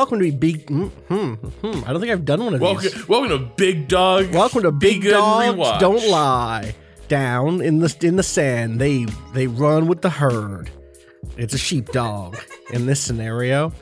[0.00, 0.66] Welcome to Big.
[0.66, 1.84] Hmm, hmm, hmm.
[1.84, 3.06] I don't think I've done one of Welcome, these.
[3.06, 4.32] welcome to Big Dog.
[4.32, 5.78] Welcome to Big Dogs Rewatch.
[5.78, 6.74] Don't Lie.
[7.08, 10.70] Down in the in the sand, they they run with the herd.
[11.36, 12.38] It's a sheepdog
[12.72, 13.74] in this scenario.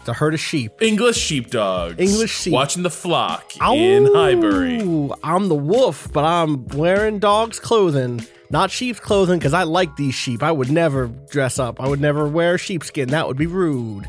[0.00, 0.82] It's a herd of sheep.
[0.82, 1.98] English sheepdogs.
[1.98, 2.52] English sheep.
[2.52, 4.82] Watching the flock in Highbury.
[5.22, 10.14] I'm the wolf, but I'm wearing dog's clothing, not sheep's clothing, because I like these
[10.14, 10.42] sheep.
[10.42, 11.80] I would never dress up.
[11.80, 13.08] I would never wear sheepskin.
[13.08, 14.06] That would be rude.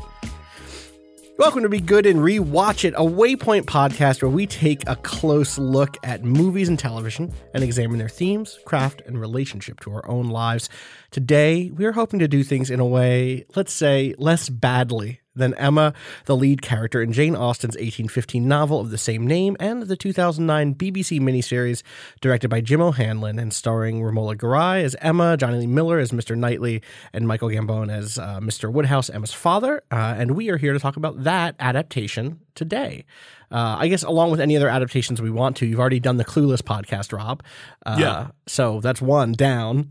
[1.38, 5.58] Welcome to Be Good and Rewatch It, a Waypoint podcast where we take a close
[5.58, 10.30] look at movies and television and examine their themes, craft, and relationship to our own
[10.30, 10.70] lives.
[11.10, 15.54] Today, we are hoping to do things in a way, let's say, less badly than
[15.54, 15.92] Emma,
[16.24, 20.74] the lead character in Jane Austen's 1815 novel of the same name, and the 2009
[20.74, 21.82] BBC miniseries
[22.20, 26.36] directed by Jim O'Hanlon and starring Romola Garai as Emma, Johnny Lee Miller as Mr.
[26.36, 28.72] Knightley, and Michael Gambon as uh, Mr.
[28.72, 29.82] Woodhouse, Emma's father.
[29.90, 33.04] Uh, and we are here to talk about that adaptation today.
[33.50, 35.66] Uh, I guess along with any other adaptations we want to.
[35.66, 37.42] You've already done the Clueless podcast, Rob.
[37.84, 38.26] Uh, Yeah.
[38.46, 39.90] So that's one down.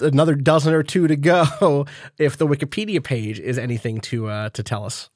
[0.00, 1.86] Another dozen or two to go.
[2.18, 5.10] If the Wikipedia page is anything to uh, to tell us.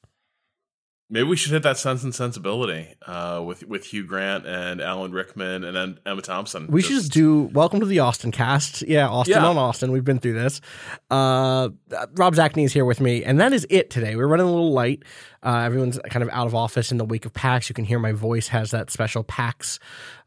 [1.09, 5.13] Maybe we should hit that Sense and Sensibility uh, with with Hugh Grant and Alan
[5.13, 6.67] Rickman and then Emma Thompson.
[6.67, 8.83] We should just do Welcome to the Austen cast.
[8.83, 9.47] Yeah, Austen Yeah.
[9.47, 9.93] on Austen.
[9.93, 10.61] We've been through this.
[11.09, 11.69] Uh,
[12.17, 14.17] Rob Zacny is here with me, and that is it today.
[14.17, 15.05] We're running a little light.
[15.45, 17.69] Uh, everyone's kind of out of office in the wake of PAX.
[17.69, 19.79] You can hear my voice has that special PAX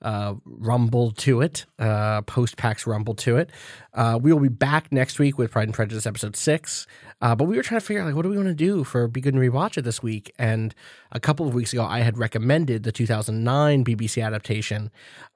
[0.02, 3.50] uh, rumble to it, uh, post PAX rumble to it.
[3.94, 6.88] Uh, we will be back next week with Pride and Prejudice episode six.
[7.22, 8.84] Uh, but we were trying to figure out like what do we want to do
[8.84, 10.34] for Be Good and Rewatch It this week.
[10.40, 10.74] And
[11.12, 14.90] a couple of weeks ago, I had recommended the 2009 BBC adaptation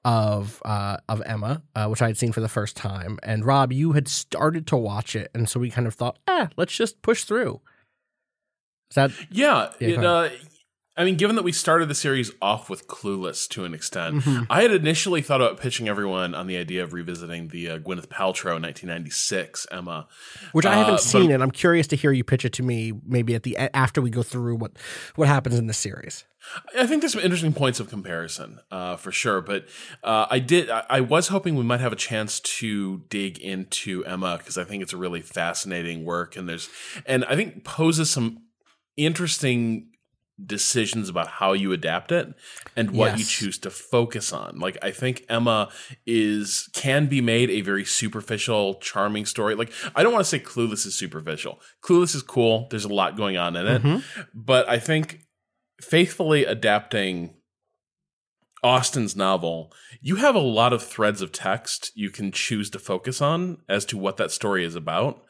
[0.04, 3.18] of uh, of Emma, uh, which I had seen for the first time.
[3.22, 6.46] And Rob, you had started to watch it, and so we kind of thought, eh,
[6.56, 7.60] let's just push through.
[8.90, 10.40] Is that Yeah, Yeah, it,
[10.96, 14.44] I mean, given that we started the series off with Clueless to an extent, Mm-hmm.
[14.48, 18.06] I had initially thought about pitching everyone on the idea of revisiting the uh, Gwyneth
[18.06, 20.06] Paltrow 1996 Emma,
[20.52, 22.62] which I Uh, haven't but- seen, and I'm curious to hear you pitch it to
[22.62, 22.92] me.
[23.04, 24.72] Maybe at the after we go through what
[25.16, 26.24] what happens in the series.
[26.78, 29.40] I think there's some interesting points of comparison, uh, for sure.
[29.40, 29.66] But
[30.02, 34.04] uh, I did, I, I was hoping we might have a chance to dig into
[34.04, 36.68] Emma because I think it's a really fascinating work, and there's,
[37.06, 38.42] and I think poses some
[38.98, 39.88] interesting
[40.44, 42.34] decisions about how you adapt it
[42.76, 44.58] and what you choose to focus on.
[44.58, 45.70] Like I think Emma
[46.06, 49.54] is can be made a very superficial, charming story.
[49.54, 51.60] Like I don't want to say Clueless is superficial.
[51.82, 52.66] Clueless is cool.
[52.70, 54.20] There's a lot going on in it, mm-hmm.
[54.34, 55.20] but I think
[55.80, 57.34] faithfully adapting
[58.64, 63.20] Austen's novel, you have a lot of threads of text you can choose to focus
[63.20, 65.22] on as to what that story is about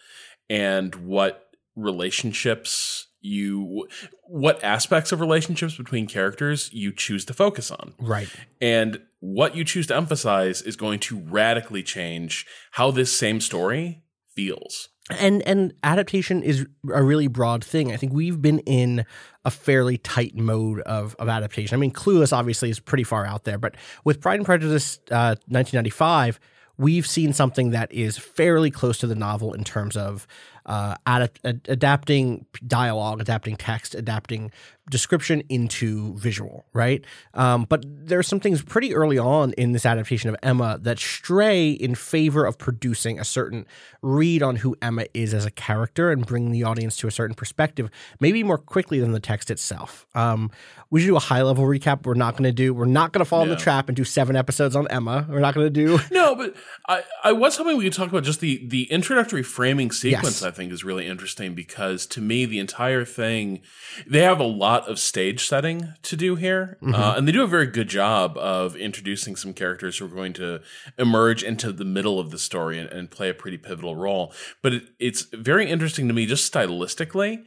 [0.49, 3.89] and what relationships you
[4.27, 7.95] what aspects of relationships between characters you choose to focus on.
[7.99, 8.29] Right.
[8.61, 14.03] And what you choose to emphasize is going to radically change how this same story
[14.35, 14.91] feels.
[15.11, 17.93] and and adaptation is a really broad thing.
[17.93, 19.05] I think we've been in
[19.45, 21.75] a fairly tight mode of of adaptation.
[21.75, 25.37] I mean, Clueless obviously is pretty far out there, but with Pride and Prejudice, uh,
[25.49, 26.41] 1995,
[26.77, 30.27] we've seen something that is fairly close to the novel in terms of
[30.67, 34.51] uh, ad- ad- adapting dialogue, adapting text, adapting
[34.91, 37.05] description into visual, right?
[37.33, 41.71] Um, but there's some things pretty early on in this adaptation of Emma that stray
[41.71, 43.67] in favor of producing a certain
[44.03, 47.35] read on who Emma is as a character and bring the audience to a certain
[47.35, 47.91] perspective,
[48.21, 50.07] maybe more quickly than the text itself.
[50.15, 50.51] Um,
[50.91, 52.05] we should do a high level recap.
[52.05, 52.75] We're not going to do.
[52.75, 55.27] We're not going to fall in the trap and do seven episodes on Emma.
[55.29, 55.99] We're not going to do.
[56.11, 56.55] No, but
[56.89, 60.43] I, I was hoping we could talk about just the the introductory framing sequence.
[60.43, 60.43] Yes.
[60.43, 63.61] I think is really interesting because to me the entire thing
[64.07, 67.47] they have a lot of stage setting to do here, uh, and they do a
[67.47, 70.61] very good job of introducing some characters who are going to
[70.99, 74.33] emerge into the middle of the story and, and play a pretty pivotal role.
[74.63, 77.45] But it, it's very interesting to me just stylistically.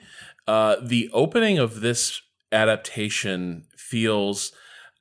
[0.47, 2.21] Uh, the opening of this
[2.51, 4.51] adaptation feels.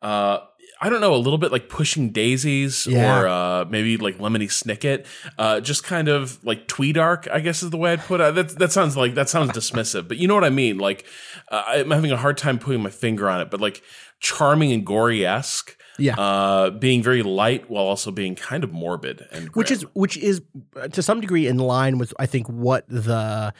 [0.02, 0.38] Uh,
[0.81, 3.20] I don't know, a little bit like pushing daisies Yeah.
[3.20, 5.06] or uh, maybe like Lemony Snicket,
[5.38, 8.34] uh, just kind of like Tweedark, I guess is the way I'd put it.
[8.34, 10.78] That, that sounds like that sounds dismissive, but you know what I mean.
[10.78, 11.06] Like
[11.50, 13.82] uh, I'm having a hard time putting my finger on it, but like
[14.20, 16.14] charming and Gorey esque, Yeah.
[16.19, 20.43] uh, being very light while also being kind of morbid and which is which is
[20.78, 23.55] uh, to some degree in line with I think what the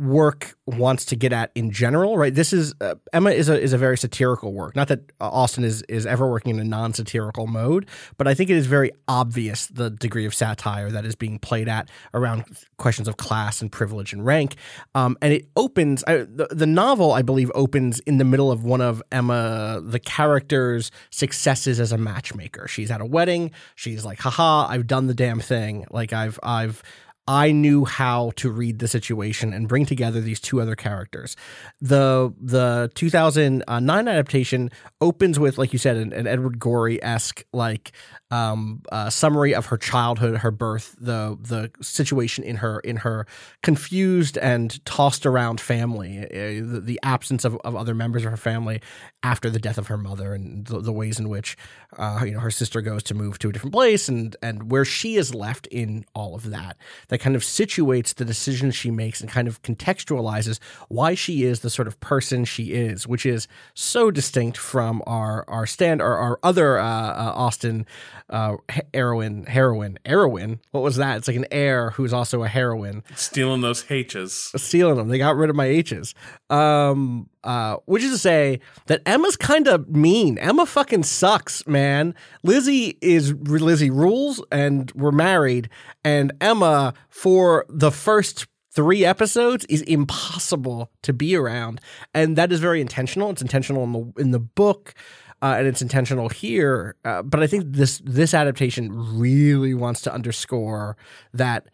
[0.00, 2.34] work wants to get at in general, right?
[2.34, 4.74] This is uh, Emma is a is a very satirical work.
[4.74, 7.86] Not that uh, Austen is is ever working in a non satirical mode,
[8.16, 11.68] but I think it is very obvious the degree of satire that is being played
[11.68, 12.44] at around
[12.78, 14.56] questions of class and privilege and rank.
[14.94, 18.64] Um, and it opens I, the the novel, I believe, opens in the middle of
[18.64, 22.66] one of Emma the character's successes as a matchmaker.
[22.68, 23.50] She's at a wedding.
[23.74, 25.84] She's like, "Haha, I've done the damn thing.
[25.90, 26.82] Like I've I've."
[27.30, 31.36] I knew how to read the situation and bring together these two other characters.
[31.80, 34.68] The the 2009 uh, adaptation
[35.00, 37.92] opens with, like you said, an, an Edward Gorey esque like
[38.30, 43.26] um, uh, summary of her childhood, her birth, the the situation in her in her
[43.62, 48.36] confused and tossed around family, uh, the, the absence of, of other members of her
[48.36, 48.80] family
[49.22, 51.56] after the death of her mother, and the, the ways in which
[51.98, 54.84] uh, you know her sister goes to move to a different place, and and where
[54.84, 56.76] she is left in all of that.
[57.08, 61.60] That kind of situates the decisions she makes and kind of contextualizes why she is
[61.60, 66.16] the sort of person she is, which is so distinct from our our stand our,
[66.16, 67.86] our other uh, uh, Austen
[68.30, 68.56] uh,
[68.94, 70.60] heroin, heroine heroine.
[70.70, 71.18] What was that?
[71.18, 74.52] It's like an heir who's also a heroine stealing those H's.
[74.56, 75.08] stealing them.
[75.08, 76.14] They got rid of my H's.
[76.48, 80.38] Um, uh, which is to say that Emma's kind of mean.
[80.38, 82.14] Emma fucking sucks, man.
[82.42, 85.68] Lizzie is Lizzie rules, and we're married.
[86.04, 91.80] And Emma, for the first three episodes, is impossible to be around,
[92.14, 93.30] and that is very intentional.
[93.30, 94.94] It's intentional in the in the book.
[95.42, 100.12] Uh, and it's intentional here, uh, but I think this this adaptation really wants to
[100.12, 100.98] underscore
[101.32, 101.68] that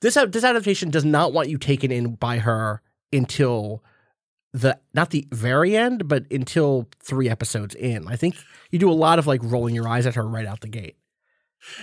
[0.00, 3.82] this this adaptation does not want you taken in by her until
[4.52, 8.06] the not the very end, but until three episodes in.
[8.06, 8.36] I think
[8.70, 10.96] you do a lot of like rolling your eyes at her right out the gate.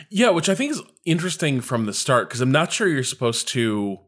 [0.10, 3.48] Yeah, which I think is interesting from the start because I'm not sure you're supposed
[3.50, 4.00] to.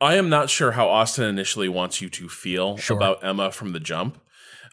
[0.00, 2.96] I am not sure how Austen initially wants you to feel Sure.
[2.96, 4.20] about Emma from the jump.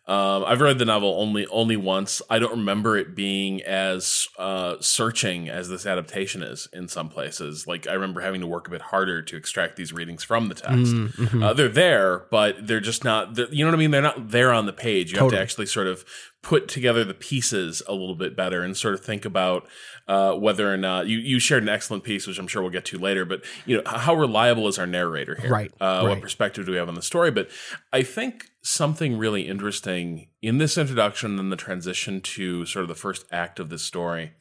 [0.07, 2.21] Um, I've read the novel only only once.
[2.29, 7.65] I don't remember it being as uh, searching as this adaptation is in some places.
[7.65, 10.55] Like I remember having to work a bit harder to extract these readings from the
[10.55, 10.93] text.
[10.93, 11.41] Mm-hmm.
[11.41, 13.33] Uh, they're there, but they're just not.
[13.33, 13.89] They're, you know what I mean?
[13.89, 15.11] They're not there on the page.
[15.11, 16.05] You have to actually sort of
[16.45, 19.67] put together the pieces a little bit better and sort of think about
[20.07, 22.85] uh, whether or not you, you shared an excellent piece, which I'm sure we'll get
[22.85, 23.25] to later.
[23.25, 25.49] But you know, how reliable is our narrator here?
[25.49, 26.09] Right, Uh, right.
[26.09, 27.31] What perspective do we have on the story?
[27.31, 27.49] But
[27.91, 32.95] I think something really interesting in this introduction and the transition to sort of the
[32.95, 34.33] first act of this story.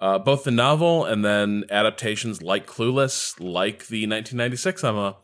[0.00, 5.16] Uh, both the novel and then adaptations like Clueless, like the 1996 Emma,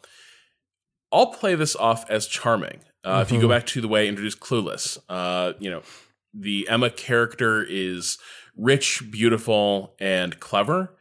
[1.10, 2.80] all play this off as charming.
[3.02, 5.80] Uh, If you go back to the way I introduced Clueless, uh, you know,
[6.34, 8.18] the Emma character is
[8.56, 10.96] rich, beautiful, and clever,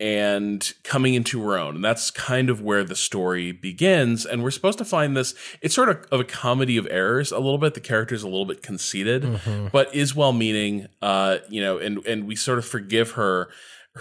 [0.00, 1.76] and coming into her own.
[1.76, 4.26] And that's kind of where the story begins.
[4.26, 7.38] And we're supposed to find this, it's sort of, of a comedy of errors a
[7.38, 7.74] little bit.
[7.74, 9.40] The character's a little bit conceited,
[9.70, 13.48] but is well meaning, uh, you know, and, and we sort of forgive her.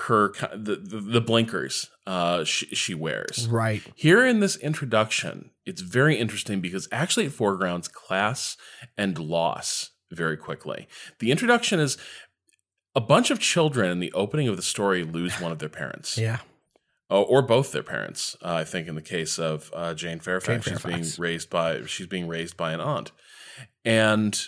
[0.08, 3.84] Her the, the the blinkers uh she, she wears Right.
[3.94, 8.58] here in this introduction, it's very interesting because actually it foregrounds class
[8.98, 10.88] and loss very quickly.
[11.20, 11.98] The introduction is
[12.96, 16.18] a bunch of children in the opening of the story lose one of their parents,
[16.18, 16.40] Yeah.
[17.10, 18.36] oh, or both their parents.
[18.42, 21.84] Uh, I think in the case of uh, Jane Fairfax, Jane she's being raised by
[21.86, 23.12] she's being raised by an aunt,
[23.84, 24.40] and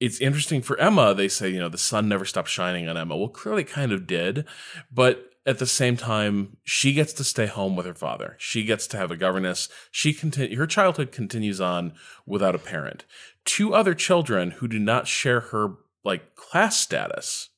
[0.00, 1.14] it's interesting for Emma.
[1.14, 3.16] They say, you know, the sun never stopped shining on Emma.
[3.16, 4.44] Well, clearly, it kind of did,
[4.92, 8.36] but at the same time, she gets to stay home with her father.
[8.38, 9.68] She gets to have a governess.
[9.90, 11.94] She continue her childhood continues on
[12.26, 13.04] without a parent.
[13.48, 17.48] Two other children who do not share her like class status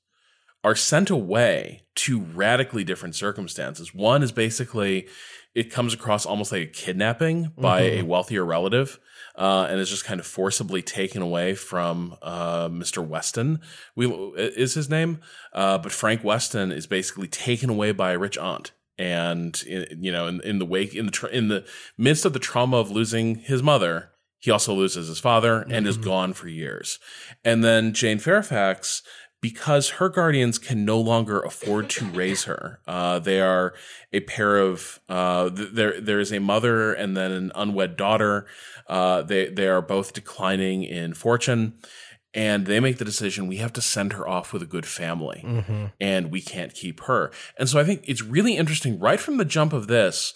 [0.62, 3.92] are sent away to radically different circumstances.
[3.92, 5.09] One is basically
[5.52, 9.00] it comes across almost like a kidnapping by a wealthier relative.
[9.37, 13.04] Uh, and is just kind of forcibly taken away from uh, Mr.
[13.04, 13.61] Weston.
[13.97, 15.20] We is his name,
[15.52, 20.26] uh, but Frank Weston is basically taken away by a rich aunt and you know,
[20.26, 21.64] in, in the wake in the tra- in the
[21.97, 24.10] midst of the trauma of losing his mother,
[24.40, 26.99] he also loses his father and is gone for years.
[27.44, 29.02] And then Jane Fairfax
[29.42, 32.80] because her guardians can no longer afford to raise her.
[32.87, 33.75] Uh, they are
[34.12, 36.00] a pair of uh, th- there.
[36.00, 38.47] There is a mother and then an unwed daughter.
[38.87, 41.75] Uh, they they are both declining in fortune,
[42.35, 45.42] and they make the decision we have to send her off with a good family,
[46.00, 47.30] and we can't keep her.
[47.59, 50.35] And so I think it's really interesting right from the jump of this.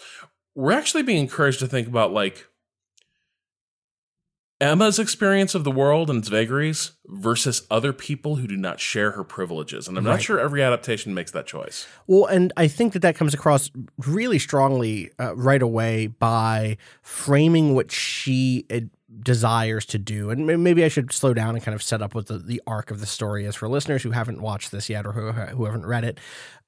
[0.55, 2.47] We're actually being encouraged to think about like
[4.61, 9.11] Emma's experience of the world and its vagaries versus other people who do not share
[9.13, 9.89] her privileges.
[9.89, 11.87] And I'm not sure every adaptation makes that choice.
[12.07, 13.71] Well, and I think that that comes across
[14.07, 18.81] really strongly uh, right away by framing what she uh,
[19.21, 20.31] desires to do.
[20.31, 22.91] And maybe I should slow down and kind of set up what the, the arc
[22.91, 25.87] of the story is for listeners who haven't watched this yet or who, who haven't
[25.87, 26.19] read it.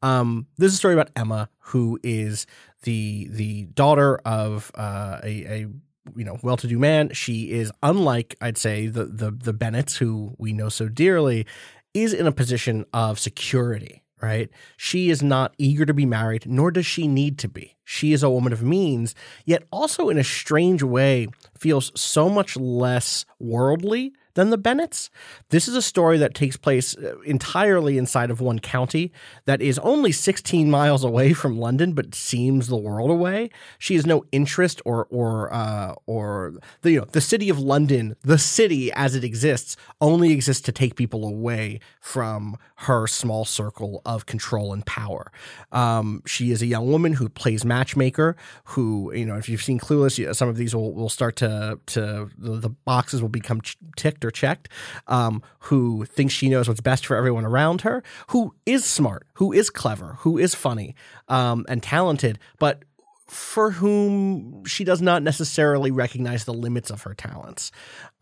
[0.02, 2.46] Um, this is a story about Emma, who is
[2.82, 5.66] the the daughter of uh, a, a
[6.14, 7.12] you know well-to-do man.
[7.12, 11.46] She is unlike I'd say the the the Bennets, who we know so dearly,
[11.94, 14.48] is in a position of security right?
[14.76, 17.76] She is not eager to be married, nor does she need to be.
[17.84, 22.56] She is a woman of means, yet also in a strange way feels so much
[22.56, 25.10] less worldly than the Bennets.
[25.48, 29.10] This is a story that takes place uh, entirely inside of one county
[29.46, 33.50] that is only 16 miles away from London, but seems the world away.
[33.78, 38.14] She has no interest or or uh, or the you know the city of London,
[38.20, 44.02] the city as it exists, only exists to take people away from her small circle
[44.04, 45.32] of control and power.
[45.72, 48.36] Um, she is a young woman who plays matchmaker.
[48.64, 52.28] Who you know, if you've seen Clueless, some of these will, will start to to
[52.36, 53.62] the, the boxes will become
[53.96, 54.68] ticked or checked.
[55.06, 58.02] Um, who thinks she knows what's best for everyone around her.
[58.28, 59.26] Who is smart.
[59.34, 60.16] Who is clever.
[60.20, 60.94] Who is funny
[61.28, 62.82] um, and talented, but
[63.26, 67.72] for whom she does not necessarily recognize the limits of her talents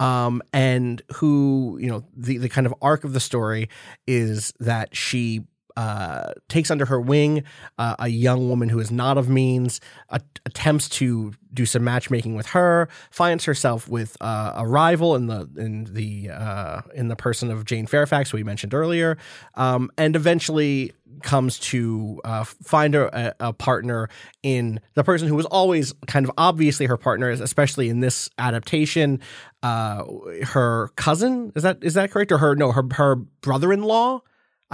[0.01, 3.69] um, and who you know the, the kind of arc of the story
[4.07, 5.45] is that she
[5.77, 7.43] uh, takes under her wing
[7.79, 12.35] uh, a young woman who is not of means, a- attempts to do some matchmaking
[12.35, 17.17] with her, finds herself with uh, a rival in the in the uh, in the
[17.17, 19.19] person of Jane Fairfax, who we mentioned earlier,
[19.55, 24.09] um, and eventually comes to uh, find a, a partner
[24.43, 29.21] in the person who was always kind of obviously her partner, especially in this adaptation.
[29.63, 34.21] Her cousin is that is that correct or her no her her brother in law,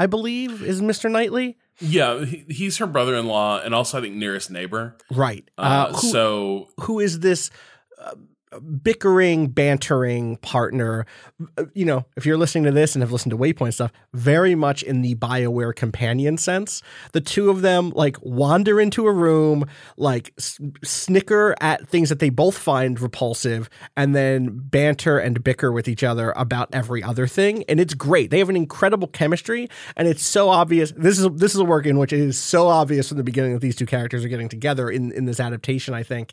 [0.00, 1.58] I believe, is Mister Knightley.
[1.78, 4.96] Yeah, he, he's her brother in law and also, I think, nearest neighbor.
[5.10, 5.44] Right.
[5.58, 7.50] Uh, Uh, who, so who is this
[8.02, 8.14] uh,
[8.82, 11.06] bickering, bantering partner?
[11.56, 14.54] Uh, You know, if you're listening to this and have listened to Waypoint stuff, very
[14.54, 16.82] much in the Bioware companion sense.
[17.12, 19.66] The two of them like wander into a room,
[19.96, 20.34] like
[20.82, 26.02] snicker at things that they both find repulsive, and then banter and bicker with each
[26.02, 27.64] other about every other thing.
[27.68, 28.30] And it's great.
[28.30, 30.92] They have an incredible chemistry, and it's so obvious.
[30.96, 33.52] This is this is a work in which it is so obvious from the beginning
[33.52, 35.94] that these two characters are getting together in in this adaptation.
[35.94, 36.32] I think.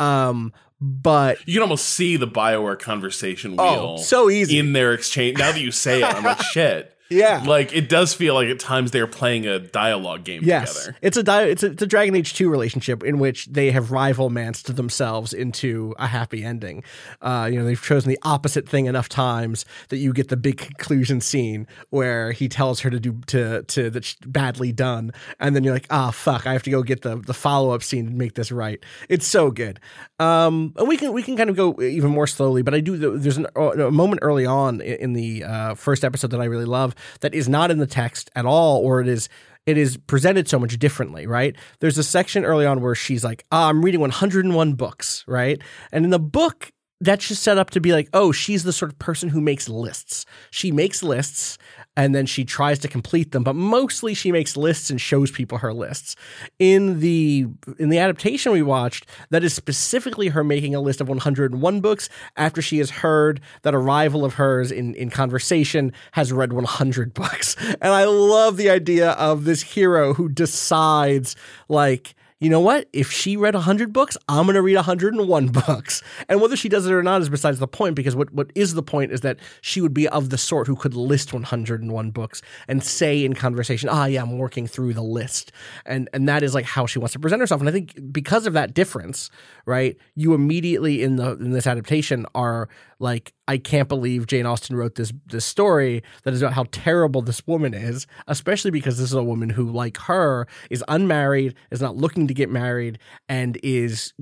[0.00, 3.96] Um, but you can almost see the Bioware conversation oh, wheel.
[3.98, 4.58] Oh, so easy.
[4.58, 5.38] in their exchange.
[5.38, 6.94] Now that you say it, I'm like, shit.
[7.10, 7.42] Yeah.
[7.46, 10.98] Like, it does feel like at times they're playing a dialogue game Yes, together.
[11.02, 13.90] it's a di- it's a, it's a Dragon Age two relationship in which they have
[13.90, 16.82] rival manced themselves into a happy ending.
[17.22, 20.58] Uh, you know, they've chosen the opposite thing enough times that you get the big
[20.58, 25.64] conclusion scene where he tells her to do to to that's badly done, and then
[25.64, 28.18] you're like, ah, fuck, I have to go get the the follow up scene and
[28.18, 28.78] make this right.
[29.08, 29.80] It's so good.
[30.20, 32.96] Um, and we can we can kind of go even more slowly, but I do.
[33.18, 36.64] There's an, a moment early on in in the uh, first episode that I really
[36.66, 39.28] love that is not in the text at all, or it is
[39.66, 41.54] it is presented so much differently, right?
[41.80, 45.60] There's a section early on where she's like, ah, I'm reading 101 books, right?
[45.92, 48.90] And in the book, that's just set up to be like, oh, she's the sort
[48.90, 50.24] of person who makes lists.
[50.50, 51.58] She makes lists
[51.98, 55.58] and then she tries to complete them, but mostly she makes lists and shows people
[55.58, 56.14] her lists.
[56.60, 57.48] In the
[57.80, 62.08] in the adaptation we watched, that is specifically her making a list of 101 books
[62.36, 67.14] after she has heard that a rival of hers in in conversation has read 100
[67.14, 67.56] books.
[67.58, 71.34] And I love the idea of this hero who decides
[71.68, 72.88] like you know what?
[72.92, 76.02] If she read 100 books, I'm going to read 101 books.
[76.28, 78.74] And whether she does it or not is besides the point, because what, what is
[78.74, 82.42] the point is that she would be of the sort who could list 101 books
[82.68, 85.50] and say in conversation, ah, yeah, I'm working through the list.
[85.84, 87.60] And, and that is like how she wants to present herself.
[87.60, 89.30] And I think because of that difference,
[89.66, 92.68] right, you immediately in the, in this adaptation are
[93.00, 97.22] like I can't believe Jane Austen wrote this this story that is about how terrible
[97.22, 101.80] this woman is, especially because this is a woman who, like her, is unmarried, is
[101.80, 104.12] not looking to get married, and is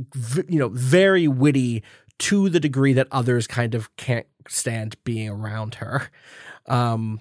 [0.48, 1.82] you know very witty
[2.18, 6.10] to the degree that others kind of can't stand being around her.
[6.66, 7.20] Um,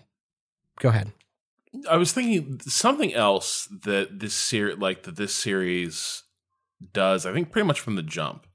[0.80, 1.12] go ahead.
[1.90, 6.24] I was thinking something else that this series, like that this series
[6.94, 7.26] does.
[7.26, 8.48] I think pretty much from the jump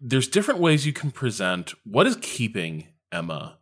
[0.00, 3.58] there's different ways you can present what is keeping Emma.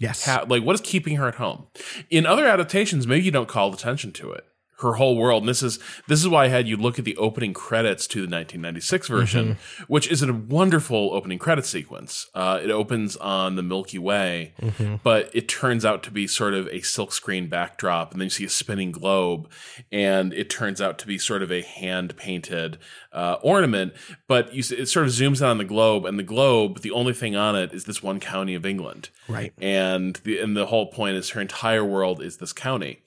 [0.00, 0.24] Yes.
[0.24, 1.66] Ha- like what is keeping her at home.
[2.10, 4.44] In other adaptations, maybe you don't call attention to it
[4.80, 5.42] her whole world.
[5.42, 8.18] And this is this is why I had you look at the opening credits to
[8.18, 9.82] the 1996 version, mm-hmm.
[9.92, 12.28] which is a wonderful opening credit sequence.
[12.34, 14.96] Uh, it opens on the Milky Way, mm-hmm.
[15.02, 18.44] but it turns out to be sort of a silkscreen backdrop, and then you see
[18.44, 19.50] a spinning globe,
[19.90, 22.78] and it turns out to be sort of a hand painted
[23.12, 23.94] uh, ornament.
[24.28, 27.12] But you, it sort of zooms in on the globe, and the globe, the only
[27.12, 29.52] thing on it is this one county of England, right?
[29.60, 33.00] And the and the whole point is her entire world is this county.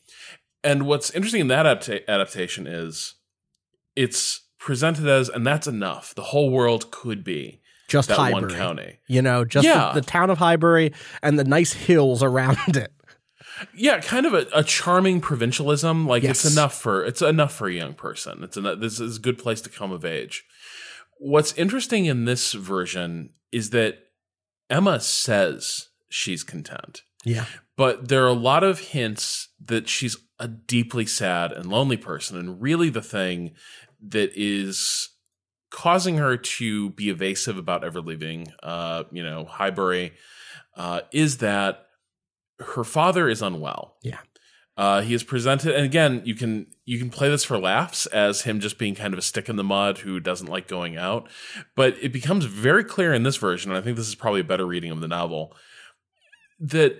[0.63, 3.15] And what's interesting in that adapta- adaptation is
[3.95, 6.13] it's presented as, and that's enough.
[6.13, 8.99] The whole world could be just that Highbury, one county.
[9.07, 9.91] You know, just yeah.
[9.93, 12.93] the, the, town of Highbury and the nice hills around it.
[13.75, 16.07] Yeah, kind of a, a charming provincialism.
[16.07, 16.45] Like yes.
[16.45, 18.43] it's enough for it's enough for a young person.
[18.43, 20.43] It's enough, this is a good place to come of age.
[21.19, 23.99] What's interesting in this version is that
[24.69, 27.03] Emma says she's content.
[27.23, 27.45] Yeah.
[27.77, 32.37] But there are a lot of hints that she's a deeply sad and lonely person.
[32.37, 33.53] And really, the thing
[34.09, 35.09] that is
[35.69, 40.13] causing her to be evasive about ever leaving, uh, you know, Highbury,
[40.75, 41.85] uh, is that
[42.59, 43.95] her father is unwell.
[44.01, 44.19] Yeah.
[44.77, 48.41] Uh, he is presented, and again, you can you can play this for laughs as
[48.41, 51.29] him just being kind of a stick in the mud who doesn't like going out,
[51.75, 54.45] but it becomes very clear in this version, and I think this is probably a
[54.45, 55.55] better reading of the novel,
[56.59, 56.95] that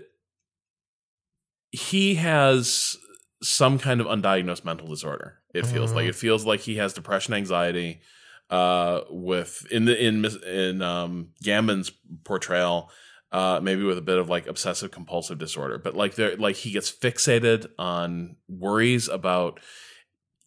[1.72, 2.98] he has
[3.42, 5.40] some kind of undiagnosed mental disorder.
[5.54, 8.02] It feels like it feels like he has depression, anxiety.
[8.50, 11.90] Uh, with in the in in um Gambon's
[12.26, 12.92] portrayal,
[13.32, 16.72] uh, maybe with a bit of like obsessive compulsive disorder, but like there, like he
[16.72, 19.62] gets fixated on worries about,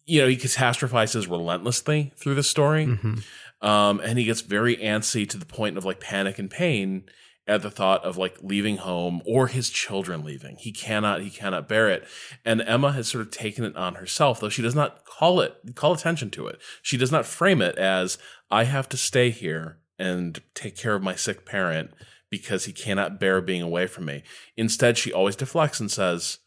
[0.05, 3.67] you know, he catastrophizes relentlessly through the story, mm-hmm.
[3.67, 7.05] um, and he gets very antsy to the point of like panic and pain
[7.47, 10.55] at the thought of like leaving home or his children leaving.
[10.57, 12.07] He cannot, he cannot bear it.
[12.43, 15.75] And Emma has sort of taken it on herself, though she does not call it,
[15.75, 16.59] call attention to it.
[16.81, 18.17] She does not frame it as,
[18.49, 21.91] I have to stay here and take care of my sick parent
[22.29, 24.23] because he cannot bear being away from me.
[24.57, 26.39] Instead, she always deflects and says,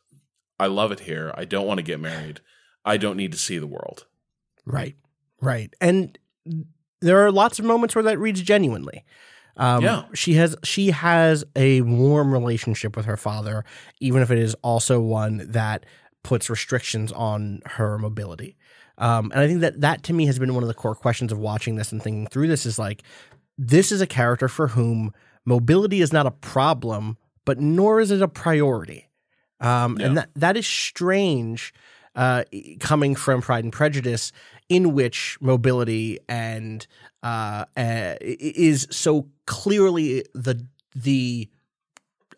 [0.58, 1.32] I love it here.
[1.36, 2.40] I don't want to get married.
[2.84, 4.06] I don't need to see the world.
[4.66, 4.96] Right.
[5.40, 5.72] Right.
[5.80, 6.18] And
[7.00, 9.04] there are lots of moments where that reads genuinely.
[9.58, 10.04] Um, yeah.
[10.14, 13.64] She has she has a warm relationship with her father,
[14.00, 15.84] even if it is also one that
[16.22, 18.56] puts restrictions on her mobility.
[18.98, 21.32] Um, and I think that that to me has been one of the core questions
[21.32, 23.02] of watching this and thinking through this is like,
[23.56, 25.12] this is a character for whom
[25.44, 29.08] mobility is not a problem, but nor is it a priority.
[29.60, 30.06] Um, yeah.
[30.06, 31.72] And that, that is strange
[32.14, 32.44] uh,
[32.80, 34.32] coming from Pride and Prejudice,
[34.68, 36.86] in which mobility and
[37.22, 41.48] uh, uh, is so clearly the the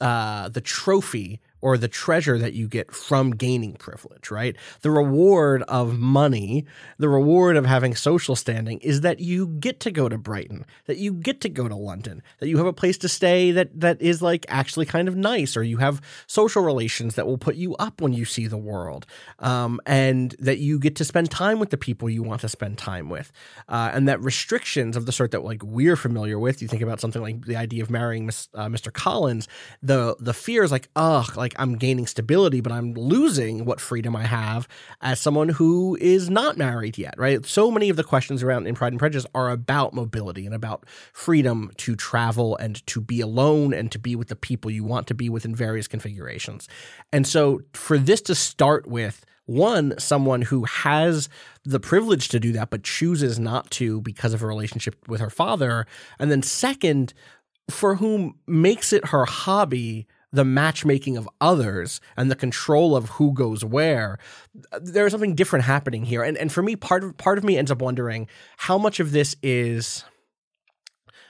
[0.01, 4.57] uh, the trophy or the treasure that you get from gaining privilege, right?
[4.83, 6.67] The reward of money,
[6.99, 10.99] the reward of having social standing is that you get to go to Brighton, that
[10.99, 14.01] you get to go to London, that you have a place to stay that that
[14.01, 17.77] is like actually kind of nice, or you have social relations that will put you
[17.77, 19.07] up when you see the world,
[19.39, 22.79] um, and that you get to spend time with the people you want to spend
[22.79, 23.33] time with,
[23.69, 26.63] uh, and that restrictions of the sort that like we're familiar with.
[26.63, 28.93] You think about something like the idea of marrying Miss, uh, Mr.
[28.93, 29.49] Collins,
[29.83, 33.81] the the fear is like, ugh, like like I'm gaining stability, but I'm losing what
[33.81, 34.69] freedom I have
[35.01, 37.45] as someone who is not married yet, right?
[37.45, 40.85] So many of the questions around in Pride and Prejudice are about mobility and about
[41.13, 45.07] freedom to travel and to be alone and to be with the people you want
[45.09, 46.69] to be with in various configurations.
[47.13, 51.29] And so for this to start with one, someone who has
[51.65, 55.31] the privilege to do that, but chooses not to because of a relationship with her
[55.31, 55.87] father.
[56.21, 57.13] And then second,
[57.69, 63.33] for whom makes it her hobby the matchmaking of others and the control of who
[63.33, 64.19] goes where,
[64.81, 66.23] there's something different happening here.
[66.23, 69.13] And and for me, part of part of me ends up wondering how much of
[69.13, 70.05] this is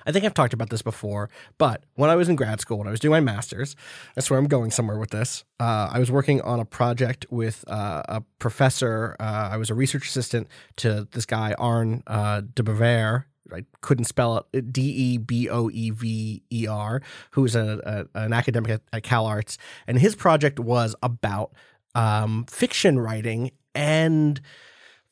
[0.06, 2.88] I think I've talked about this before, but when I was in grad school, when
[2.88, 3.76] I was doing my master's,
[4.16, 5.44] I swear I'm going somewhere with this.
[5.58, 9.16] Uh, I was working on a project with uh, a professor.
[9.20, 14.04] Uh, I was a research assistant to this guy, Arne uh, de Boever, I couldn't
[14.04, 14.72] spell it.
[14.72, 19.02] D E B O E V E R, who's a, a, an academic at, at
[19.02, 21.52] Cal Arts, and his project was about
[21.94, 24.40] um, fiction writing and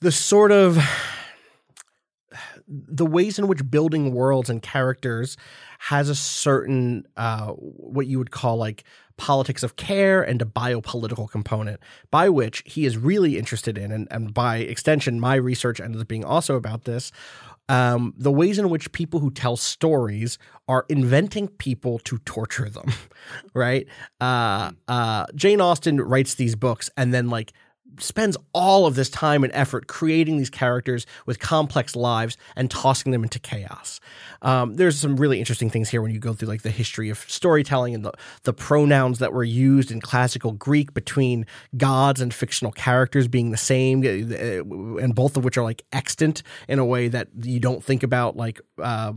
[0.01, 0.79] the sort of
[2.67, 5.37] the ways in which building worlds and characters
[5.79, 8.85] has a certain uh, what you would call like
[9.17, 13.91] politics of care and a biopolitical component by which he is really interested in.
[13.91, 17.11] And, and by extension my research ended up being also about this
[17.69, 22.91] um, the ways in which people who tell stories are inventing people to torture them
[23.55, 23.87] right?
[24.21, 27.53] Uh, uh, jane austen writes these books and then like
[27.99, 33.13] spends all of this time and effort creating these characters with complex lives and tossing
[33.13, 34.01] them into chaos.
[34.43, 37.19] Um, there's some really interesting things here when you go through like the history of
[37.29, 38.13] storytelling and the,
[38.45, 43.57] the pronouns that were used in classical Greek between gods and fictional characters being the
[43.57, 47.83] same, uh, and both of which are like extant in a way that you don't
[47.83, 49.13] think about like uh,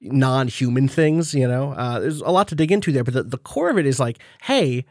[0.00, 1.34] non-human things.
[1.34, 3.78] You know, uh, there's a lot to dig into there, but the, the core of
[3.78, 4.84] it is like, hey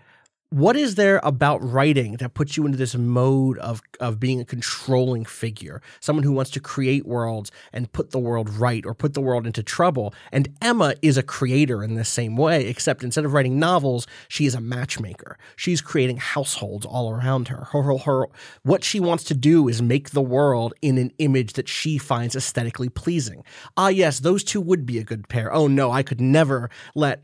[0.52, 4.46] what is there about writing that puts you into this mode of of being a
[4.46, 9.14] controlling figure someone who wants to create worlds and put the world right or put
[9.14, 10.14] the world into trouble?
[10.30, 14.46] And emma is a creator in the same way except instead of writing novels she
[14.46, 15.38] is a matchmaker.
[15.56, 17.70] She's creating households all around her.
[17.72, 18.28] Her, her, her
[18.64, 22.36] what she wants to do is make the world in an image that she finds
[22.36, 23.46] aesthetically pleasing.
[23.78, 25.54] Ah yes those two would be a good pair.
[25.54, 27.24] Oh no i could never let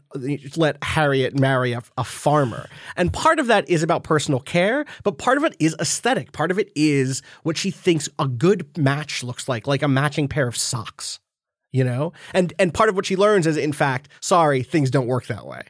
[0.56, 2.70] let harriet marry a, a farmer.
[2.96, 6.32] And part of that is about personal care, but part of it is aesthetic.
[6.34, 10.28] Part of it is what she thinks a good match looks like, like a matching
[10.28, 11.20] pair of socks.
[11.72, 12.14] You know?
[12.34, 15.46] And and part of what she learns is in fact, sorry, things don't work that
[15.46, 15.64] way.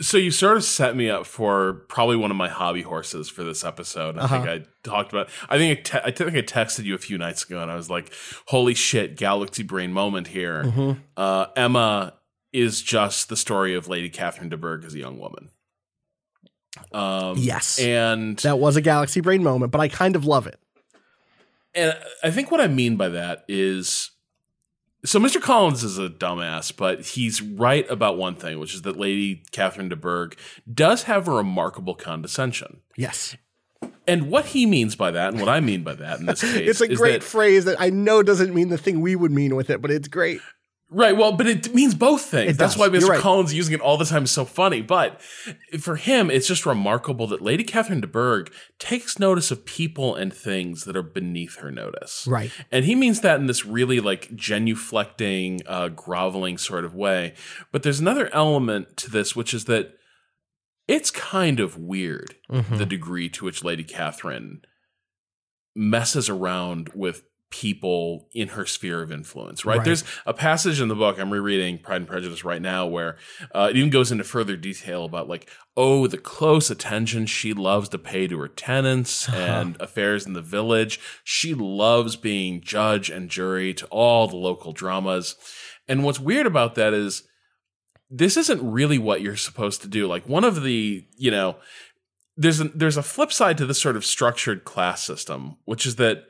[0.00, 3.44] So you sort of set me up for probably one of my hobby horses for
[3.44, 4.18] this episode.
[4.18, 4.42] I uh-huh.
[4.42, 5.30] think I talked about.
[5.48, 7.76] I think I, te- I think I texted you a few nights ago, and I
[7.76, 8.12] was like,
[8.46, 11.00] "Holy shit, galaxy brain moment here." Mm-hmm.
[11.16, 12.14] Uh, Emma
[12.52, 15.50] is just the story of Lady Catherine de Bourgh as a young woman.
[16.92, 20.58] Um, yes, and that was a galaxy brain moment, but I kind of love it.
[21.74, 24.10] And I think what I mean by that is
[25.04, 25.40] so Mr.
[25.40, 29.90] Collins is a dumbass, but he's right about one thing, which is that Lady Catherine
[29.90, 30.36] de Bourgh
[30.72, 32.80] does have a remarkable condescension.
[32.96, 33.36] Yes.
[34.06, 36.68] And what he means by that, and what I mean by that in this case,
[36.68, 39.56] it's a great that, phrase that I know doesn't mean the thing we would mean
[39.56, 40.40] with it, but it's great.
[40.90, 41.16] Right.
[41.16, 42.52] Well, but it means both things.
[42.52, 42.80] It That's does.
[42.80, 43.08] why Mr.
[43.08, 43.20] Right.
[43.20, 44.80] Collins using it all the time is so funny.
[44.80, 45.20] But
[45.80, 50.32] for him, it's just remarkable that Lady Catherine de Bourgh takes notice of people and
[50.32, 52.26] things that are beneath her notice.
[52.28, 52.52] Right.
[52.70, 57.34] And he means that in this really like genuflecting, uh, groveling sort of way.
[57.72, 59.94] But there's another element to this, which is that
[60.86, 62.76] it's kind of weird mm-hmm.
[62.76, 64.60] the degree to which Lady Catherine
[65.74, 69.76] messes around with people in her sphere of influence, right?
[69.76, 69.84] right?
[69.84, 73.16] There's a passage in the book I'm rereading Pride and Prejudice right now where
[73.54, 77.88] uh, it even goes into further detail about like, oh, the close attention she loves
[77.90, 79.38] to pay to her tenants uh-huh.
[79.38, 80.98] and affairs in the village.
[81.22, 85.36] She loves being judge and jury to all the local dramas.
[85.86, 87.22] And what's weird about that is
[88.10, 90.08] this isn't really what you're supposed to do.
[90.08, 91.54] Like one of the, you know,
[92.36, 95.94] there's a, there's a flip side to this sort of structured class system, which is
[95.96, 96.24] that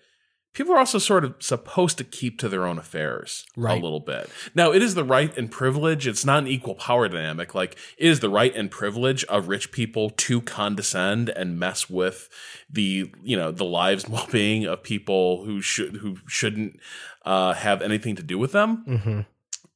[0.54, 3.78] people are also sort of supposed to keep to their own affairs right.
[3.78, 4.30] a little bit.
[4.54, 6.06] Now, it is the right and privilege.
[6.06, 7.54] It's not an equal power dynamic.
[7.54, 12.30] Like, it is the right and privilege of rich people to condescend and mess with
[12.70, 16.78] the, you know, the lives and well being of people who should, who shouldn't
[17.24, 18.84] uh, have anything to do with them.
[18.88, 19.20] Mm-hmm.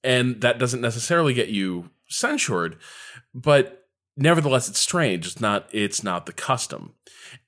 [0.04, 2.78] And that doesn't necessarily get you censured,
[3.34, 3.87] but
[4.18, 5.26] nevertheless, it's strange.
[5.26, 6.94] It's not, it's not the custom.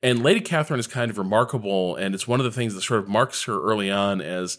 [0.03, 3.01] And Lady Catherine is kind of remarkable, and it's one of the things that sort
[3.01, 4.59] of marks her early on as,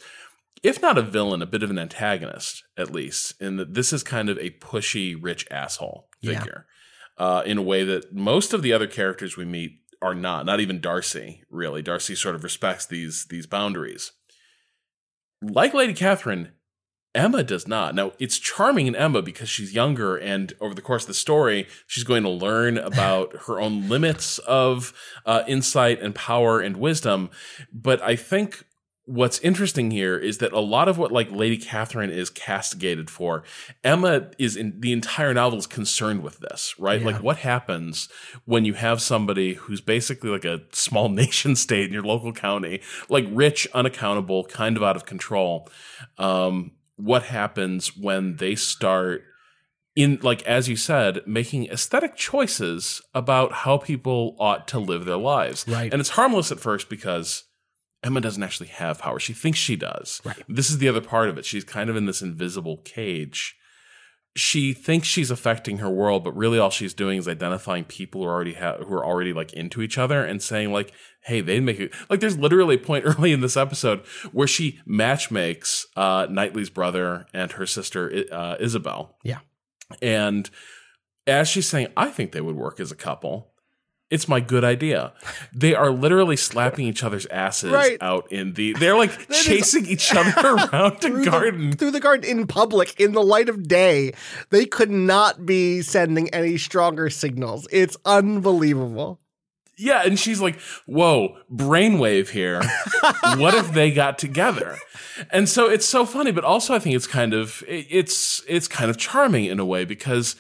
[0.64, 4.04] if not a villain, a bit of an antagonist, at least, in that this is
[4.04, 6.66] kind of a pushy, rich asshole figure.
[6.66, 7.26] Yeah.
[7.26, 10.46] Uh, in a way that most of the other characters we meet are not.
[10.46, 11.82] Not even Darcy, really.
[11.82, 14.12] Darcy sort of respects these these boundaries.
[15.42, 16.54] Like Lady Catherine,
[17.14, 17.94] Emma does not.
[17.94, 21.68] Now, it's charming in Emma because she's younger, and over the course of the story,
[21.86, 24.94] she's going to learn about her own limits of
[25.26, 27.30] uh, insight and power and wisdom.
[27.74, 28.64] But I think
[29.06, 33.44] what's interesting here is that a lot of what like Lady Catherine is castigated for,
[33.84, 37.02] Emma is in the entire novel is concerned with this, right?
[37.02, 37.08] Yeah.
[37.08, 38.08] Like what happens
[38.46, 42.82] when you have somebody who's basically like a small nation state in your local county,
[43.10, 45.68] like rich, unaccountable, kind of out of control.
[46.18, 46.72] Um,
[47.04, 49.24] what happens when they start
[49.96, 55.18] in like as you said making aesthetic choices about how people ought to live their
[55.18, 57.44] lives right and it's harmless at first because
[58.04, 59.20] Emma doesn't actually have power.
[59.20, 60.22] She thinks she does.
[60.26, 60.42] Right.
[60.48, 61.46] This is the other part of it.
[61.46, 63.56] She's kind of in this invisible cage.
[64.36, 68.28] She thinks she's affecting her world, but really all she's doing is identifying people who
[68.30, 70.94] already have who are already like into each other and saying like,
[71.26, 74.00] "Hey, they'd make it." Like, there's literally a point early in this episode
[74.32, 79.40] where she matchmakes uh, Knightley's brother and her sister uh, Isabel, Yeah.
[80.02, 80.50] and
[81.28, 83.51] as she's saying, "I think they would work as a couple."
[84.12, 85.14] It's my good idea.
[85.54, 87.98] They are literally slapping each other's asses Right.
[88.02, 88.74] out in the.
[88.74, 91.72] They're like is- chasing each other around the garden.
[91.72, 94.14] The, through the garden in public, in the light of day.
[94.50, 97.68] They could not be sending any stronger signals.
[97.72, 99.20] It's unbelievable.
[99.78, 102.62] Yeah, and she's like, "Whoa, brainwave here.
[103.38, 104.78] what if they got together?"
[105.32, 108.68] And so it's so funny, but also I think it's kind of it- it's it's
[108.68, 110.36] kind of charming in a way because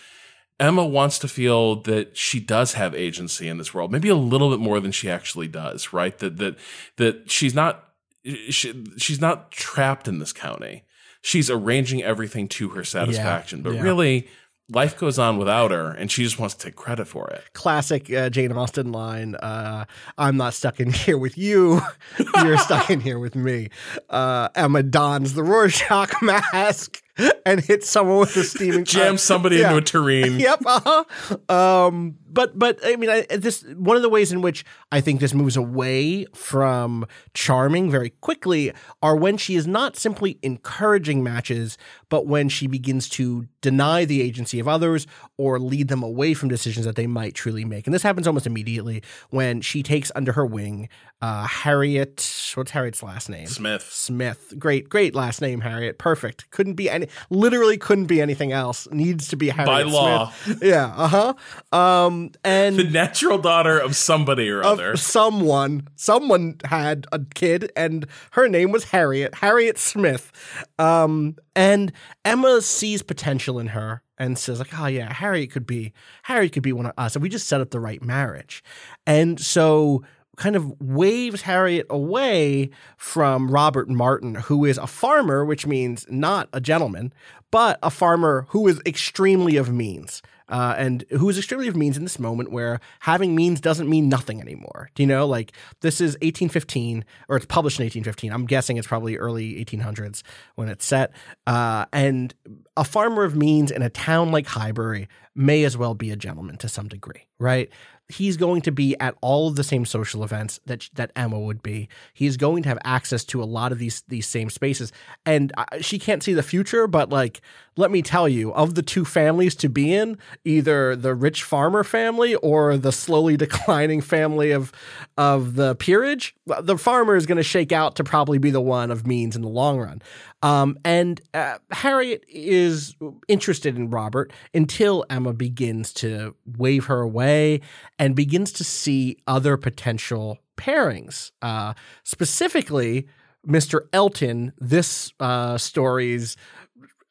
[0.61, 4.51] Emma wants to feel that she does have agency in this world, maybe a little
[4.51, 6.15] bit more than she actually does, right?
[6.19, 6.55] That that
[6.97, 7.89] that she's not
[8.23, 10.83] she, she's not trapped in this county.
[11.23, 13.81] She's arranging everything to her satisfaction, but yeah.
[13.81, 14.27] really
[14.69, 17.43] life goes on without her and she just wants to take credit for it.
[17.53, 19.85] Classic uh, Jane Austen line uh,
[20.17, 21.81] I'm not stuck in here with you.
[22.43, 23.69] You're stuck in here with me.
[24.09, 27.00] Uh, Emma dons the Rorschach mask
[27.45, 29.67] and hit someone with a steaming Jam somebody Yeah.
[29.75, 30.39] into a tureen.
[30.39, 30.61] yep.
[30.65, 31.85] Uh-huh.
[31.87, 35.19] Um, but but I mean, I, this one of the ways in which I think
[35.19, 41.77] this moves away from charming very quickly are when she is not simply encouraging matches,
[42.09, 46.49] but when she begins to deny the agency of others or lead them away from
[46.49, 47.87] decisions that they might truly make.
[47.87, 50.89] And this happens almost immediately when she takes under her wing
[51.21, 52.51] uh, Harriet.
[52.55, 53.47] What's Harriet's last name?
[53.47, 53.87] Smith.
[53.91, 54.53] Smith.
[54.57, 55.97] Great, great last name, Harriet.
[55.97, 56.49] Perfect.
[56.51, 57.07] Couldn't be any.
[57.29, 58.87] Literally couldn't be anything else.
[58.91, 60.31] Needs to be Harriet By law.
[60.43, 60.63] Smith.
[60.63, 60.93] Yeah.
[60.95, 61.33] Uh
[61.71, 61.77] huh.
[61.77, 62.20] Um.
[62.43, 64.97] And The natural daughter of somebody or of other.
[64.97, 69.35] someone, someone had a kid, and her name was Harriet.
[69.35, 70.31] Harriet Smith.
[70.79, 71.35] Um.
[71.55, 71.91] And
[72.23, 76.63] Emma sees potential in her and says like, "Oh yeah, Harriet could be Harriet could
[76.63, 78.63] be one of us if we just set up the right marriage."
[79.05, 80.03] And so
[80.37, 86.47] kind of waves Harriet away from Robert Martin, who is a farmer, which means not
[86.53, 87.13] a gentleman,
[87.51, 90.21] but a farmer who is extremely of means.
[90.51, 94.09] Uh, and who is extremely of means in this moment where having means doesn't mean
[94.09, 94.89] nothing anymore.
[94.93, 95.25] Do you know?
[95.25, 98.33] Like, this is 1815, or it's published in 1815.
[98.33, 100.21] I'm guessing it's probably early 1800s
[100.55, 101.13] when it's set.
[101.47, 102.35] Uh, and
[102.75, 106.57] a farmer of means in a town like Highbury may as well be a gentleman
[106.57, 107.69] to some degree, right?
[108.11, 111.63] He's going to be at all of the same social events that that Emma would
[111.63, 111.89] be.
[112.13, 114.91] He's going to have access to a lot of these these same spaces,
[115.25, 116.87] and uh, she can't see the future.
[116.87, 117.41] But like,
[117.77, 121.83] let me tell you, of the two families to be in, either the rich farmer
[121.83, 124.71] family or the slowly declining family of
[125.17, 128.91] of the peerage, the farmer is going to shake out to probably be the one
[128.91, 130.01] of means in the long run.
[130.43, 132.95] Um, and uh, Harriet is
[133.27, 137.61] interested in Robert until Emma begins to wave her away
[137.99, 141.31] and begins to see other potential pairings.
[141.41, 141.73] Uh,
[142.03, 143.07] specifically,
[143.47, 143.87] Mr.
[143.93, 146.37] Elton, this uh, story's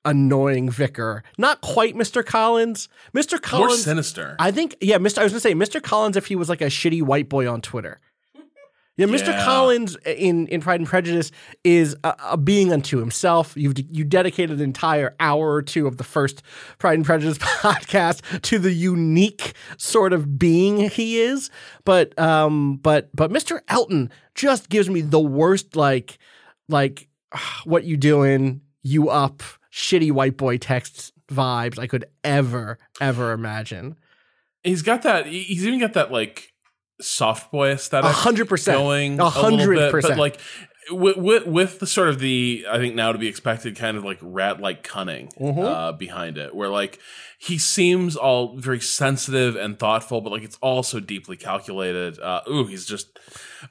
[0.04, 1.22] annoying vicar.
[1.36, 2.24] Not quite Mr.
[2.24, 2.88] Collins.
[3.14, 3.40] Mr.
[3.40, 3.68] Collins.
[3.68, 4.36] More sinister.
[4.38, 5.18] I think, yeah, Mr.
[5.18, 5.82] I was gonna say Mr.
[5.82, 8.00] Collins if he was like a shitty white boy on Twitter.
[9.00, 9.28] Yeah, Mr.
[9.28, 9.44] Yeah.
[9.46, 11.32] Collins in in Pride and Prejudice
[11.64, 13.56] is a, a being unto himself.
[13.56, 16.42] You've you dedicated an entire hour or two of the first
[16.76, 21.48] Pride and Prejudice podcast to the unique sort of being he is.
[21.86, 23.62] But um, but but Mr.
[23.68, 26.18] Elton just gives me the worst like
[26.68, 27.08] like
[27.64, 28.60] what you doing?
[28.82, 29.42] You up?
[29.72, 33.96] Shitty white boy text vibes I could ever ever imagine.
[34.62, 35.24] he's got that.
[35.24, 36.52] He's even got that like
[37.00, 38.10] soft boy aesthetic.
[38.10, 38.78] A hundred percent.
[38.78, 39.20] going.
[39.20, 40.14] A little hundred bit, percent.
[40.14, 40.40] But like
[40.90, 44.04] with, with with the sort of the I think now to be expected kind of
[44.04, 45.60] like rat like cunning Mm-hmm.
[45.60, 46.98] uh, behind it, where like
[47.38, 52.18] he seems all very sensitive and thoughtful, but like it's all so deeply calculated.
[52.18, 53.18] Uh, ooh, he's just.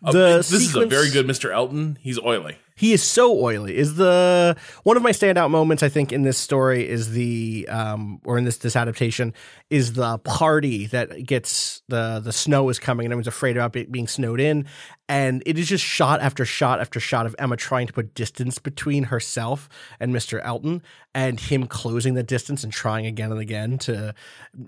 [0.04, 1.52] Uh, The this is a very good Mr.
[1.54, 1.98] Elton.
[2.02, 2.58] He's oily.
[2.76, 3.76] He is so oily.
[3.76, 8.22] Is the one of my standout moments I think in this story is the um
[8.24, 9.34] or in this this adaptation
[9.70, 13.92] is the party that gets the the snow is coming and everyone's afraid about it
[13.92, 14.66] being snowed in
[15.10, 18.60] and it is just shot after shot after shot of Emma trying to put distance
[18.60, 19.68] between herself
[20.00, 20.40] and Mr.
[20.44, 20.82] Elton
[21.14, 24.14] and him closing the distance and trying again and again to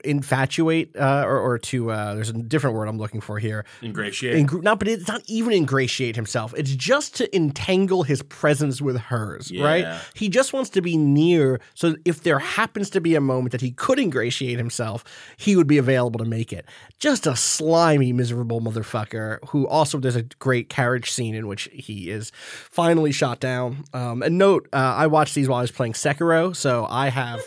[0.03, 4.35] infatuate uh, or or to uh, there's a different word I'm looking for here Ingratiate.
[4.35, 6.53] Ingr- not, but it's not even ingratiate himself.
[6.55, 9.83] It's just to entangle his presence with hers, right?
[10.13, 11.59] He just wants to be near.
[11.73, 15.03] So if there happens to be a moment that he could ingratiate himself,
[15.37, 16.65] he would be available to make it.
[16.99, 22.09] Just a slimy, miserable motherfucker who also does a great carriage scene in which he
[22.09, 23.83] is finally shot down.
[23.93, 27.41] Um, and note, uh, I watched these while I was playing Sekiro, so I have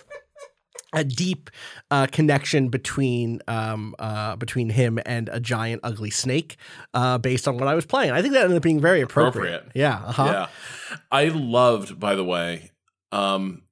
[0.94, 1.50] a deep
[1.90, 6.56] uh, connection between um, uh, between him and a giant ugly snake
[6.94, 8.12] uh, based on what I was playing.
[8.12, 9.54] I think that ended up being very appropriate.
[9.54, 9.72] Appropriate.
[9.74, 10.02] Yeah.
[10.04, 10.24] Uh-huh.
[10.24, 10.96] Yeah.
[11.10, 12.70] I loved, by the way,
[13.12, 13.62] um,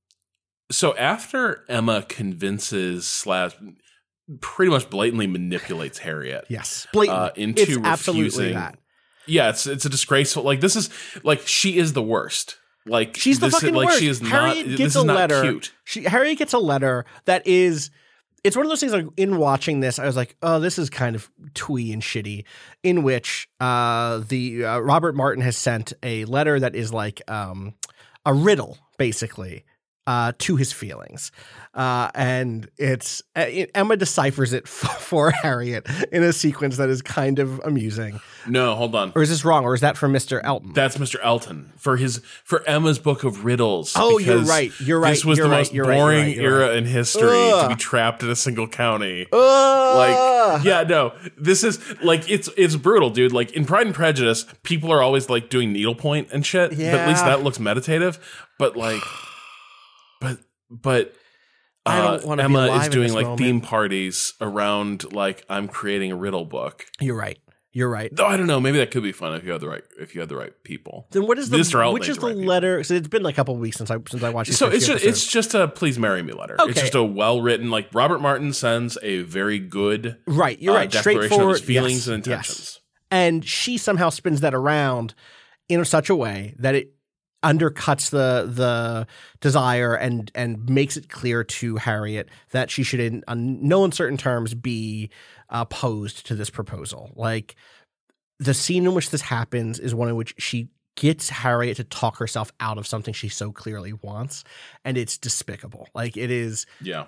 [0.70, 3.54] so after Emma convinces slash
[4.40, 6.46] pretty much blatantly manipulates Harriet.
[6.48, 6.86] Yes.
[6.92, 7.18] Blatant.
[7.18, 8.78] Uh, into it's absolutely refusing- that.
[9.26, 10.90] Yeah, it's it's a disgraceful like this is
[11.22, 12.56] like she is the worst.
[12.86, 14.00] Like She's the this fucking like worst.
[14.00, 15.42] she is Harriet not gets this a letter.
[15.42, 15.72] cute.
[15.84, 17.90] She Harriet gets a letter that is.
[18.44, 18.92] It's one of those things.
[18.92, 22.44] Like in watching this, I was like, "Oh, this is kind of twee and shitty."
[22.82, 27.74] In which uh, the uh, Robert Martin has sent a letter that is like um,
[28.26, 29.64] a riddle, basically,
[30.06, 31.30] uh, to his feelings,
[31.74, 36.88] uh, and it's uh, it- Emma deciphers it for, for Harriet in a sequence that
[36.88, 38.20] is kind of amusing.
[38.48, 39.12] No, hold on.
[39.14, 39.64] Or is this wrong?
[39.64, 40.72] Or is that from Mister Elton?
[40.72, 41.16] That's Mr.
[41.22, 43.92] Elton for his for Emma's book of riddles.
[43.96, 44.72] Oh, you're right.
[44.80, 45.10] You're right.
[45.10, 45.58] This was You're the right.
[45.58, 45.96] most right.
[45.98, 46.36] Boring right.
[46.36, 46.76] You're era right.
[46.78, 49.26] in history to be trapped in a single county.
[49.32, 49.96] Ugh.
[49.96, 54.44] like yeah no this is like it's it's brutal dude like in pride and prejudice
[54.62, 58.18] people are always like doing needlepoint and shit but at least that looks meditative
[58.58, 59.00] but like
[60.72, 61.14] but
[61.84, 63.40] uh, don't wanna be Emma is doing like moment.
[63.40, 66.86] theme parties around like I'm creating a riddle book.
[67.00, 67.38] You're right.
[67.74, 68.14] You're right.
[68.14, 70.14] Though I don't know, maybe that could be fun if you had the right if
[70.14, 71.06] you had the right people.
[71.10, 72.46] Then what is the which is the right people.
[72.46, 72.84] letter?
[72.84, 74.50] So it's been like a couple of weeks since I since I watched.
[74.50, 76.56] These So it's just it's just a please marry me letter.
[76.60, 76.70] Okay.
[76.70, 80.60] It's just a well written like Robert Martin sends a very good right.
[80.60, 80.92] You're uh, right.
[80.92, 82.48] Straightforward feelings yes, and yes.
[82.48, 82.80] intentions.
[83.10, 85.14] and she somehow spins that around
[85.70, 86.92] in such a way that it
[87.42, 89.06] undercuts the the
[89.40, 94.16] desire and and makes it clear to Harriet that she should in on no uncertain
[94.16, 95.10] terms be
[95.48, 97.10] opposed to this proposal.
[97.14, 97.56] Like
[98.38, 102.18] the scene in which this happens is one in which she gets Harriet to talk
[102.18, 104.44] herself out of something she so clearly wants
[104.84, 105.88] and it's despicable.
[105.94, 107.06] Like it is Yeah.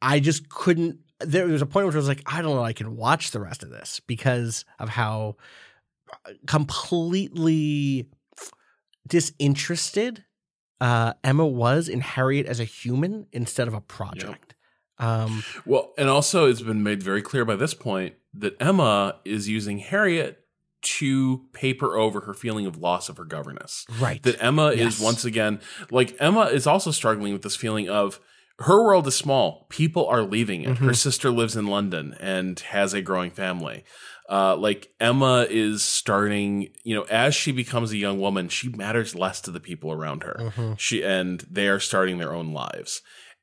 [0.00, 1.00] I just couldn't.
[1.18, 3.40] There was a point where I was like, I don't know, I can watch the
[3.40, 5.36] rest of this because of how
[6.46, 8.08] completely
[9.08, 10.24] disinterested
[10.80, 14.54] uh, Emma was in Harriet as a human instead of a project.
[14.98, 19.48] Um, Well, and also it's been made very clear by this point that Emma is
[19.48, 20.38] using Harriet
[20.80, 23.84] to paper over her feeling of loss of her governess.
[24.00, 24.22] right.
[24.22, 24.94] That Emma Yes.
[24.98, 28.20] is once again like Emma is also struggling with this feeling of
[28.60, 29.66] her world is small.
[29.70, 30.70] People are leaving it.
[30.70, 30.86] Mm-hmm.
[30.86, 33.84] Her sister lives in London and has a growing family.
[34.28, 39.14] Uh, like Emma is starting, you know, as she becomes a young woman, she matters
[39.14, 40.36] less to the people around her.
[40.38, 40.74] Mm-hmm.
[40.76, 43.00] She and they are starting their own lives.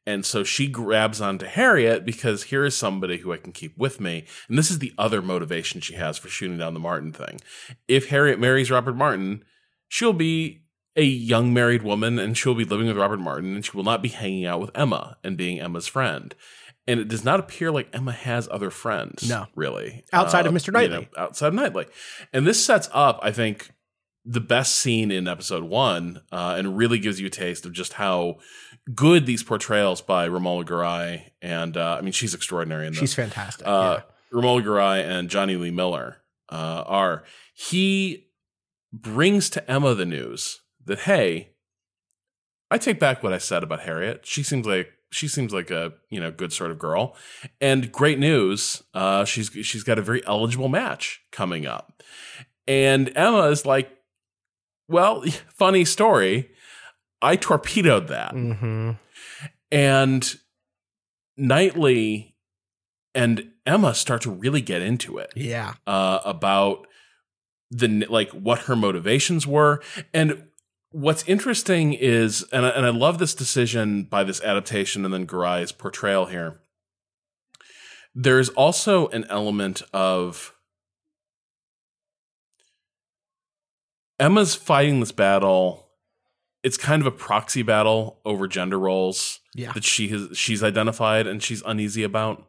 [0.08, 4.00] And so she grabs onto Harriet because here is somebody who I can keep with
[4.00, 4.26] me.
[4.48, 7.42] And this is the other motivation she has for shooting down the Martin thing.
[7.88, 9.44] If Harriet marries Robert Martin,
[9.88, 10.62] she'll be
[10.96, 14.04] a young married woman and she'll be living with Robert Martin and she will not
[14.04, 16.36] be hanging out with Emma and being Emma's friend.
[16.88, 19.28] And it does not appear like Emma has other friends.
[19.28, 19.48] No.
[19.56, 20.04] Really.
[20.14, 20.68] Outside of Uh, Mr.
[20.68, 21.00] you Knightley.
[21.16, 21.86] know, outside of Knightley.
[22.32, 23.72] And this sets up, I think,
[24.24, 27.94] the best scene in episode one uh, and really gives you a taste of just
[27.94, 28.38] how
[28.94, 33.00] good these portrayals by Romola Garai and uh, I mean she's extraordinary in this.
[33.00, 33.66] She's fantastic.
[33.68, 34.00] Uh,
[34.34, 36.18] Romola Garai and Jonny Lee Miller
[36.52, 37.24] uh, are.
[37.56, 38.28] He
[38.92, 41.52] brings to Emma the news that hey,
[42.72, 44.26] I take back what I said about Harriet.
[44.26, 47.16] She seems like she seems like a you know good sort of girl,
[47.62, 48.84] and great news.
[48.94, 52.04] Uh, she's she's got a very eligible match coming up,
[52.68, 53.90] and Emma is like,
[54.88, 56.52] well, funny story.
[57.22, 58.36] I torpedoed that.
[58.36, 58.54] yeah.
[58.56, 58.92] hmm
[59.72, 60.36] And
[61.38, 62.36] Knightley
[63.14, 65.74] and Emma start to really get into it Yeah.
[65.88, 66.88] uh, about
[67.72, 69.82] the like what her motivations were,
[70.14, 70.44] and
[70.96, 75.28] what's interesting is, and I, and I love this decision by this adaptation, and then
[75.28, 76.62] Garai's portrayal here.
[78.16, 80.56] There's also an element of
[84.20, 85.90] Emma's fighting this battle.
[86.64, 89.74] It's kind of a proxy battle over gender roles Yeah.
[89.74, 92.48] that she has she's identified and she's uneasy about.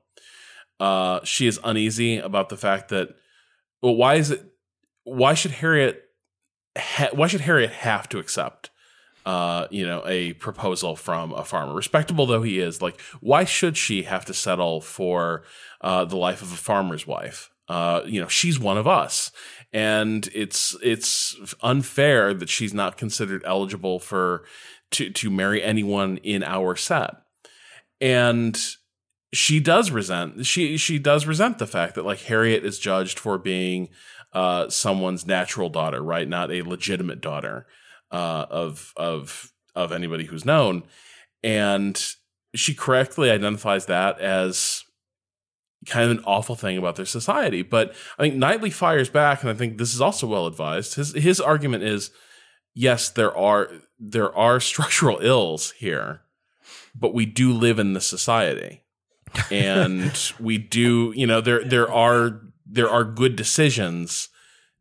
[0.78, 3.08] Uh, she is uneasy about the fact that
[3.82, 4.44] well, why is it?
[5.02, 6.04] Why should Harriet?
[6.76, 8.70] Ha- why should Harriet have to accept?
[9.24, 12.80] Uh, you know, a proposal from a farmer, respectable though he is.
[12.80, 15.42] Like, why should she have to settle for
[15.80, 17.50] uh, the life of a farmer's wife?
[17.68, 19.32] Uh, you know, she's one of us,
[19.72, 24.44] and it's it's unfair that she's not considered eligible for
[24.92, 27.16] to to marry anyone in our set.
[28.00, 28.56] And
[29.32, 33.38] she does resent she she does resent the fact that like Harriet is judged for
[33.38, 33.88] being
[34.36, 36.28] uh, someone's natural daughter, right?
[36.28, 37.66] Not a legitimate daughter
[38.12, 40.82] uh, of of of anybody who's known,
[41.42, 41.98] and
[42.54, 44.84] she correctly identifies that as
[45.86, 47.62] kind of an awful thing about their society.
[47.62, 50.96] But I think Knightley fires back, and I think this is also well advised.
[50.96, 52.10] His his argument is,
[52.74, 56.20] yes, there are there are structural ills here,
[56.94, 58.82] but we do live in the society,
[59.50, 64.28] and we do, you know, there there are there are good decisions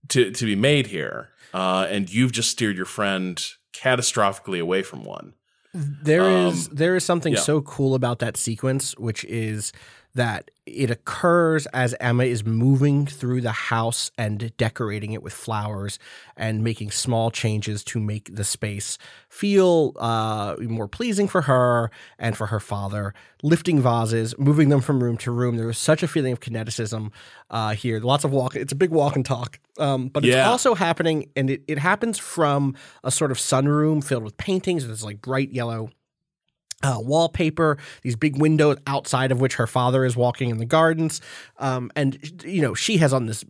[0.10, 5.04] to to be made here, uh, and you've just steered your friend catastrophically away from
[5.04, 5.34] one.
[5.74, 7.40] There is Um, there is something yeah.
[7.42, 9.74] so cool about that sequence, which is
[10.14, 16.00] that it occurs as Emma is moving through the house and decorating it with flowers
[16.36, 18.98] and making small changes to make the space
[19.30, 23.14] feel uh, more pleasing for her and for her father.
[23.44, 25.56] Lifting vases, moving them from room to room.
[25.58, 27.12] There was such a feeling of kineticism
[27.52, 28.00] uh, here.
[28.00, 28.56] Lots of walk.
[28.56, 30.50] It's a big walk and talk, um, but it's Yeah.
[30.50, 34.88] also happening, and it, it happens from a sort of sunroom filled with paintings.
[34.88, 35.90] There's like bright yellow
[36.86, 41.20] uh, wallpaper, these big windows outside of which her father is walking in the gardens.
[41.58, 43.44] Um, and, you know, she has on this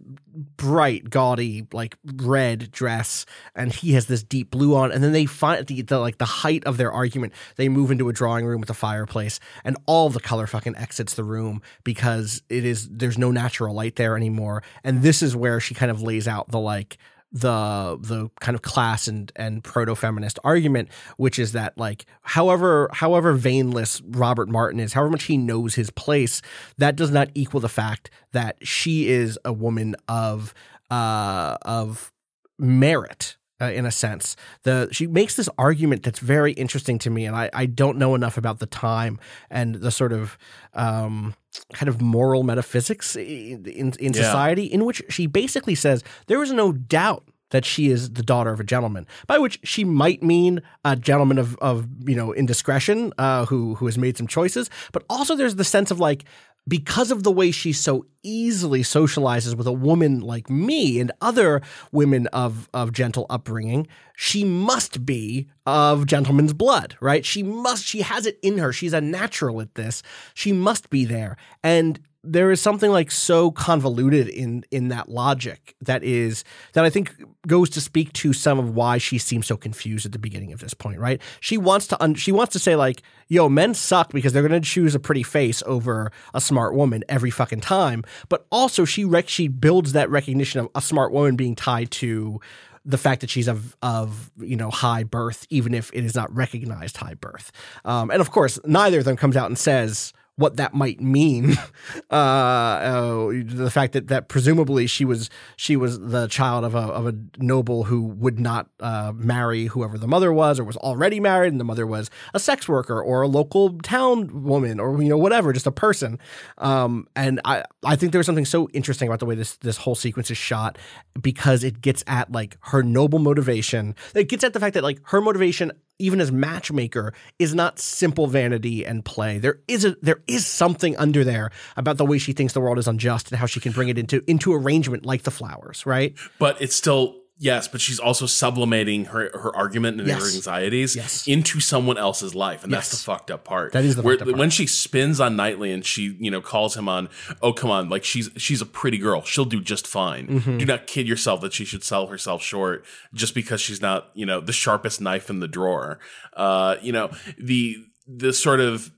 [0.58, 4.92] bright, gaudy, like red dress, and he has this deep blue on.
[4.92, 8.08] And then they find the, the like the height of their argument, they move into
[8.10, 12.42] a drawing room with a fireplace, and all the color fucking exits the room because
[12.50, 14.64] it is there's no natural light there anymore.
[14.84, 16.98] And this is where she kind of lays out the like
[17.36, 22.90] the the kind of class and and proto feminist argument, which is that like however
[22.94, 26.42] however vainless Robert Martin is, however much he knows his place,
[26.78, 30.54] that does not equal the fact that she is a woman of
[30.90, 32.12] uh of
[32.58, 33.36] merit.
[33.62, 37.38] Uh, in a sense, the she makes this argument that's very interesting to me, and
[37.38, 39.18] I, I don't know enough about the time
[39.50, 40.38] and the sort of
[40.74, 41.36] um,
[41.74, 44.22] kind of moral metaphysics in in, in Yeah.
[44.24, 48.52] society, in which she basically says there is no doubt that she is the daughter
[48.52, 53.14] of a gentleman, by which she might mean a gentleman of, of you know indiscretion
[53.18, 56.26] uh, who who has made some choices, but also there's the sense of like
[56.68, 61.62] because of the way she so easily socializes with a woman like me and other
[61.92, 67.26] women of of gentle upbringing, she must be of gentleman's blood, right?
[67.26, 68.74] She must she has it in her.
[68.74, 70.02] She's a natural at this.
[70.34, 71.38] She must be there.
[71.64, 76.90] And there is something like so convoluted in in that logic that is that I
[76.90, 77.14] think
[77.48, 80.60] goes to speak to some of why she seems so confused at the beginning of
[80.60, 81.22] this point, right?
[81.40, 84.62] She wants to un- she wants to say like, "Yo, men suck because they're going
[84.62, 89.06] to choose a pretty face over a smart woman every fucking time." But also she
[89.06, 92.40] rec- she builds that recognition of a smart woman being tied to
[92.86, 96.34] the fact that she's of of you know high birth, even if it is not
[96.36, 97.52] recognized high birth.
[97.84, 101.58] Um, and of course, neither of them comes out and says what that might mean.
[102.12, 106.80] Uh, uh, the fact that that presumably she was she was the child of a
[106.80, 111.20] of a noble who would not uh, marry whoever the mother was, or was already
[111.20, 115.10] married, and the mother was a sex worker or a local town woman, or you
[115.10, 116.20] know whatever, just a person.
[116.58, 119.78] Um, and I I think there was something so interesting about the way this this
[119.78, 120.78] whole sequence is shot
[121.22, 123.96] because it gets at like her noble motivation.
[124.14, 128.28] It gets at the fact that like her motivation even as matchmaker is not simple
[128.28, 129.38] vanity and play.
[129.38, 132.78] There is a there is something under there about the way she thinks the world
[132.78, 136.16] is unjust and how she can bring it into into arrangement like the flowers, right?
[136.40, 141.28] but it's still yes but she's also sublimating her her argument and her anxieties Yes.
[141.28, 144.22] into someone else's life and that's the fucked up part That is the Where- fucked
[144.24, 144.40] up part.
[144.40, 147.10] when she spins on Knightley and she you know calls him on
[147.42, 150.58] oh come on like she's she's a pretty girl she'll do just fine Mm-hmm.
[150.60, 154.26] do not kid yourself that she should sell herself short just because she's not you
[154.26, 156.00] know the sharpest knife in the drawer
[156.38, 157.78] uh you know the
[158.08, 158.92] the sort of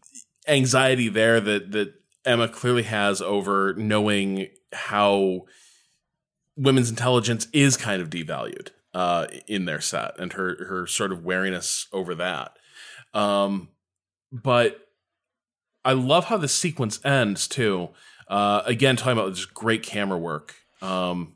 [0.47, 1.93] anxiety there that that
[2.25, 5.45] Emma clearly has over knowing how
[6.57, 11.23] women's intelligence is kind of devalued uh, in their set and her her sort of
[11.23, 12.57] wariness over that.
[13.13, 13.69] Um,
[14.31, 14.89] but
[15.85, 17.89] I love how the sequence ends too.
[18.27, 20.55] Uh, again, talking about just great camera work.
[20.81, 21.35] Um,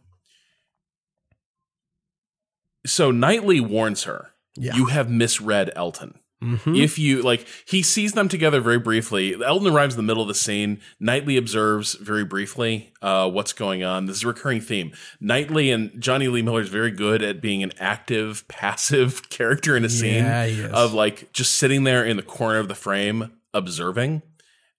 [2.86, 4.76] so Knightley warns her, Yeah.
[4.76, 6.76] "You have misread Elton." Mm-hmm.
[6.76, 9.36] If you like, he sees them together very briefly.
[9.44, 10.80] Elton arrives in the middle of the scene.
[11.00, 14.08] Knightley observes very briefly uh, what's going on.
[14.08, 14.92] This is a recurring theme.
[15.20, 19.86] Knightley and Jonny Lee Miller is very good at being an active, passive character in
[19.86, 24.24] a scene Yeah, of like just sitting there in the corner of the frame observing.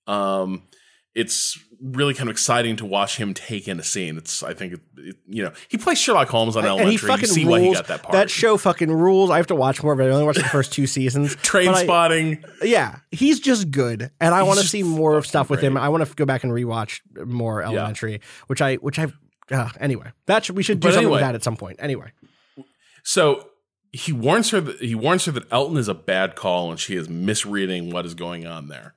[0.08, 0.64] Um,
[1.14, 4.16] it's really kind of exciting to watch him take in a scene.
[4.16, 7.08] It's I think it, it, you know he plays Sherlock Holmes on and he Elementary.
[7.08, 7.50] fucking you see rules.
[7.52, 8.12] why he got that part.
[8.12, 9.28] That show fucking rules.
[9.30, 10.04] I have to watch more of it.
[10.04, 11.34] I only watched the first two seasons.
[11.42, 12.44] Train But I- spotting.
[12.62, 15.76] yeah, he's just good, and I want to see more of stuff with him.
[15.76, 19.16] I want to go back and rewatch more Elementary, which I which I've
[19.50, 20.12] uh, anyway.
[20.26, 21.76] That should, we should do But something with that at some point.
[21.80, 22.12] Anyway,
[23.02, 23.48] So
[23.90, 24.60] he warns her.
[24.60, 28.06] That, he warns her that Elton is a bad call and she is misreading what
[28.06, 28.94] is going on there,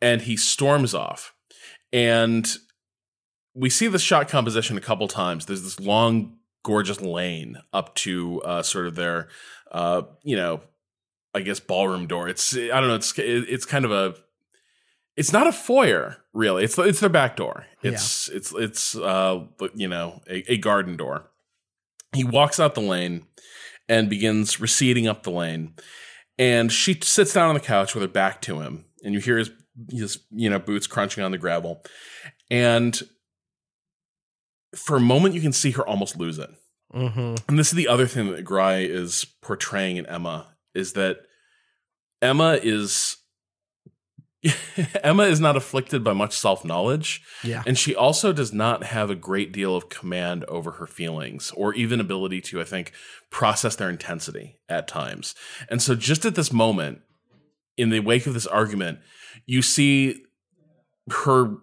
[0.00, 1.34] and he storms off.
[1.92, 2.46] And
[3.54, 5.46] we see the shot composition a couple times.
[5.46, 9.28] There's this long, gorgeous lane up to uh, sort of their,
[9.72, 10.60] uh, you know,
[11.34, 12.28] I guess ballroom door.
[12.28, 12.94] It's I don't know.
[12.94, 14.14] It's it's kind of a.
[15.16, 16.64] It's not a foyer, really.
[16.64, 17.66] It's it's their back door.
[17.82, 21.30] It's it's it's uh you know a, a garden door.
[22.12, 23.26] He walks out the lane
[23.88, 25.74] and begins receding up the lane.
[26.38, 29.36] And she sits down on the couch with her back to him, and you hear
[29.36, 29.50] his
[29.90, 31.82] his you know boots crunching on the gravel.
[32.50, 33.00] And
[34.74, 36.50] for a moment, you can see her almost lose it.
[36.94, 37.34] mm-hmm.
[37.48, 41.18] And this is the other thing that Garai is portraying in Emma is that
[42.22, 43.16] Emma is
[45.02, 47.22] Emma is not afflicted by much self knowledge.
[47.44, 51.52] yeah, And she also does not have a great deal of command over her feelings
[51.56, 52.92] or even ability to, I think,
[53.30, 55.34] process their intensity at times.
[55.68, 57.00] And so, just at this moment,
[57.76, 59.00] in the wake of this argument,
[59.46, 60.22] you see
[61.10, 61.56] her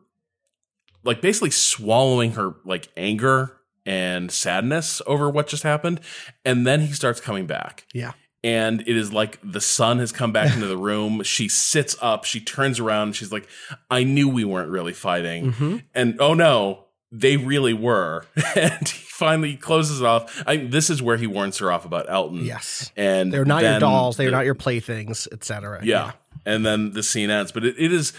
[1.03, 6.01] like basically swallowing her like anger and sadness over what just happened.
[6.43, 8.11] And then he starts coming back yeah,
[8.43, 11.23] and it is like the sun has come back into the room.
[11.23, 13.47] She sits up, she turns around, she's like,
[13.89, 15.53] I knew we weren't really fighting.
[15.53, 15.77] mm-hmm.
[15.95, 18.25] And oh no, they really were.
[18.55, 20.43] and he finally closes off.
[20.45, 22.43] I, this is where he warns her off about Elton.
[22.43, 22.91] yes.
[22.97, 24.17] And They're not your dolls.
[24.17, 25.79] They're the- not your playthings, etc.
[25.85, 26.11] yeah.
[26.47, 27.51] And then the scene ends.
[27.51, 28.13] But it, it is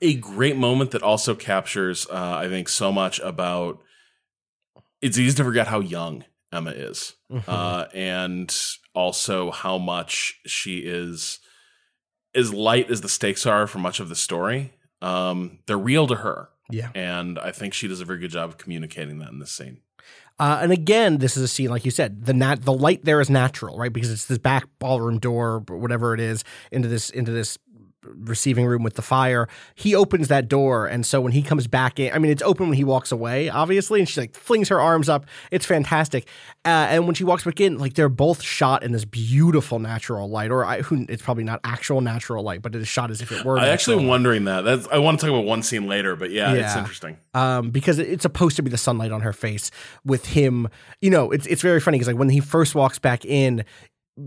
[0.00, 3.78] a great moment that also captures, uh, I think, so much about
[5.02, 7.14] it's easy to forget how young Emma is.
[7.30, 7.44] Mhm.
[7.46, 8.56] Uh, and
[8.94, 11.40] also how much she is
[12.34, 14.72] as light as the stakes are for much of the story.
[15.02, 16.48] Um, they're real to her.
[16.70, 16.90] yeah.
[16.94, 19.82] And I think she does a very good job of communicating that in this scene.
[20.38, 22.24] Uh, and again, this is a scene like you said.
[22.24, 23.92] The nat the light there is natural, right?
[23.92, 27.58] Because it's this back ballroom door, or whatever it is, into this into this
[28.04, 29.48] receiving room with the fire.
[29.74, 32.68] He opens that door, and so when he comes back in, I mean, it's open
[32.68, 35.26] when he walks away, obviously, and she like flings her arms up.
[35.50, 36.26] It's fantastic.
[36.64, 40.28] Uh, and when she walks back in, like they're both shot in this beautiful natural
[40.28, 43.20] light, or I, who, it's probably not actual natural light, but it is shot as
[43.20, 43.58] if it were.
[43.64, 44.08] I actually light.
[44.08, 44.62] wondering that.
[44.62, 47.18] That's, I want to talk about one scene later, but yeah, it's interesting.
[47.34, 49.70] um, because it's supposed to be the sunlight on her face
[50.04, 50.68] with him.
[51.00, 53.64] You know, it's it's very funny because like when he first walks back in,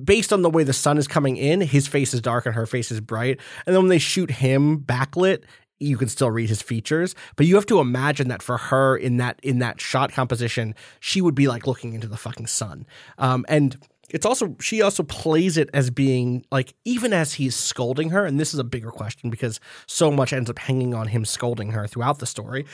[0.03, 2.65] based on the way the sun is coming in, his face is dark and her
[2.65, 5.43] face is bright, and then when they shoot him backlit.
[5.79, 9.17] You can still read his features, but you have to imagine that for her in
[9.17, 12.87] that in that shot composition, she would be like looking into the fucking sun.
[13.19, 13.77] Um, and
[14.09, 18.39] it's also she also plays it as being like even as he's scolding her, and
[18.39, 21.85] this is a bigger question because so much ends up hanging on him scolding her
[21.85, 22.65] throughout the story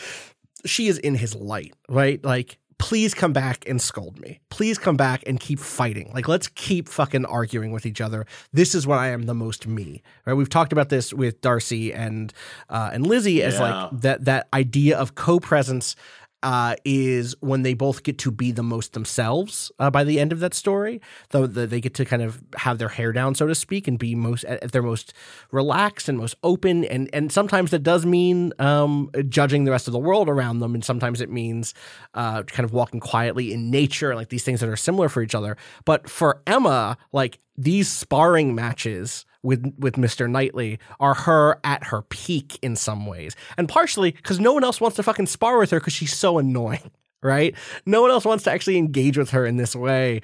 [0.65, 2.23] she is in his light, right?
[2.23, 4.41] Like, please come back and scold me.
[4.49, 6.11] Please come back and keep fighting.
[6.13, 8.25] Like, let's keep fucking arguing with each other.
[8.51, 10.33] This is when I am the most me, right?
[10.33, 12.33] We've talked about this with Darcy and
[12.69, 13.61] uh, and Lizzie as Yeah.
[13.61, 15.95] like that that idea of co-presence.
[16.43, 20.33] Uh, is when they both get to be the most themselves uh, by the end
[20.33, 20.99] of that story.
[21.29, 23.97] Though the, they get to kind of have their hair down, so to speak, and
[23.97, 25.13] be most at, at their most
[25.51, 26.83] relaxed and most open.
[26.83, 30.75] And and sometimes that does mean um, judging the rest of the world around them,
[30.75, 31.73] and sometimes it means
[32.13, 35.35] uh, kind of walking quietly in nature, like these things that are similar for each
[35.35, 35.55] other.
[35.85, 40.29] But for Emma, like these sparring matches with with Mr.
[40.29, 44.81] Knightley are her at her peak in some ways, and partially because no one else
[44.81, 46.91] wants to fucking spar with her because she's so annoying.
[47.25, 47.55] Right?
[47.85, 50.19] No one else wants to actually engage with her in this way.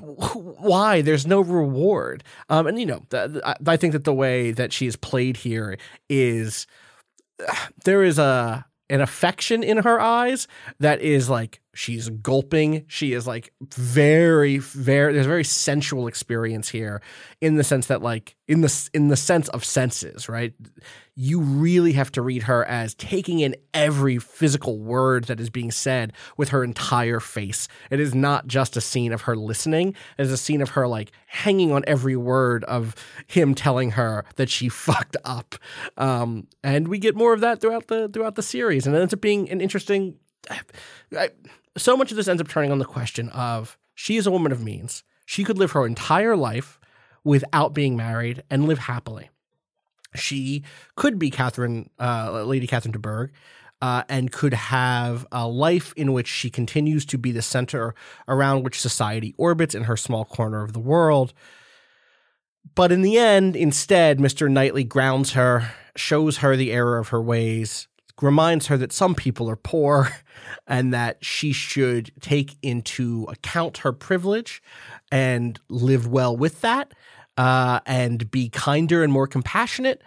[0.00, 1.02] Why?
[1.02, 2.22] There's no reward.
[2.48, 5.36] Um, and you know, th- th- I- think that the way that she is played
[5.38, 5.76] here
[6.08, 6.68] is
[7.84, 10.46] there is a an affection in her eyes
[10.78, 12.84] that is like she's gulping.
[12.88, 17.02] She is like very very there's a very sensual experience here
[17.40, 20.54] in the sense that like in the in the sense of senses right?
[21.14, 25.70] You really have to read her as taking in every physical word that is being
[25.70, 27.68] said with her entire face.
[27.90, 29.94] It is not just a scene of her listening.
[30.18, 32.94] It is a scene of her like hanging on every word of
[33.26, 35.56] him telling her that she fucked up.
[35.98, 38.86] Um and we get more of that throughout the throughout the series.
[38.86, 40.16] And it ends up being an interesting
[40.50, 41.30] I,
[41.76, 44.52] so much of this ends up turning on the question of she is a woman
[44.52, 45.02] of means.
[45.24, 46.78] She could live her entire life
[47.24, 49.30] without being married and live happily.
[50.14, 50.62] she
[50.94, 53.30] could be Catherine, uh, Lady Catherine de Bourgh,
[53.82, 57.94] uh, and could have a life in which she continues to be the center
[58.26, 61.34] around which society orbits in her small corner of the world.
[62.74, 64.50] But in the end, instead, Mr.
[64.50, 67.88] Knightley grounds her, shows her the error of her ways,
[68.22, 70.10] reminds her that some people are poor
[70.66, 74.62] and that she should take into account her privilege
[75.10, 76.92] and live well with that
[77.36, 80.02] uh, and be kinder and more compassionate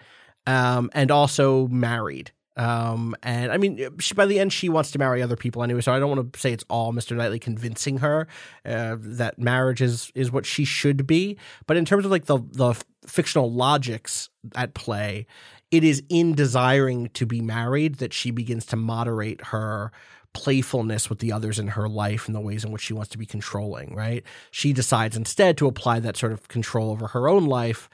[0.48, 2.32] um, and also married.
[2.58, 5.80] Um, and I mean, she, by the end, she wants to marry other people anyway.
[5.80, 7.16] So I don't want to say it's all Mr.
[7.16, 8.28] Knightley convincing her
[8.66, 11.38] uh, that marriage is is what she should be.
[11.68, 12.74] But in terms of like the the
[13.08, 15.26] fictional logics at play,
[15.72, 19.92] it is in desiring to be married that she begins to moderate her
[20.34, 23.18] playfulness with the others in her life and the ways in which she wants to
[23.18, 23.96] be controlling.
[23.96, 24.24] Right?
[24.52, 27.90] She decides instead to apply that sort of control over her own life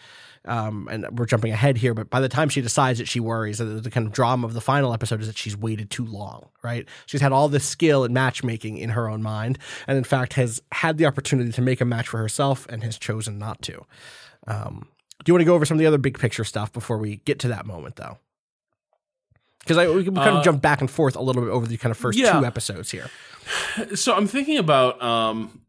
[0.45, 3.57] um, and we're jumping ahead here, but by the time she decides that she worries,
[3.57, 6.49] that the kind of drama of the final episode is that she's waited too long,
[6.63, 6.87] right?
[7.07, 9.57] She's had all this skill in matchmaking in her own mind,
[9.87, 12.97] and in fact has had the opportunity to make a match for herself and has
[12.97, 13.85] chosen not to.
[14.47, 14.87] Um,
[15.23, 17.17] do you want to go over some of the other big picture stuff before we
[17.17, 18.17] get to that moment, though?
[19.59, 21.91] Because we kind of Uh, jump back and forth a little bit over the kind
[21.91, 22.33] of first yeah.
[22.39, 23.09] two episodes here.
[23.95, 25.61] So I'm thinking about um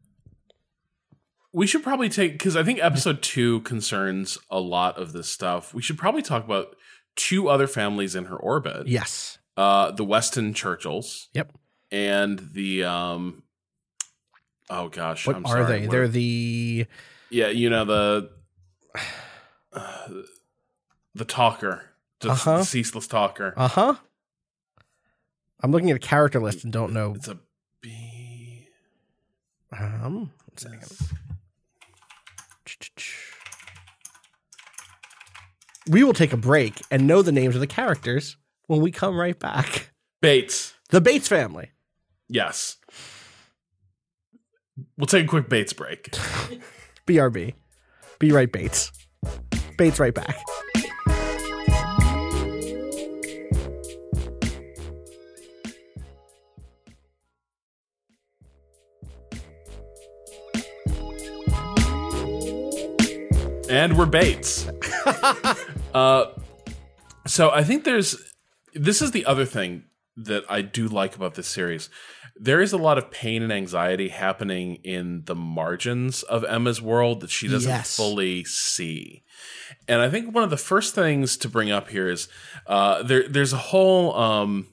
[1.52, 5.72] we should probably take because I think episode two concerns a lot of this stuff.
[5.74, 6.76] We should probably talk about
[7.16, 8.86] two other families in her orbit.
[8.86, 9.38] Yes.
[9.56, 11.52] Uh the Weston Churchills Yep.
[11.90, 13.42] and the um
[14.70, 15.64] oh gosh, What I'm are sorry.
[15.66, 15.80] they?
[15.86, 16.86] what- They're the
[17.30, 18.30] yeah, you know the
[19.76, 20.08] uh,
[21.14, 21.84] the talker.
[22.20, 22.58] The, Uh-huh.
[22.58, 23.52] the ceaseless talker.
[23.56, 23.94] uh huh.
[25.62, 27.14] I'm looking at a character list and don't know.
[27.14, 27.38] it's a
[27.80, 28.68] B
[29.72, 30.30] Um.
[35.88, 39.16] We will take a break and know the names of the characters when we come
[39.16, 39.90] right back.
[40.20, 40.74] Bates.
[40.90, 41.70] The Bates family.
[42.28, 42.76] Yes.
[44.96, 46.10] We'll take a quick Bates break.
[47.06, 47.54] BRB.
[48.18, 48.90] Be right, Bates.
[49.76, 50.36] Bates right back.
[63.68, 64.68] and we're Bates.
[65.94, 66.26] uh,
[67.26, 68.16] so I think there's
[68.74, 69.84] this is the other thing
[70.16, 71.90] that I do like about this series.
[72.38, 77.20] There is a lot of pain and anxiety happening in the margins of Emma's world
[77.20, 77.96] that she doesn't Yes.
[77.96, 79.22] fully see.
[79.88, 82.28] And I think one of the first things to bring up here is
[82.66, 83.26] uh, there.
[83.28, 84.66] There's a whole um,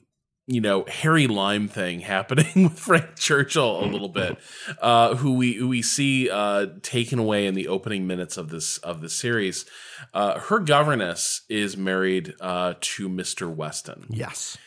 [0.46, 4.36] you know Harry Lime thing happening with Frank Churchill a little bit,
[4.82, 8.76] uh, who we who we see uh, taken away in the opening minutes of this
[8.78, 9.64] of the series.
[10.12, 14.58] Uh, her governess is married uh, to Mister Weston, Yes.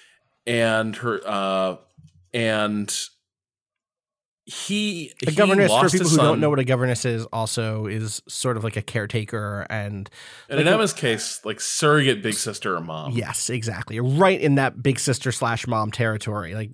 [0.47, 1.75] and her uh,
[2.34, 2.93] and
[4.49, 8.21] he A he governess, for people who don't know what a governess is, also is
[8.30, 10.09] sort of like a caretaker and
[10.47, 13.11] and in Emma's case, like surrogate big sister or mom.
[13.11, 13.99] Yes, exactly.
[13.99, 16.55] Right in that big sister slash mom territory.
[16.55, 16.71] Like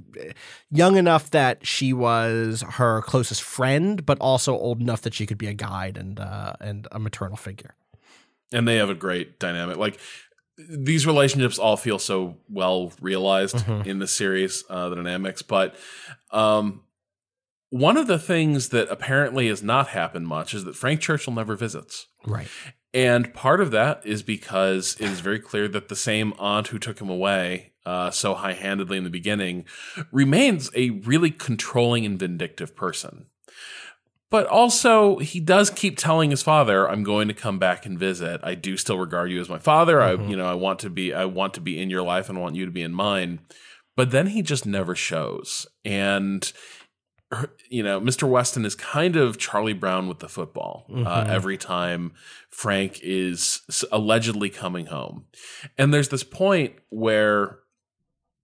[0.70, 5.40] young enough that she was her closest friend, but also old enough that she could
[5.40, 7.74] be a guide and uh, and a maternal figure.
[8.54, 9.78] and they have a great dynamic.
[9.78, 10.00] Like
[10.58, 13.86] these relationships all feel so well realized Mhm.
[13.88, 15.42] in the series, uh, the dynamics.
[15.42, 15.76] But
[16.32, 16.84] um,
[17.70, 21.56] one of the things that apparently has not happened much is that Frank Churchill never
[21.56, 22.08] visits.
[22.26, 22.48] Right.
[22.94, 26.78] And part of that is because it is very clear that the same aunt who
[26.78, 29.66] took him away uh, so high handedly in the beginning
[30.12, 33.26] remains a really controlling and vindictive person.
[34.34, 38.42] But also, he does keep telling his father, "I'm going to come back and visit.
[38.44, 40.02] I do still regard you as my father.
[40.02, 40.28] I, mm-hmm.
[40.28, 42.56] you know, I want to be, I want to be in your life and want
[42.56, 43.42] you to be in mine."
[43.96, 46.52] But then he just never shows, and
[47.70, 48.28] you know, Mr.
[48.28, 51.30] Weston is kind of Charlie Brown with the football uh, mm-hmm.
[51.30, 52.14] every time
[52.50, 55.26] Frank is allegedly coming home.
[55.78, 57.60] And there's this point where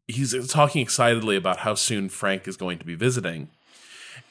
[0.07, 3.49] he's uh, talking excitedly about how soon Frank is going to be visiting.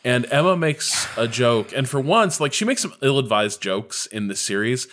[0.04, 4.28] And Emma makes a joke, and for once, like she makes some ill-advised jokes in
[4.28, 4.86] this series,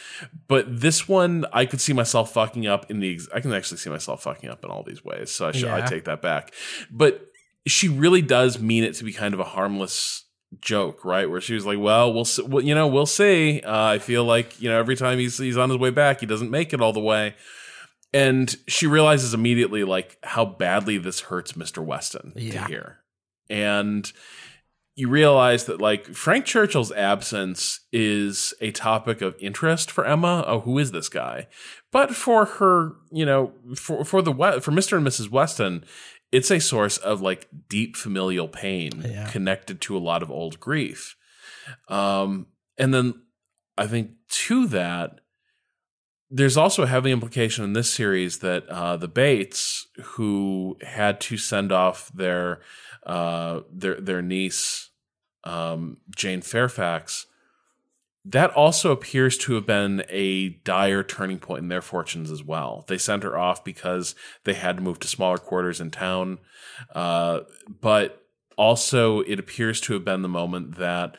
[0.47, 3.19] but this one I could see myself fucking up in the.
[3.33, 5.85] I can actually see myself fucking up in all these ways, so I should I
[5.85, 6.53] take that back.
[6.89, 7.27] But
[7.67, 10.25] she really does mean it to be kind of a harmless
[10.59, 11.29] joke, right?
[11.29, 14.23] Where she was like, "Well, we'll, see, well you know, we'll see." Uh, I feel
[14.23, 16.81] like you know, every time he's he's on his way back, he doesn't make it
[16.81, 17.35] all the way,
[18.11, 22.51] and she realizes immediately like how badly this hurts Mister Weston Yeah.
[22.63, 22.97] to hear,
[23.51, 24.11] and
[24.95, 30.43] you realize that like Frank Churchill's absence is a topic of interest for Emma.
[30.47, 31.47] Oh, who is this guy?
[31.91, 34.97] But for her, you know, for for the for Mr.
[34.97, 35.29] and Mrs.
[35.29, 35.83] Weston,
[36.31, 39.29] it's a source of like deep familial pain Yeah.
[39.29, 41.15] connected to a lot of old grief.
[41.89, 43.21] Um, and then
[43.77, 44.11] I think
[44.45, 45.19] to that,
[46.29, 51.37] there's also a heavy implication in this series that uh, the Bates, who had to
[51.37, 52.61] send off their
[53.05, 54.89] uh, their their niece
[55.43, 57.27] um, Jane Fairfax,
[58.25, 62.83] that also appears to have been a dire turning point in their fortunes as well.
[62.87, 66.39] They sent her off because they had to move to smaller quarters in town,
[66.95, 67.41] uh,
[67.81, 68.23] but
[68.57, 71.17] also it appears to have been the moment that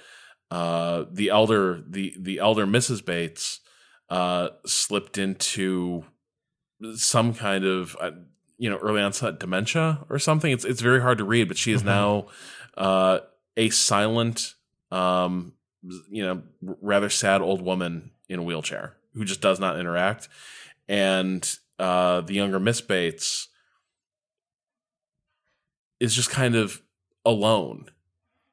[0.51, 3.05] uh, the elder the the elder Mrs.
[3.05, 3.61] Bates
[4.09, 6.05] uh, slipped into
[6.95, 8.11] some kind of uh,
[8.59, 10.51] you know early onset dementia or something.
[10.51, 12.27] It's it's very hard to read, but she is now
[12.77, 13.21] uh,
[13.57, 14.55] a silent,
[14.91, 15.55] um,
[16.11, 20.29] you know, r- rather sad old woman in a wheelchair who just does not interact.
[20.89, 21.49] And
[21.79, 23.49] uh, the younger Miss Bates
[26.01, 26.83] is just kind of
[27.25, 27.87] alone,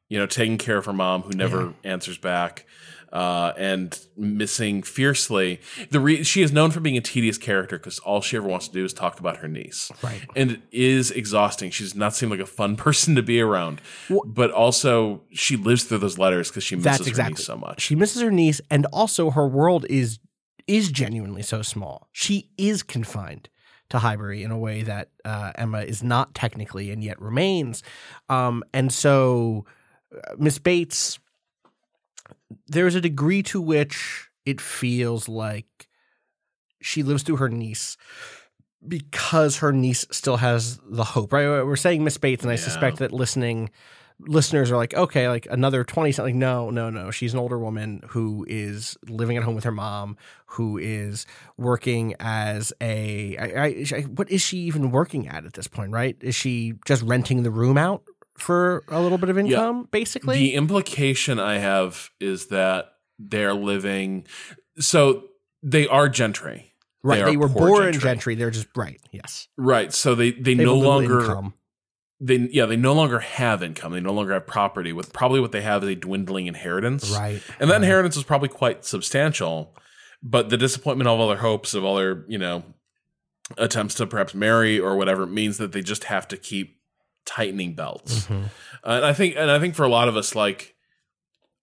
[0.10, 2.66] you know, taking care of her mom who never answers back.
[3.14, 5.62] Uh, and missing fiercely.
[5.92, 8.68] The re- she is known for being a tedious character because all she ever wants
[8.70, 10.20] to do is talk about her niece, Right.
[10.36, 11.70] And it is exhausting.
[11.70, 13.82] She does not seem like a fun person to be around,
[14.26, 17.56] but also she lives through those letters because she misses That's her exactly niece so
[17.56, 17.82] much.
[17.82, 20.18] She misses her niece, and also her world is
[20.66, 22.08] is genuinely so small.
[22.14, 23.48] She is confined
[23.90, 27.84] to Highbury in a way that uh, Emma is not technically, and yet remains.
[28.28, 29.66] Um, and so,
[30.12, 31.20] uh, Miss Bates,
[32.68, 35.88] there's a degree to which it feels like
[36.82, 37.96] she lives through her niece
[38.86, 41.64] because her niece still has the hope, right?
[41.64, 42.62] We're saying Miss Bates, and I Yeah.
[42.62, 43.70] suspect that listening
[44.20, 46.38] listeners are like, okay, like another 20 something.
[46.38, 47.10] No, no, no.
[47.12, 51.26] She's an older woman who is living at home with her mom, who is
[51.58, 53.36] working as a.
[53.38, 56.16] I, I, I- what is she even working at at this point, right?
[56.22, 58.04] Is she just renting the room out
[58.38, 60.38] for a little bit of income, basically?
[60.38, 64.26] The implication I have is that they're living.
[64.80, 65.26] So
[65.62, 66.74] they are gentry,
[67.04, 67.22] right.
[67.22, 68.02] are They, were born gentry.
[68.02, 68.36] gentry.
[68.36, 69.00] They're just, right.
[69.12, 69.48] Yes.
[69.58, 69.94] right?
[69.94, 71.54] So they they, They no longer income.
[72.20, 73.94] they yeah they no longer have income.
[73.94, 74.92] They no longer have property.
[74.94, 77.42] With probably what they have is a dwindling inheritance, Right.
[77.60, 77.84] And that right.
[77.84, 79.76] inheritance was probably quite substantial,
[80.24, 82.64] but the disappointment of all their hopes of all their you know
[83.58, 86.80] attempts to perhaps marry or whatever means that they just have to keep
[87.26, 88.26] tightening belts.
[88.28, 88.46] Mhm.
[88.84, 90.76] Uh, and I think and I think for a lot of us, like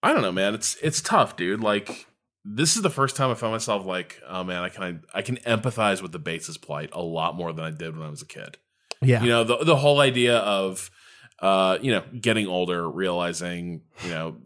[0.02, 1.61] I don't know, man, it's it's tough, dude.
[1.61, 2.06] Like
[2.44, 5.36] this is the first time I found myself like, oh man, I can I, can
[5.38, 8.26] empathize with the Bates' plight a lot more than I did when I was a
[8.26, 8.56] kid.
[9.02, 9.22] Yeah.
[9.22, 10.90] You know, the the whole idea of
[11.40, 14.36] uh, you know, getting older, realizing, you know,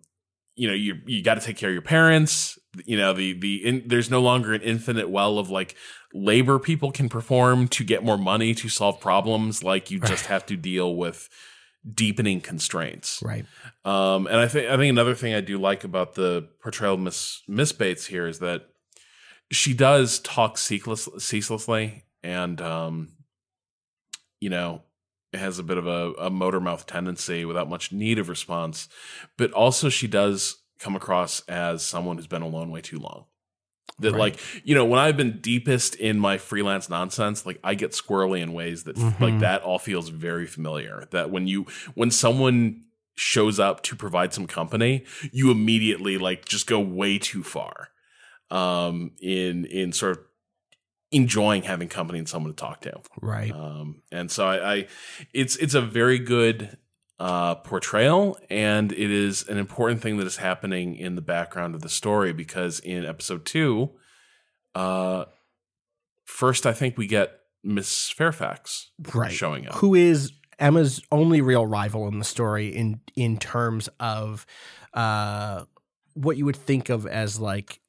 [0.57, 2.59] you know, you you got to take care of your parents.
[2.85, 5.75] You know, the the in, there's no longer an infinite well of like
[6.13, 9.63] labor people can perform to get more money to solve problems.
[9.65, 11.29] Like you just have to deal with
[11.93, 13.21] deepening constraints.
[13.23, 13.45] right.
[13.85, 17.01] Um, and I think I think another thing I do like about the portrayal of
[17.01, 18.67] Miss Miss Bates here is that
[19.51, 23.09] she does talk ceaseless, ceaselessly, and um,
[24.41, 24.83] you know
[25.37, 28.89] has a bit of a, a motor mouth tendency without much need of response.
[29.37, 33.26] But also, she does come across as someone who's been alone way too long.
[34.01, 34.18] That Right.
[34.35, 38.41] like you know when I've been deepest in my freelance nonsense, like I get squirrely
[38.41, 39.20] in ways that Mhm.
[39.20, 41.07] like that all feels very familiar.
[41.12, 42.82] That when you when someone
[43.14, 47.91] shows up to provide some company, you immediately like just go way too far
[48.51, 50.24] um in in sort of
[51.15, 53.01] enjoying having company and someone to talk to.
[53.23, 53.53] Right.
[53.53, 54.87] Um and so I, I
[55.33, 56.77] it's it's a very good
[57.21, 61.81] uh portrayal and it is an important thing that is happening in the background of
[61.81, 63.89] the story because in episode 2
[64.75, 65.25] uh
[66.25, 69.31] first I think we get Miss Fairfax right.
[69.33, 69.77] showing up.
[69.77, 74.45] who is Emma's only real rival in the story in in terms of
[74.93, 75.65] uh
[76.15, 77.81] what you would think of as like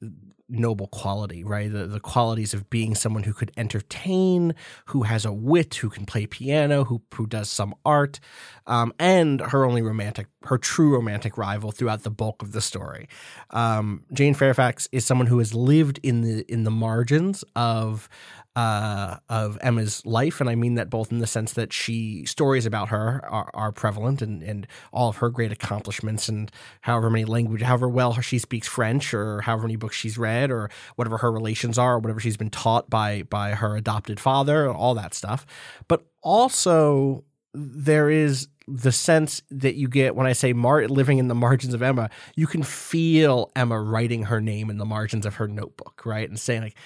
[0.48, 1.70] noble quality, right?
[1.72, 4.54] The the qualities of being someone who could entertain,
[4.86, 8.20] who has a wit, who can play piano, who who does some art,
[8.66, 13.08] um, and her only romantic, her true romantic rival throughout the bulk of the story.
[13.50, 18.08] Um, Jane Fairfax is someone who has lived in the in the margins of
[18.56, 22.64] uh, of Emma's life, and I mean that both in the sense that she stories
[22.64, 27.26] about her are, are prevalent, and and all of her great accomplishments, and however many
[27.26, 31.30] language, however well she speaks French, or however many books she's read, or whatever her
[31.30, 35.44] relations are, or whatever she's been taught by by her adopted father, all that stuff.
[35.86, 41.28] But also there is the sense that you get when I say Mar- living in
[41.28, 45.36] the margins of Emma, you can feel Emma writing her name in the margins of
[45.36, 46.28] her notebook, right?
[46.28, 46.76] And saying like,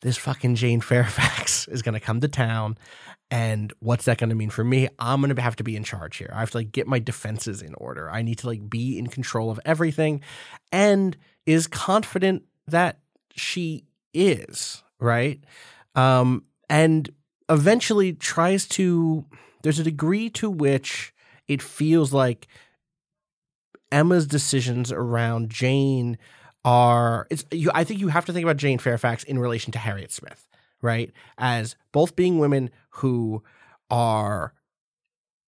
[0.00, 2.76] this fucking Jane Fairfax is going to come to town.
[3.30, 4.88] And what's that going to mean for me?
[4.98, 6.30] I'm going to have to be in charge here.
[6.32, 8.10] I have to like get my defenses in order.
[8.10, 10.20] I need to like be in control of everything
[10.70, 12.98] and is confident that
[13.34, 15.42] she is, right?
[15.94, 17.08] Um, and
[17.48, 19.24] eventually tries to,
[19.64, 21.12] there's a degree to which
[21.48, 22.46] it feels like
[23.90, 26.18] Emma's decisions around Jane
[26.64, 29.78] are it's you I think you have to think about Jane Fairfax in relation to
[29.78, 30.46] Harriet Smith,
[30.82, 31.10] right?
[31.38, 33.42] As both being women who
[33.90, 34.52] are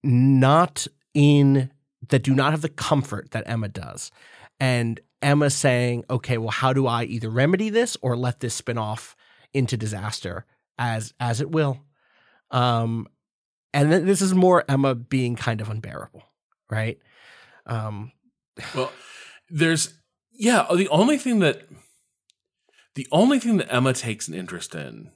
[0.03, 1.71] not in
[2.09, 4.11] that do not have the comfort that Emma does.
[4.59, 8.79] And Emma saying, "Okay, well how do I either remedy this or let this spin
[8.79, 9.14] off
[9.53, 10.47] into disaster
[10.79, 11.81] as as it will?"
[12.51, 13.09] Um
[13.77, 16.22] and then this is more Emma being kind of unbearable,
[16.70, 16.99] right?
[17.66, 18.12] Um
[18.74, 18.93] Well,
[19.51, 19.95] there's
[20.33, 21.68] yeah, the only thing that
[22.95, 25.12] the only thing that Emma takes an interest in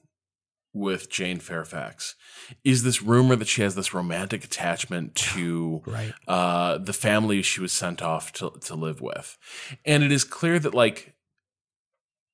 [0.72, 2.14] with Jane Fairfax
[2.62, 6.12] is this rumor that she has this romantic attachment to Right.
[6.28, 9.36] uh, the family she was sent off to, to live with.
[9.84, 11.14] And it is clear that like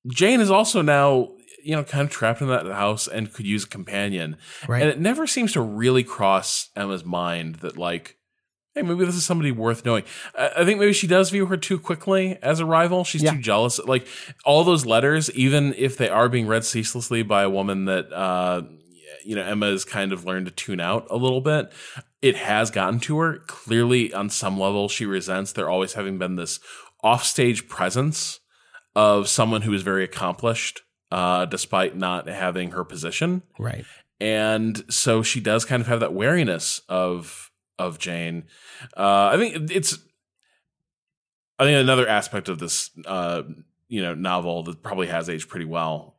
[0.08, 1.30] Jane is also now,
[1.64, 4.36] you know, kind of trapped in that house and could use a companion.
[4.68, 4.82] Right.
[4.82, 8.16] And it never seems to really cross Emma's mind that like,
[8.74, 10.04] hey, maybe this is somebody worth knowing.
[10.38, 13.04] I, think maybe she does view her too quickly as a rival.
[13.04, 13.32] She's Yeah.
[13.32, 13.78] too jealous.
[13.78, 14.06] Like
[14.44, 18.62] all those letters, even if they are being read ceaselessly by a woman that uh
[19.24, 21.72] you know Emma has kind of learned to tune out a little bit.
[22.22, 23.38] It has gotten to her.
[23.46, 26.60] Clearly, on some level, she resents there always having been this
[27.02, 28.40] offstage presence
[28.94, 30.80] of someone who is very accomplished,
[31.16, 33.84] uh, despite not having her position right.
[34.20, 38.44] and so she does kind of have that wariness of of Jane.
[38.96, 39.98] Uh, I think it's.
[41.58, 43.42] I think another aspect of this, uh,
[43.88, 46.16] you know, novel that probably has aged pretty well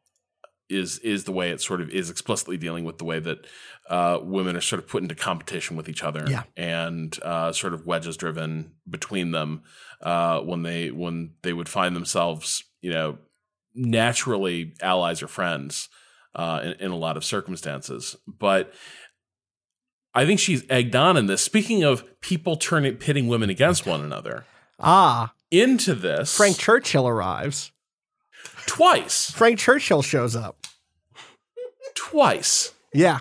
[0.69, 3.39] is is the way it sort of is explicitly dealing with the way that
[3.89, 6.43] uh, women are sort of put into competition with each other, Yeah.
[6.55, 9.61] and uh, sort of wedges driven between them
[10.01, 13.17] uh, when they when they would find themselves, you know,
[13.77, 15.87] naturally allies or friends
[16.35, 18.15] uh, in, in a lot of circumstances.
[18.27, 18.73] But
[20.13, 21.41] I think she's egged on in this.
[21.41, 24.45] Speaking of people turning pitting women against one another,
[24.79, 27.71] Ah, into this Frank Churchill arrives.
[28.65, 30.57] twice, Frank Churchill shows up.
[31.95, 33.19] twice, Yeah.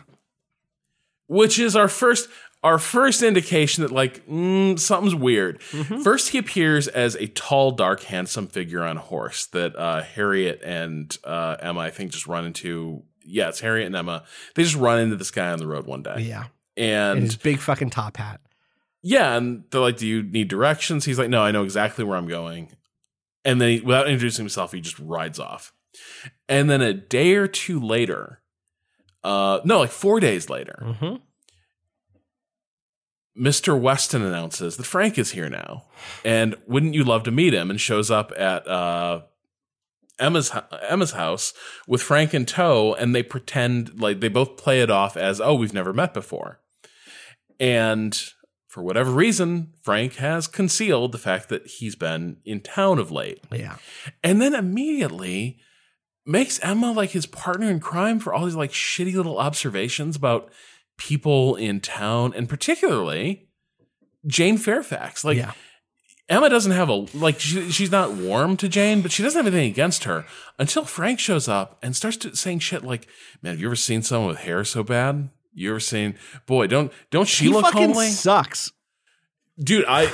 [1.28, 2.28] which is our first
[2.67, 5.62] our first indication that like mm, something's weird.
[5.62, 10.61] First, he appears as a tall, dark, handsome figure on a horse that uh, Harriet
[10.64, 13.03] and uh, Emma, I think, just run into.
[13.25, 14.25] Yeah, it's Harriet and Emma.
[14.55, 16.45] They just run into this guy on the road one day, Yeah.
[16.77, 18.41] and And his big fucking top hat.
[19.03, 22.17] Yeah, and they're like, "Do you need directions?" He's like, "No, I know exactly where
[22.19, 22.75] I'm going."
[23.45, 25.73] And then, he, without introducing himself, he just rides off.
[26.49, 28.41] And then a day or two later,
[29.25, 31.17] uh, no, like four days later, Mm-hmm.
[33.39, 33.78] Mr.
[33.78, 35.84] Weston announces that Frank is here now,
[36.24, 37.70] and wouldn't you love to meet him?
[37.70, 39.22] And shows up at uh,
[40.18, 40.51] Emma's
[40.89, 41.53] Emma's house
[41.87, 45.55] with Frank in tow, and they pretend like they both play it off as, "Oh,
[45.55, 46.61] we've never met before,"
[47.61, 48.18] and
[48.68, 53.43] for whatever reason, Frank has concealed the fact that he's been in town of late,
[53.51, 53.76] Yeah.
[54.22, 55.59] and then immediately
[56.26, 60.51] makes Emma like his partner in crime for all these like shitty little observations about
[60.97, 63.49] people in town and particularly
[64.26, 65.24] Jane Fairfax.
[65.24, 65.53] Like yeah.
[66.28, 69.53] Emma doesn't have a like she, she's not warm to Jane, but she doesn't have
[69.53, 70.24] anything against her
[70.59, 73.07] until Frank shows up and starts to, saying shit like,
[73.42, 75.30] "Man, have you ever seen someone with hair so bad?
[75.55, 76.16] You ever seen?
[76.47, 78.72] Boy, don't don't she He look fucking homely, sucks.
[79.59, 79.84] dude?
[79.86, 80.11] I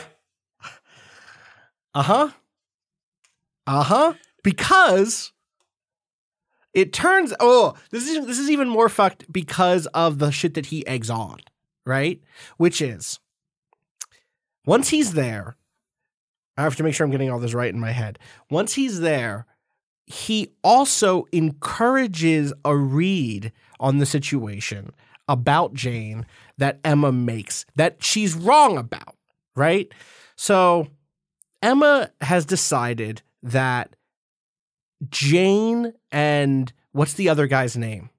[1.95, 2.31] Uh huh.
[3.67, 4.15] Uh huh.
[4.43, 5.32] Because
[6.75, 7.35] it turns.
[7.41, 11.11] Oh, this is this is even more fucked because of the shit that he eggs
[11.11, 11.39] on,
[11.85, 12.21] right?
[12.57, 13.21] Which is
[14.67, 15.57] once he's there.
[16.57, 18.19] I have to make sure I'm getting all this right in my head.
[18.51, 19.47] Once he's there,
[20.05, 24.91] he also encourages a read on the situation
[25.29, 26.27] about Jane
[26.59, 29.17] that Emma makes that she's wrong about,
[29.57, 29.91] right?
[30.37, 30.89] So
[31.63, 33.97] Emma has decided that
[35.11, 38.11] Jane and what's the other guy's name?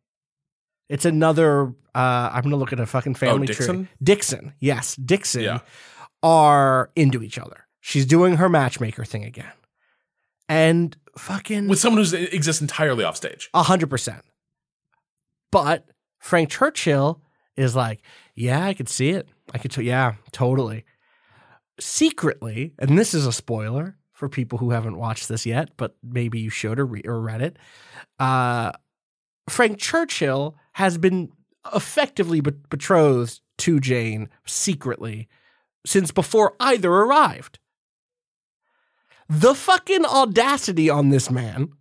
[0.90, 1.74] It's another.
[1.96, 3.56] Uh, I'm gonna look at a fucking family tree.
[3.56, 3.90] Dixon?
[4.02, 5.60] Dixon, yes, Dixon Yeah.
[6.22, 7.68] are into each other.
[7.82, 9.52] She's doing her matchmaker thing again,
[10.50, 13.50] and fucking with someone who exists entirely off stage.
[13.54, 14.24] a hundred percent.
[15.52, 15.86] But
[16.20, 17.22] Frank Churchill
[17.56, 18.02] is like,
[18.36, 19.28] yeah, I could see it.
[19.54, 20.86] I could, t- yeah, totally.
[21.80, 26.40] Secretly, and this is a spoiler for people who haven't watched this yet, but maybe
[26.40, 27.58] you should or, re- or read it.
[28.20, 28.72] Uh,
[29.50, 31.30] Frank Churchill has been
[31.76, 35.28] effectively be- betrothed to Jane secretly
[35.86, 37.60] since before either arrived.
[39.28, 41.74] The fucking audacity on this man.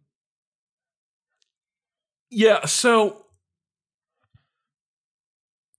[2.29, 3.25] Yeah, so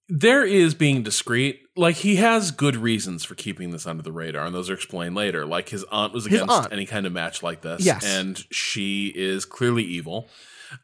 [0.08, 1.63] there is being discreet.
[1.76, 5.16] Like he has good reasons for keeping this under the radar, and those are explained
[5.16, 5.46] later.
[5.46, 6.74] Like his aunt was His against aunt.
[6.74, 8.06] any kind of match like this, Yes.
[8.06, 10.30] and she is clearly evil.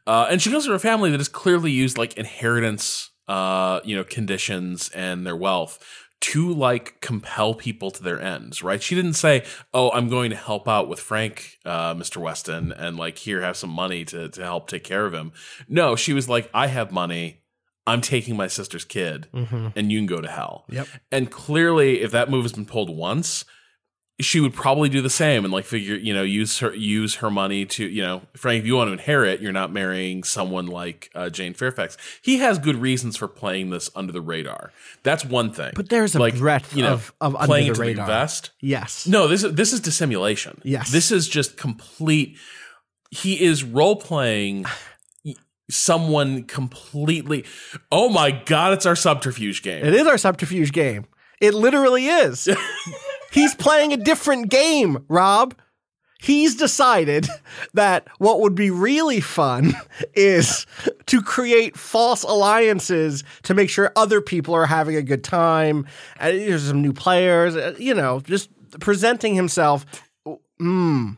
[0.06, 3.94] Uh, and she comes from a family that has clearly used like inheritance, uh, you
[3.96, 5.78] know, conditions and their wealth
[6.20, 8.82] to like compel people to their ends, right?
[8.82, 12.18] She didn't say, "Oh, I'm going to help out with Frank, uh, Mr.
[12.18, 15.32] Weston, and like here have some money to to help take care of him."
[15.68, 17.39] No, she was like, "I have money.
[17.86, 20.88] I'm taking my sister's kid, and you can go to hell." Yep.
[21.10, 23.44] And clearly, if that move has been pulled once,
[24.20, 27.30] she would probably do the same and like figure, you know, use her use her
[27.30, 31.10] money to, you know, Frank, if you want to inherit, you're not marrying someone like
[31.14, 31.96] uh, Jane Fairfax.
[32.20, 34.72] He has good reasons for playing this under the radar.
[35.02, 35.72] That's one thing.
[35.74, 38.06] But there's a breadth of- of under playing the into radar.
[38.06, 38.50] the vest.
[38.60, 39.06] Yes.
[39.06, 40.60] No, this is this is dissimulation.
[40.64, 40.92] Yes.
[40.92, 42.36] this is just complete.
[43.10, 44.66] He is role playing
[45.70, 47.44] someone completely.
[47.90, 49.84] Oh my god, it's our subterfuge game.
[49.84, 51.06] It is our subterfuge game.
[51.40, 52.48] It literally is.
[53.32, 55.54] He's playing a different game, Rob.
[56.22, 57.26] He's decided
[57.72, 59.72] that what would be really fun
[60.14, 60.66] is
[61.06, 65.86] to create false alliances to make sure other people are having a good time.
[66.18, 68.50] And there's some new players, uh, you know, just
[68.80, 69.86] presenting himself.
[70.60, 71.16] Mm,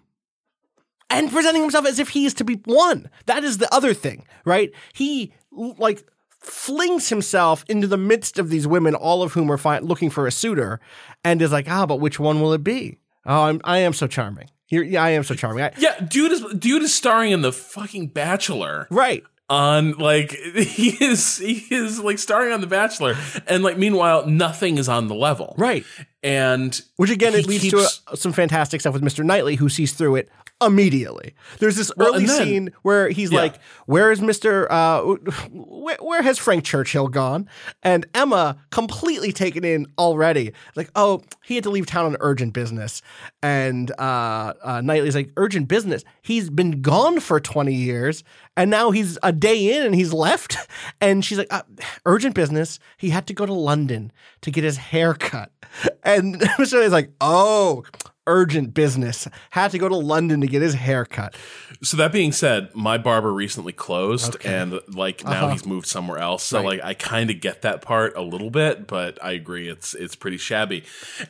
[1.13, 3.09] and presenting himself as if he is to be won.
[3.27, 4.73] That is the other thing, right?
[4.93, 6.05] He like
[6.41, 10.27] flings himself into the midst of these women, all of whom are fi- looking for
[10.27, 10.81] a suitor,
[11.25, 12.99] and is like, ah, but which one will it be?
[13.27, 14.49] Oh, I'm, I am so charming.
[14.69, 15.63] You're, yeah, I am so charming.
[15.65, 18.87] I, Yeah, dude is dude is starring in the fucking Bachelor.
[18.91, 19.23] right.
[19.51, 23.15] On like he is he is like starring on The Bachelor,
[23.47, 25.55] and like meanwhile nothing is on the level.
[25.59, 25.85] Right.
[26.23, 29.23] And Which again, it leads keeps- to uh some fantastic stuff with Mr.
[29.23, 30.31] Knightley, who sees through it
[30.67, 31.35] immediately.
[31.59, 33.41] There's this Well, early then- scene where he's Yeah.
[33.41, 33.55] like,
[33.87, 34.67] "Where is Mr.
[34.71, 35.17] Uh,
[35.53, 37.49] where, where has Frank Churchill gone?"
[37.83, 42.53] And Emma, completely taken in already, like, "Oh, he had to leave town on urgent
[42.53, 43.03] business."
[43.43, 46.05] And uh, uh, Knightley's like, "Urgent business?
[46.23, 48.25] He's been gone for twenty years."
[48.57, 50.57] And now he's a day in and he's left.
[51.01, 51.63] And she's like, uh,
[52.07, 52.79] urgent business.
[52.97, 55.51] He had to go to London to get his hair cut.
[56.05, 56.75] And Mr.
[56.75, 57.83] Knightley's like, oh,
[58.27, 59.27] urgent business.
[59.51, 61.35] Had to go to London to get his hair cut.
[61.83, 66.45] So that being said, my barber recently closed, and like now he's moved somewhere else.
[66.45, 66.69] So Uh-huh.
[66.69, 66.79] Right.
[66.79, 70.15] like I kind of get that part a little bit, but I agree it's it's
[70.15, 70.85] pretty shabby.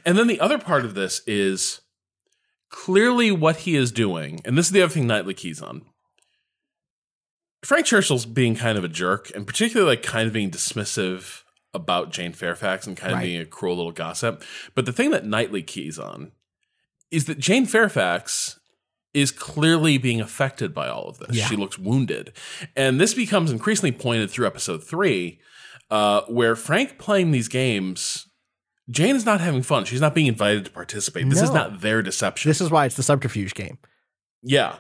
[0.05, 1.80] And then the other part of this is
[2.68, 5.82] clearly what he is doing, and this is the other thing Knightley keys on.
[7.64, 12.11] Frank Churchill's being kind of a jerk, and particularly like kind of being dismissive about
[12.11, 13.20] Jane Fairfax and kind Right.
[13.20, 14.43] of being a cruel little gossip.
[14.74, 16.32] But the thing that Knightley keys on
[17.12, 18.58] is that Jane Fairfax
[19.14, 21.36] is clearly being affected by all of this.
[21.36, 21.46] Yeah.
[21.46, 22.32] She looks wounded.
[22.74, 25.38] And this becomes increasingly pointed through episode three,
[25.90, 28.26] uh, where Frank playing these games,
[28.90, 29.84] Jane is not having fun.
[29.84, 31.28] She's not being invited to participate.
[31.28, 32.48] This is not their deception.
[32.48, 33.78] This is why it's the subterfuge game.
[34.42, 34.76] yeah.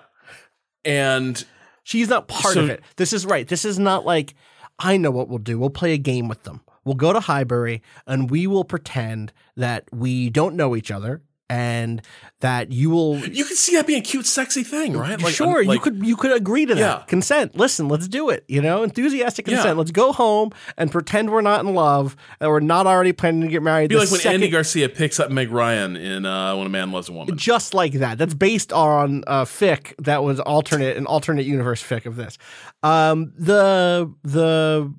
[0.84, 1.44] And
[1.84, 2.80] She's not part So- of it.
[2.96, 3.46] This is right.
[3.46, 4.34] This is not like,
[4.78, 5.58] I know what we'll do.
[5.58, 6.60] We'll play a game with them.
[6.84, 12.00] We'll go to Highbury and we will pretend that we don't know each other and
[12.40, 15.20] that you will you can see that being a cute, sexy thing, right?
[15.28, 16.80] sure, you could you could agree to that.
[16.80, 17.04] Yeah.
[17.06, 17.54] Consent.
[17.56, 18.44] Listen, let's do it.
[18.48, 19.66] You know, enthusiastic consent.
[19.66, 19.72] Yeah.
[19.72, 23.48] Let's go home and pretend we're not in love and we're not already planning to
[23.48, 23.90] get married.
[23.90, 26.90] be like when second- Andy Garcia picks up Meg Ryan in uh, When a Man
[26.90, 27.36] Loves a Woman.
[27.36, 28.18] just like that.
[28.18, 32.38] That's based on a fic that was alternate an alternate universe fic of this.
[32.82, 34.92] Um, the the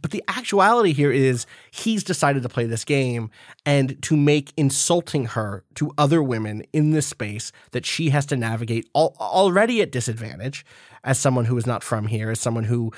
[0.00, 3.30] but the actuality here is he's decided to play this game
[3.64, 8.36] and to make insulting her to other women in this space that she has to
[8.36, 10.64] navigate al- already at disadvantage
[11.04, 12.92] as someone who is not from here, as someone who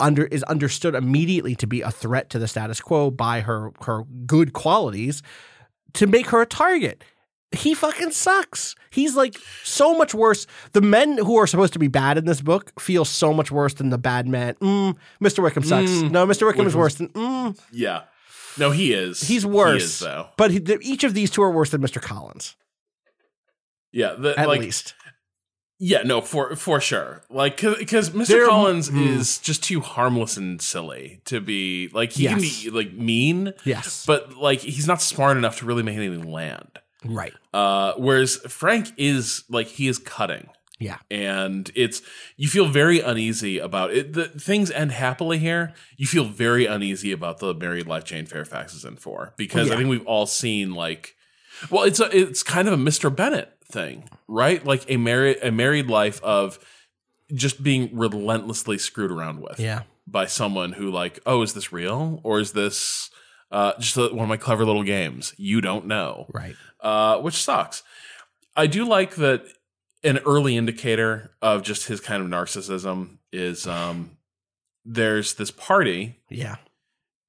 [0.00, 4.04] under is understood immediately to be a threat to the status quo by her her
[4.26, 5.22] good qualities
[5.92, 7.04] to make her a target.
[7.54, 8.74] He fucking sucks.
[8.90, 10.46] He's like so much worse.
[10.72, 13.74] The men who are supposed to be bad in this book feel so much worse
[13.74, 14.54] than the bad men.
[14.54, 15.42] Mm, Mr.
[15.42, 15.90] Wickham sucks.
[16.02, 16.46] no, Mr.
[16.46, 17.08] Wickham is worse than.
[17.08, 18.02] Mm, Yeah.
[18.56, 19.20] No, he is.
[19.20, 19.80] he's worse.
[19.80, 20.28] He is, though.
[20.36, 22.00] But he, the, each of these two are worse than Mr.
[22.00, 22.54] Collins,
[23.92, 24.14] Yeah.
[24.16, 24.94] The, at like, least.
[25.80, 27.24] Yeah, no, for for sure.
[27.28, 28.26] Like because Mr.
[28.28, 29.06] There- Collins mm.
[29.16, 32.32] is just too harmless and silly to be like he Yes.
[32.34, 34.06] can be like mean, Yes.
[34.06, 36.78] but like he's not smart enough to really make anything land.
[37.04, 37.32] Right.
[37.52, 40.48] Uh, whereas Frank is like he is cutting,
[40.78, 40.98] Yeah.
[41.10, 42.02] and it's
[42.36, 44.12] you feel very uneasy about it.
[44.14, 45.74] The things end happily here.
[45.96, 49.74] You feel very uneasy about the married life Jane Fairfax is in for because Yeah.
[49.74, 51.14] I think we've all seen like,
[51.70, 53.14] well, it's a, it's kind of a Mr.
[53.14, 54.64] Bennet thing, right?
[54.64, 56.58] Like a married a married life of
[57.34, 59.82] just being relentlessly screwed around with Yeah.
[60.06, 63.10] by someone who like, oh, is this real or is this
[63.54, 65.32] uh, just one of my clever little games?
[65.38, 66.56] You don't know, Right.
[66.80, 67.82] uh, which sucks.
[68.56, 69.44] I do like that
[70.02, 74.18] an early indicator of just his kind of narcissism is um,
[74.84, 76.56] there's this party Yeah.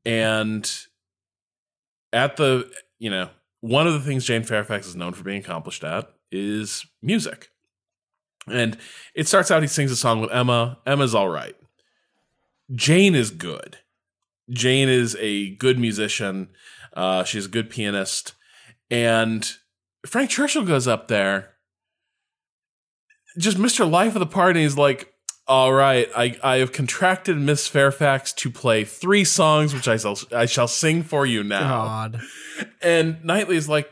[0.05, 0.69] and
[2.13, 2.69] at the
[2.99, 3.29] you know
[3.61, 7.49] one of the things Jane Fairfax is known for being accomplished at is music.
[8.47, 8.77] And
[9.15, 10.77] it starts out he sings a song with Emma.
[10.85, 11.55] Emma's all right.
[12.75, 13.77] Jane is good.
[14.49, 16.49] Jane is a good musician.
[16.93, 18.33] Uh, she's a good pianist.
[18.89, 19.49] And
[20.05, 21.53] Frank Churchill goes up there.
[23.37, 23.89] Just Mr.
[23.89, 25.13] Life of the party is like,
[25.47, 30.17] all right, I, I have contracted Miss Fairfax to play three songs, which I shall
[30.31, 31.85] I shall sing for you now.
[31.85, 32.21] God.
[32.81, 33.91] And Knightley is like,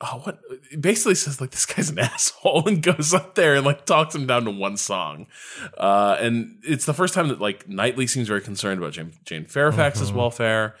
[0.00, 0.40] oh, what?
[0.80, 4.26] Basically says like this guy's an asshole and goes up there and like talks him
[4.26, 5.26] down to one song.
[5.76, 9.44] Uh, and it's the first time that like Knightley seems very concerned about Jane, Jane
[9.44, 10.74] Fairfax's welfare,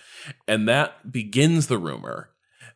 [0.48, 2.30] and that begins the rumor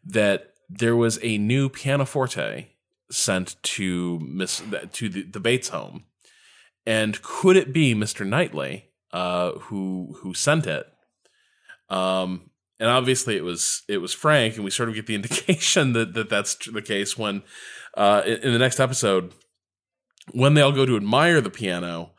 [0.04, 2.68] that there was a new pianoforte
[3.10, 6.04] sent to Miss to the, the Bates home,
[6.86, 10.86] and could it be Mister Knightley uh, who who sent it?
[11.88, 12.50] Um,
[12.84, 16.12] and obviously it was it was Frank, and we sort of get the indication that,
[16.12, 17.42] that that's the case when
[17.96, 19.32] uh, in, in the next episode
[20.32, 22.10] when they all go to admire the piano.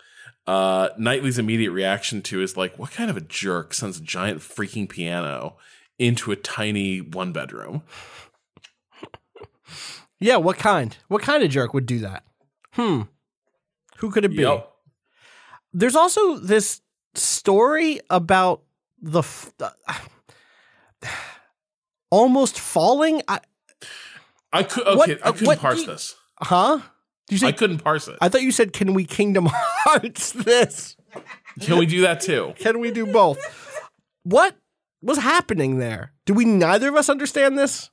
[0.47, 4.39] Uh, Knightley's immediate reaction to is like, "What kind of a jerk sends a giant
[4.39, 5.57] freaking piano
[5.99, 7.83] into a tiny one bedroom?"
[10.19, 10.37] Yeah.
[10.37, 10.97] What kind?
[11.09, 12.23] What kind of jerk would do that?
[12.71, 13.03] Hmm.
[13.97, 14.41] Who could it be?
[14.41, 14.71] Yep.
[15.73, 16.81] There's also this
[17.13, 18.63] story about
[18.99, 19.69] the f- uh,
[22.11, 23.21] almost falling.
[23.27, 23.39] I,
[24.53, 26.15] I could okay, What- I uh, couldn't what parse you- this.
[26.39, 26.79] huh?
[27.27, 28.17] Did you I couldn't parse it.
[28.21, 30.95] I thought you said, "Can we Kingdom Hearts this?
[31.59, 32.53] Can we do that too?
[32.59, 33.39] Can we do both?"
[34.23, 34.55] What
[35.01, 36.11] was happening there?
[36.25, 37.89] Do we neither of us understand this?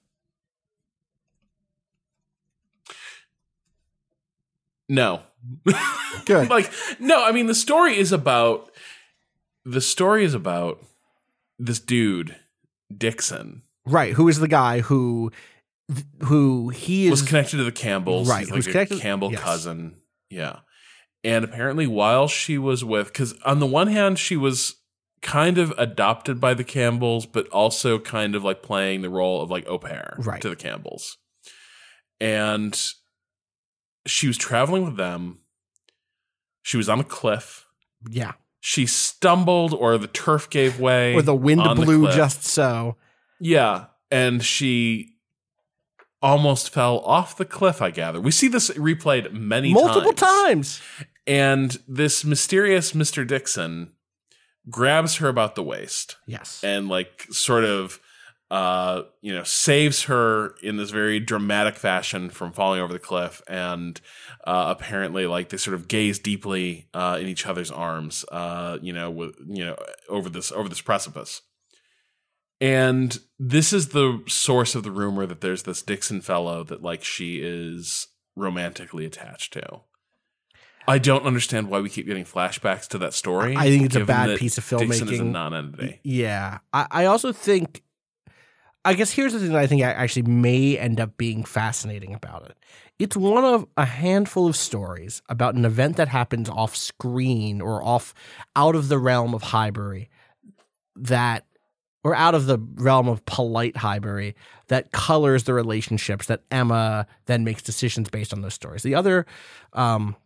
[4.88, 5.20] No.
[6.26, 6.48] Good.
[6.50, 8.70] like no i mean the story is about
[9.64, 10.84] the story is about
[11.58, 12.36] this dude
[12.98, 14.12] dixon right.
[14.14, 15.30] Who is the guy who
[16.24, 17.10] who he is?
[17.10, 19.40] was connected to the campbells Right, he's like connected- campbell yes.
[19.40, 19.96] cousin
[20.30, 20.60] yeah
[21.24, 24.76] and apparently while she was with because on the one hand she was
[25.20, 29.50] kind of adopted by the campbells but also kind of like playing the role of
[29.50, 30.40] like au pair Right.
[30.40, 31.18] to the campbells
[32.20, 32.76] and
[34.06, 35.38] she was traveling with them
[36.62, 37.66] she was on a cliff
[38.10, 38.32] yeah.
[38.64, 42.96] She stumbled or the turf gave way Or the wind on the blew just so.
[43.40, 45.16] yeah and she
[46.22, 50.82] almost fell off the cliff i gather we see this replayed many Multiple times times.
[51.26, 53.92] and this mysterious mr dixon
[54.70, 56.60] grabs her about the waist Yes.
[56.62, 57.98] and like sort of
[58.52, 63.40] uh you know saves her in this very dramatic fashion from falling over the cliff
[63.48, 64.00] and
[64.44, 68.92] uh apparently like they sort of gaze deeply uh in each other's arms uh you
[68.92, 69.76] know with you know
[70.08, 71.40] over this over this precipice
[72.62, 77.02] and this is the source of the rumor that there's this Dixon fellow that like
[77.02, 79.80] she is romantically attached to.
[80.86, 83.56] I don't understand why we keep getting flashbacks to that story.
[83.56, 84.88] I think it's a bad piece of filmmaking.
[84.90, 86.00] Dixon is a non-entity.
[86.04, 86.58] Yeah.
[86.72, 87.82] I, I also think,
[88.84, 92.46] I guess here's the thing that I think actually may end up being fascinating about
[92.46, 92.56] it.
[92.98, 97.82] It's one of a handful of stories about an event that happens off screen or
[97.82, 98.12] off
[98.56, 100.10] out of the realm of Highbury
[100.96, 101.46] that,
[102.02, 104.34] or out of the realm of polite Highbury
[104.66, 108.82] that colors the relationships that Emma then makes decisions based on those stories.
[108.82, 109.26] The other,
[109.72, 110.16] um,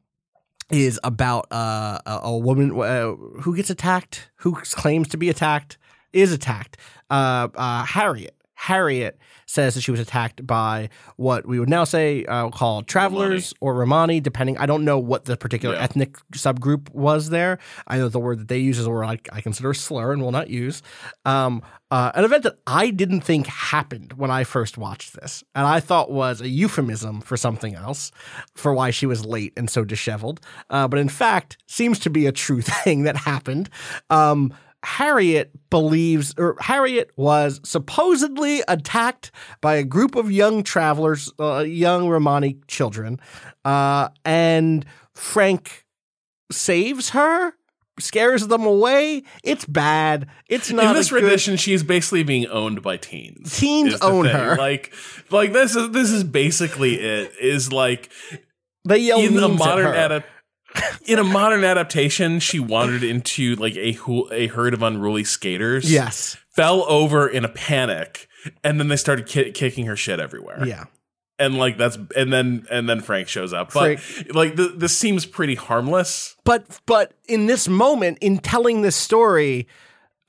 [0.70, 3.12] is about uh, a, a woman uh,
[3.42, 5.78] who gets attacked, who claims to be attacked,
[6.12, 6.76] is attacked.
[7.10, 8.35] Uh, uh, Harriet.
[8.58, 13.54] Harriet says that she was attacked by what we would now say uh, call travelers
[13.60, 14.56] or Romani, depending.
[14.58, 15.82] I don't know what the particular Yeah.
[15.82, 17.58] ethnic subgroup was there.
[17.86, 20.12] I know the word that they use is a word I, I consider a slur
[20.12, 20.82] and will not use.
[21.26, 25.64] Um, uh, an event that I didn't think happened when I first watched this, and
[25.66, 28.10] I thought was a euphemism for something else,
[28.56, 30.40] for why she was late and so disheveled.
[30.70, 33.70] Uh, but in fact, seems to be a true thing that happened.
[34.10, 34.52] Um,
[34.86, 42.08] Harriet believes, or Harriet was supposedly attacked by a group of young travelers, uh, young
[42.08, 43.18] Romani children,
[43.64, 45.84] uh, and Frank
[46.52, 47.54] saves her,
[47.98, 49.24] scares them away.
[49.42, 50.28] It's bad.
[50.48, 53.58] It's not in this good- rendition, she is basically being owned by teens.
[53.58, 54.54] Teens own her.
[54.56, 54.94] Like,
[55.30, 57.32] like this is this is basically it.
[57.40, 58.08] Is like
[58.84, 60.24] They yell in at modern her.
[61.06, 63.96] in a modern adaptation, she wandered into like a
[64.32, 65.90] a herd of unruly skaters.
[65.90, 66.36] Yes.
[66.50, 68.28] fell over in a panic,
[68.64, 70.64] and then they started ki- kicking her shit everywhere.
[70.66, 70.84] Yeah.
[71.38, 73.72] and like that's and then and then Frank shows up.
[73.72, 73.98] But
[74.32, 76.34] like th- this seems pretty harmless.
[76.44, 79.66] but but in this moment in telling this story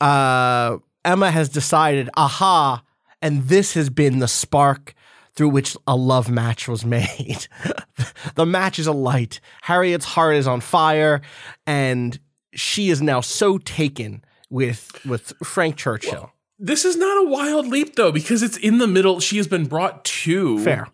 [0.01, 2.83] uh emma has decided aha
[3.21, 4.93] and this has been the spark
[5.37, 7.47] through which a love match was made
[8.35, 11.21] the match is alight harriet's heart is on fire
[11.65, 12.19] and
[12.53, 17.95] she is now so taken with with frank churchill This is not a wild leap
[17.95, 19.19] though, because it's in the middle.
[19.19, 20.87] She has been brought to fair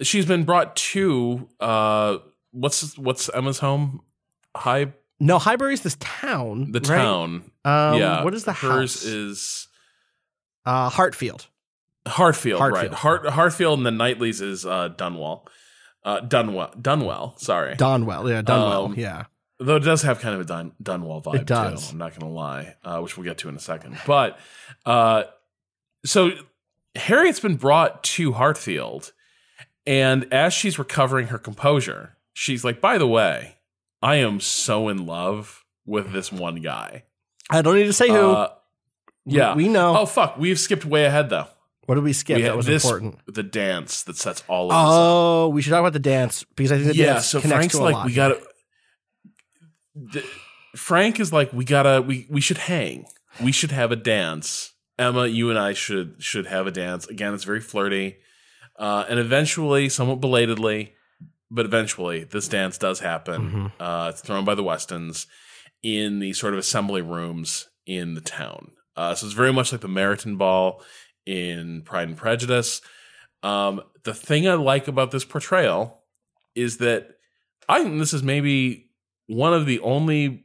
[0.00, 2.18] She's been brought to uh,
[2.52, 4.02] what's what's Emma's home?
[4.54, 6.96] High no highbury's this town the right?
[6.96, 7.50] town.
[7.64, 9.68] um yeah, what is the hers house is
[10.64, 11.48] uh hartfield
[12.06, 12.92] Hartfield, Hartfield.
[12.92, 12.98] right?
[12.98, 15.46] Hart, Hartfield, and the Knightley's is uh, Dunwell.
[16.04, 17.38] Uh, Dunwell, Dunwell.
[17.40, 18.84] Sorry, donwell yeah Dunwell.
[18.86, 19.24] Um, yeah
[19.58, 21.86] though it does have kind of a Dun, Dunwell vibe It does.
[21.88, 21.92] too.
[21.92, 23.98] I'm not going to lie, uh, which we'll get to in a second.
[24.06, 24.38] But
[24.84, 25.24] uh,
[26.04, 26.32] so
[26.94, 29.12] Harriet's been brought to Hartfield,
[29.86, 33.56] and as she's recovering her composure, she's like, "By the way,
[34.02, 37.04] I am so in love with this one guy."
[37.50, 38.48] i don't need to say who Uh,
[39.26, 39.96] yeah, we know.
[39.98, 41.48] Oh fuck, we've skipped way ahead though.
[41.86, 42.36] What did we skip?
[42.36, 43.18] We that was this- important.
[43.26, 44.76] The dance that sets all of.
[44.76, 47.58] Oh, we should talk about the dance because I think the yeah, dance so connects
[47.58, 48.06] Frank's to a like, lot.
[48.06, 48.40] we gotta.
[49.94, 50.24] The,
[50.76, 53.06] Frank is like, we gotta, we we should hang.
[53.42, 54.72] We should have a dance.
[54.98, 57.06] Emma, you and I should should have a dance.
[57.06, 58.16] Again, it's very flirty,
[58.78, 60.94] uh, and eventually, somewhat belatedly,
[61.50, 63.42] but eventually, this dance does happen.
[63.42, 63.82] Mm-hmm.
[63.82, 65.26] Uh, it's thrown by the Westons
[65.82, 68.72] in the sort of assembly rooms in the town.
[68.96, 70.80] Uh, so it's very much like the Meryton Ball
[71.26, 72.80] in Pride and Prejudice.
[73.42, 76.02] Um, the thing I like about this portrayal
[76.54, 77.08] is that
[77.68, 78.90] I think this is maybe
[79.26, 80.44] one of the only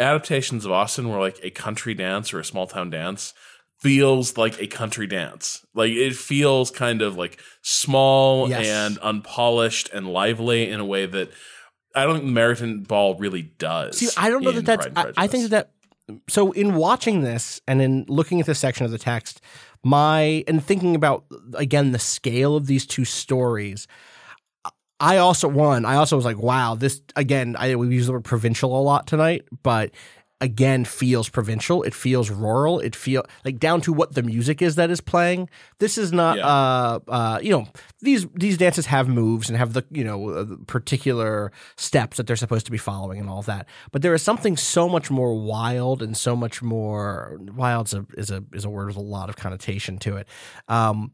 [0.00, 3.34] adaptations of Austen where like a country dance or a small town dance
[3.80, 5.64] feels like a country dance.
[5.74, 8.66] Like it feels kind of like small Yes.
[8.66, 11.30] and unpolished and lively in a way that
[11.94, 13.98] I don't think the Meryton Ball really does.
[13.98, 14.86] See, I don't know that that's.
[14.96, 15.70] I, I think that.
[16.28, 19.40] So in watching this and in looking at this section of the text,
[19.84, 21.24] my and thinking about
[21.54, 23.86] again the scale of these two stories.
[25.00, 25.84] I also one.
[25.84, 27.54] I also was like, wow, this again.
[27.56, 29.92] I we use the word provincial a lot tonight, but
[30.40, 31.82] again feels provincial.
[31.82, 32.78] It feels rural.
[32.80, 35.48] It feel like down to what the music is that is playing.
[35.78, 36.38] This is not.
[36.38, 36.46] Yeah.
[36.46, 37.68] Uh, uh, you know,
[38.00, 42.36] these these dances have moves and have the you know uh, particular steps that they're
[42.36, 43.66] supposed to be following and all of that.
[43.92, 48.30] But there is something so much more wild and so much more wild's a is
[48.30, 50.28] a is a word with a lot of connotation to it.
[50.68, 51.12] Um,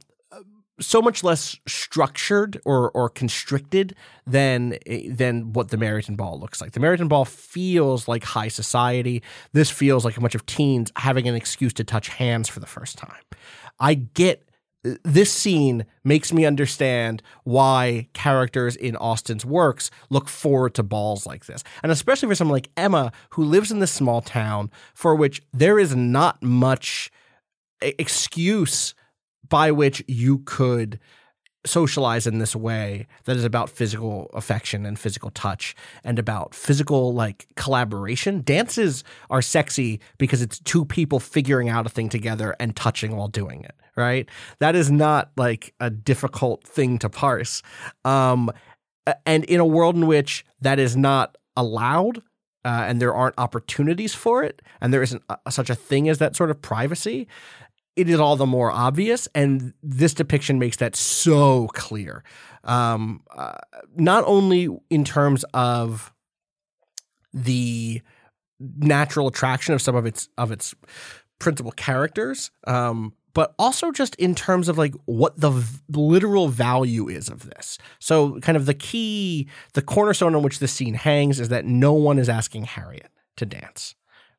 [0.81, 3.95] so much less structured or or constricted
[4.27, 4.79] than
[5.09, 6.73] than what the Meryton Ball looks like.
[6.73, 9.23] The Meryton Ball feels like high society.
[9.53, 12.67] This feels like a bunch of teens having an excuse to touch hands for the
[12.67, 13.23] first time.
[13.79, 14.49] I get
[15.03, 21.47] this scene makes me understand why characters in Austen's works look forward to balls like
[21.47, 21.65] this.
[21.83, 25.79] And especially for someone like Emma who lives in this small town for which there
[25.79, 27.11] is not much
[27.81, 28.95] excuse
[29.49, 30.99] by which you could
[31.67, 37.15] socialize in this way that is about physical affection and physical touch and about physical
[37.15, 38.43] like collaboration.
[38.43, 43.29] Dances are sexy because it's two people figuring out a thing together and touching while
[43.29, 44.29] doing it right?
[44.59, 47.63] That is not like a difficult thing to parse.
[48.05, 48.51] Um
[49.27, 52.23] and in a world in which that is not allowed
[52.65, 56.19] uh, and there aren't opportunities for it and there isn't a, such a thing as
[56.19, 57.29] that sort of privacy
[57.97, 62.25] it is all the more obvious, and this depiction makes that so clear.
[62.65, 63.59] Um, uh,
[63.97, 66.13] not only in terms of
[67.33, 68.03] the
[68.61, 70.75] natural attraction of some of its of its
[71.39, 77.09] principal characters, um, but also just in terms of like what the v- literal value
[77.09, 77.79] is of this.
[77.99, 81.93] So, kind of the key, the cornerstone on which this scene hangs is that no
[81.93, 83.95] one is asking Harriet to dance,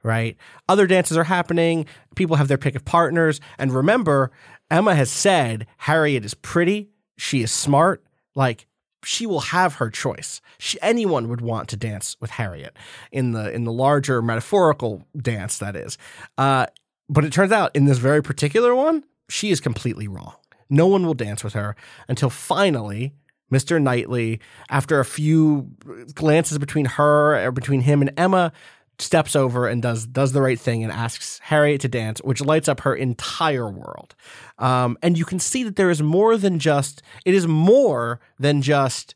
[0.06, 0.38] right?
[0.70, 3.42] Other dances are happening, people have their pick of partners.
[3.58, 4.32] And remember,
[4.70, 8.04] Emma has said Harriet is pretty, she is smart,
[8.36, 8.68] like,
[9.04, 10.42] she will have her choice.
[10.58, 12.76] She, anyone would want to dance with Harriet
[13.12, 16.00] in the in the larger metaphorical dance that is.
[16.40, 16.66] Uh,
[17.08, 20.34] but it turns out in this very particular one, she is completely wrong.
[20.72, 21.76] No one will dance with her
[22.08, 23.14] until finally
[23.52, 23.82] Mr.
[23.82, 25.70] Knightley, after a few
[26.14, 28.52] glances between her or between him and Emma,
[29.00, 32.68] steps over and does does the right thing and asks Harriet to dance, which lights
[32.68, 34.16] up her entire world.
[34.58, 38.62] Um, and you can see that there is more than just it is more than
[38.62, 39.16] just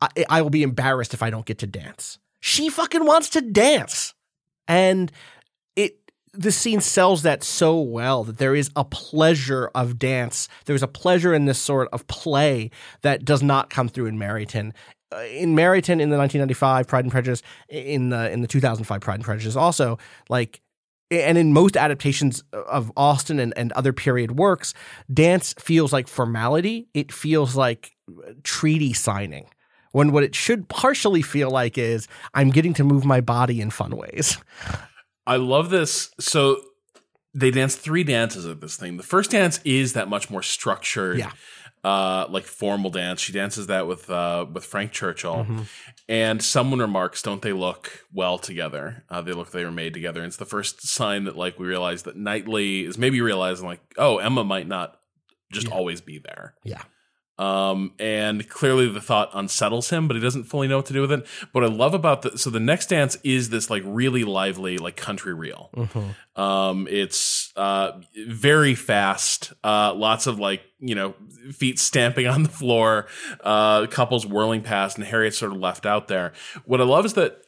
[0.00, 2.18] I, I will be embarrassed if I don't get to dance.
[2.40, 4.14] She fucking wants to dance,
[4.68, 5.10] and
[5.76, 5.98] it
[6.32, 10.48] the scene sells that so well that there is a pleasure of dance.
[10.64, 12.70] There's a pleasure in this sort of play
[13.02, 14.72] that does not come through in Meryton.
[15.14, 19.14] Uh, in Meryton in the 1995 Pride and Prejudice, in the in the 2005 Pride
[19.14, 20.60] and Prejudice, also like
[21.10, 24.74] and in most adaptations of Austen and, and other period works,
[25.12, 26.88] dance feels like formality.
[26.94, 27.92] It feels like
[28.42, 29.46] treaty signing.
[29.92, 33.70] When what it should partially feel like is I'm getting to move my body in
[33.70, 34.38] fun ways.
[35.26, 36.10] I love this.
[36.18, 36.60] So
[37.32, 38.96] they dance three dances at this thing.
[38.96, 41.30] The first dance is that much more structured, Yeah.
[41.84, 43.20] Uh, like formal dance.
[43.20, 45.62] She dances that with uh, with Frank Churchill, Mm-hmm.
[46.08, 49.04] and someone remarks, "Don't they look well together?
[49.10, 51.66] Uh, they look they were made together." And it's the first sign that like we
[51.66, 54.98] realize that Knightley is maybe realizing like, oh, Emma might not
[55.52, 56.54] just always be there.
[56.64, 56.82] Yeah.
[57.36, 61.00] Um, and clearly the thought unsettles him, but he doesn't fully know what to do
[61.00, 61.26] with it.
[61.50, 64.94] What I love about the so the next dance is this like really lively like
[64.94, 65.70] country reel.
[66.36, 71.14] Um, it's uh very fast, uh, lots of like you know
[71.52, 73.08] feet stamping on the floor,
[73.40, 76.32] uh, couples whirling past, and Harriet's sort of left out there.
[76.64, 77.38] What I love is that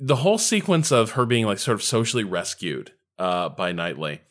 [0.00, 4.22] the whole sequence of her being like sort of socially rescued uh, by Knightley.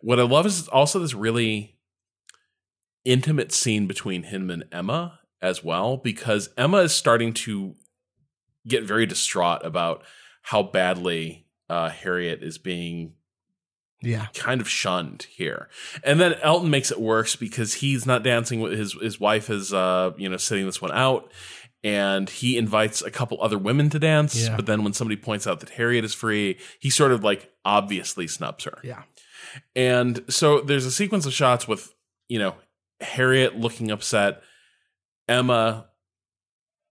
[0.00, 1.76] What I love is also this really
[3.04, 7.74] intimate scene between him and Emma as well, because Emma is starting to
[8.66, 10.02] get very distraught about
[10.42, 13.14] how badly uh, Harriet is being
[14.02, 14.26] Yeah.
[14.34, 15.68] kind of shunned here.
[16.04, 19.72] And then Elton makes it worse because he's not dancing with his his wife is
[19.72, 21.30] uh, you know, sitting this one out.
[21.84, 24.54] And he invites a couple other women to dance, Yeah.
[24.54, 28.28] but then when somebody points out that Harriet is free, he sort of like obviously
[28.28, 28.78] snubs her.
[28.84, 29.02] Yeah.
[29.74, 31.92] And so there's a sequence of shots with,
[32.28, 32.54] you know,
[33.02, 34.42] Harriet looking upset,
[35.28, 35.86] Emma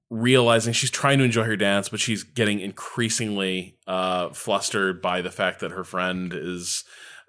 [0.10, 5.32] realizing she's trying to enjoy her dance, but she's getting increasingly uh, flustered by the
[5.32, 6.84] fact that her friend is,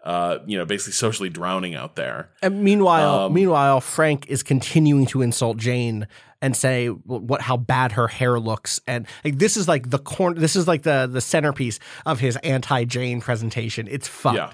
[0.05, 2.31] uh, you know, basically socially drowning out there.
[2.43, 6.09] And meanwhile, Um, meanwhile, Frank is continuing to insult Jane
[6.41, 10.41] and say what how bad her hair looks, and like this is like the corner.
[10.41, 13.87] This is like the the centerpiece of his anti Jane presentation.
[13.89, 14.37] It's fucked.
[14.37, 14.53] Yeah.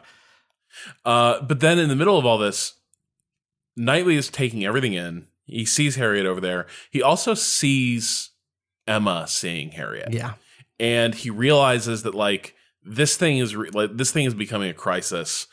[1.07, 2.75] Uh, but then in the middle of all this,
[3.79, 5.27] Knightley is taking everything in.
[5.47, 6.67] He sees Harriet over there.
[6.91, 8.31] He also sees
[8.87, 10.13] Emma seeing Harriet.
[10.13, 10.35] Yeah.
[10.81, 14.75] and he realizes that like this thing is re- like this thing is becoming a
[14.75, 15.47] crisis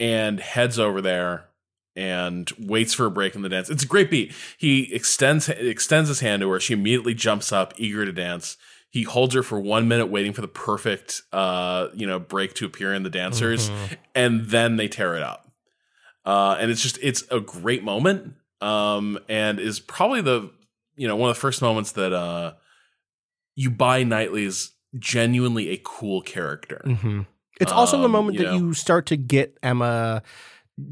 [0.00, 1.46] and heads over there
[1.94, 6.08] and waits for a break in the dance it's a great beat he extends extends
[6.08, 8.56] his hand to her she immediately jumps up eager to dance
[8.88, 12.64] he holds her for one minute waiting for the perfect uh you know break to
[12.64, 13.70] appear in the dancers
[14.14, 15.51] and then they tear it up
[16.24, 20.50] uh and it's just it's a great moment um and is probably the
[20.96, 22.52] you know one of the first moments that uh
[23.54, 26.80] you buy Knightley as genuinely a cool character.
[26.84, 27.22] hmm
[27.60, 28.56] It's also the Um, moment you that know.
[28.58, 30.22] you start to get Emma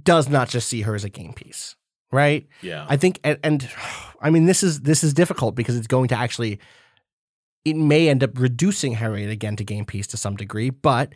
[0.02, 1.74] does not just see her as a game piece,
[2.12, 2.47] right?
[2.62, 2.86] Yeah.
[2.89, 3.69] I think, and, and
[4.23, 6.61] I mean, this is this is difficult because it's going to actually,
[7.65, 10.70] it may end up reducing Harriet again to game piece to some degree.
[10.70, 11.15] But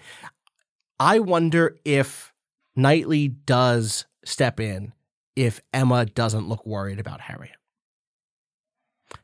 [1.00, 2.32] I wonder if
[2.76, 4.92] Knightley does step in
[5.36, 7.56] if Emma doesn't look worried about Harriet.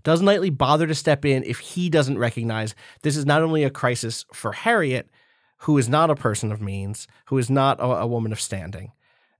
[0.02, 3.70] Does Knightley bother to step in if he doesn't recognize this is not only a
[3.70, 5.10] crisis for Harriet,
[5.58, 8.92] who is not a person of means, who is not a, a woman of standing,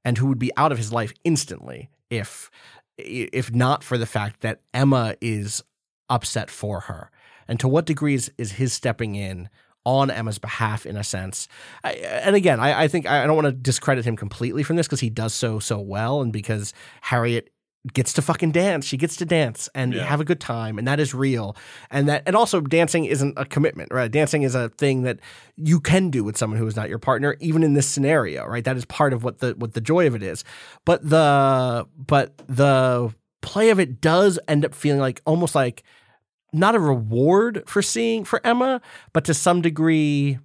[0.04, 2.50] and who would be out of his life instantly if
[2.98, 5.62] if not for the fact that Emma is
[6.10, 7.10] upset for her.
[7.48, 9.48] And to what degree is, is his stepping in
[9.84, 11.48] on Emma's behalf in a sense?
[11.84, 14.86] I, and again, I, I think I don't want to discredit him completely from this
[14.86, 17.50] because he does so so well, and because Harriet
[17.94, 18.84] gets to fucking dance.
[18.84, 20.04] She gets to dance and Yeah.
[20.04, 21.56] have a good time, and that is real.
[21.90, 24.10] And that, and also, dancing isn't a commitment, right?
[24.10, 25.18] Dancing is a thing that
[25.56, 28.64] you can do with someone who is not your partner, even in this scenario, right?
[28.64, 30.44] That is part of what the what the joy of it is.
[30.84, 35.82] But the but the play of it does end up feeling like almost like
[36.52, 38.80] not a reward for seeing for Emma,
[39.12, 40.38] but to some degree.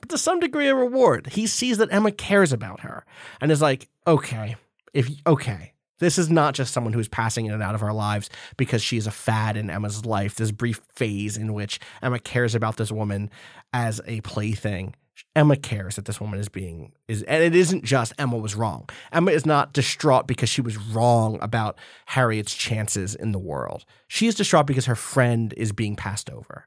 [0.00, 1.28] But to some degree, a reward.
[1.28, 3.04] He sees that Emma cares about her
[3.40, 4.56] and is like, okay,
[4.94, 8.30] if okay, this is not just someone who's passing in and out of our lives
[8.56, 12.54] because she is a fad in Emma's life, this brief phase in which Emma cares
[12.54, 13.30] about this woman
[13.72, 14.94] as a plaything.
[15.36, 18.88] Emma cares that this woman is being is and it isn't just Emma was wrong.
[19.12, 23.84] Emma is not distraught because she was wrong about Harriet's chances in the world.
[24.08, 26.66] She is distraught because her friend is being passed over.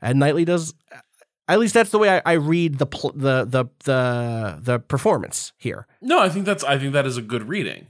[0.00, 0.74] And Knightley does
[1.48, 5.52] at least that's the way I, I read the pl- the the the the performance
[5.56, 5.86] here.
[6.00, 7.86] No, I think that's I think that is a good reading.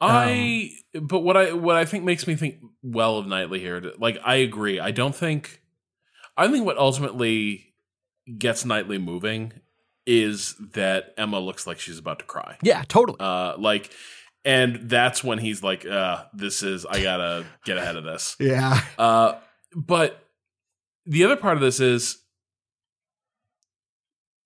[0.00, 3.92] I um, but what I what I think makes me think well of Knightley here,
[3.98, 4.78] like I agree.
[4.78, 5.62] I don't think
[6.36, 7.67] I think what ultimately
[8.36, 9.52] gets Knightley moving
[10.06, 12.56] is that Emma looks like she's about to cry.
[12.62, 13.18] Yeah, totally.
[13.20, 13.90] Uh like
[14.44, 18.36] and that's when he's like, uh, this is I gotta get ahead of this.
[18.40, 18.80] yeah.
[18.96, 19.34] Uh,
[19.74, 20.24] but
[21.04, 22.18] the other part of this is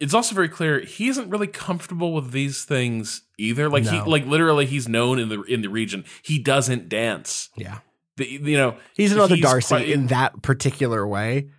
[0.00, 3.70] it's also very clear he isn't really comfortable with these things either.
[3.70, 6.04] Like he like literally he's known in the in the region.
[6.22, 7.50] He doesn't dance.
[7.56, 7.78] Yeah.
[8.16, 11.50] The, you know, He's another Darcy quite- in that particular way.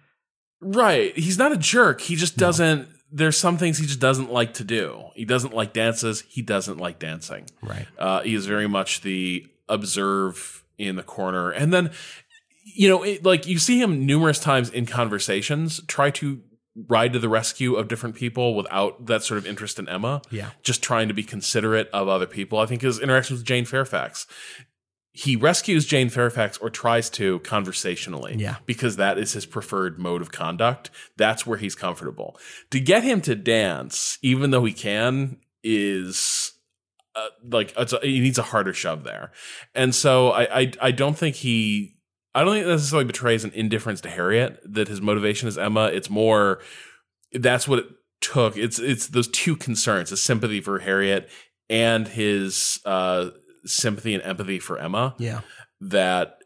[0.64, 1.18] Right.
[1.18, 2.02] He's not a jerk.
[2.02, 5.04] He just doesn't there's some things he just doesn't like to do.
[5.14, 6.22] He doesn't like dances.
[6.28, 7.46] He doesn't like dancing.
[7.62, 7.86] Right.
[7.98, 11.92] Uh, he is very much the observe in the corner, and then
[12.66, 16.42] you know, it, like you see him numerous times in conversations try to
[16.88, 20.22] ride to the rescue of different people without that sort of interest in Emma.
[20.32, 20.50] Yeah.
[20.64, 22.58] just trying to be considerate of other people.
[22.58, 24.26] I think his interaction with Jane Fairfax.
[25.16, 28.56] He rescues Jane Fairfax or tries to conversationally Yeah.
[28.66, 30.90] because that is his preferred mode of conduct.
[31.18, 32.36] That's where he's comfortable.
[32.72, 36.54] To get him to dance, even though he can, is
[37.16, 39.32] uh, like it's a, he needs a harder shove there.
[39.76, 41.96] And so I, I I don't think he
[42.34, 45.86] I don't think it necessarily betrays an indifference to Harriet that his motivation is Emma.
[45.94, 46.60] It's more
[47.34, 47.86] that's what it
[48.20, 48.58] took.
[48.58, 51.30] It's it's those two concerns: his sympathy for Harriet
[51.70, 53.30] and his uh,
[53.66, 55.42] sympathy and empathy for Emma Yeah.
[55.82, 56.38] that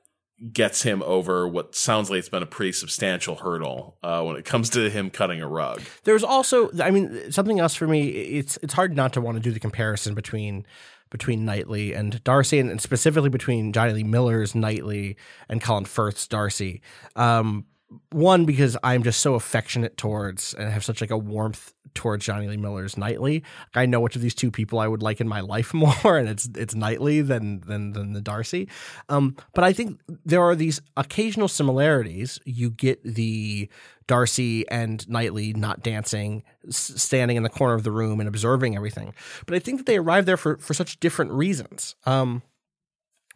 [0.53, 4.45] gets him over what sounds like it's been a pretty substantial hurdle uh, when it
[4.45, 5.81] comes to him cutting a rug.
[6.03, 8.07] There's also, I mean, something else for me.
[8.09, 10.65] It's it's hard not to want to do the comparison between
[11.09, 15.17] between Knightley and Darcy, and, and specifically between Jonny Lee Miller's Knightley
[15.49, 16.81] and Colin Firth's Darcy.
[17.15, 17.65] Um,
[18.11, 22.47] one because I'm just so affectionate towards and have such like a warmth towards Jonny
[22.47, 23.43] Lee Miller's Knightley.
[23.73, 25.73] I know which of these two people I would like in my life
[26.03, 28.67] more, and it's it's Knightley than than than the Darcy.
[29.09, 32.39] Um, but I think there are these occasional similarities.
[32.45, 33.69] You get the
[34.05, 39.13] Darcy and Knightley not dancing, standing in the corner of the room and observing everything.
[39.45, 41.95] But I think that they arrive there for for such different reasons.
[42.05, 42.41] Um,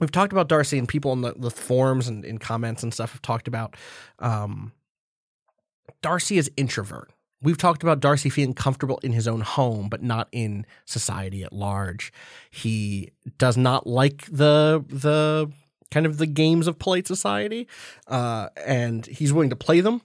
[0.01, 3.13] we've talked about Darcy and people in the, the forums and in comments and stuff
[3.13, 3.77] have talked about
[4.19, 4.73] um,
[6.01, 7.09] Darcy is introvert.
[7.43, 11.53] We've talked about Darcy feeling comfortable in his own home, but not in society at
[11.53, 12.11] large.
[12.51, 15.51] He does not like the the
[15.89, 17.67] kind of the games of polite society,
[18.07, 20.01] uh, and he's willing to play them,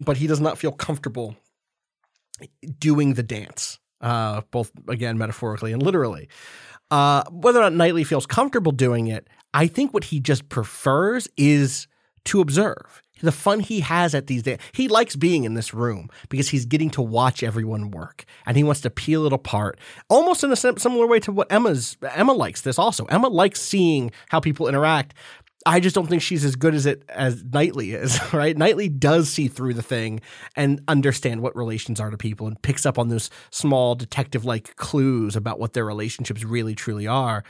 [0.00, 1.36] but he does not feel comfortable
[2.78, 6.28] doing the dance, uh, both again metaphorically and literally.
[6.90, 11.28] Uh, whether or not Knightley feels comfortable doing it, I think what he just prefers
[11.36, 11.86] is
[12.26, 13.02] to observe.
[13.22, 14.58] The fun he has at these days.
[14.72, 18.64] He likes being in this room because he's getting to watch everyone work and he
[18.64, 19.78] wants to peel it apart
[20.08, 23.04] almost in a similar way to what Emma's Emma likes this also.
[23.06, 25.12] Emma likes seeing how people interact.
[25.66, 28.56] I just don't think she's as good as it as Knightley is, right?
[28.56, 30.20] Knightley does see through the thing
[30.56, 34.76] and understand what relations are to people and picks up on those small detective like
[34.76, 37.44] clues about what their relationships really truly are.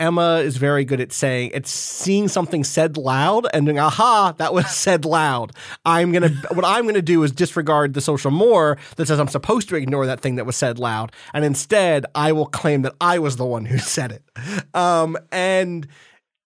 [0.00, 4.54] Emma is very good at saying it's seeing something said loud and doing, aha, that
[4.54, 5.52] was said loud.
[5.84, 9.68] I'm gonna what I'm gonna do is disregard the social more that says I'm supposed
[9.68, 13.18] to ignore that thing that was said loud, and instead I will claim that I
[13.18, 14.74] was the one who said it.
[14.74, 15.86] Um, and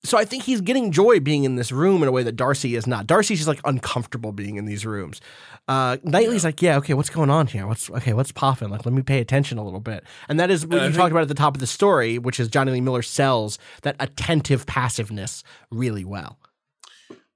[0.05, 2.76] so I think he's getting joy being in this room in a way that Darcy
[2.76, 3.06] is not.
[3.06, 5.20] Darcy's just like uncomfortable being in these rooms.
[5.66, 7.66] Uh, Knightley's like, yeah, okay, what's going on here?
[7.66, 8.12] What's okay?
[8.12, 8.68] What's popping?
[8.68, 10.05] Like, let me pay attention a little bit.
[10.28, 12.18] And that is what I you think- talked about at the top of the story,
[12.18, 16.39] which is Jonny Lee Miller sells that attentive passiveness really well.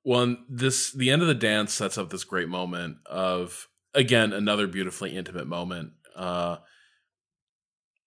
[0.05, 4.33] Well, and this the end of the dance sets up this great moment of again
[4.33, 5.93] another beautifully intimate moment.
[6.15, 6.59] Uh,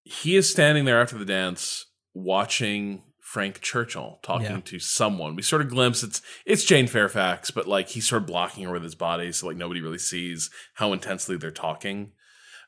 [0.03, 4.59] he is standing there after the dance, watching Frank Churchill talking Yeah.
[4.65, 5.35] to someone.
[5.37, 8.73] We sort of glimpse it's it's Jane Fairfax, but like he's sort of blocking her
[8.73, 12.11] with his body, so like nobody really sees how intensely they're talking.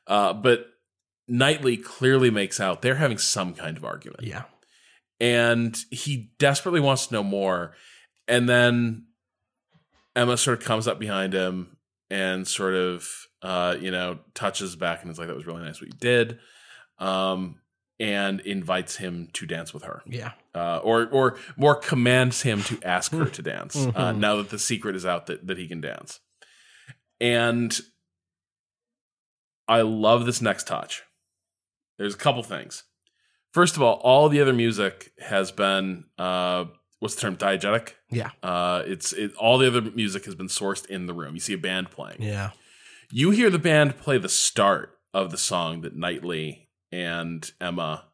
[0.06, 0.66] Uh, but
[1.28, 4.44] Knightley clearly makes out they're having some kind of argument Yeah.
[5.20, 7.74] and he desperately wants to know more.
[8.26, 9.06] And then
[10.16, 11.76] Emma sort of comes up behind him
[12.10, 13.06] and sort of,
[13.42, 16.38] uh, you know, touches back and is like, "That was really nice what you did,"
[16.98, 17.60] um,
[18.00, 20.32] and invites him to dance with her, Yeah.
[20.54, 23.76] uh, or or more commands him to ask her to dance.
[23.76, 24.18] Uh, Mhm.
[24.18, 26.20] now that the secret is out that that he can dance,
[27.20, 27.78] and
[29.68, 31.02] I love this next touch.
[31.98, 32.84] There's a couple things.
[33.52, 36.64] First of all, all the other music has been uh,
[36.98, 37.92] what's the term diegetic.
[38.10, 38.30] Yeah.
[38.42, 41.34] Uh, it's it, all the other music has been sourced in the room.
[41.34, 42.20] You see a band playing.
[42.22, 42.50] Yeah.
[43.12, 46.63] You hear the band play the start of the song that Knightley
[46.94, 48.04] and Emma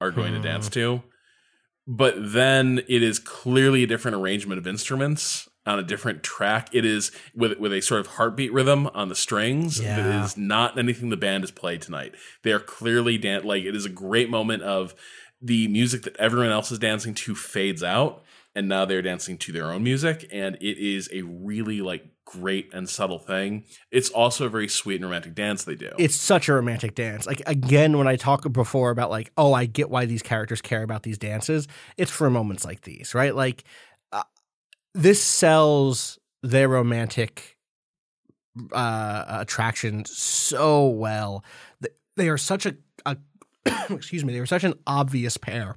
[0.00, 0.44] are going to Hmm.
[0.44, 1.02] dance to,
[1.86, 6.68] but then it is clearly a different arrangement of instruments on a different track.
[6.72, 9.96] It is with with a sort of heartbeat rhythm on the strings Yeah.
[9.96, 12.14] that is not anything the band has played tonight.
[12.42, 14.94] They are clearly dan- like it is a great moment of
[15.40, 18.22] the music that everyone else is dancing to fades out
[18.54, 22.72] and now they're dancing to their own music and it is a really like great
[22.72, 23.64] and subtle thing.
[23.90, 25.90] It's also a very sweet and romantic dance they do.
[25.98, 27.26] It's such a romantic dance.
[27.26, 30.82] Like again, when I talked before about like, oh, I get why these characters care
[30.82, 31.68] about these dances.
[31.96, 33.34] It's for moments like these, right?
[33.34, 33.64] Like
[34.12, 34.22] uh,
[34.94, 37.56] this sells their romantic
[38.72, 41.44] uh, attraction so well.
[42.16, 43.16] They are such a, a
[43.90, 45.76] excuse me, they are such an obvious pair.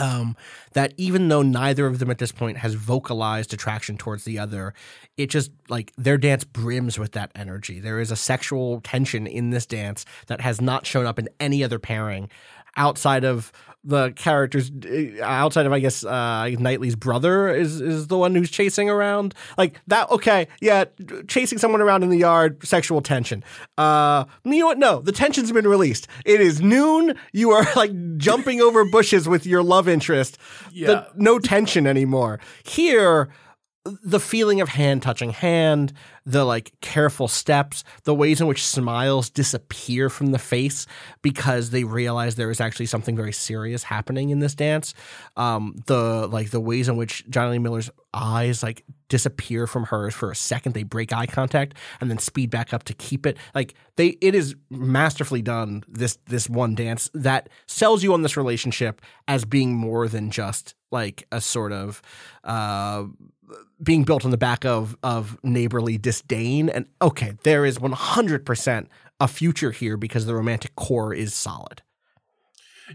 [0.00, 0.34] Um,
[0.72, 4.72] that even though neither of them at this point has vocalized attraction towards the other,
[5.16, 7.80] it just like their dance brims with that energy.
[7.80, 11.62] There is a sexual tension in this dance that has not shown up in any
[11.62, 12.30] other pairing
[12.76, 13.52] outside of
[13.82, 18.50] the characters uh, outside of I guess uh Knightley's brother is is the one who's
[18.50, 19.34] chasing around.
[19.56, 20.84] Like that okay yeah
[21.28, 23.42] chasing someone around in the yard sexual tension.
[23.78, 24.76] Uh you know what?
[24.78, 26.08] No the tension's been released.
[26.26, 27.14] It is noon.
[27.32, 30.36] You are like jumping over bushes with your love interest.
[30.72, 30.86] Yeah.
[30.86, 32.38] The- no tension anymore.
[32.64, 33.30] Here
[33.84, 35.92] the feeling of hand touching hand,
[36.26, 40.86] the like careful steps, the ways in which smiles disappear from the face
[41.22, 44.92] because they realize there is actually something very serious happening in this dance.
[45.36, 50.14] Um, the like the ways in which Jonny Lee Miller's eyes like disappear from hers
[50.14, 53.38] for a second, they break eye contact and then speed back up to keep it.
[53.54, 55.84] Like they, it is masterfully done.
[55.88, 60.74] This this one dance that sells you on this relationship as being more than just
[60.90, 62.02] like a sort of
[62.44, 63.04] uh
[63.82, 66.68] being built on the back of of neighborly disdain.
[66.68, 68.86] And okay there is 100%
[69.20, 71.82] a future here because the romantic core is solid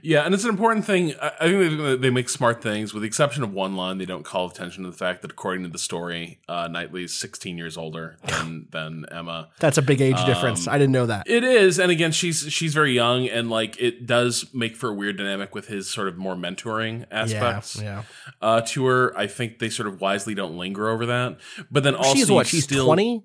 [0.01, 1.13] Yeah, and it's an important thing.
[1.21, 3.97] I think they, they make smart things, with the exception of one line.
[3.97, 7.13] They don't call attention to the fact that, according to the story, uh, Knightley is
[7.13, 9.49] 16 years older than than Emma.
[9.59, 12.73] that's a big age difference i didn't know that It is, and again, she's she's
[12.73, 16.17] very young, and like it does make for a weird dynamic with his sort of
[16.17, 18.03] more mentoring aspects yeah
[18.41, 19.17] uh, to her.
[19.17, 21.37] I think they sort of wisely don't linger over that.
[21.71, 23.23] But then also, she's what she's still, 20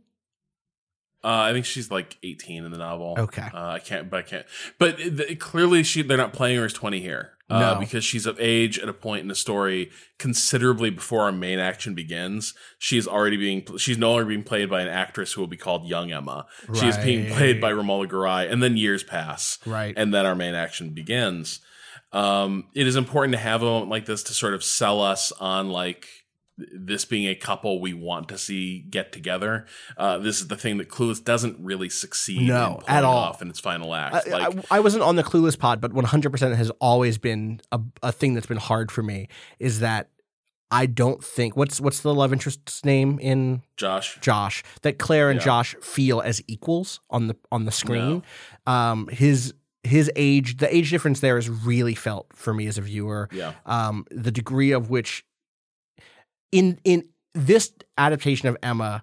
[1.22, 3.14] Uh, I think she's like 18 in the novel.
[3.18, 3.42] Okay.
[3.52, 4.46] Uh, I can't, but I can't.
[4.78, 7.32] But it, it- clearly, she they're not playing her as 20 here.
[7.50, 7.80] Uh, No.
[7.80, 11.94] because she's of age at a point in the story considerably before our main action
[11.96, 12.54] begins.
[12.78, 15.84] She's already being, she's no longer being played by an actress who will be called
[15.84, 16.46] Young Emma.
[16.74, 19.58] She is being played by Romola Garai, and then years pass.
[19.66, 19.92] Right.
[19.96, 21.58] And then our main action begins.
[22.12, 25.32] Um, it is important to have a moment like this to sort of sell us
[25.40, 26.06] on like
[26.72, 29.66] this being a couple we want to see get together.
[29.96, 33.16] Uh, this is the thing that Clueless doesn't really succeed No, in at all.
[33.16, 34.28] off in its final act.
[34.28, 37.80] I, like, I, I wasn't on the clueless pod but 100% has always been a,
[38.02, 39.28] a thing that's been hard for me
[39.58, 40.08] is that
[40.72, 45.40] i don't think what's what's the love interest's name in Josh, Josh that Claire and
[45.40, 45.44] Yeah.
[45.44, 48.22] Josh feel as equals on the on the screen.
[48.66, 52.82] Um, his his age, the age difference there is really felt for me as a
[52.82, 53.30] viewer.
[53.32, 55.24] yeah, Um, the degree of which
[56.52, 57.04] in in
[57.34, 59.02] this adaptation of Emma,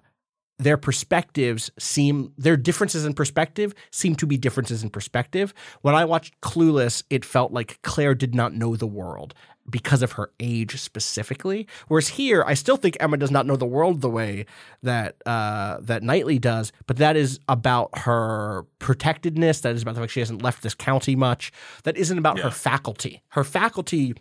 [0.58, 5.54] their perspectives seem their differences in perspective seem to be differences in perspective.
[5.82, 9.34] When I watched Clueless, it felt like Claire did not know the world
[9.70, 11.68] because of her age specifically.
[11.88, 14.46] Whereas here, I still think Emma does not know the world the way
[14.82, 19.60] that uh, that Knightley does, but that is about her protectedness.
[19.60, 21.52] That is about the fact she hasn't left this county much.
[21.84, 23.22] That isn't about her faculty.
[23.28, 24.14] Her faculty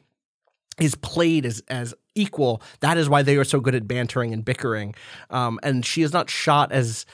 [0.79, 2.61] is played as as equal.
[2.79, 4.95] That is why they are so good at bantering and bickering.
[5.29, 7.05] Um, and she is not shot as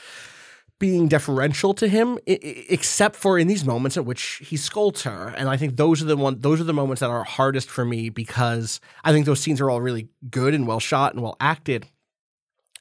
[0.80, 5.34] being deferential to him, I- except for in these moments at which he scolds her.
[5.38, 7.86] And I think those are the one those are the moments that are hardest for
[7.86, 11.38] me because I think those scenes are all really good and well shot and well
[11.40, 11.86] acted.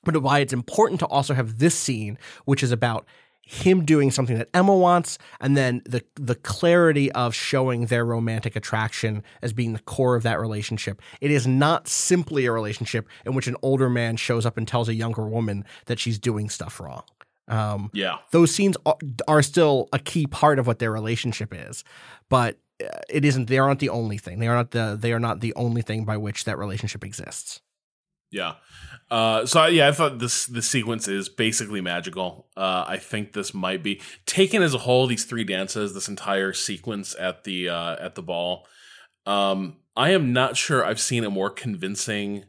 [0.04, 3.06] But why it's important to also have this scene, which is about
[3.44, 8.56] him doing something that Emma wants, and then the the clarity of showing their romantic
[8.56, 11.02] attraction as being the core of that relationship.
[11.20, 14.88] It is not simply a relationship in which an older man shows up and tells
[14.88, 17.02] a younger woman that she's doing stuff wrong.
[17.48, 18.18] Um, Yeah.
[18.30, 18.96] those scenes are,
[19.26, 21.82] are still a key part of what their relationship is,
[22.28, 23.48] but uh, it isn't.
[23.48, 24.38] They aren't the only thing.
[24.38, 24.96] They are not the.
[24.98, 27.60] They are not the only thing by which that relationship exists.
[28.30, 28.54] Yeah.
[29.12, 32.46] Uh, so yeah, I thought this this sequence is basically magical.
[32.56, 35.06] Uh, I think this might be taken as a whole.
[35.06, 38.66] These three dances, this entire sequence at the uh, at the ball.
[39.26, 42.46] Um, I am not sure I've seen a more convincing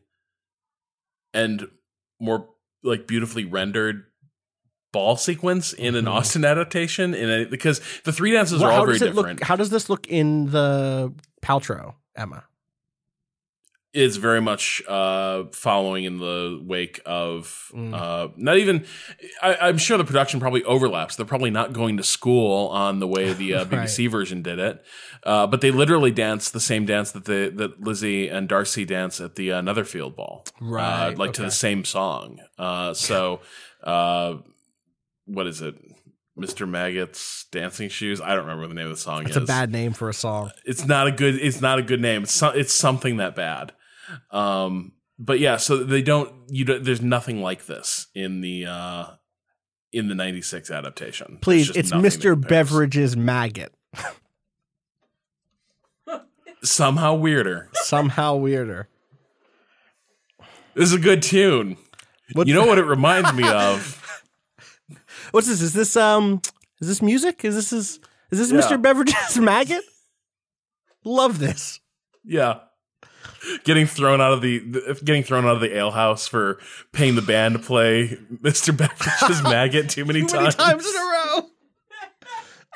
[1.33, 1.67] and
[2.21, 2.47] more
[2.81, 4.05] like beautifully rendered
[4.93, 6.11] ball sequence in an Mhm.
[6.11, 7.13] Austen adaptation.
[7.13, 9.39] In a, because the three dances Well, are all how very does it different.
[9.41, 9.47] look?
[9.49, 12.45] How does this look in the Paltrow, Emma?
[13.93, 17.93] Is very much uh, following in the wake of Mm.
[17.93, 18.85] uh, not even.
[19.41, 21.15] I, I'm sure the production probably overlaps.
[21.15, 24.83] They're probably not going to school on the way the uh, BBC version did it,
[25.23, 29.19] uh, but they literally dance the same dance that the that Lizzie and Darcy dance
[29.21, 32.39] at the uh, Netherfield ball, Right, Uh, like to the same song.
[32.59, 33.39] Uh, so,
[33.83, 34.35] uh,
[35.25, 35.75] what is it?
[36.37, 36.67] Mr.
[36.67, 38.19] Maggot's dancing shoes.
[38.19, 40.13] I don't remember what the name of the song It's a bad name for a
[40.15, 40.51] song.
[40.65, 43.71] it's not a good it's not a good name it's so, it's something that bad
[44.31, 49.05] um but yeah so they don't you don't there's nothing like this in the uh
[49.91, 52.35] in the 96 adaptation Please, it's Mr.
[52.39, 53.71] Beveridge's maggot.
[56.63, 58.87] somehow weirder Somehow weirder.
[60.73, 61.77] this is a good tune
[62.33, 63.99] What, you know what it reminds me of
[65.31, 65.61] What's this?
[65.61, 66.41] Is this um?
[66.79, 67.43] Is this music?
[67.43, 67.99] Is this is
[68.29, 68.59] is this Yeah.
[68.77, 68.79] Mr.
[68.81, 69.83] Beveridge's maggot?
[71.03, 71.79] Love this.
[72.23, 72.59] yeah
[73.63, 76.59] getting thrown out of the, the getting thrown out of the alehouse for
[76.91, 78.09] paying the band to play
[78.41, 80.55] mr beveridge's maggot too many, Too many times.
[80.55, 81.49] times in a row.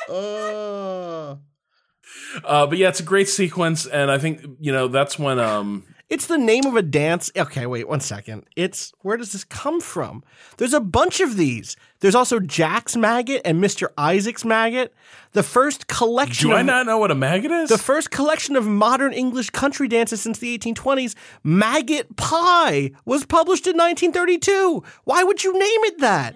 [0.10, 1.39] Oh.
[2.44, 5.84] uh but yeah it's a great sequence and i think you know that's when um
[6.10, 7.30] It's the name of a dance.
[7.36, 8.46] Okay, wait one second.
[8.56, 10.24] It's where does this come from?
[10.58, 11.76] There's a bunch of these.
[12.00, 13.90] There's also Jack's maggot and Mr.
[13.98, 14.94] Isaac's maggot.
[15.34, 18.56] The first collection do of i not know what a maggot is the first collection
[18.56, 21.14] of modern English country dances since the 1820s,
[21.44, 24.84] Maggot Pie, was published in 1932.
[25.04, 26.36] Why would you name it that?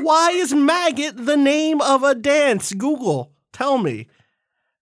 [0.00, 2.72] Why is maggot the name of a dance?
[2.72, 4.06] Google, tell me.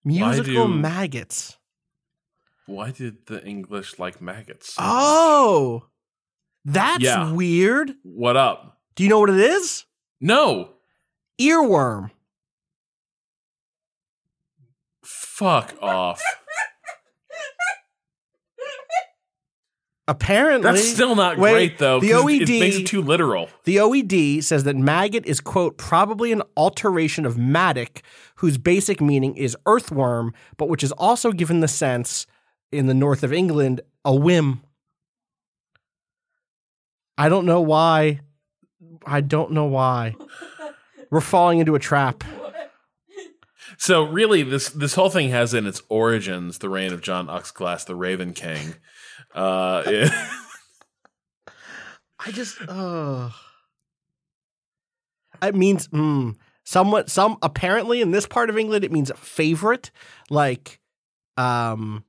[0.03, 1.57] Musical do- maggots.
[2.67, 4.73] Why did the English like maggots?
[4.73, 4.81] so?
[4.83, 5.85] Oh,
[6.65, 7.31] that's Yeah.
[7.31, 7.95] weird.
[8.03, 8.77] What up?
[8.95, 9.85] Do you know what it is?
[10.19, 10.73] No.
[11.39, 12.11] Earworm.
[15.03, 16.21] Fuck off.
[20.09, 21.99] Apparently, That's still not Wait, great though.
[21.99, 23.49] The OED it makes it too literal.
[23.65, 28.01] The OED says that maggot is, quote, probably an alteration of maddock,
[28.37, 32.25] whose basic meaning is earthworm, but which is also given the sense
[32.71, 34.61] in the north of England, a whim.
[37.17, 38.21] I don't know why.
[39.05, 40.15] I don't know why.
[41.09, 42.23] We're falling into a trap.
[43.79, 47.85] So really, this this whole thing has in its origins the reign of John Uskglass,
[47.85, 48.73] the Raven King.
[49.35, 49.83] Uh,
[52.19, 53.29] I just, uh
[55.43, 59.91] It means, mm, somewhat, some, apparently in this part of England, it means favorite,
[60.31, 60.79] like,
[61.37, 62.03] um,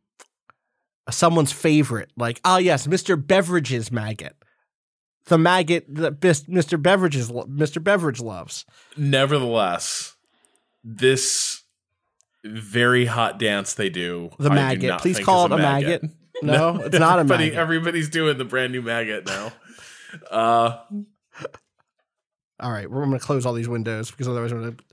[1.11, 2.11] someone's favorite.
[2.17, 3.17] Like, oh, yes, Mr.
[3.25, 4.37] Beveridge's maggot.
[5.27, 6.81] The maggot that Mr.
[6.81, 7.83] Beveridge's, Mr.
[7.83, 8.65] Beveridge loves.
[8.97, 10.17] nevertheless,
[10.83, 11.63] this
[12.45, 14.31] very hot dance they do.
[14.39, 14.89] The I do maggot.
[14.89, 16.03] not Please call it a maggot.
[16.41, 17.55] No, it's not a maggot.
[17.55, 19.53] Everybody's doing the brand new maggot now.
[20.31, 20.79] Uh,
[22.61, 24.85] All right, we're going to close all these windows because otherwise we're going to.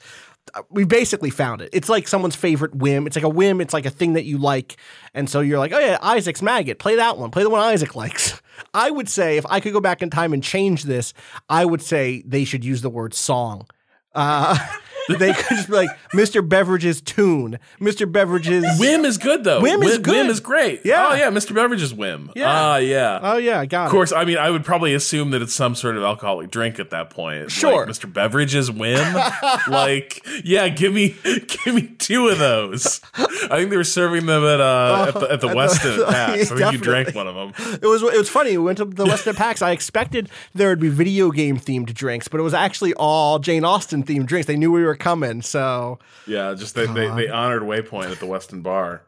[0.70, 1.70] We basically found it.
[1.74, 3.08] It's like someone's favorite whim.
[3.08, 3.62] It's like a whim.
[3.62, 4.78] It's like a thing that you like,
[5.14, 6.80] and so you're like, oh yeah, Isaac's maggot.
[6.80, 7.32] Play that one.
[7.32, 8.42] Play the one Isaac likes.
[8.74, 11.14] I would say if I could go back in time and change this,
[11.50, 13.68] I would say they should use the word song.
[14.14, 14.58] Uh,
[15.10, 16.48] they could just be like Mr.
[16.48, 18.12] Beveridge's tune, Mr.
[18.12, 18.66] Beveridge's.
[18.80, 19.62] Whim is good though.
[19.62, 20.28] Whim is Whim good.
[20.28, 20.82] is great.
[20.84, 21.10] Yeah.
[21.12, 21.54] Oh yeah, Mr.
[21.54, 22.32] Beveridge's whim.
[22.36, 22.46] Yeah.
[22.50, 23.20] Ah yeah.
[23.22, 25.76] Oh yeah, I got Of course, I mean, I would probably assume that it's some
[25.76, 27.52] sort of alcoholic drink at that point.
[27.52, 27.86] Sure.
[27.86, 28.12] like Mr.
[28.12, 29.16] Beveridge's whim.
[29.68, 33.02] like, yeah, give me, give me two of those.
[33.16, 36.52] I think they were serving them at uh at the, at the Weston at PAX.
[36.52, 37.54] I think you drank one of them.
[37.74, 37.84] it.
[37.84, 38.58] It was it was funny.
[38.58, 39.62] We went to the Weston PAX.
[39.62, 43.64] I expected there would be video game themed drinks, but it was actually all Jane
[43.64, 44.48] Austen themed drinks.
[44.48, 48.26] They knew we were coming, so Yeah, just they, they, they honored Waypoint at the
[48.26, 49.02] Weston Bar.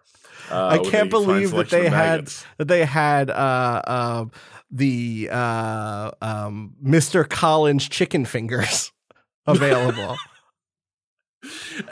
[0.50, 3.34] Uh, I can't believe that they had that they had uh,
[3.86, 4.26] uh,
[4.72, 7.28] the uh, um, Mr.
[7.28, 8.92] Collins chicken fingers
[9.46, 10.16] available.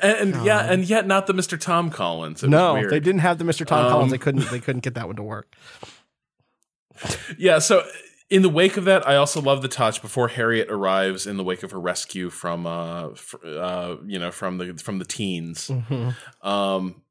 [0.01, 1.59] and, and yeah, and yet not the Mr.
[1.59, 2.43] Tom Collins.
[2.43, 3.65] It was no, they didn't have the Mr.
[3.65, 4.11] Tom Um, Collins.
[4.11, 4.49] They couldn't.
[4.49, 5.53] They couldn't get that one to work.
[7.37, 7.83] Yeah, so
[8.29, 11.43] in the wake of that, I also love the touch before Harriet arrives in the
[11.43, 15.67] wake of her rescue from uh, fr- uh you know from the from the teens.
[15.69, 16.47] Mm-hmm.
[16.47, 17.01] Um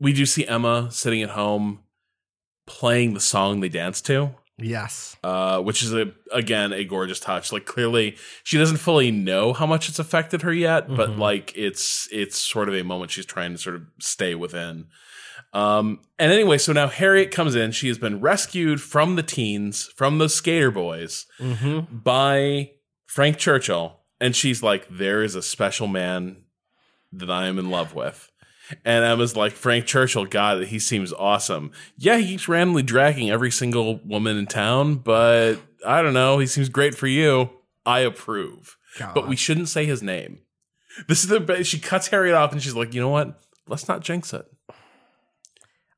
[0.00, 1.80] we do see Emma sitting at home
[2.66, 4.34] playing the song they dance to.
[4.58, 5.16] Yes.
[5.22, 7.52] Uh, which is a again a gorgeous touch.
[7.52, 11.20] Like clearly, she doesn't fully know how much it's affected her yet, but Mm-hmm.
[11.20, 14.86] like it's it's sort of a moment she's trying to sort of stay within.
[15.56, 17.72] Um, and anyway, so now Harriet comes in.
[17.72, 21.96] She has been rescued from the teens, from the skater boys, Mm-hmm.
[21.98, 22.72] by
[23.06, 26.44] Frank Churchill, and she's like, "There is a special man
[27.12, 28.30] that I am in love with."
[28.84, 31.70] And Emma's like, Frank Churchill, God, he seems awesome.
[31.96, 36.38] Yeah, he keeps randomly dragging every single woman in town, but I don't know.
[36.40, 37.48] He seems great for you.
[37.86, 38.76] I approve.
[39.14, 40.40] But we shouldn't say his name.
[41.06, 43.38] This is the she cuts Harriet off and she's like, you know what?
[43.68, 44.44] Let's not jinx it.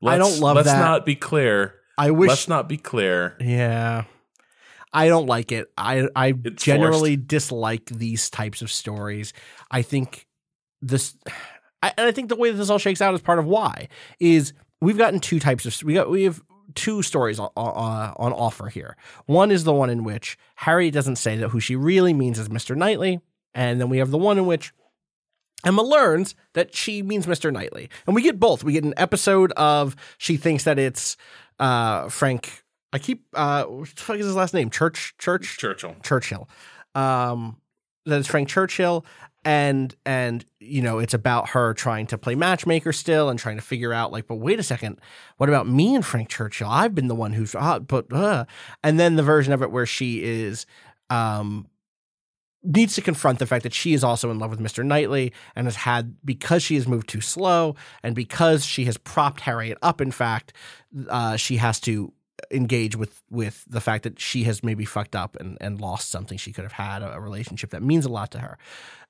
[0.03, 0.79] I don't Let's- love let's that.
[0.79, 1.75] not be clear.
[1.97, 2.29] I wish.
[2.29, 3.35] let's not be clear.
[3.41, 4.05] Yeah.
[4.93, 5.67] I don't like it.
[5.77, 9.33] I I It's generally dislike these types of stories.
[9.69, 10.25] I think
[10.81, 11.15] this
[11.83, 13.87] I, and I think the way that this all shakes out is part of why
[14.19, 16.41] is we've gotten two types of we got we have
[16.75, 18.95] two stories on, on, uh, on offer here.
[19.25, 22.47] One is the one in which Harry doesn't say that who she really means is
[22.49, 22.75] Mr.
[22.75, 23.19] Knightley,
[23.53, 24.71] and then we have the one in which
[25.65, 27.51] Emma learns that she means Mr.
[27.51, 27.89] Knightley.
[28.07, 28.63] And we get both.
[28.63, 31.17] We get an episode of she thinks that it's
[31.59, 32.63] uh, Frank.
[32.91, 34.69] I keep uh, what the fuck is his last name?
[34.69, 35.95] Church Church Churchill.
[36.01, 36.49] Churchill.
[36.95, 37.57] Um,
[38.05, 39.05] that is Frank Churchill,
[39.45, 43.61] and and you know it's about her trying to play matchmaker still and trying to
[43.61, 44.99] figure out like, but wait a second,
[45.37, 46.69] what about me and Frank Churchill?
[46.69, 48.45] I've been the one who's uh, but uh.
[48.83, 50.65] and then the version of it where she is
[51.11, 51.67] um
[52.63, 54.85] needs to confront the fact that she is also in love with Mr.
[54.85, 59.41] Knightley and has had because she has moved too slow and because she has propped
[59.41, 60.53] Harriet up in fact
[61.09, 62.11] uh, she has to
[62.51, 66.37] engage with with the fact that she has maybe fucked up and, and lost something
[66.37, 68.57] she could have had a, a relationship that means a lot to her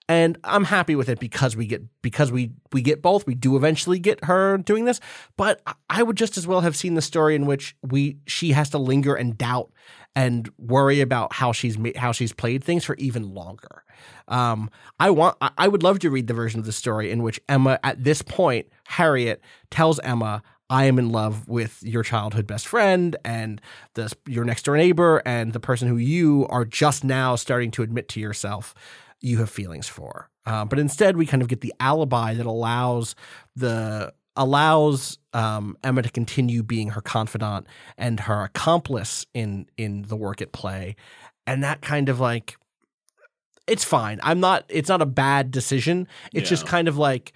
[0.07, 3.27] and I'm happy with it because we get because we we get both.
[3.27, 4.99] We do eventually get her doing this,
[5.37, 8.51] but I- I would just as well have seen the story in which we she
[8.53, 9.71] has to linger and doubt
[10.15, 13.83] and worry about how she's how she's played things for even longer.
[14.27, 14.69] Um,
[14.99, 17.79] I want I, would love to read the version of the story in which Emma
[17.83, 19.41] at this point Harriet
[19.71, 20.41] tells Emma.
[20.71, 23.59] I am in love with your childhood best friend and
[23.95, 27.81] the your next door neighbor and the person who you are just now starting to
[27.81, 28.75] admit to yourself
[29.21, 30.29] you have feelings for.
[30.45, 33.15] Uh, but instead, we kind of get the alibi that allows
[33.55, 37.67] the allows um, Emma to continue being her confidant
[37.97, 40.95] and her accomplice in in the work at play,
[41.45, 42.57] and that kind of like
[43.67, 44.19] it's fine.
[44.23, 44.65] I'm not.
[44.69, 46.07] It's not a bad decision.
[46.33, 47.33] It's just kind of like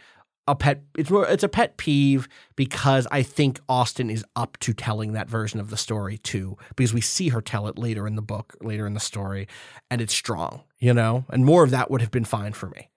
[0.48, 0.82] a pet.
[0.98, 1.28] It's more.
[1.28, 5.70] It's a pet peeve because I think Austen is up to telling that version of
[5.70, 8.94] the story too, because we see her tell it later in the book, later in
[8.94, 9.48] the story,
[9.92, 10.64] and it's strong.
[10.80, 12.90] You know, and more of that would have been fine for me.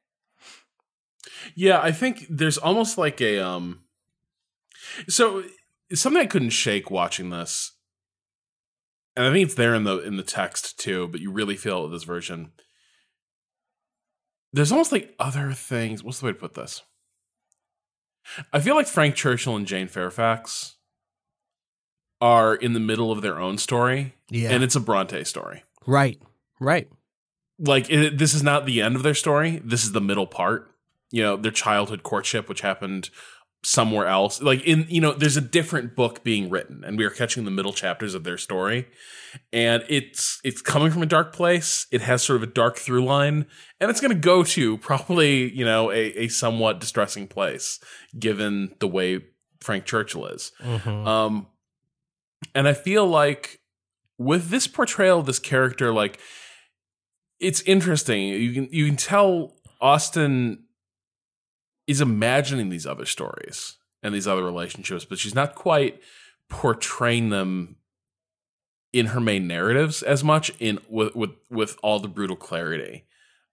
[1.55, 3.81] Yeah, I think there's almost like a um
[5.09, 5.45] so
[5.93, 7.73] something I couldn't shake watching this.
[9.17, 11.79] And I think it's there in the in the text too, but you really feel
[11.81, 12.53] it with this version.
[14.53, 16.03] There's almost like other things.
[16.03, 16.83] What's the way to put this?
[18.53, 20.75] I feel like Frank Churchill and Jane Fairfax
[22.21, 24.51] are in the middle of their own story, Yeah.
[24.51, 25.63] and it's a Bronte story.
[25.87, 26.21] Right.
[26.59, 26.89] Right.
[27.59, 30.71] like it, this is not the end of their story this is the middle part
[31.11, 33.09] you know their childhood courtship which happened
[33.63, 34.41] somewhere else.
[34.41, 37.51] Like in you know there's a different book being written and we are catching the
[37.51, 38.89] middle chapters of their story.
[39.53, 41.87] And it's it's coming from a dark place.
[41.91, 43.47] It has sort of a dark through line
[43.81, 47.81] and it's going to go to probably you know a, a somewhat distressing place
[48.19, 49.21] given the way
[49.61, 50.53] frank churchill is.
[50.87, 51.49] Um
[52.55, 53.61] and i feel like
[54.19, 56.21] with this portrayal of this character like
[57.39, 58.29] it's interesting.
[58.29, 60.65] You can you can tell Austen
[61.87, 66.01] is imagining these other stories and these other relationships, but she's not quite
[66.49, 67.77] portraying them
[68.93, 73.05] in her main narratives as much in with with, with all the brutal clarity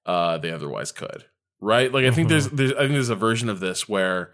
[0.06, 1.26] uh, they otherwise could.
[1.60, 1.92] Right?
[1.92, 4.32] Like I think there's there's I think there's a version of this where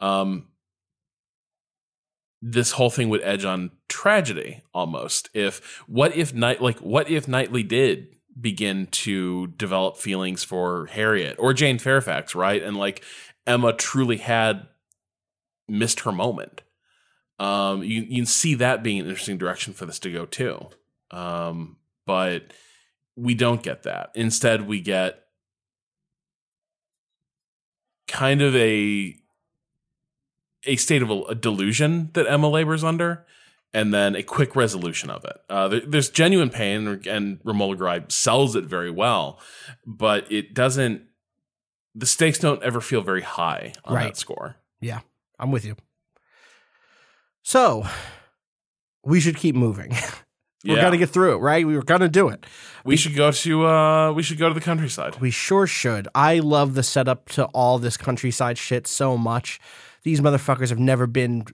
[0.00, 0.48] um
[2.42, 5.30] this whole thing would edge on tragedy almost.
[5.34, 8.08] If what if night like what if Knightley did
[8.38, 12.62] begin to develop feelings for Harriet or Jane Fairfax, right?
[12.62, 13.02] And like
[13.46, 14.66] Emma truly had
[15.68, 16.62] missed her moment.
[17.38, 20.68] Um, you, you can see that being an interesting direction for this to go too.
[21.10, 21.76] Um,
[22.06, 22.52] but
[23.16, 24.10] we don't get that.
[24.14, 25.20] Instead, we get
[28.06, 29.16] kind of a
[30.66, 33.26] a state of a, delusion that Emma labors under,
[33.74, 35.36] and then a quick resolution of it.
[35.50, 39.40] Uh, there, there's genuine pain, and Romola Garai sells it very well,
[39.86, 41.02] but it doesn't.
[41.94, 44.04] The stakes don't ever feel very high on Right.
[44.04, 44.56] that score.
[44.80, 45.00] Yeah,
[45.38, 45.76] I'm with you.
[47.42, 47.86] So
[49.04, 49.90] we should keep moving.
[50.64, 50.82] We're Yeah.
[50.82, 51.66] gonna get through it, right?
[51.66, 52.46] We were gonna do it.
[52.86, 55.16] We should go to uh we should go to the countryside.
[55.20, 56.08] We sure should.
[56.14, 59.60] I love the setup to all this countryside shit so much.
[60.04, 61.44] These motherfuckers have never been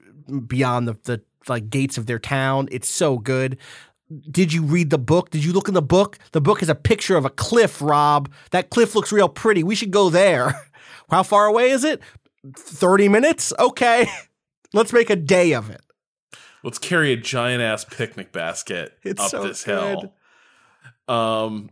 [0.46, 2.68] beyond the, the like gates of their town.
[2.70, 3.58] It's so good.
[4.30, 5.30] Did you read the book?
[5.30, 6.18] Did you look in the book?
[6.32, 8.30] The book is a picture of a cliff, Rob.
[8.50, 9.62] That cliff looks real pretty.
[9.62, 10.54] We should go there.
[11.10, 12.00] How far away is it?
[12.56, 13.52] 30 minutes?
[13.58, 14.08] Okay.
[14.72, 15.80] Let's make a day of it.
[16.62, 19.98] Let's carry a giant ass picnic basket It's up so this good.
[19.98, 20.12] hill.
[21.14, 21.70] Um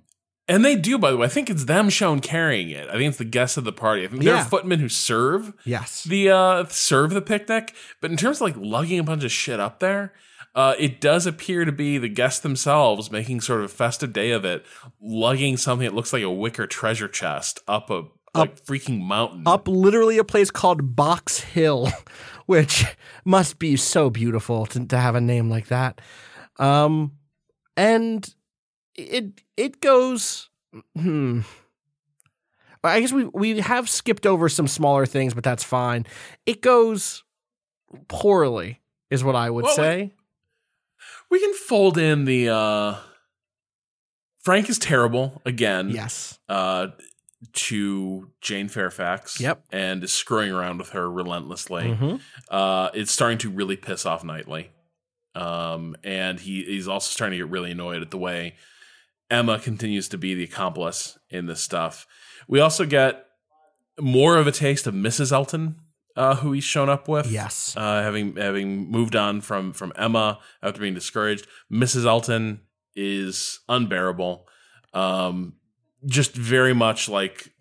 [0.51, 1.27] and they do, by the way.
[1.27, 2.89] I think it's them shown carrying it.
[2.89, 4.05] I think it's the guests of the party.
[4.05, 4.41] I think Yeah.
[4.41, 6.05] are footmen who serve Yes.
[6.05, 7.75] the uh serve the picnic.
[8.01, 10.13] But in terms of like lugging a bunch of shit up there,
[10.55, 14.31] uh, it does appear to be the guests themselves making sort of a festive day
[14.31, 14.65] of it,
[15.01, 18.05] lugging something that looks like a wicker treasure chest up a
[18.35, 19.43] like freaking mountain.
[19.47, 21.89] up literally a place called Box Hill,
[22.47, 22.85] which
[23.25, 26.01] must be so beautiful to, to have a name like that.
[26.59, 27.13] Um,
[27.77, 28.29] and
[28.95, 30.51] it it goes.
[30.97, 31.41] Hmm.
[32.85, 36.07] I guess we we have skipped over some smaller things, but that's fine.
[36.47, 37.25] It goes
[38.09, 38.81] poorly,
[39.11, 40.13] is what I would Well, say.
[41.31, 42.95] We can fold in the uh
[44.41, 45.91] Frank is terrible again.
[45.91, 46.39] yes.
[46.49, 46.89] Uh
[47.53, 49.41] to Jane Fairfax.
[49.41, 49.63] Yep.
[49.71, 51.85] And is screwing around with her relentlessly.
[51.85, 52.21] Mhm.
[52.51, 54.71] Uh it's starting to really piss off Knightley.
[55.35, 58.55] Um and he he's also starting to get really annoyed at the way
[59.31, 62.07] Emma continues to be the accomplice in this stuff.
[62.49, 63.27] We also get
[64.01, 65.33] more of a taste of Mrs.
[65.33, 65.77] Elton,
[66.19, 67.75] uh, who he's shown up with Yes.
[67.77, 71.47] uh, having having moved on from from Emma after being discouraged.
[71.73, 72.05] Mrs.
[72.05, 72.61] Elton
[72.97, 74.47] is unbearable.
[74.93, 75.55] Um,
[76.05, 77.53] just very much like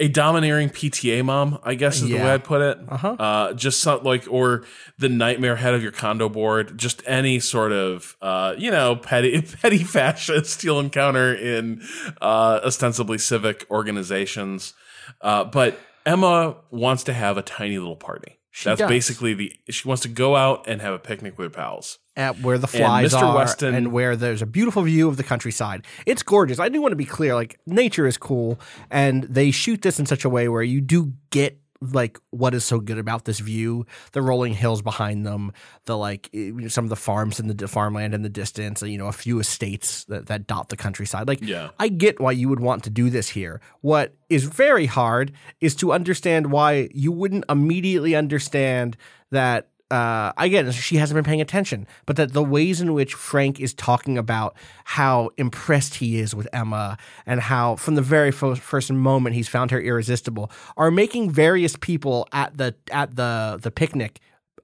[0.00, 2.78] a domineering PTA mom, I guess is the way I'd put it.
[2.88, 3.12] Uh-huh.
[3.12, 4.64] Uh, just like or
[4.98, 6.76] the nightmare head of your condo board.
[6.76, 11.82] Just any sort of uh, you know petty petty fascist you'll encounter in
[12.20, 14.74] uh, ostensibly civic organizations.
[15.20, 18.38] Uh, but Emma wants to have a tiny little party.
[18.54, 18.88] She That's does.
[18.88, 21.98] basically the she wants to go out and have a picnic with her pals.
[22.16, 23.22] at where the flies Mr.
[23.22, 25.86] are Weston- and where there's a beautiful view of the countryside.
[26.04, 26.58] It's gorgeous.
[26.58, 28.60] I do want to be clear like nature is cool
[28.90, 31.58] and they shoot this in such a way where you do get
[31.92, 33.84] like what is so good about this view?
[34.12, 35.52] The rolling hills behind them
[35.86, 39.08] the like eh, some of the farms in the farmland in the distance you know
[39.08, 41.26] a few estates that, that dot the countryside.
[41.26, 41.70] Like Yeah.
[41.78, 43.60] i get why you would want to do this here.
[43.80, 48.96] What is very hard is to understand why you wouldn't immediately understand
[49.30, 53.60] that uh, again, she hasn't been paying attention, but that the ways in which Frank
[53.60, 56.96] is talking about how impressed he is with Emma
[57.26, 62.26] and how from the very first moment he's found her irresistible are making various people
[62.32, 64.20] at the at the the picnic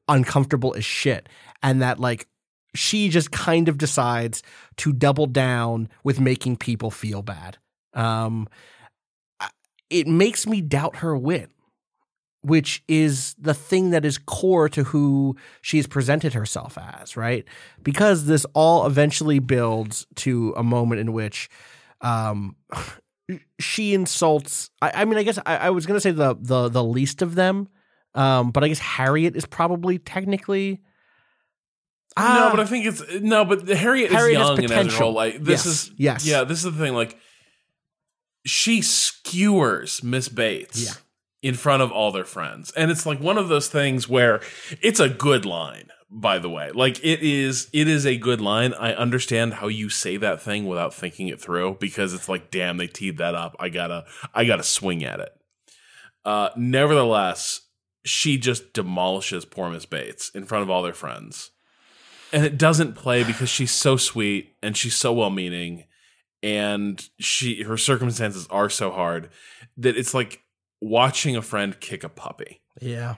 [0.09, 1.29] uncomfortable as shit,
[1.63, 2.27] and that like
[2.75, 4.43] she just kind of decides
[4.77, 7.59] to double down with making people feel bad.
[7.93, 8.49] Um,
[9.91, 11.51] it makes me doubt her wit
[12.49, 17.45] which is the thing that is core to who she's presented herself as, right?
[17.83, 21.49] Because this all eventually builds to a moment in which
[22.01, 22.57] um,
[23.61, 24.71] she insults.
[24.83, 27.23] I, I mean, I guess I, I was going to say the the the least
[27.23, 27.69] of them,
[28.15, 30.81] um, but I guess Harriet is probably technically.
[32.19, 35.13] no, Ah, but I think it's no, but Harriet, Harriet has is young and role.
[35.13, 36.27] Like this Yes, is yes.
[36.27, 36.95] yeah, this is the thing.
[36.95, 37.17] Like
[38.47, 40.93] she skewers Miss Bates Yeah.
[41.43, 44.41] In front of all their friends, and it's like one of those things where
[44.81, 45.89] it's a good line.
[46.11, 48.73] By the way, like it is, it is a good line.
[48.73, 52.79] I understand how you say that thing without thinking it through because it's like, damn,
[52.79, 53.55] they teed that up.
[53.61, 55.33] I gotta, I gotta swing at it.
[56.25, 57.61] Uh, nevertheless,
[58.07, 61.51] she just demolishes poor Miss Bates in front of all their friends.
[62.33, 65.85] And it doesn't play because she's so sweet and she's so well meaning
[66.43, 69.31] and she her circumstances are so hard
[69.77, 70.43] that it's like
[70.81, 72.61] watching a friend kick a puppy.
[72.81, 73.17] Yeah.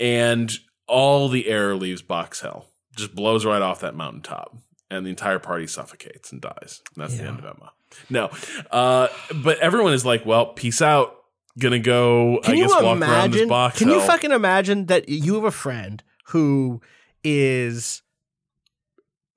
[0.00, 0.50] And
[0.86, 2.66] all the air leaves Box Hill.
[2.96, 4.56] Just blows right off that mountaintop.
[4.90, 6.82] And the entire party suffocates and dies.
[6.94, 7.72] And that's the end of Emma.
[8.10, 8.30] No.
[8.70, 9.08] Uh,
[9.42, 11.16] but everyone is like, well, peace out.
[11.58, 13.48] Gonna go, Can I you guess, walk around this imagine?
[13.48, 16.80] box Can you fucking imagine that you have a friend who
[17.22, 18.00] is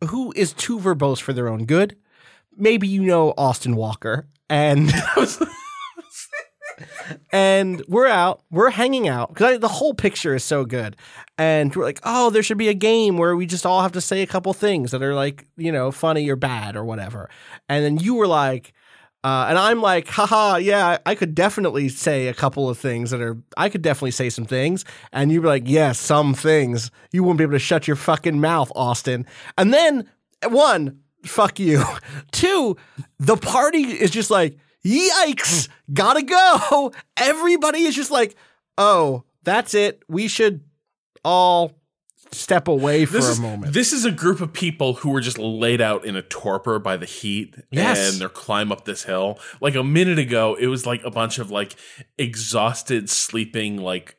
[0.09, 1.97] who is too verbose for their own good?
[2.55, 4.89] Maybe you know Austin Walker, and
[7.31, 10.95] and we're out, we're hanging out because the whole picture is so good,
[11.37, 14.01] and we're like, oh, there should be a game where we just all have to
[14.01, 17.29] say a couple things that are like you know funny or bad or whatever,
[17.69, 18.73] and then you were like.
[19.23, 23.21] Uh, and I'm like, haha, yeah, I could definitely say a couple of things that
[23.21, 24.85] are, I could definitely say some things.
[25.11, 26.91] And you'd be like, yeah, some things.
[27.11, 29.25] You wouldn't be able to shut your fucking mouth, Austin.
[29.57, 30.07] And then,
[30.47, 31.83] one, fuck you.
[32.31, 32.77] Two,
[33.17, 36.93] the party is just like, yikes, gotta go.
[37.17, 38.35] Everybody is just like,
[38.77, 40.03] oh, that's it.
[40.07, 40.61] We should
[41.23, 41.73] all
[42.31, 43.73] step away for this a is, moment.
[43.73, 46.97] This is a group of people who were just laid out in a torpor by
[46.97, 48.11] the heat Yes.
[48.11, 49.39] and they're climb up this hill.
[49.61, 51.75] Like a minute ago, it was like a bunch of like
[52.17, 54.17] exhausted, sleeping, like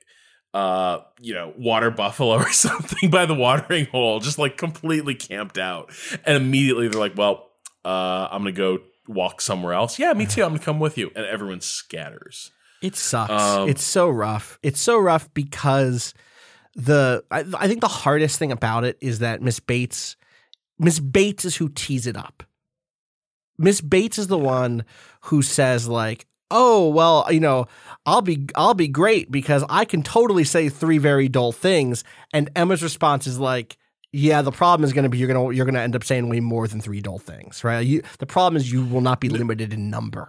[0.55, 5.59] uh, you know, water buffalo or something by the watering hole, just like completely camped
[5.59, 5.91] out.
[6.25, 7.51] And immediately they're like, Well,
[7.85, 9.99] uh, I'm gonna go walk somewhere else.
[9.99, 10.43] Yeah, me too.
[10.43, 11.11] I'm gonna come with you.
[11.15, 12.51] And everyone scatters.
[12.83, 13.33] It sucks.
[13.33, 14.59] Um, it's so rough.
[14.63, 16.15] It's so rough because
[16.75, 20.17] the I, I think the hardest thing about it is that Miss Bates
[20.79, 22.43] Miss Bates is who tees it up.
[23.59, 24.85] Miss Bates is the one
[25.23, 27.67] who says like, "Oh, well, you know,
[28.05, 32.05] I'll be I'll be great because I can totally say three very dull things."
[32.35, 33.79] And Emma's response is like,
[34.17, 36.05] "Yeah, the problem is going to be you're going to you're going to end up
[36.05, 37.81] saying way more than three dull things, right?
[37.87, 40.29] You, the problem is you will not be limited in number."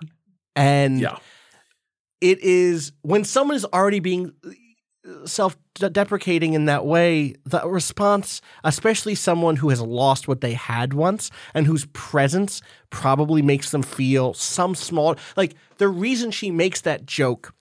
[0.56, 1.18] And Yeah.
[2.22, 4.34] it is when someone is already being
[5.08, 10.54] uh, self deprecating in that way, the response, especially someone who has lost what they
[10.54, 16.50] had once and whose presence probably makes them feel some small, like the reason she
[16.52, 17.54] makes that joke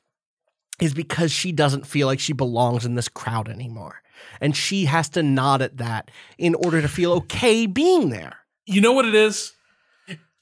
[0.81, 4.03] is because she doesn't feel like she belongs in this crowd anymore.
[4.41, 8.37] And she has to nod at that in order to feel okay being there.
[8.67, 9.53] You know what it is?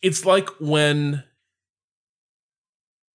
[0.03, 1.25] It's like when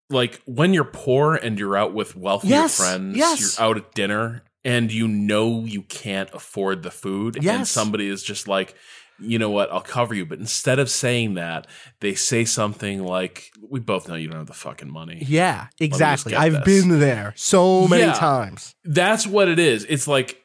[0.09, 3.39] like when you're poor and you're out with wealthier Yes, friends, yes.
[3.59, 7.55] you're out at dinner and you know you can't afford the food yes.
[7.55, 8.75] and somebody is just like
[9.21, 9.69] you know what?
[9.69, 10.25] I'll cover you.
[10.25, 11.67] But instead of saying that,
[11.99, 16.35] they say something like, "We both know you don't have the fucking money." Yeah, exactly.
[16.35, 16.83] I've this.
[16.85, 18.13] been there so many Yeah.
[18.13, 18.75] times.
[18.85, 19.85] That's what it is.
[19.89, 20.38] It's like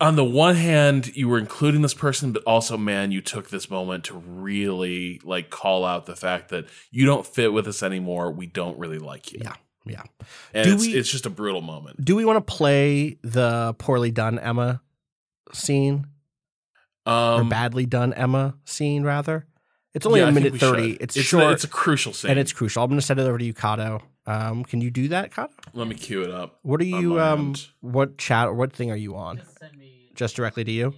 [0.00, 3.68] on the one hand, you were including this person, but also, man, you took this
[3.70, 8.30] moment to really like call out the fact that you don't fit with us anymore.
[8.32, 9.40] We don't really like you.
[9.44, 9.54] Yeah,
[9.84, 10.02] yeah.
[10.54, 12.04] And Do it's, we- it's just a brutal moment.
[12.04, 14.80] Do we want to play the poorly done Emma
[15.52, 16.06] scene
[17.06, 19.46] or Um, badly done Emma scene rather?
[19.92, 20.92] It's only yeah, a I think minute thirty.
[20.92, 21.02] should.
[21.02, 22.30] It's, it's short It's a crucial scene.
[22.30, 22.82] and it's crucial.
[22.84, 24.00] I'm going to send it over to you, Kato.
[24.24, 25.50] Um, can you do that, Kato?
[25.74, 26.60] Let me cue it up.
[26.62, 27.18] What are you?
[27.20, 29.42] Um, what chat or what thing are you on?
[30.20, 30.92] Just directly to you.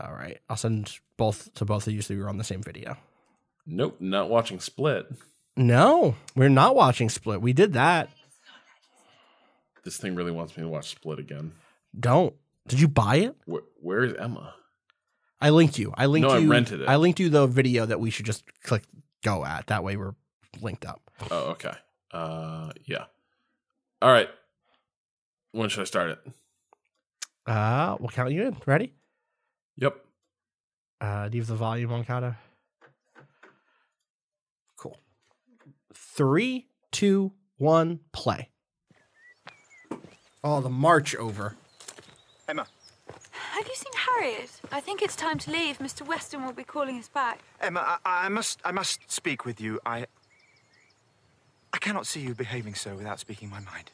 [0.00, 2.96] All right, I'll send both to both of you so you're on the same video.
[3.66, 5.08] Nope, not watching Split.
[5.56, 7.42] No, we're not watching Split.
[7.42, 8.08] We did that.
[9.82, 11.54] This thing really wants me to watch Split again.
[11.98, 12.36] Don't.
[12.68, 13.34] Did you buy it?
[13.46, 14.54] Where, where is Emma?
[15.40, 15.92] I linked you.
[15.96, 16.48] I linked No, I you.
[16.48, 16.88] rented it.
[16.88, 18.84] I linked you the video that we should just click
[19.24, 19.66] go at.
[19.66, 20.14] That way we're
[20.60, 21.00] linked up.
[21.32, 21.72] Oh, okay.
[22.12, 23.06] Uh, yeah.
[24.00, 24.28] All right.
[25.50, 26.18] When should I start it?
[27.46, 28.56] Uh, we'll count you in.
[28.66, 28.92] Ready?
[29.76, 30.04] Yep.
[31.00, 32.34] Uh, do you have the volume on Kato?
[34.76, 34.98] Cool.
[35.94, 38.50] Three, two, one, play.
[40.42, 41.56] Oh, the march over.
[42.48, 42.66] Emma,
[43.32, 44.60] Have you seen Harriet?
[44.70, 45.78] I think it's time to leave.
[45.78, 46.06] Mr.
[46.06, 47.40] Weston will be calling us back.
[47.60, 49.80] Emma, I, I must, I must speak with you.
[49.84, 50.06] I,
[51.72, 53.90] I cannot see you behaving so without speaking my mind.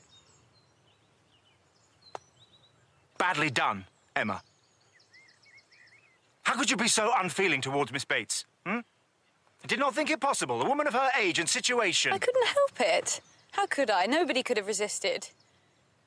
[3.23, 3.85] Badly done,
[4.16, 4.43] Emma.
[6.43, 8.47] How could you be so unfeeling towards Miss Bates?
[8.66, 8.81] Hmm?
[9.62, 10.61] I did not think it possible.
[10.61, 12.12] A woman of her age and situation.
[12.12, 13.20] I couldn't help it.
[13.53, 14.07] How could I?
[14.07, 15.28] Nobody could have resisted.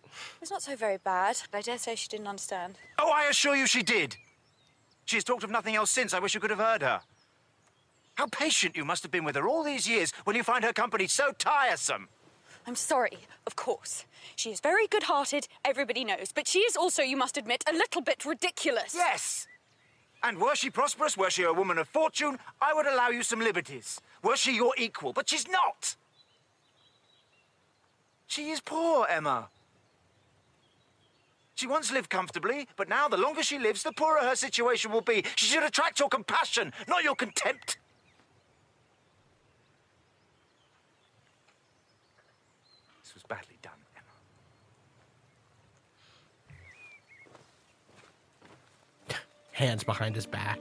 [0.03, 1.37] It was not so very bad.
[1.53, 2.79] I dare say she didn't understand.
[2.99, 4.17] Oh, I assure you she did.
[5.05, 6.13] She has talked of nothing else since.
[6.13, 6.99] I wish you could have heard her.
[8.15, 10.73] How patient you must have been with her all these years when you find her
[10.73, 12.09] company so tiresome.
[12.67, 14.05] I'm sorry, of course.
[14.35, 17.73] She is very good hearted, everybody knows, but she is also, you must admit, a
[17.73, 18.93] little bit ridiculous.
[18.95, 19.47] Yes!
[20.23, 23.39] And were she prosperous, were she a woman of fortune, I would allow you some
[23.39, 24.01] liberties.
[24.23, 25.95] Were she your equal, but she's not!
[28.27, 29.49] She is poor, Emma.
[31.53, 35.01] She once lived comfortably, but now the longer she lives, the poorer her situation will
[35.01, 35.23] be.
[35.35, 37.77] She should attract your compassion, not your contempt.
[43.03, 44.03] This was badly done, Emma.
[49.55, 50.59] Hands behind his back.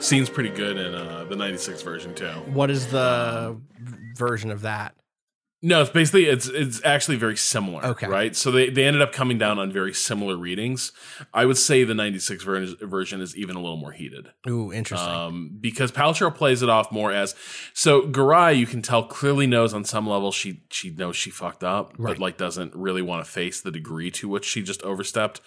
[0.00, 2.26] Scene's pretty good in uh, the '96 version too.
[2.52, 3.58] What is the
[4.16, 4.94] version of that?
[5.64, 7.84] No, it's basically it's it's actually very similar.
[7.84, 8.08] Okay.
[8.08, 8.34] right.
[8.34, 10.90] So they they ended up coming down on very similar readings.
[11.32, 14.30] I would say the '96 ver- version is even a little more heated.
[14.48, 15.08] Ooh, interesting.
[15.08, 17.36] um, because Paltrow plays it off more as
[17.74, 18.58] so Garai.
[18.58, 22.12] You can tell clearly knows on some level she she knows she fucked up, Right.
[22.14, 25.40] but like doesn't really want to face the degree to which she just overstepped.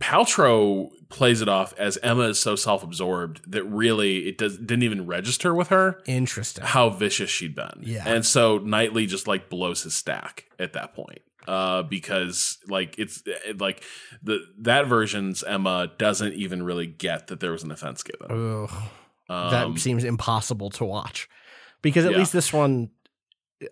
[0.00, 4.82] Paltrow plays it off as Emma is so self absorbed that really it does didn't
[4.82, 6.64] even register with her interesting.
[6.64, 7.80] how vicious she'd been.
[7.82, 8.02] Yeah.
[8.06, 11.20] and so Knightley just like blows his stack at that point.
[11.46, 13.84] Uh, because like it's it, like
[14.22, 18.30] the that version's Emma doesn't even really get that there was an offense given.
[18.30, 18.82] Ugh.
[19.28, 21.28] Um, that seems impossible to watch
[21.82, 22.18] because at yeah.
[22.18, 22.90] least this one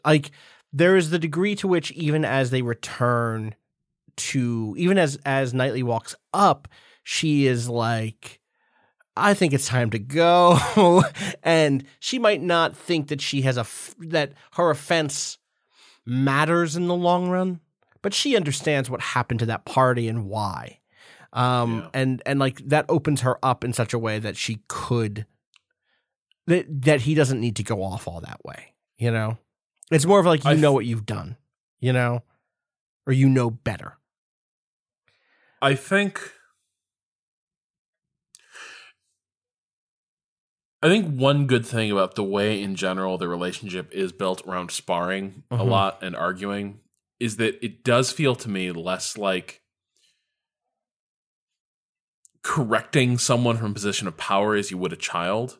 [0.05, 0.31] like
[0.73, 3.55] there is the degree to which even as they return
[4.16, 6.68] to even as as Knightley walks up
[7.02, 8.39] she is like
[9.14, 10.59] I think it's time to go.
[11.43, 15.36] And she might not think that she has a f- that her offense
[16.06, 17.60] matters in the long run
[18.01, 20.78] but she understands what happened to that party and why.
[21.32, 21.89] Um Yeah.
[21.94, 25.26] and and like that opens her up in such a way that she could
[26.47, 29.36] that that he doesn't need to go off all that way you know?
[29.90, 31.36] It's more of like you I know what you've done
[31.80, 32.22] you know?
[33.06, 33.98] Or you know better
[35.62, 36.20] I think
[40.82, 44.72] I think one good thing about the way in general the relationship is built around
[44.72, 45.68] sparring a Mhm.
[45.68, 46.80] lot and arguing
[47.20, 49.62] is that it does feel to me less like
[52.43, 55.59] correcting someone from a position of power as you would a child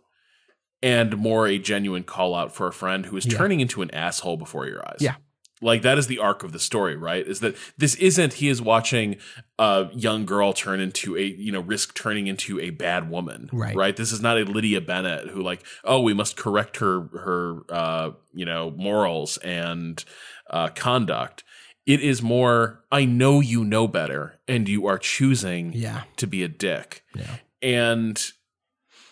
[0.83, 3.39] and more a genuine call out for a friend who is Yeah.
[3.39, 4.99] turning into an asshole before your eyes.
[4.99, 5.15] Yeah.
[5.63, 7.27] Like that is the arc of the story, right?
[7.27, 9.17] Is that this isn't he is watching
[9.59, 13.49] a young girl turn into a, you know, risk turning into a bad woman.
[13.53, 13.75] Right.
[13.77, 13.97] Right.
[13.97, 18.11] This is not a Lydia Bennet who like, oh, we must correct her her uh,
[18.35, 20.05] you know, morals and
[20.51, 21.45] uh conduct.
[21.87, 26.43] It is more, I know you know better and you are choosing yeah to be
[26.43, 27.05] a dick.
[27.15, 28.25] yeah And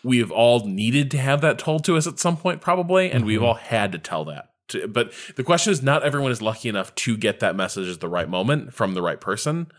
[0.03, 3.25] we have all needed to have that told to us at some point, probably, and
[3.25, 4.50] we've all had to tell that.
[4.71, 8.01] To, but the question is, not everyone is lucky enough to get that message at
[8.01, 9.71] the right moment from the right person,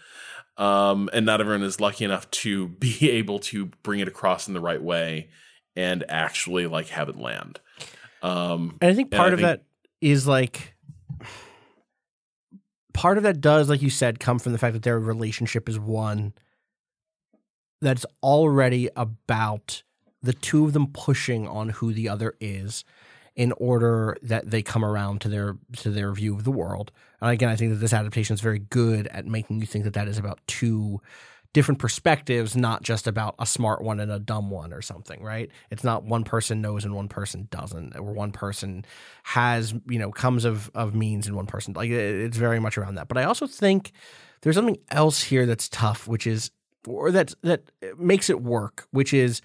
[0.58, 4.54] um, and not everyone is lucky enough to be able to bring it across in
[4.54, 5.30] the right way
[5.76, 7.60] and actually like have it land.
[8.22, 9.64] Um, And I think part I of think- that
[10.02, 10.76] is like
[12.94, 15.80] part of that does, like you said, come from the fact that their relationship is
[15.80, 16.34] one
[17.82, 19.84] that's already about
[20.22, 22.84] the two of them pushing on who the other is
[23.36, 26.92] in order that they come around to their to their view of the world.
[27.22, 29.94] And again, I think that this adaptation is very good at making you think that
[29.94, 31.02] that is about two
[31.54, 35.52] different perspectives, not just about a smart one and a dumb one or something, right?
[35.70, 38.86] It's not one person knows and one person doesn't, or one person
[39.24, 42.96] has, you know, comes of of means and one person like it's very much around
[42.96, 43.08] that.
[43.08, 43.92] But I also think
[44.42, 46.52] there's something else here that's tough, which is
[46.88, 47.64] or that that
[47.98, 49.42] makes it work, which is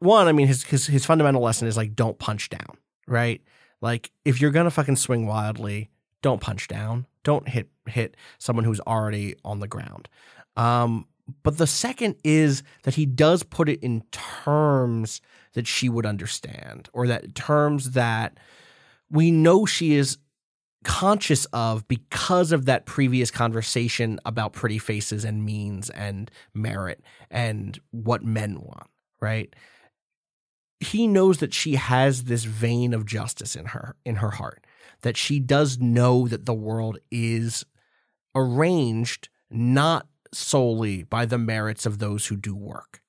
[0.00, 2.76] one, I mean his his his fundamental lesson is like don't punch down,
[3.06, 3.42] right?
[3.80, 5.90] Like if you're gonna fucking swing wildly,
[6.22, 7.06] don't punch down.
[7.24, 10.08] Don't hit hit someone who's already on the ground.
[10.56, 11.06] Um,
[11.42, 15.20] but the second is that he does put it in terms
[15.54, 18.38] that she would understand, or that terms that
[19.10, 20.18] we know she is
[20.84, 27.78] conscious of because of that previous conversation about pretty faces and means and merit and
[27.90, 28.88] what men want,
[29.20, 29.54] right?
[30.82, 34.66] He knows that she has this vein of justice in her in her heart
[35.02, 37.64] that she does know that the world is
[38.34, 43.02] arranged not solely by the merits of those who do work.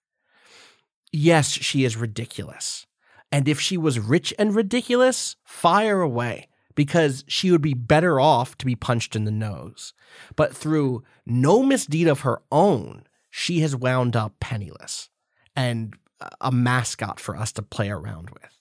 [1.11, 2.85] Yes, she is ridiculous.
[3.31, 8.57] And if she was rich and ridiculous, fire away because she would be better off
[8.57, 9.93] to be punched in the nose.
[10.35, 15.09] But through no misdeed of her own, she has wound up penniless
[15.55, 15.95] and
[16.41, 18.57] a mascot for us to play around with.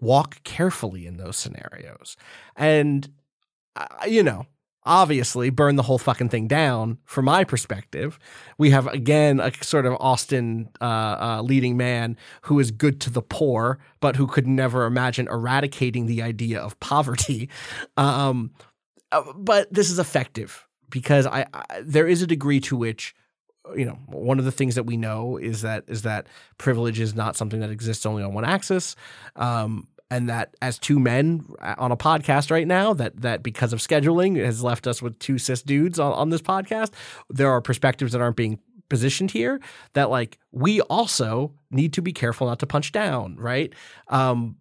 [0.00, 2.16] Walk carefully in those scenarios.
[2.56, 3.08] And,
[3.76, 4.46] uh, you know,
[4.84, 8.18] obviously burn the whole fucking thing down from my perspective.
[8.58, 13.10] We have, again, a sort of austen uh, uh, leading man who is good to
[13.10, 17.48] the poor, but who could never imagine eradicating the idea of poverty.
[17.96, 18.52] Um,
[19.12, 23.14] uh, but this is effective because I, I there is a degree to which
[23.76, 26.26] you know one of the things that we know is that is that
[26.58, 28.96] privilege is not something that exists only on one axis
[29.36, 31.46] um, and that as two men
[31.78, 35.38] on a podcast right now that that because of scheduling has left us with two
[35.38, 36.90] cis dudes on, on this podcast
[37.30, 38.58] there are perspectives that aren't being
[38.88, 39.60] positioned here
[39.94, 43.72] that like we also need to be careful not to punch down right
[44.08, 44.56] um,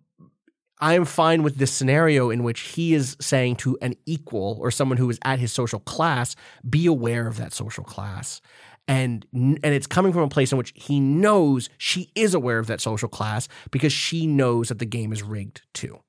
[0.81, 4.71] I am fine with this scenario in which he is saying to an equal or
[4.71, 6.35] someone who is at his social class,
[6.67, 8.41] be aware of that social class.
[8.87, 12.67] And and it's coming from a place in which he knows she is aware of
[12.67, 15.99] that social class because she knows that the game is rigged too.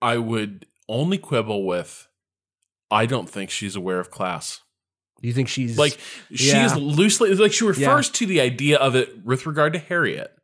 [0.00, 2.08] I would only quibble with
[2.90, 4.60] I don't think she's aware of class.
[5.20, 5.98] Do you think she's Like
[6.32, 6.66] she Yeah.
[6.66, 8.12] is loosely like she refers Yeah.
[8.12, 10.34] to the idea of it with regard to Harriet.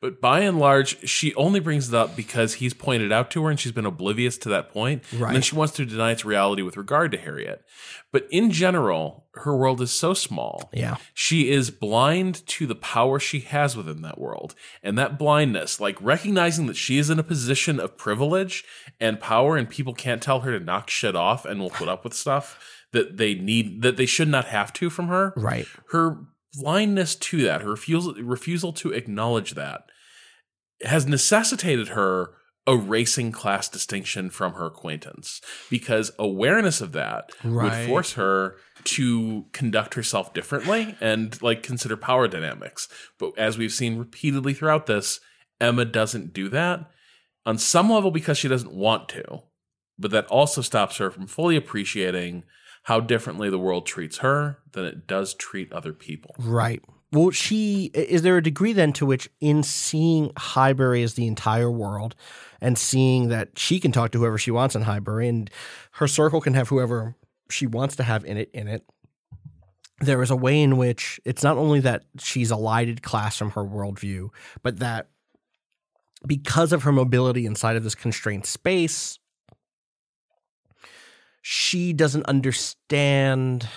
[0.00, 3.50] But by and large, she only brings it up because he's pointed out to her
[3.50, 5.02] and she's been oblivious to that point.
[5.12, 7.64] And then she wants to deny its reality with regard to Harriet.
[8.12, 10.70] But in general, her world is so small.
[10.72, 10.96] Yeah.
[11.14, 14.54] She is blind to the power she has within that world.
[14.82, 18.64] And that blindness, like recognizing that she is in a position of privilege
[19.00, 22.04] and power and people can't tell her to knock shit off and will put up
[22.04, 22.58] with stuff
[22.92, 25.66] that they need that they should not have to from her Right.
[25.90, 26.18] her
[26.56, 29.84] blindness to that, her refusal refusal to acknowledge that,
[30.82, 32.30] has necessitated her
[32.66, 37.80] erasing class distinction from her acquaintance because awareness of that Right.
[37.80, 42.88] would force her to conduct herself differently and like consider power dynamics.
[43.18, 45.20] But as we've seen repeatedly throughout this,
[45.60, 46.90] Emma doesn't do that
[47.44, 49.42] on some level because she doesn't want to,
[49.98, 52.44] but that also stops her from fully appreciating
[52.84, 56.34] how differently the world treats her than it does treat other people.
[56.38, 56.82] Right.
[57.12, 61.70] Well, she is there a degree then to which, in seeing Highbury as the entire
[61.70, 62.14] world,
[62.60, 65.50] and seeing that she can talk to whoever she wants in Highbury, and
[65.92, 67.14] her circle can have whoever
[67.50, 68.84] she wants to have in it in it.
[70.00, 73.52] There is a way in which it's not only that she's a lighted class from
[73.52, 74.30] her worldview,
[74.62, 75.08] but that
[76.26, 79.18] because of her mobility inside of this constrained space,
[81.46, 83.68] she doesn't understand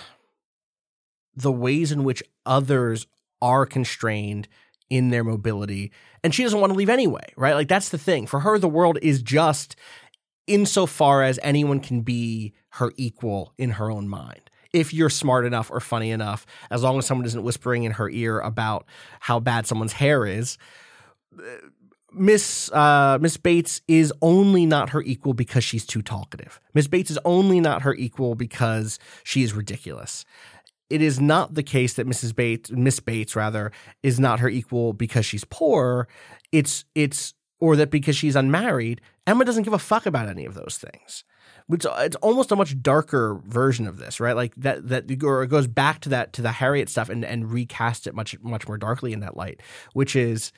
[1.36, 3.06] the ways in which others
[3.42, 4.48] are constrained
[4.88, 5.92] in their mobility
[6.24, 7.52] and she doesn't want to leave anyway right?
[7.52, 8.26] Like that's the thing.
[8.26, 9.76] For her the world is just
[10.46, 14.48] insofar as anyone can be her equal in her own mind.
[14.72, 18.08] If you're smart enough or funny enough as long as someone isn't whispering in her
[18.08, 18.86] ear about
[19.20, 20.56] how bad someone's hair is
[22.12, 26.60] Miss uh, Miss Bates is only not her equal because she's too talkative.
[26.74, 30.24] Miss Bates is only not her equal because she is ridiculous.
[30.90, 32.34] It is not the case that Mrs.
[32.34, 33.72] Bates, Miss Bates rather,
[34.02, 36.08] is not her equal because she's poor.
[36.50, 40.54] It's it's or that because she's unmarried, Emma doesn't give a fuck about any of
[40.54, 41.24] those things.
[41.66, 44.34] Which it's almost a much darker version of this, right?
[44.34, 47.52] Like that that or it goes back to that to the Harriet stuff and and
[47.52, 49.60] recast it much much more darkly in that light,
[49.92, 50.52] which is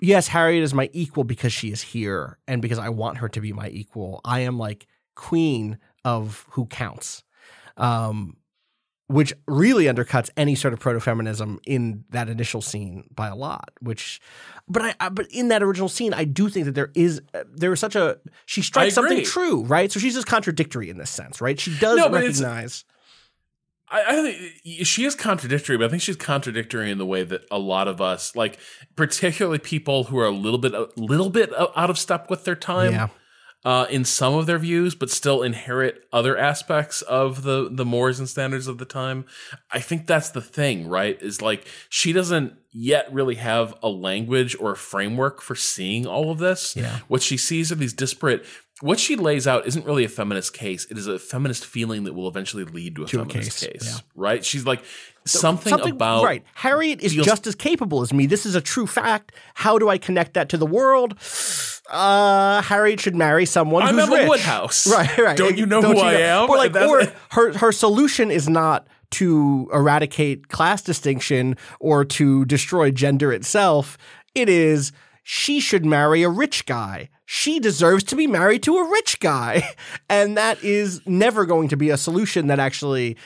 [0.00, 3.40] yes, Harriet is my equal because she is here and because I want her to
[3.40, 4.20] be my equal.
[4.24, 7.24] I am like queen of who counts.
[7.76, 8.36] Um,
[9.08, 13.70] which really undercuts any sort of proto-feminism in that initial scene by a lot.
[13.80, 14.20] Which,
[14.68, 17.44] but I, I but in that original scene, I do think that there is uh,
[17.54, 19.92] there is such a she strikes something true, right?
[19.92, 21.58] So she's just contradictory in this sense, right?
[21.58, 22.84] She does No, recognize.
[23.88, 27.42] I, I think she is contradictory, but I think she's contradictory in the way that
[27.50, 28.58] a lot of us, like
[28.96, 32.56] particularly people who are a little bit, a little bit out of step with their
[32.56, 33.08] time, Yeah.
[33.64, 38.18] uh, in some of their views, but still inherit other aspects of the the mores
[38.18, 39.24] and standards of the time.
[39.70, 41.20] I think that's the thing, right?
[41.22, 46.30] Is like she doesn't yet really have a language or a framework for seeing all
[46.30, 46.76] of this.
[46.76, 46.98] Yeah.
[47.08, 48.44] What she sees are these disparate.
[48.82, 50.86] What she lays out isn't really a feminist case.
[50.90, 53.72] It is a feminist feeling that will eventually lead to a To a feminist case,
[53.72, 54.00] case, yeah.
[54.14, 54.44] right?
[54.44, 54.82] She's like
[55.24, 56.44] something, about right.
[56.54, 58.26] Harriet is feels- just as capable as me.
[58.26, 59.32] This is a true fact.
[59.54, 61.16] How do I connect that to the world?
[61.90, 64.28] Uh, Harriet should marry someone I'm who's Emma rich.
[64.28, 64.86] Woodhouse.
[64.92, 65.36] Right, right.
[65.38, 66.50] Don't you know Don't who I am?
[66.50, 72.90] Or like, or her her solution is not to eradicate class distinction or to destroy
[72.90, 73.96] gender itself.
[74.34, 74.92] It is
[75.28, 77.08] she should marry a rich guy.
[77.24, 79.68] She deserves to be married to a rich guy.
[80.08, 83.16] And that is never going to be a solution that actually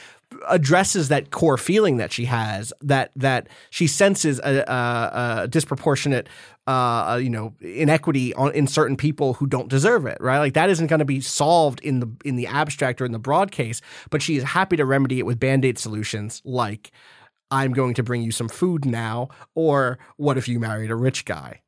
[0.48, 6.26] addresses that core feeling that she has that that she senses a, a, a disproportionate
[6.66, 10.70] uh, you know inequity on in certain people who don't deserve it right like that
[10.70, 13.82] isn't going to be solved in the in the abstract or in the broad case
[14.08, 16.92] but she is happy to remedy it with band-aid solutions like
[17.50, 21.24] i'm going to bring you some food now or what if you married a rich
[21.24, 21.60] guy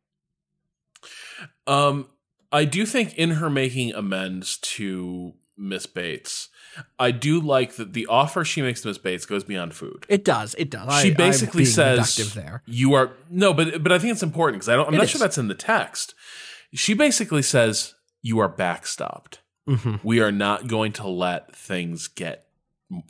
[1.67, 2.09] Um,
[2.51, 6.49] I do think in her making amends to Miss Bates,
[6.99, 10.05] I do like that the offer she makes to Miss Bates goes beyond food.
[10.09, 12.19] it does it does she I'm basically says
[12.67, 15.05] you are no but but i think it's important because i don't i'm It not
[15.05, 15.11] is.
[15.11, 16.15] sure that's in the text
[16.73, 20.01] she basically says you are backstopped Mhm.
[20.03, 22.47] we are not going to let things get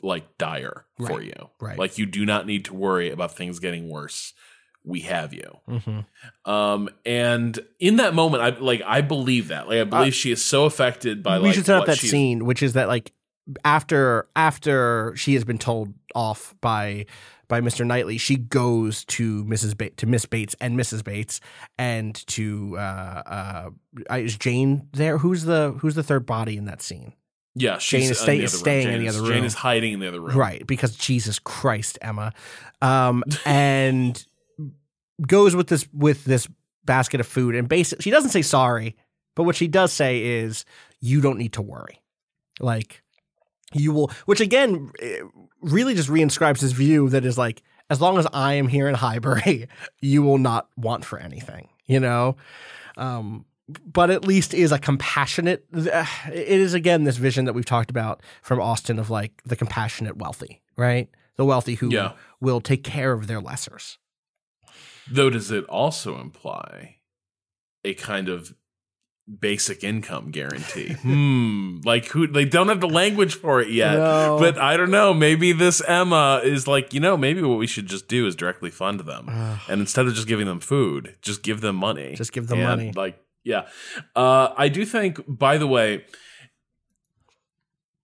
[0.03, 1.79] like dire for you right.
[1.79, 4.33] like you do not need to worry about things getting worse
[4.85, 6.05] we have you Mhm.
[6.45, 10.43] um and in that moment i like i believe that like i believe she is
[10.43, 13.11] so affected by Uh, we like should set up that scene, which is that like
[13.65, 17.05] after after she has been told off by
[17.49, 17.85] by Mr.
[17.85, 19.77] Knightley, she goes to Mrs.
[19.77, 21.03] Ba- to Miss Bates and Mrs.
[21.03, 21.39] Bates
[21.77, 23.69] and to uh
[24.09, 25.17] uh is Jane there?
[25.19, 27.13] Who's the who's the third body in that scene?
[27.55, 28.79] yeah Jane she's is in stay- the is other room.
[28.79, 31.37] in Jane the is- other jane is hiding in the other room Right, because Jesus
[31.37, 32.33] Christ, Emma.
[32.81, 34.25] Um and
[35.27, 36.47] goes with this with this
[36.85, 38.95] basket of food and basically she doesn't say sorry,
[39.35, 40.65] but what she does say is
[40.99, 42.01] you don't need to worry.
[42.59, 43.01] Like
[43.73, 45.19] you will which again eh,
[45.61, 48.95] really just reinscribes his view that is like as long as I am here in
[48.95, 49.67] Highbury,
[50.01, 52.35] you will not want for anything, you know?
[52.97, 53.45] Um
[53.85, 58.21] but at least is a compassionate it is again this vision that we've talked about
[58.41, 61.09] from Austen of like the compassionate wealthy, right?
[61.37, 62.11] The wealthy who Yeah.
[62.41, 63.97] will take care of their lessers.
[65.11, 66.97] Though, does it also imply
[67.83, 68.53] a kind of
[69.39, 70.93] basic income guarantee?
[71.01, 71.79] hmm.
[71.83, 72.27] Like who?
[72.27, 73.93] They don't have the language for it yet.
[73.95, 74.37] No.
[74.39, 75.13] But I don't know.
[75.13, 78.69] Maybe this Emma is like, you know, maybe what we should just do is directly
[78.71, 79.27] fund them,
[79.69, 82.15] and instead of just giving them food, just give them money.
[82.15, 82.91] Just give them And, money.
[82.95, 83.67] Like, yeah.
[84.15, 85.19] Uh, I do think.
[85.27, 86.05] By the way.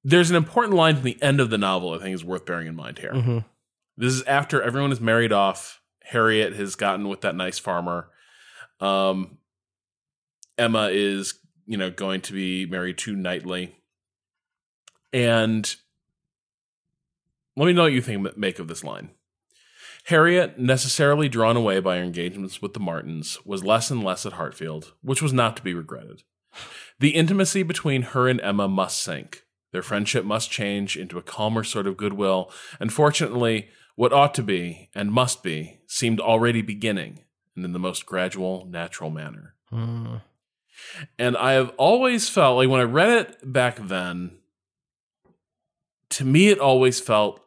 [0.04, 2.68] There's an important line from the end of the novel I think is worth bearing
[2.68, 3.12] in mind here.
[3.12, 3.44] Mhm.
[3.98, 5.79] This is after everyone is married off.
[6.10, 8.10] Harriet has gotten with that nice farmer.
[8.80, 9.38] Um,
[10.58, 11.36] Emma is,
[11.68, 13.76] you know, going to be married to Knightley.
[15.14, 15.76] And
[17.56, 19.12] let me know what you think make of this line.
[20.06, 24.34] Harriet, necessarily drawn away by her engagements with the Martins, was less and less at
[24.34, 26.24] Hartfield, which was not to be regretted.
[27.00, 29.44] The intimacy between her and Emma must sink.
[29.72, 33.70] Their friendship must change into a calmer sort of goodwill, and fortunately,
[34.00, 37.20] what ought to be and must be seemed already beginning,
[37.54, 39.56] and in the most gradual, natural manner.
[39.74, 40.22] Mm.
[41.18, 44.38] And I have always felt like when I read it back then,
[46.12, 47.42] to me, it always felt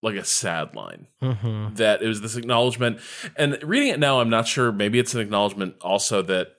[0.00, 1.76] like a sad line Mhm.
[1.76, 2.98] that it was this acknowledgement.
[3.36, 4.72] And reading it now, I'm not sure.
[4.72, 6.56] Maybe it's an acknowledgement also that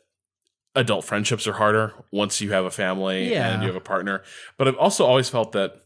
[0.75, 3.51] adult friendships are harder once you have a family Yeah.
[3.51, 4.21] and you have a partner.
[4.59, 5.80] But I've also always felt that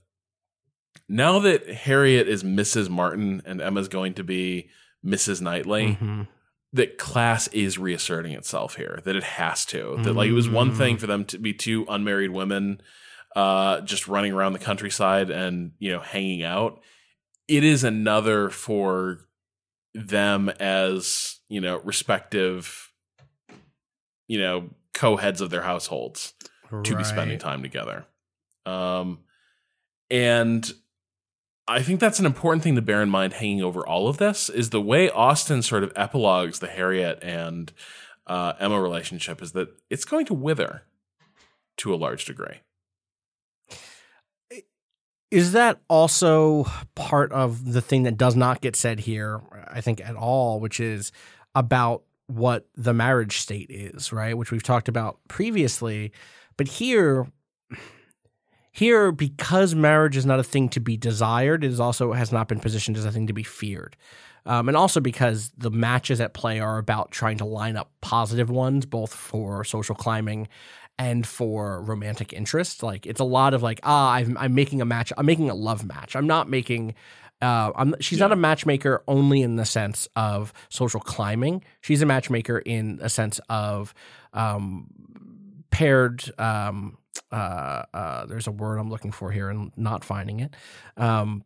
[1.07, 2.89] now that Harriet is Mrs.
[2.89, 4.69] Martin and Emma's going to be
[5.05, 5.41] Mrs.
[5.41, 6.27] Knightley, Mhm.
[6.73, 10.73] that class is reasserting itself here that it has to that like it was one
[10.73, 12.81] thing for them to be two unmarried women
[13.35, 16.81] uh just running around the countryside and you know hanging out
[17.47, 19.19] it is another for
[19.93, 22.91] them as you know respective
[24.27, 26.33] you know co-heads of their households
[26.83, 28.05] to be spending time together.
[28.65, 29.19] Um,
[30.09, 30.69] and
[31.67, 34.49] I think that's an important thing to bear in mind hanging over all of this
[34.49, 37.71] is the way Austen sort of epilogues the Harriet and
[38.27, 40.83] uh, Emma relationship is that it's going to wither
[41.77, 42.59] to a large degree.
[45.31, 49.99] Is that also part of the thing that does not get said here, I think,
[49.99, 51.11] at all, which is
[51.55, 54.37] about what the marriage state is, right?
[54.37, 56.11] Which we've talked about previously.
[56.57, 57.27] But here,
[58.75, 62.49] here, because marriage is not a thing to be desired, it is also has not
[62.49, 63.95] been positioned as a thing to be feared.
[64.45, 68.49] Um, and also because the matches at play are about trying to line up positive
[68.49, 70.49] ones, both for social climbing
[70.99, 72.83] and for romantic interest.
[72.83, 75.13] Like it's a lot of like, ah, I'm, I'm making a match.
[75.17, 76.13] I'm making a love match.
[76.17, 76.95] I'm not making.
[77.41, 81.63] Uh, I'm, she's not a matchmaker only in the sense of social climbing.
[81.79, 83.93] She's a matchmaker in a sense of
[84.33, 84.87] um,
[85.71, 86.29] paired.
[86.37, 86.97] Um,
[87.31, 90.55] uh, uh, there's a word I'm looking for here and not finding it.
[90.97, 91.43] Um,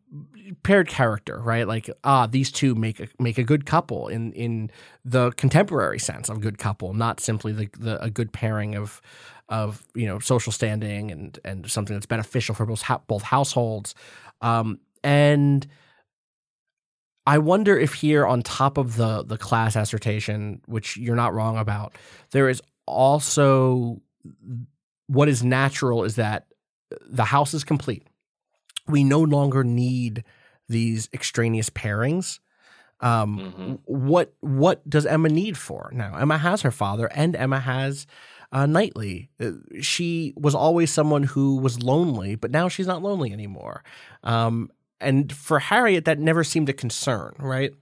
[0.62, 1.66] paired character, right?
[1.66, 4.70] Like ah, these two make a, make a good couple in in
[5.04, 9.00] the contemporary sense of good couple, not simply the, the a good pairing of
[9.48, 13.94] of you know social standing and and something that's beneficial for both both households.
[14.40, 15.66] Um, and
[17.26, 21.56] I wonder if here, on top of the the class assertion, which you're not wrong
[21.58, 21.96] about,
[22.30, 24.00] there is also
[25.10, 26.46] what is natural is that
[27.08, 28.06] the house is complete.
[28.86, 30.24] We no longer need
[30.68, 32.38] these extraneous pairings.
[33.00, 33.78] Um, Mhm.
[33.86, 36.16] What what does Emma need for now?
[36.16, 38.06] Emma has her father, and Emma has
[38.52, 39.30] uh, Knightley.
[39.80, 43.82] She was always someone who was lonely, but now she's not lonely anymore.
[44.24, 44.70] Um,
[45.00, 47.72] and for Harriet, that never seemed a concern, right?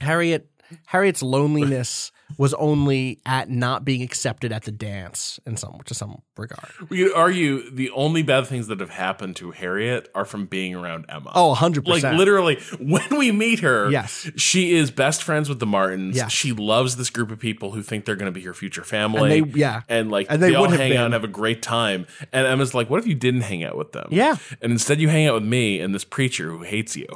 [0.00, 0.50] Harriet
[0.86, 6.22] Harriet's loneliness was only at not being accepted at the dance in some to some
[6.38, 6.70] regard.
[6.88, 10.74] We could argue the only bad things that have happened to Harriet are from being
[10.74, 11.30] around Emma.
[11.34, 11.86] Oh, 100%.
[11.86, 14.30] Like literally, when we meet her, Yes.
[14.36, 16.16] she is best friends with the Martins.
[16.16, 16.32] Yes.
[16.32, 19.40] She loves this group of people who think they're going to be her future family.
[19.40, 19.82] And they- yeah.
[19.90, 22.06] and like And they, they all hang out and have a great time.
[22.32, 24.08] And Emma's like, "What if you didn't hang out with them?
[24.10, 24.36] Yeah.
[24.62, 27.06] and instead you hang out with me and this preacher who hates you."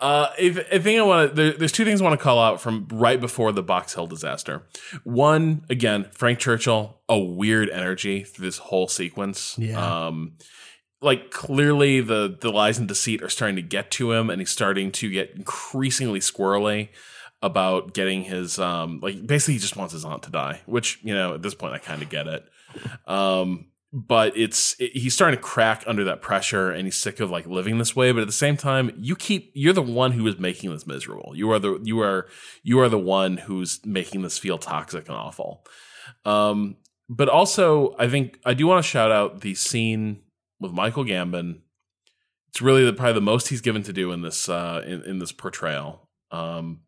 [0.00, 2.38] Uh, if, if thing I want to, there, there's two things I want to call
[2.38, 4.62] out from right before the Box Hill disaster.
[5.04, 9.56] One, again, Frank Churchill, a weird energy through this whole sequence.
[9.58, 10.06] Yeah.
[10.06, 10.36] Um,
[11.02, 14.50] like clearly the the lies and deceit are starting to get to him, and he's
[14.50, 16.90] starting to get increasingly squirrely
[17.42, 21.14] about getting his um like basically he just wants his aunt to die, which you
[21.14, 22.44] know at this point I kind of get it.
[23.06, 27.30] Um, but it's it, he's starting to crack under that pressure, and he's sick of
[27.30, 28.12] like living this way.
[28.12, 31.32] But at the same time, you keep you're the one who is making this miserable.
[31.34, 32.28] You are the you are
[32.62, 35.64] you are the one who's making this feel toxic and awful.
[36.24, 36.76] Um,
[37.08, 40.22] but also, I think I do want to shout out the scene
[40.60, 41.60] with Michael Gambon.
[42.50, 45.18] It's really the, probably the most he's given to do in this uh, in, in
[45.18, 46.08] this portrayal.
[46.30, 46.80] Um,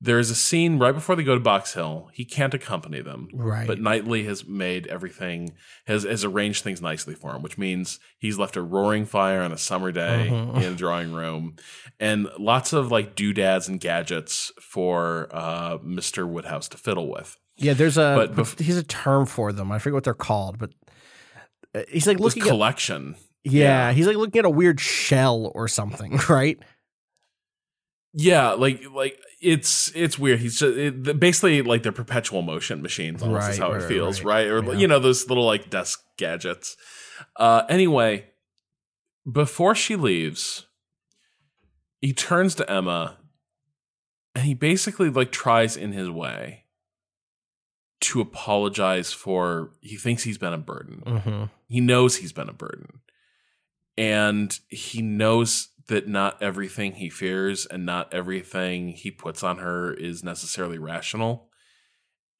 [0.00, 2.10] there is a scene right before they go to Box Hill.
[2.12, 3.66] He can't accompany them, Right.
[3.66, 5.54] But Knightley has made everything
[5.86, 9.52] has has arranged things nicely for him, which means he's left a roaring fire on
[9.52, 10.56] a summer day Mhm.
[10.56, 11.56] in a drawing room,
[11.98, 17.36] and lots of like doodads and gadgets for uh, Mister Woodhouse to fiddle with.
[17.56, 19.70] Yeah, there's a But bef- he's a term for them.
[19.72, 20.70] I forget what they're called, but
[21.74, 23.14] uh, he's like looking at collection.
[23.44, 26.58] yeah, he's like looking at a weird shell or something, right?
[28.16, 30.38] Yeah, like like it's it's weird.
[30.38, 33.22] He's just it, basically like they're perpetual motion machines.
[33.22, 34.44] Almost is Right, how it feels, right.
[34.44, 34.46] right?
[34.48, 34.78] Or Yeah.
[34.78, 36.76] you know those little like desk gadgets.
[37.36, 38.26] Uh, anyway,
[39.30, 40.66] before she leaves,
[42.00, 43.18] he turns to Emma,
[44.36, 46.64] and he basically like tries in his way
[48.02, 49.72] to apologize for.
[49.80, 51.44] He thinks he's been a burden Mm-hmm.
[51.68, 53.00] he knows he's been a burden
[53.96, 59.92] and he knows that not everything he fears and not everything he puts on her
[59.94, 61.48] is necessarily rational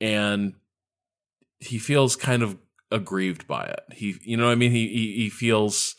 [0.00, 0.54] and
[1.58, 2.58] he feels kind of
[2.90, 5.94] aggrieved by it he you know what i mean he he, he feels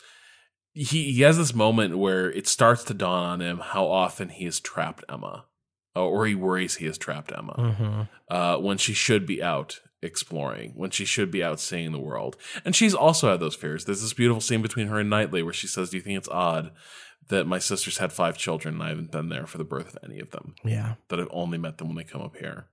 [0.72, 4.44] he, he has this moment where it starts to dawn on him how often he
[4.44, 5.44] has trapped emma
[5.94, 8.02] or he worries he has trapped emma Mm-hmm.
[8.30, 12.36] uh, when she should be out exploring, when she should be out seeing the world.
[12.64, 13.84] And she's also had those fears.
[13.84, 16.28] There's this beautiful scene between her and Knightley where she says, Do you think it's
[16.28, 16.70] odd
[17.28, 19.98] that my sisters had five children and I haven't been there for the birth of
[20.04, 20.54] any of them?
[20.64, 20.94] Yeah.
[21.08, 22.66] That I've only met them when they come up here.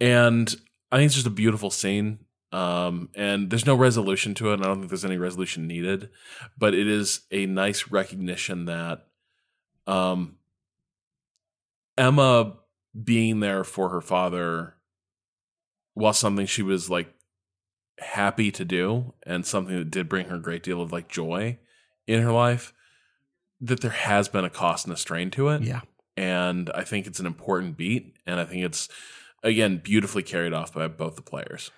[0.00, 0.54] And
[0.90, 2.20] I think it's just a beautiful scene.
[2.52, 4.54] Um, and there's no resolution to it.
[4.54, 6.10] And I don't think there's any resolution needed,
[6.56, 9.06] but it is a nice recognition that
[9.86, 10.36] um,
[11.98, 12.56] Emma
[13.04, 14.74] being there for her father
[15.94, 17.12] was something she was like
[17.98, 21.58] happy to do and something that did bring her a great deal of like joy
[22.06, 22.72] in her life
[23.60, 25.62] that there has been a cost and a strain to it.
[25.62, 25.80] Yeah.
[26.16, 28.88] and i think it's an important beat and i think it's
[29.42, 31.70] again beautifully carried off by both the players.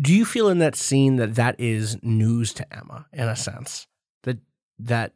[0.00, 3.86] Do you feel in that scene that that is news to Emma in a sense?
[4.22, 4.38] That
[4.78, 5.12] that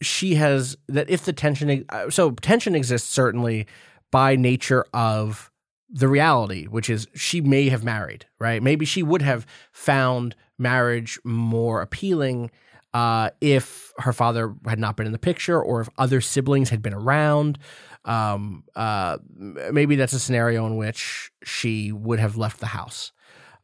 [0.00, 3.66] she has that if the tension uh, so tension exists certainly
[4.10, 5.50] by nature of
[5.90, 8.62] the reality which is she may have married right?
[8.62, 12.50] Maybe she would have found marriage more appealing
[12.94, 16.80] uh, if her father had not been in the picture or if other siblings had
[16.80, 17.58] been around
[18.06, 23.12] um, uh, maybe that's a scenario in which she would have left the house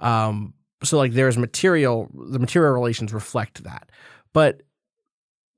[0.00, 3.90] um, so like there's material, the material relations reflect that,
[4.32, 4.62] but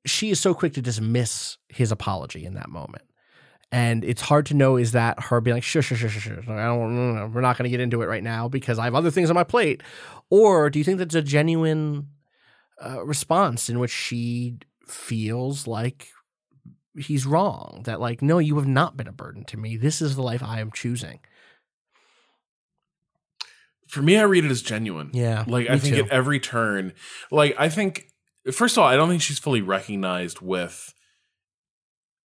[0.05, 3.05] she is so quick to dismiss his apology in that moment.
[3.71, 6.43] And it's hard to know is that her being like, sure, sure, sure, sure.
[6.51, 9.11] I don't, we're not going to get into it right now because I have other
[9.11, 9.83] things on my plate.
[10.29, 12.09] Or do you think that's a genuine
[12.81, 16.09] uh, response in which she feels like
[16.97, 17.83] he's wrong?
[17.85, 19.77] That like, no, you have not been a burden to me.
[19.77, 21.21] This is the life I am choosing.
[23.89, 26.05] for me i read it as genuine Yeah, like i think too.
[26.05, 26.95] at every turn
[27.31, 28.07] like i think
[28.51, 30.93] first of all, I don't think she's fully recognized with.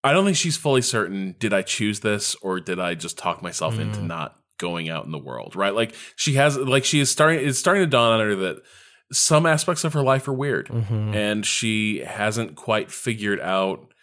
[0.03, 1.35] I don't think she's fully certain.
[1.37, 5.11] Did I choose this, or did I just talk myself into not going out in
[5.11, 5.55] the world?
[5.55, 5.75] Right?
[5.75, 7.45] Like she has, like she is starting.
[7.47, 8.63] It's starting to dawn on her that
[9.11, 13.93] some aspects of her life are weird, and she hasn't quite figured out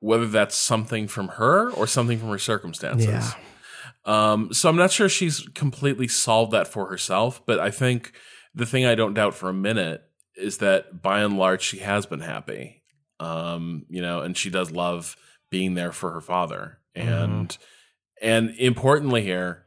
[0.00, 3.06] whether that's something from her or something from her circumstances.
[3.06, 3.32] Yeah.
[4.04, 8.12] Um, so I'm not sure she's completely solved that for herself, but I think
[8.54, 10.02] the thing I don't doubt for a minute
[10.36, 12.82] is that by and large she has been happy.
[13.20, 15.16] Um, you know, and she does love
[15.50, 16.78] being there for her father.
[16.94, 17.56] And
[18.20, 19.66] and importantly here,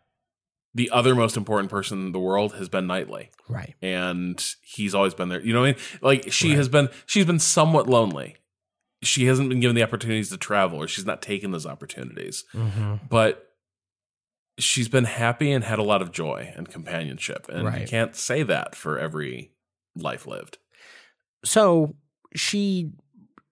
[0.76, 3.32] the other most important person in the world has been Knightley.
[3.48, 3.74] Right.
[3.82, 5.42] And he's always been there.
[5.42, 5.82] You know what I mean?
[6.02, 8.36] Like she has been she's been somewhat lonely.
[9.02, 12.44] She hasn't been given the opportunities to travel or she's not taken those opportunities.
[12.54, 12.96] Mm-hmm.
[13.10, 13.50] But
[14.60, 17.48] she's been happy and had a lot of joy and companionship.
[17.50, 19.52] And you can't say that for every
[19.96, 20.58] life lived.
[21.46, 21.96] so
[22.36, 22.92] she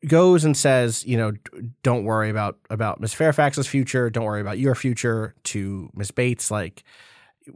[0.08, 1.32] goes and says, you know,
[1.84, 4.10] don't worry about about Miss Fairfax's future.
[4.10, 5.36] Don't worry about your future.
[5.46, 6.84] To Miss Bates, like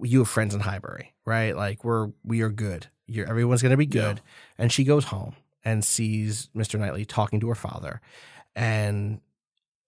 [0.01, 1.55] you have friends in Highbury, right?
[1.55, 2.87] Like we're we are good.
[3.07, 4.21] You're, everyone's going to be good.
[4.57, 6.79] And she goes home and sees Mr.
[6.79, 8.01] Knightley talking to her father,
[8.55, 9.21] and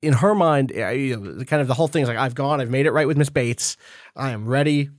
[0.01, 2.61] in her mind, uh, you know, kind of the whole thing is like, I've gone,
[2.61, 3.75] I've made it right with Miss Bates.
[4.15, 4.89] I am ready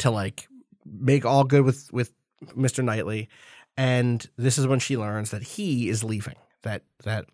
[0.00, 0.48] to like
[0.84, 2.12] make all good with with
[2.56, 2.84] Mr.
[2.84, 3.28] Knightley.
[3.76, 6.36] And this is when she learns that he is leaving.
[6.62, 7.26] That that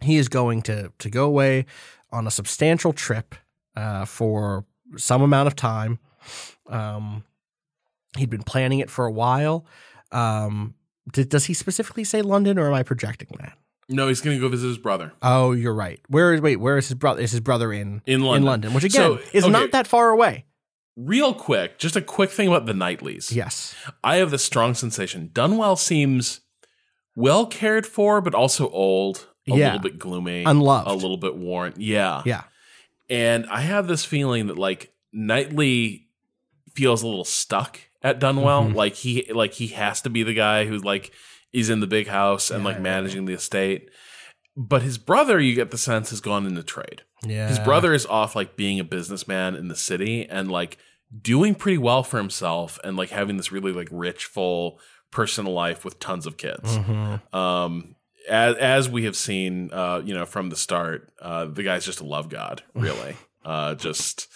[0.00, 1.66] he is going to to go away
[2.12, 3.34] on a substantial trip
[3.76, 4.64] uh, for
[4.96, 5.98] some amount of time.
[6.68, 7.24] Um,
[8.16, 9.66] he'd been planning it for a while.
[10.12, 10.74] Um,
[11.12, 13.58] did, does he specifically say London, or am I projecting that?
[13.88, 15.12] No, he's going to go visit his brother.
[15.20, 16.00] Oh, you're right.
[16.08, 16.56] Where is wait?
[16.56, 17.20] Where is his brother?
[17.20, 18.42] Is his brother in In London.
[18.42, 19.52] In London which again So, is okay.
[19.52, 20.46] not that far away.
[20.96, 23.32] Real quick, just a quick thing about the Knightleys.
[23.32, 23.74] Yes.
[24.02, 25.28] I have this strong sensation.
[25.32, 26.40] Donwell seems
[27.16, 29.64] well cared for, but also old, a Yeah.
[29.72, 30.88] little bit gloomy, Unloved.
[30.88, 31.74] a little bit worn.
[31.76, 32.22] Yeah.
[32.24, 32.44] Yeah.
[33.08, 36.08] And I have this feeling that like Knightley
[36.74, 38.66] feels a little stuck at Donwell.
[38.66, 38.76] Mm-hmm.
[38.76, 41.12] Like he like he has to be the guy who like
[41.52, 43.90] is in the big house and like managing the estate.
[44.56, 47.02] But his brother, you get the sense, has gone into trade.
[47.24, 47.48] Yeah.
[47.48, 50.78] His brother is off like being a businessman in the city and like
[51.22, 54.78] doing pretty well for himself and like having this really like rich, full
[55.10, 56.76] personal life with tons of kids.
[56.76, 57.36] Mm-hmm.
[57.36, 57.96] Um,
[58.28, 62.00] as, as we have seen, uh, you know, from the start, uh, the guy's just
[62.00, 64.28] a love god, really, uh, just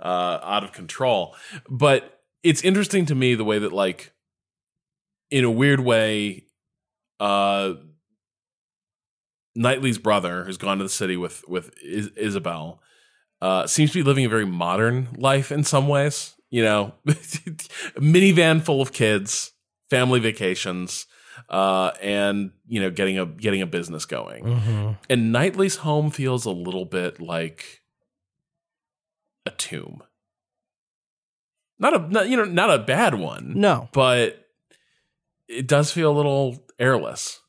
[0.00, 1.34] uh, out of control.
[1.68, 4.12] But it's interesting to me the way that, like,
[5.30, 6.46] in a weird way,
[7.18, 7.74] uh,
[9.54, 12.80] Knightley's brother, who's gone to the city with with Is- Isabel,
[13.40, 16.34] uh, seems to be living a very modern life in some ways.
[16.50, 19.52] You know, minivan full of kids,
[19.90, 21.06] family vacations,
[21.48, 24.44] uh, and you know, getting a getting a business going.
[24.44, 24.92] Mm-hmm.
[25.10, 27.82] And Knightley's home feels a little bit like
[29.44, 30.02] a tomb.
[31.78, 33.88] Not a not, you know not a bad one, No.
[33.92, 34.46] but
[35.48, 37.40] it does feel a little airless.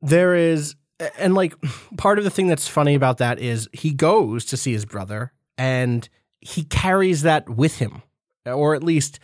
[0.00, 0.74] there is
[1.18, 1.54] and like
[1.96, 5.32] part of the thing that's funny about that is he goes to see his brother
[5.58, 6.08] and
[6.40, 8.02] he carries that with him
[8.46, 9.18] or at least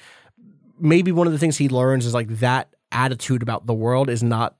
[0.80, 4.22] maybe one of the things he learns is like that attitude about the world is
[4.22, 4.56] not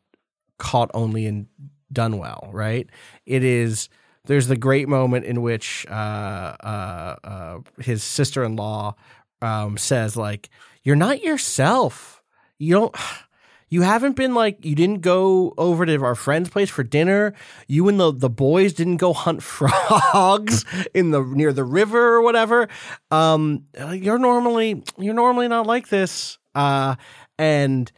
[0.59, 1.49] caught only in
[1.93, 2.89] Donwell, right?
[3.27, 3.89] It is
[4.25, 8.95] there's the great moment in which uh, uh, uh, his sister-in-law
[9.41, 10.51] um, says like
[10.83, 12.23] you're not yourself.
[12.59, 12.97] You don't
[13.71, 17.35] you haven't been like you didn't go over to our friend's place for dinner.
[17.67, 20.65] You and the the boys didn't go hunt frogs
[20.95, 22.69] in the near the river or whatever.
[23.11, 26.39] Um, you're normally you're normally not like this.
[26.55, 26.97] Uh,
[27.39, 27.91] and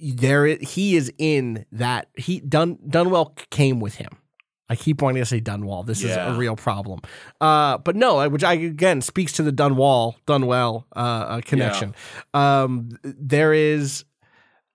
[0.00, 4.10] there he is in that he Dun Donwell came with him.
[4.68, 5.84] I keep wanting to say Dunwall.
[5.84, 7.00] This is a real problem.
[7.40, 11.92] Uh, but no, which I again speaks to the Dunwall Donwell uh, uh, connection.
[12.34, 14.04] Um, there is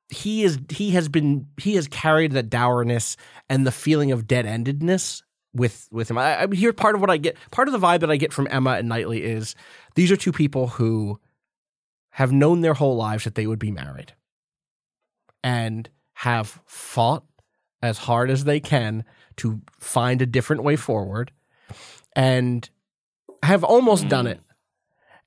[0.10, 3.16] he is he has been he has carried that dourness
[3.50, 5.24] and the feeling of dead endedness
[5.54, 6.18] with with him.
[6.18, 8.34] I, I here part of what I get part of the vibe that I get
[8.34, 9.56] from Emma and Knightley is
[9.96, 11.22] these are two people who
[12.12, 14.14] have known their whole lives that they would be married
[15.46, 17.24] and have fought
[17.84, 19.06] as hard as they can
[19.38, 21.32] to find a different way forward
[22.16, 22.70] and
[23.44, 24.10] have almost hmm.
[24.10, 24.42] done it.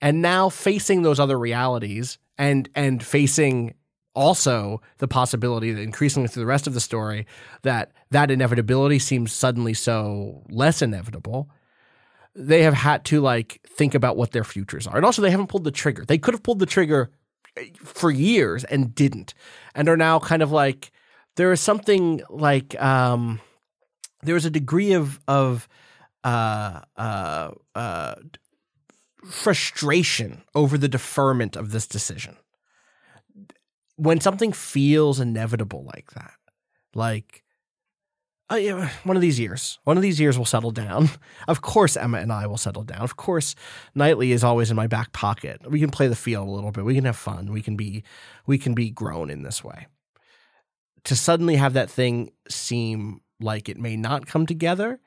[0.01, 3.75] And now facing those other realities and and facing
[4.15, 7.27] also the possibility that increasingly through the rest of the story
[7.63, 11.49] that that inevitability seems suddenly so less inevitable
[12.39, 14.97] they have had to like think about what their futures are.
[14.97, 16.05] And also they haven't pulled the trigger.
[16.05, 17.11] They could have pulled the trigger
[17.57, 19.35] eh, for years and didn't,
[19.79, 20.91] and are now kind of like
[21.37, 23.41] there is something like um,
[24.25, 25.69] there is a degree of of
[26.25, 28.15] uh, uh, uh,
[29.25, 32.37] frustration over the deferment of this decision.
[33.95, 36.35] When something feels inevitable like that,
[36.93, 37.45] like
[38.51, 41.09] uh, yeah, one of these years, one of these years will settle down.
[41.49, 43.01] Of course, Emma and I will settle down.
[43.01, 43.55] Of course,
[43.95, 45.63] Knightley is always in my back pocket.
[45.71, 46.85] We can play the field a little bit.
[46.85, 47.53] We can have fun.
[47.53, 48.05] We can be,
[48.47, 49.87] we can be grown in this way.
[51.05, 55.01] To suddenly have that thing seem like it may not come together,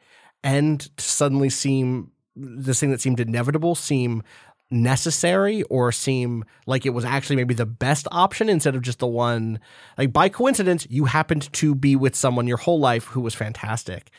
[0.43, 4.23] and to suddenly seem this thing that seemed inevitable seem
[4.72, 9.07] necessary or seem like it was actually maybe the best option instead of just the
[9.07, 9.60] one.
[9.98, 14.10] Like by coincidence you happened to be with someone your whole life who was fantastic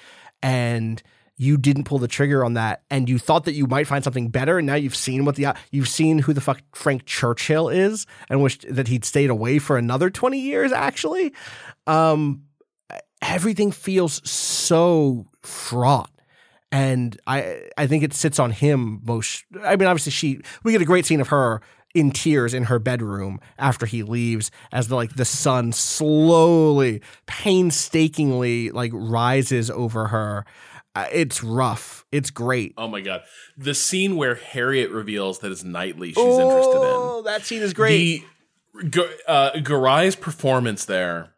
[0.42, 1.02] and
[1.36, 4.28] you didn't pull the trigger on that and you thought that you might find something
[4.28, 8.06] better and now you've seen what the you've seen who the fuck Frank Churchill is
[8.28, 11.32] and wished that he'd stayed away for another 20 years actually.
[11.86, 12.42] Um
[13.22, 16.11] everything feels so fraught
[16.72, 19.44] and I I think it sits on him most.
[19.62, 21.60] I mean, obviously, she we get a great scene of her
[21.94, 28.70] in tears in her bedroom after he leaves, as the like the sun slowly, painstakingly
[28.70, 30.44] like rises over her.
[30.94, 32.04] Uh, it's rough.
[32.10, 32.74] It's great.
[32.76, 33.22] Oh my god,
[33.56, 36.94] the scene where Harriet reveals that it's Knightley she's oh, interested in.
[36.94, 38.24] Oh, that scene is great.
[38.74, 41.34] The uh, Garai's performance there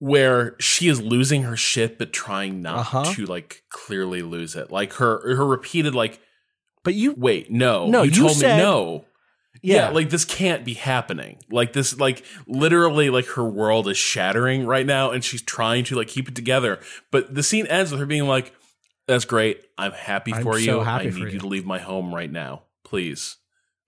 [0.00, 3.04] where she is losing her shit but trying not Uh-huh.
[3.14, 4.70] to like clearly lose it.
[4.72, 6.20] Like her her repeated like
[6.82, 7.86] But you wait, no.
[7.86, 9.04] No, you, you told said- me no.
[9.62, 9.90] Yeah.
[9.90, 11.38] like this can't be happening.
[11.50, 15.96] Like this like literally like her world is shattering right now and she's trying to
[15.96, 16.80] like keep it together.
[17.10, 18.54] But the scene ends with her being like
[19.06, 19.60] that's great.
[19.76, 20.80] I'm happy I'm for so you.
[20.80, 22.62] happy I need you." you to leave my home right now.
[22.84, 23.36] Please.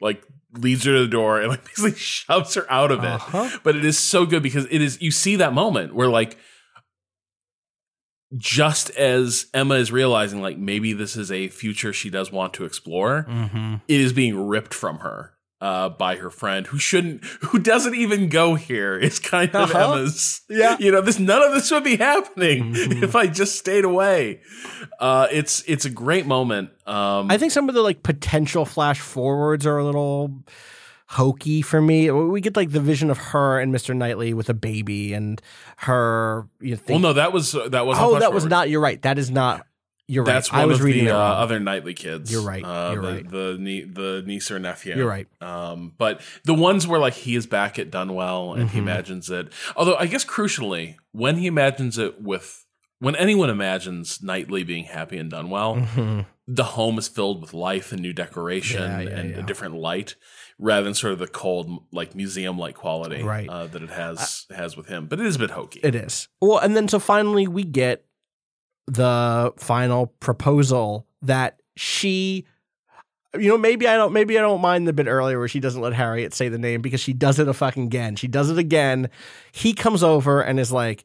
[0.01, 0.23] Like
[0.55, 3.07] leads her to the door and like basically shoves her out of it.
[3.11, 3.59] Uh-huh.
[3.63, 6.37] But it is so good because it is you see that moment where like
[8.37, 12.65] just as Emma is realizing like maybe this is a future she does want to
[12.65, 13.75] explore, Mm-hmm.
[13.89, 18.29] it is being ripped from her uh, by her friend who shouldn't, who doesn't even
[18.29, 18.99] go here.
[18.99, 19.93] Is kind of Uh-huh.
[19.95, 20.41] Emma's.
[20.51, 20.77] Yeah.
[20.81, 23.03] you know, this none of this would be happening Mhm.
[23.03, 24.41] if I just stayed away.
[24.99, 26.71] Uh, it's it's a great moment.
[26.87, 30.43] Um, I think some of the like potential flash forwards are a little
[31.09, 32.11] hokey for me.
[32.11, 33.95] We get like the vision of her and Mr.
[33.95, 35.41] Knightley with a baby and
[35.79, 36.49] her.
[36.61, 38.69] You think, well, no, that was that was oh, that was not.
[38.69, 39.01] You're right.
[39.03, 39.65] That is not.
[40.09, 40.33] You're right.
[40.35, 42.31] That's I was of reading the uh, other Knightley kids.
[42.31, 42.63] You're right.
[42.65, 43.31] Uh, You're the, right.
[43.31, 44.97] The the niece or nephew.
[44.97, 45.29] You're right.
[45.41, 48.83] Um, but the ones where like he is back at Donwell and he Mhm.
[48.83, 49.53] imagines it.
[49.77, 52.67] Although I guess crucially, when he imagines it with
[52.99, 56.27] when anyone imagines Knightley being happy in Donwell, Mhm.
[56.47, 59.39] the home is filled with life and new decoration Yeah, yeah, and yeah.
[59.39, 60.15] a different light
[60.59, 63.49] rather than sort of the cold like museum like quality Right.
[63.49, 65.07] uh, that it has has with him.
[65.07, 65.81] But it is a bit hokey.
[65.83, 66.29] It is.
[66.41, 68.05] Well, and then so finally we get
[68.87, 72.47] the final proposal that she
[73.39, 75.81] you know, maybe I don't maybe I don't mind the bit earlier where she doesn't
[75.81, 78.17] let Harriet say the name because she does it a fucking again.
[78.17, 79.09] She does it again.
[79.53, 81.05] He comes over and is like,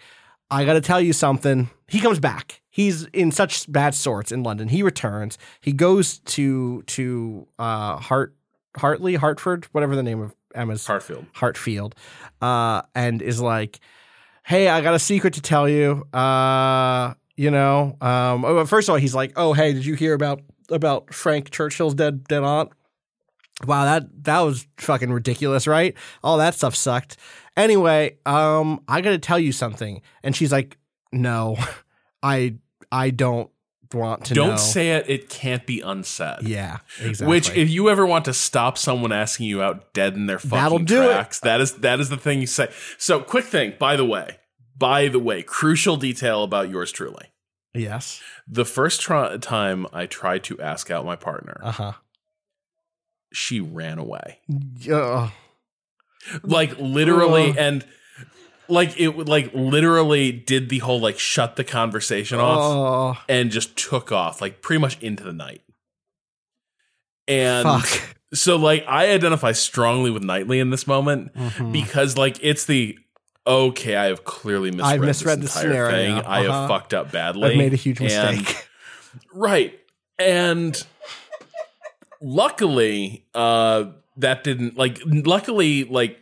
[0.51, 1.69] I gotta tell you something.
[1.87, 2.61] He comes back.
[2.69, 4.67] He's in such bad sorts in London.
[4.67, 5.37] He returns.
[5.61, 8.35] He goes to to uh Hart
[8.75, 11.25] Hartley, Hartford, whatever the name of Emma's Hartfield.
[11.33, 11.95] Hartfield,
[12.41, 13.79] uh, and is like,
[14.45, 16.05] "Hey, I got a secret to tell you.
[16.13, 20.13] Uh, you know, um, oh, first of all, he's like, "Oh, hey, did you hear
[20.13, 22.71] about about Frank Churchill's dead dead aunt?
[23.65, 25.95] Wow, that that was fucking ridiculous, right?
[26.23, 27.17] All that stuff sucked.
[27.55, 30.77] Anyway, um, I got to tell you something." And she's like,
[31.11, 31.57] "No,
[32.23, 32.55] I
[32.91, 33.49] I don't
[33.93, 36.41] want to Don't know." say it, it can't be unsaid.
[36.41, 37.27] Yeah, exactly.
[37.27, 40.57] Which, if you ever want to stop someone asking you out dead in their fucking
[40.57, 41.13] That'll do it.
[41.13, 42.69] tracks, that is that is the thing you say.
[42.97, 44.37] So, quick thing, by the way,
[44.77, 47.31] by the way, crucial detail about yours truly.
[47.73, 51.91] yes, The first tr- time I tried to ask out my partner, uh huh.
[53.33, 54.39] she ran away,
[54.91, 55.29] Uh,
[56.43, 57.55] like literally, Ugh.
[57.57, 57.85] and
[58.69, 62.59] like it would like literally did the whole like shut the conversation off
[63.19, 65.61] oh, and just took off like pretty much into the night.
[67.29, 68.15] And fuck.
[68.33, 71.71] so like I identify strongly with Knightley in this moment Mhm.
[71.71, 72.97] because like it's the
[73.47, 76.15] okay, I have clearly misread, I've misread this the entire scenario.
[76.17, 76.25] thing.
[76.27, 76.67] I have Uh-huh.
[76.67, 77.51] fucked up badly.
[77.51, 78.67] I've made a huge And- mistake.
[79.33, 79.79] right.
[80.19, 80.81] And
[82.21, 83.85] luckily, uh
[84.17, 86.17] that didn't like luckily like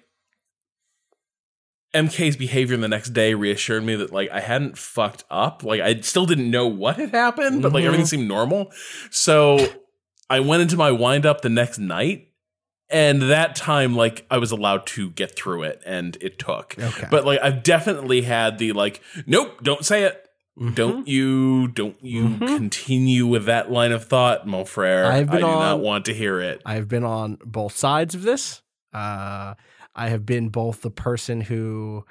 [1.93, 5.63] MK's behavior the next day reassured me that like I hadn't fucked up.
[5.63, 7.87] Like I still didn't know what had happened, but like Mhm.
[7.87, 8.71] everything seemed normal.
[9.11, 9.65] So
[10.29, 12.27] I went into my wind up the next night
[12.89, 17.07] and that time like i was allowed to get through it and it took Okay.
[17.09, 20.21] but like i've definitely had the like nope don't say it
[20.57, 20.73] Mm-hmm.
[20.73, 25.81] don't you don't you continue with that line of thought mon frere i do not
[25.81, 28.61] want to hear it I've been on both sides of this.
[28.93, 29.55] Uh,
[29.93, 32.05] I have been both the person who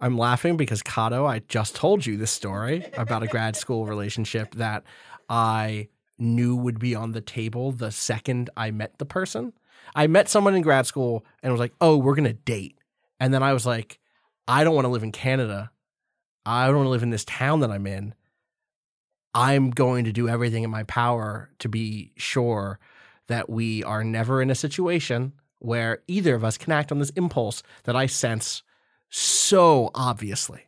[0.00, 4.54] I'm laughing because Kato, I just told you this story about a grad school relationship
[4.54, 4.84] that
[5.28, 9.52] I knew would be on the table the second I met the person.
[9.94, 12.76] I met someone in grad school and was like, oh, we're going to date.
[13.20, 14.00] And then I was like,
[14.48, 15.70] I don't want to live in Canada.
[16.44, 18.14] I don't want to live in this town that I'm in.
[19.34, 22.78] I'm going to do everything in my power to be sure
[23.28, 27.10] that we are never in a situation where either of us can act on this
[27.10, 28.62] impulse that I sense
[29.08, 30.66] so obviously.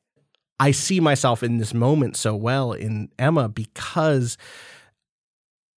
[0.58, 4.38] I see myself in this moment so well in Emma because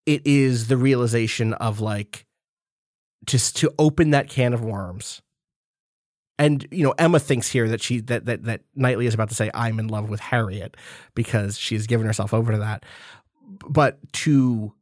[0.06, 2.26] it is the realization of like
[3.30, 5.22] just to open that can of worms.
[6.38, 9.36] And you know, Emma thinks here that she that that that Knightley is about to
[9.36, 10.76] say I'm in love with Harriet
[11.14, 12.86] because she has given herself over to that.
[13.68, 14.74] But to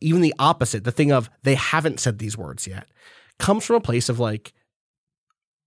[0.00, 2.88] even the opposite, the thing of they haven't said these words yet,
[3.38, 4.52] comes from a place of like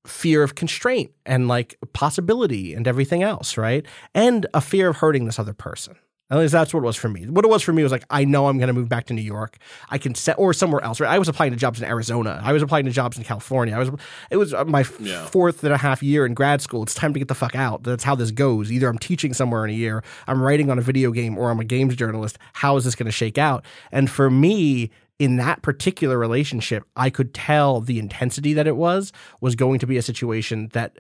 [0.08, 3.86] fear of constraint and like possibility and everything else, right?
[4.14, 5.96] And a fear of hurting this other person.
[6.32, 7.26] At least that's what it was for me.
[7.28, 9.14] What it was for me was like, I know I'm going to move back to
[9.14, 9.58] New York.
[9.90, 11.00] I can set or somewhere else.
[11.00, 11.12] Right?
[11.12, 12.42] I was applying to jobs in Arizona.
[12.44, 13.76] I was applying to jobs in California.
[13.76, 13.90] I was.
[14.32, 15.26] It was uh, my Yeah.
[15.28, 16.82] fourth and a half year in grad school.
[16.82, 17.84] It's time to get the fuck out.
[17.84, 18.72] That's how this goes.
[18.72, 21.60] Either I'm teaching somewhere in a year, I'm writing on a video game, or I'm
[21.60, 22.40] a games journalist.
[22.54, 23.64] How is this going to shake out?
[23.92, 24.90] And for me,
[25.20, 29.86] in that particular relationship, I could tell the intensity that it was was going to
[29.88, 30.98] be a situation that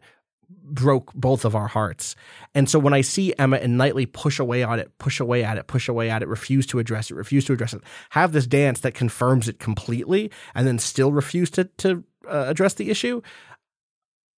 [0.49, 2.15] broke both of our hearts.
[2.53, 5.57] And so when I see Emma and Knightley push away on it, push away at
[5.57, 8.47] it, push away at it, refuse to address it, refuse to address it, have this
[8.47, 13.21] dance that confirms it completely, and then still refuse to to uh, address the issue,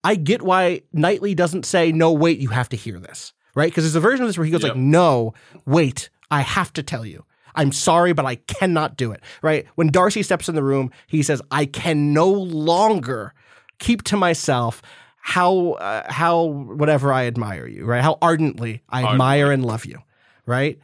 [0.04, 3.72] I get why Knightley doesn't say, "No, wait, you have to hear this," right?
[3.72, 4.72] Because there's a version of this where he goes Yep.
[4.74, 5.34] like, "No,
[5.66, 7.26] wait, I have to tell you."
[7.56, 9.22] I'm sorry, but I cannot do it.
[9.42, 9.66] Right?
[9.76, 13.34] When Darcy steps in the room, he says, "I can no longer
[13.80, 14.82] keep to myself
[15.28, 18.04] how uh, how whatever I admire you, right?
[18.04, 20.04] How ardently I admire and love you,
[20.46, 20.78] right?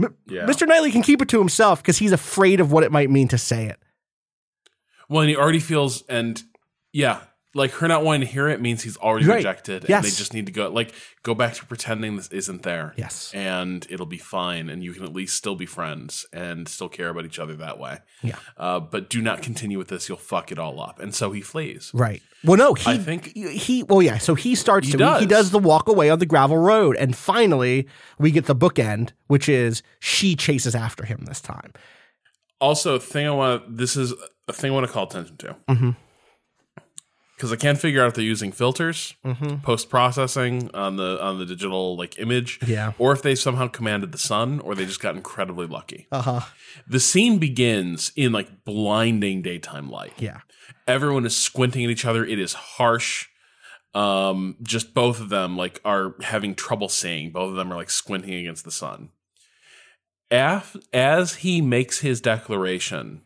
[0.00, 0.46] M- Yeah.
[0.46, 0.66] Mr.
[0.66, 3.38] Knightley can keep it to himself because he's afraid of what it might mean to
[3.38, 3.78] say it.
[5.08, 6.42] Well, and he already feels, and
[6.92, 7.20] yeah,
[7.54, 9.36] like her not wanting to hear it means he's already Right.
[9.36, 9.98] rejected, Yes.
[10.04, 10.92] and they just need to go like
[11.22, 12.94] go back to pretending this isn't there.
[12.96, 13.30] Yes.
[13.32, 17.10] and it'll be fine, and you can at least still be friends and still care
[17.10, 17.98] about each other that way.
[18.22, 18.36] Yeah.
[18.56, 20.98] Uh, but do not continue with this; you'll fuck it all up.
[20.98, 21.92] And so he flees.
[21.94, 22.22] Right.
[22.44, 23.82] Well, no, he I think- he.
[23.82, 24.18] Well, yeah.
[24.18, 25.26] So he starts He to he does.
[25.26, 27.86] does the walk away on the gravel road, and finally
[28.18, 31.72] we get the bookend, which is she chases after him this time.
[32.60, 34.12] Also, thing I want this is
[34.48, 35.56] a thing I want to call attention to.
[35.68, 35.90] Mm-hmm.
[37.36, 39.56] Because I can't figure out if they're using filters, Mm-hmm.
[39.62, 42.92] post processing on the on the digital like image, Yeah.
[42.98, 46.06] or if they somehow commanded the sun, or they just got incredibly lucky.
[46.12, 46.40] Uh huh.
[46.86, 50.12] The scene begins in like blinding daytime light.
[50.18, 50.40] Yeah.
[50.86, 52.24] Everyone is squinting at each other.
[52.24, 53.28] It is harsh.
[53.94, 57.30] Um, just both of them like are having trouble seeing.
[57.30, 59.10] Both of them are like squinting against the sun.
[60.30, 63.22] As, as he makes his declaration,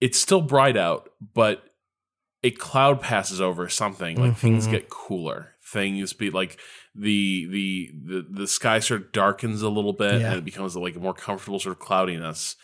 [0.00, 1.64] it's still bright out, but
[2.42, 4.20] a cloud passes over something.
[4.20, 5.52] Like things get cooler.
[5.64, 6.58] Things be like
[6.94, 10.28] the the the the sky sort of darkens a little bit Yeah.
[10.30, 12.56] and it becomes like a more comfortable sort of cloudiness.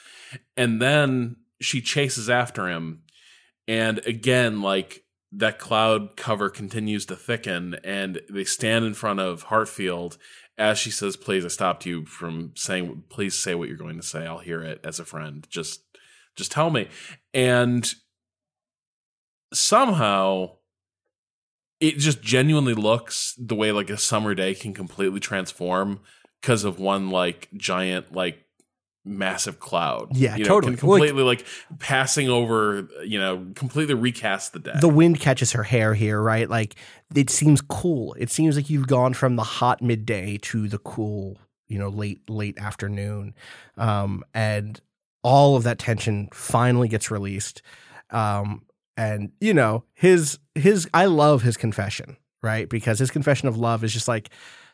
[0.57, 3.03] And then she chases after him,
[3.71, 9.45] and again, like that cloud cover continues to thicken, and they stand in front of
[9.45, 10.19] Hartfield
[10.59, 13.05] as she says, "Please, I stopped you from saying.
[13.11, 14.27] Please say what you're going to say.
[14.27, 15.47] I'll hear it as a friend.
[15.49, 15.85] Just,
[16.35, 16.89] just tell me."
[17.33, 17.95] And
[19.55, 20.57] somehow,
[21.79, 26.01] it just genuinely looks the way like a summer day can completely transform
[26.41, 28.45] because of one like giant like
[29.05, 30.17] massive cloud.
[30.17, 30.77] Yeah, you know, totally.
[30.77, 31.47] Completely like
[31.79, 32.89] passing over.
[33.05, 34.75] You know, completely recast the day.
[34.81, 36.49] The wind catches her hair here, right?
[36.49, 36.77] Like
[37.15, 38.15] it seems cool.
[38.19, 41.39] It seems like you've gone from the hot midday to the cool,
[41.69, 43.35] you know, late late afternoon,
[43.77, 44.81] um, and
[45.23, 47.63] all of that tension finally gets released.
[48.11, 48.63] Um,
[48.97, 52.69] and you know his his I love his confession, right?
[52.69, 54.31] Because his confession of love is just like.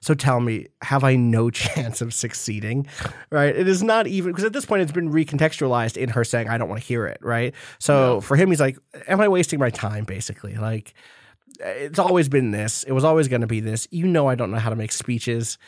[0.07, 2.87] So tell me, have I no chance of succeeding?
[3.31, 3.57] Right?
[3.57, 6.59] It is not even because at this point it's been recontextualized in her saying, I
[6.59, 7.19] don't want to hear it.
[7.21, 7.57] Right?
[7.81, 8.79] So for him, he's like,
[9.09, 10.05] Am I wasting my time?
[10.05, 10.95] Basically, like
[11.59, 12.85] it's always been this.
[12.85, 13.89] It was always going to be this.
[13.91, 15.59] You know, I don't know how to make speeches.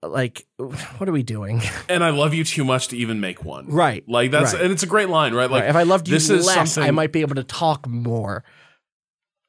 [0.00, 1.60] like what are we doing?
[1.88, 3.66] and I love you too much to even make one.
[3.66, 4.62] Right, Like that's right.
[4.62, 5.50] and it's a great line, right?
[5.50, 7.42] Like Right, if I loved you this is less, something, I might be able to
[7.42, 8.44] talk more.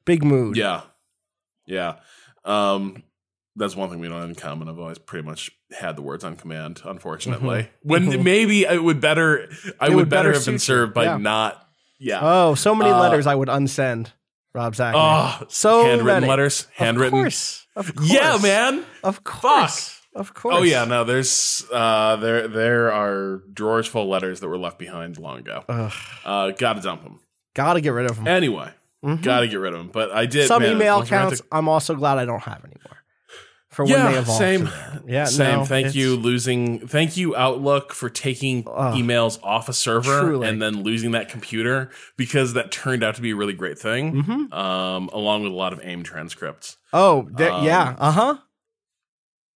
[0.04, 0.56] Big mood.
[0.56, 0.80] Yeah.
[1.66, 1.98] Yeah.
[2.44, 3.04] Um
[3.58, 4.68] that's one thing we don't have in common.
[4.68, 7.68] I've always pretty much had the words on command, unfortunately.
[7.82, 11.16] When maybe it would better I would, would better have been served by Yeah.
[11.18, 11.62] not
[11.98, 12.20] yeah.
[12.22, 14.12] Oh, so many Uh, letters I would unsend.
[14.54, 14.94] Rob Zach.
[14.96, 16.26] Oh, so handwritten many.
[16.30, 17.18] letters, handwritten.
[17.18, 17.66] Of course.
[17.76, 18.10] Of course.
[18.10, 18.84] Yeah, man.
[19.04, 20.00] Of course.
[20.14, 20.56] Of course.
[20.58, 24.78] Oh yeah, no, there's uh there there are drawers full of letters that were left
[24.78, 25.64] behind long ago.
[25.68, 25.92] Ugh.
[26.24, 27.20] Uh gotta dump them.
[27.54, 28.26] Gotta get rid of them.
[28.26, 28.70] Anyway,
[29.22, 29.90] gotta get rid of them.
[29.92, 32.97] But I did Some man, email accounts I'm also glad I don't have anymore.
[33.78, 34.38] For when Yeah, they evolve.
[34.38, 34.68] same.
[35.06, 35.58] Yeah, Same.
[35.60, 36.88] no, thank you, losing.
[36.88, 38.96] Thank you, Outlook, for taking Ugh.
[38.96, 40.48] emails off a server Truly.
[40.48, 44.24] and then losing that computer because that turned out to be a really great thing.
[44.24, 44.52] Mhm.
[44.52, 46.76] Um, along with a lot of AIM transcripts.
[46.92, 47.94] Oh, Um, yeah.
[48.00, 48.36] Uh huh.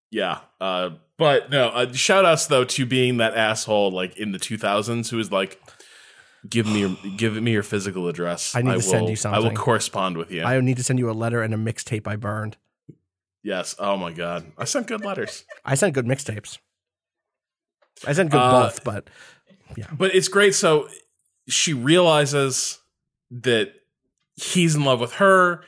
[0.09, 0.37] Yeah.
[0.61, 5.09] Uh, but no, uh, shout outs though to being that asshole like in the 2000s
[5.09, 5.59] who was like,
[6.49, 8.55] give me your, give me your physical address.
[8.55, 9.35] I need to will, send you something.
[9.41, 10.43] I will correspond with you.
[10.43, 12.55] I need to send you a letter and a mixtape I burned.
[13.43, 13.75] Yes.
[13.79, 14.51] Oh my God.
[14.57, 15.43] I sent good letters.
[15.65, 16.57] I sent good mixtapes.
[18.07, 19.09] I sent good Uh, both, but
[19.77, 19.87] yeah.
[19.91, 20.55] But it's great.
[20.55, 20.87] So
[21.47, 22.79] she realizes
[23.31, 23.73] that
[24.35, 25.63] he's in love with her.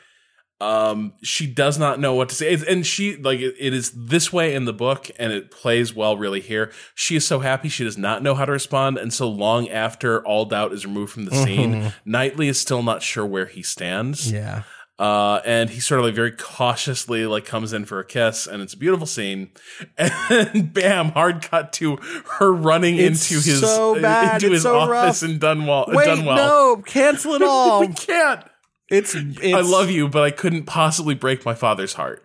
[0.62, 4.32] Um, she does not know what to say, and she like it, it is this
[4.32, 6.72] way in the book, and it plays well really here.
[6.95, 10.26] She is so happy she does not know how to respond, and so long after
[10.26, 14.32] all doubt is removed from the scene, Knightley is still not sure where he stands.
[14.32, 14.64] yeah.
[14.98, 18.61] Uh, and he sort of like very cautiously like comes in for a kiss, and
[18.61, 19.49] it's a beautiful scene.
[19.98, 21.98] And bam, hard cut to
[22.40, 24.35] her running It's into his so bad.
[24.35, 25.30] into It's his so office rough.
[25.30, 25.88] in Dunwall.
[25.93, 26.35] Wait, Donwell.
[26.38, 27.82] no, cancel it all.
[27.82, 28.45] we can't.
[28.90, 32.24] it's, it's I love you, but I couldn't possibly break my father's heart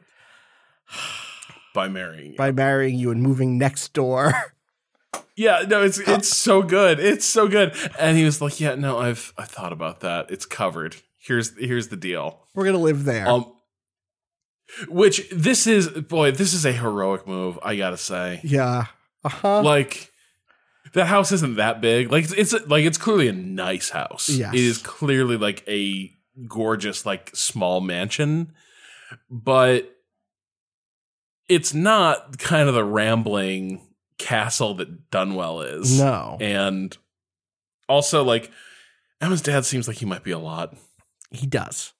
[1.74, 2.36] by marrying you.
[2.36, 4.32] by marrying you and moving next door.
[5.36, 6.98] yeah, no, it's it's so good.
[7.00, 7.74] It's so good.
[7.98, 10.30] And he was like, "Yeah, no, I've I thought about that.
[10.30, 10.96] It's covered.
[11.20, 13.28] Here's here's the deal." We're gonna live there.
[13.28, 13.52] Um,
[14.88, 17.58] which this is, boy, this is a heroic move.
[17.62, 18.86] I gotta say, yeah.
[19.24, 19.62] Uh huh.
[19.62, 20.10] like
[20.94, 22.10] that house isn't that big.
[22.10, 24.28] Like it's, it's like it's clearly a nice house.
[24.28, 24.54] Yes.
[24.54, 26.12] it is clearly like a
[26.48, 28.52] gorgeous, like small mansion,
[29.28, 29.90] but
[31.48, 33.86] it's not kind of the rambling
[34.18, 35.98] castle that Donwell is.
[35.98, 36.38] No.
[36.40, 36.96] and
[37.88, 38.50] also like
[39.20, 40.76] Emma's dad seems like he might be a lot.
[41.30, 41.92] He does.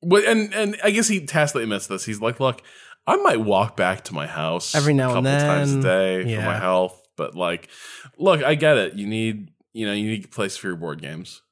[0.00, 2.04] Well, and and I guess he tacitly admits this.
[2.04, 2.62] He's like, "Look,
[3.06, 6.26] I might walk back to my house Every now a and couple times a then.
[6.26, 7.68] day for my health, but like,
[8.18, 8.94] look, I get it.
[8.94, 11.42] You need, you know, you need a place for your board games.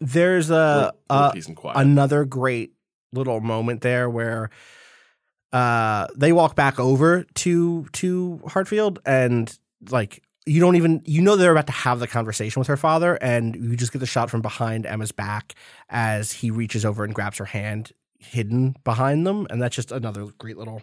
[0.00, 1.32] There's a, a
[1.76, 2.72] another great
[3.12, 4.50] little moment there where
[5.52, 9.56] uh they walk back over to to Hartfield and
[9.90, 13.14] like you don't even you know they're about to have the conversation with her father
[13.16, 15.54] and you just get the shot from behind Emma's back
[15.88, 20.26] as he reaches over and grabs her hand hidden behind them and that's just another
[20.38, 20.82] great little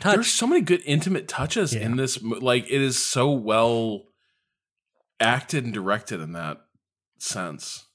[0.00, 0.14] touch.
[0.14, 1.82] There's so many good intimate touches Yeah.
[1.82, 2.20] in this.
[2.22, 4.02] Like, it is so well
[5.20, 6.58] acted and directed in that
[7.18, 7.86] sense.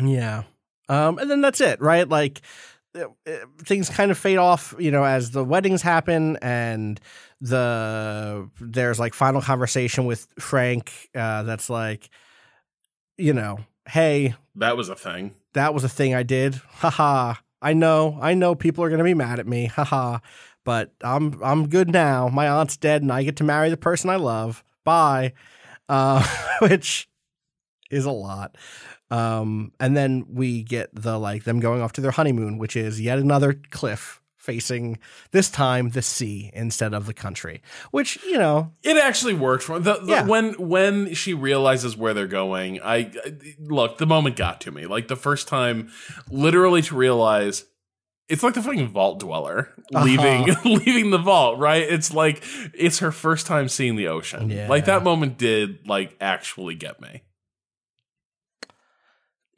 [0.00, 0.44] Yeah.
[0.88, 2.08] Um, and then that's it, right?
[2.08, 2.40] Like
[2.94, 3.32] uh, uh,
[3.64, 7.00] things kind of fade off, you know, as the weddings happen and
[7.40, 12.10] the there's like final conversation with Frank uh, that's like,
[13.16, 13.58] you know,
[13.88, 15.34] hey, That was a thing.
[15.54, 16.54] that was a thing I did.
[16.54, 17.34] Haha.
[17.60, 19.66] I know, I know people are gonna be mad at me.
[19.66, 20.18] Haha.
[20.64, 22.28] But I'm I'm good now.
[22.28, 24.62] My aunt's dead and I get to marry the person I love.
[24.84, 25.32] Bye.
[25.88, 26.22] Uh,
[26.60, 27.08] which
[27.90, 28.56] is a lot.
[29.10, 33.00] Um, and then we get the like them going off to their honeymoon, which is
[33.00, 34.17] yet another cliff
[34.48, 34.98] facing
[35.30, 37.60] this time the sea instead of the country.
[37.90, 40.24] Which, you know, It actually worked for the, the Yeah.
[40.26, 42.80] when when she realizes where they're going.
[42.80, 43.12] I, I
[43.60, 44.86] look the moment got to me.
[44.86, 45.90] Like the first time,
[46.30, 47.66] literally to realize
[48.26, 50.04] it's like the fucking vault dweller Uh-huh.
[50.04, 51.58] leaving leaving the vault.
[51.58, 51.82] Right?
[51.82, 54.48] It's like it's her first time seeing the ocean.
[54.50, 54.66] Yeah.
[54.68, 57.20] Like that moment did like actually get me.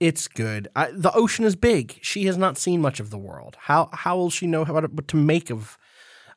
[0.01, 0.67] It's good.
[0.75, 1.99] I, the ocean is big.
[2.03, 3.57] She has not seen much of the world.
[3.61, 5.79] How how will she know how to, what to make of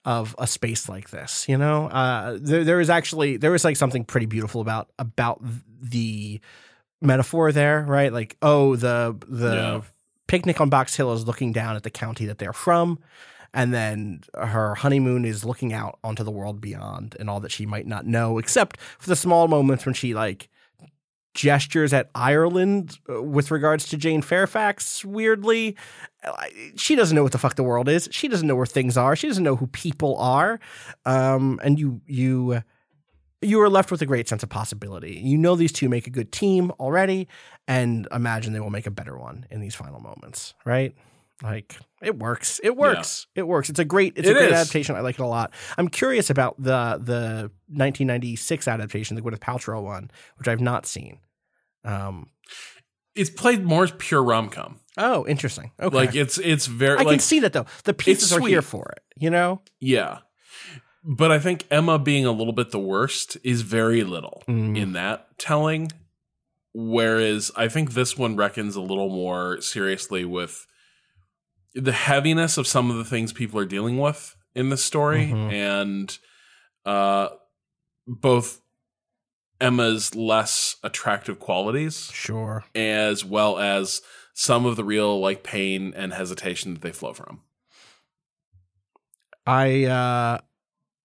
[0.05, 1.47] of a space like this?
[1.47, 5.41] You know, uh, there there is actually there is like something pretty beautiful about about
[5.81, 6.39] the
[7.01, 8.11] metaphor there, right?
[8.11, 9.81] Like, oh, the the Yeah.
[10.27, 12.99] picnic on Box Hill is looking down at the county that they're from.
[13.55, 17.67] And then her honeymoon is looking out onto the world beyond and all that she
[17.67, 20.49] might not know, except for the small moments when she like
[21.33, 25.03] gestures at Ireland uh, with regards to Jane Fairfax.
[25.03, 25.75] Weirdly,
[26.75, 28.07] she doesn't know what the fuck the world is.
[28.11, 29.15] She doesn't know where things are.
[29.15, 30.59] She doesn't know who people are.
[31.05, 32.63] Um, and you you
[33.41, 35.19] you are left with a great sense of possibility.
[35.23, 37.27] You know these two make a good team already,
[37.67, 40.95] and imagine they will make a better one in these final moments, right?
[41.43, 42.59] Like it works.
[42.63, 43.27] It works.
[43.35, 43.69] It works.
[43.69, 44.53] It's a great it's It a great is.
[44.53, 44.95] adaptation.
[44.95, 45.53] I like it a lot.
[45.77, 51.19] I'm curious about the the 1996 adaptation, the Gwyneth Paltrow one, which I've not seen.
[51.83, 52.29] Um
[53.13, 54.79] It's played more as pure rom com.
[54.97, 55.71] oh, interesting.
[55.79, 55.95] Okay.
[55.95, 57.65] Like it's it's very I like can see that though.
[57.83, 59.61] The pieces are here for it, you know?
[59.81, 60.19] Yeah.
[61.05, 64.77] But I think Emma being a little bit the worst is very little Mm.
[64.77, 65.91] in that telling.
[66.73, 70.65] Whereas I think this one reckons a little more seriously with
[71.75, 75.51] the heaviness of some of the things people are dealing with in this story Mhm.
[75.51, 76.17] and
[76.85, 77.29] uh,
[78.07, 78.61] both
[79.61, 82.63] Emma's less attractive qualities Sure.
[82.75, 84.01] as well as
[84.33, 87.41] some of the real like pain and hesitation that they flow from.
[89.45, 90.39] I uh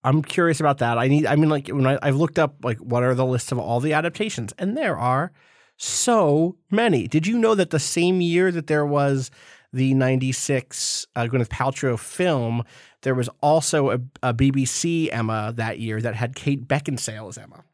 [0.05, 0.97] I'm curious about that.
[0.99, 3.53] I need I mean like when I, I've looked up like what are the lists
[3.53, 5.33] of all the adaptations, and there are
[5.77, 7.07] so many.
[7.07, 9.31] Did you know that the same year that there was
[9.73, 12.65] the 96 uh, Gwyneth Paltrow film,
[13.03, 17.65] there was also a, a BBC Emma that year that had Kate Beckinsale as Emma.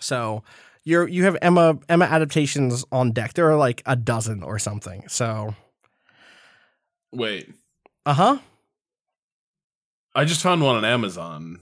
[0.00, 0.42] So
[0.84, 3.34] you're you have Emma Emma adaptations on deck.
[3.34, 5.08] There are like a dozen or something.
[5.08, 5.54] So
[7.12, 7.52] Wait,
[8.04, 8.38] uh huh,
[10.14, 11.60] I just found one on Amazon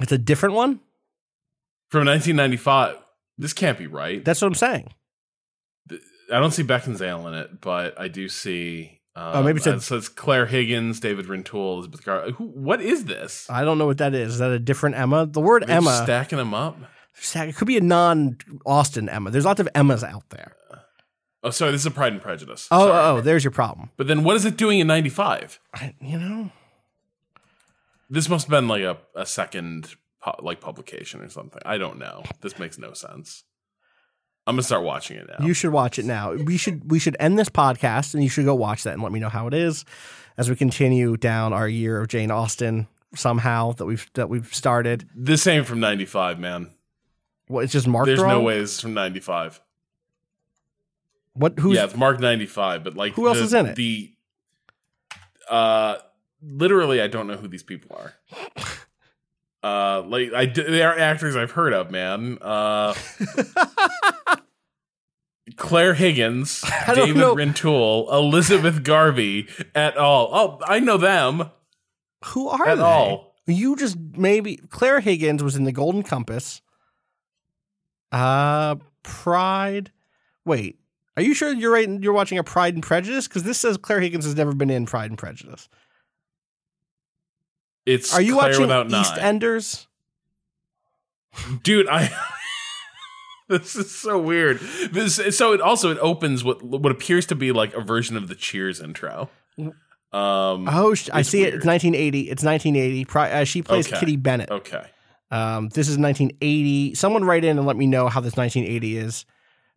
[0.00, 0.80] it's a different one.
[1.88, 2.96] from 1995.
[3.38, 4.24] This can't be right.
[4.24, 4.92] That's what I'm saying.
[6.32, 9.00] I don't see Beckinsale in it, but I do see.
[9.14, 12.30] Um, Oh, maybe it said- it says Claire Higgins, David Rintoul, Elizabeth Gar.
[12.32, 12.44] Who?
[12.48, 13.48] What is this?
[13.48, 14.34] I don't know what that is.
[14.34, 15.24] Is that a different Emma?
[15.26, 16.76] The word Are Emma, stacking them up.
[17.34, 19.30] it could be a non-Austen Emma.
[19.30, 20.54] There's lots of Emmas out there.
[21.42, 22.66] Oh, sorry, this is a Pride and Prejudice.
[22.72, 23.18] Oh, Sorry.
[23.18, 23.90] oh, there's your problem.
[23.96, 25.60] But then, what is it doing in '95?
[26.00, 26.50] You know,
[28.10, 31.62] This must have been like a, a second pu- like publication or something.
[31.64, 32.22] I don't know.
[32.40, 33.44] This makes no sense.
[34.46, 35.44] I'm gonna start watching it now.
[35.44, 36.32] you should watch it now.
[36.32, 39.10] We should we should end this podcast and you should go watch that and let
[39.12, 39.84] me know how it is
[40.38, 45.08] as we continue down our year of Jane Austen somehow that we've that we've started.
[45.14, 46.70] this ain't from '95, man.
[47.48, 48.30] What it's just marked There's wrong.
[48.30, 49.60] no way is from '95.
[51.34, 53.76] What who's yeah, it's marked 95, but like Who else the- is in it?
[53.76, 54.12] The
[55.50, 55.96] uh
[56.42, 58.14] literally I don't know who these people are.
[59.66, 62.38] Uh like I they are actors I've heard of, man.
[62.40, 62.94] Uh
[65.56, 66.62] Claire Higgins,
[66.92, 67.34] David know.
[67.34, 70.28] Rintoul, Elizabeth Garvie et al.
[70.32, 71.50] Oh, I know them.
[72.26, 72.82] who are At they?
[72.82, 73.34] all.
[73.46, 76.60] You just maybe Claire Higgins was in the Golden Compass.
[78.12, 79.92] Uh Pride.
[80.44, 80.78] Wait,
[81.16, 81.88] are you sure you're right?
[81.88, 84.84] You're watching a Pride and Prejudice because this says Claire Higgins has never been in
[84.84, 85.68] Pride and Prejudice.
[87.86, 88.88] It's Are you Claire watching without.
[88.88, 89.86] EastEnders?
[91.62, 92.10] dude i
[93.48, 94.58] this is so weird
[94.90, 98.28] this so it also it opens what what appears to be like a version of
[98.28, 101.52] the cheers intro um Oh, I see it.
[101.54, 102.30] It's 1980.
[102.30, 103.04] It's 1980.
[103.04, 103.98] Pri- uh, she plays Okay.
[104.00, 104.50] Kitty Bennet.
[104.50, 104.86] okay
[105.30, 106.94] Um, this is 1980.
[106.94, 109.26] Someone write in and let me know how this 1980 is.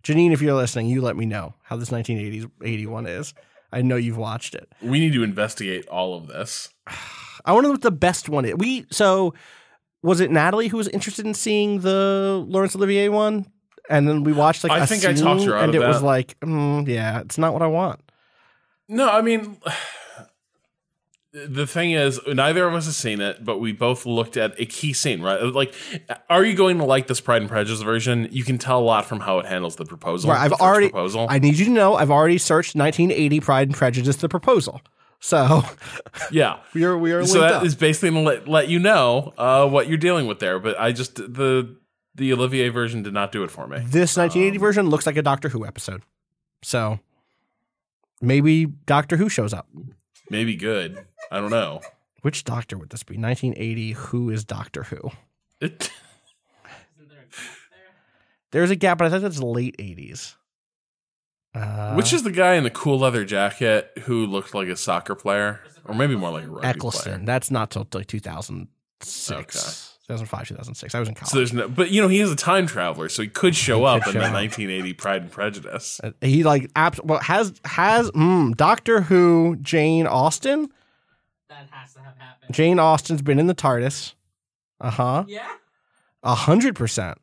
[0.04, 3.34] Janine, if you're listening, you let me know how this 1980s 81 is.
[3.74, 4.72] I know you've watched it.
[4.82, 6.70] we need to investigate all of this
[7.50, 8.56] I wonder what the best one is.
[8.56, 9.34] We so
[10.04, 13.46] was it Natalie who was interested in seeing the Laurence Olivier one,
[13.90, 16.02] and then we watched like I a think I talked her out and it was
[16.02, 18.00] like, mm, yeah, it's not what I want.
[18.88, 19.58] no i mean
[21.32, 24.66] the thing is neither of us has seen it but we both looked at a
[24.66, 25.76] key scene right like
[26.28, 29.06] are you going to like this pride and prejudice version you can tell a lot
[29.06, 30.90] from how it handles the proposal Right, I've already.
[30.90, 34.82] proposal I need you to know I've already searched 1980 Pride and Prejudice, the proposal.
[35.20, 35.64] So
[36.32, 37.66] yeah we are we are so that up.
[37.66, 40.60] is basically to let, let you know uh, what you're dealing with there.
[40.60, 41.76] But I just the
[42.16, 43.78] the Olivier version did not do it for me.
[43.80, 46.04] This 1980 Um, version looks like a Doctor Who episode.
[46.64, 47.00] So
[48.22, 49.68] maybe Doctor Who shows up.
[50.30, 51.06] Maybe good.
[51.32, 51.82] I don't know.
[52.22, 53.16] Which Doctor would this be?
[53.18, 53.92] 1980.
[53.94, 55.12] Who is Doctor Who?
[55.62, 55.90] It,
[58.52, 60.36] There's a gap, but I thought that's late 80s.
[61.56, 65.16] Uh, which is the guy in the cool leather jacket who looked like a soccer
[65.16, 67.14] player, or maybe more like a rugby Eccleston?
[67.14, 67.26] player?
[67.26, 70.96] That's not till like 2006, 2005, 2006.
[70.96, 71.32] I was in college.
[71.32, 73.84] So there's no, but you know he is a time traveler, so he could show
[73.84, 74.34] up could in show the up.
[74.34, 76.00] 1980 Pride and Prejudice.
[76.04, 80.70] Uh, he like abs- well has has mm, Doctor Who Jane Austen.
[81.50, 82.54] That has to have happened.
[82.54, 84.14] Jane Austen's been in the TARDIS.
[84.80, 85.24] Uh huh.
[85.28, 85.48] Yeah.
[86.22, 87.18] A hundred percent.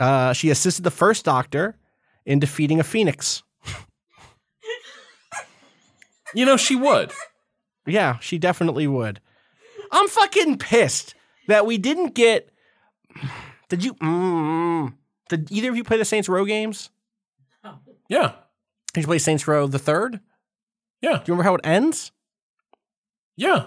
[0.00, 1.76] Uh, she assisted the first Doctor
[2.26, 3.42] in defeating a Phoenix.
[6.34, 7.12] You know, she would.
[7.86, 9.20] Yeah, she definitely would.
[9.90, 11.14] I'm fucking pissed
[11.48, 12.50] that we didn't get.
[13.68, 13.94] Did you?
[13.94, 14.94] Mm,
[15.30, 16.90] did either of you play the Saints Row games?
[18.08, 18.32] Yeah.
[18.92, 20.20] Did you play Saints Row the third?
[21.00, 21.12] Yeah.
[21.12, 22.12] Do you remember how it ends?
[23.36, 23.66] Yeah.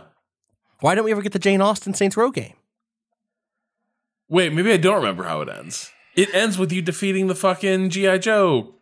[0.82, 2.54] Why don't we ever get the Jane Austen Saints Row game?
[4.30, 5.92] Wait, maybe I don't remember how it ends.
[6.20, 8.18] It ends with you defeating the fucking G.I.
[8.20, 8.76] Joe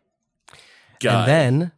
[1.00, 1.20] guy.
[1.20, 1.72] And then,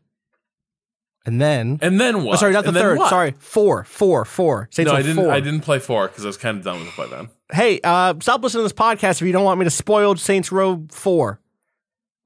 [1.26, 2.34] and then, And then what?
[2.34, 2.98] oh, sorry, not the And then third.
[2.98, 3.10] what?
[3.10, 4.70] Sorry, four, four, four.
[4.72, 5.18] Saints No, I didn't.
[5.18, 5.32] four.
[5.32, 7.30] I didn't play four because I was kind of done with it by then.
[7.52, 10.52] Hey, uh, stop listening to this podcast if you don't want me to spoil Saints
[10.52, 11.40] Row 4.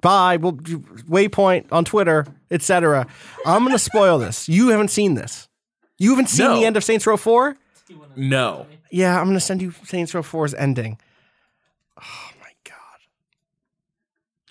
[0.02, 0.36] Bye.
[0.38, 3.08] Well, Waypoint on Twitter, etc.
[3.46, 4.50] I'm going to spoil this.
[4.50, 5.48] You haven't seen this.
[5.98, 6.60] You haven't seen No.
[6.60, 7.56] the end of Saints Row 4?
[8.18, 8.68] No.
[8.92, 10.98] Yeah, I'm going to send you Saints Row 4's ending.
[11.98, 12.76] Oh my god.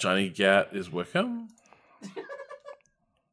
[0.02, 1.46] Johnny Gat is Wickham.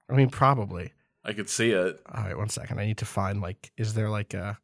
[0.07, 0.93] I mean, probably.
[1.25, 1.99] I could see it.
[2.13, 2.79] All right, one second.
[2.79, 4.59] I need to find like, is there like a?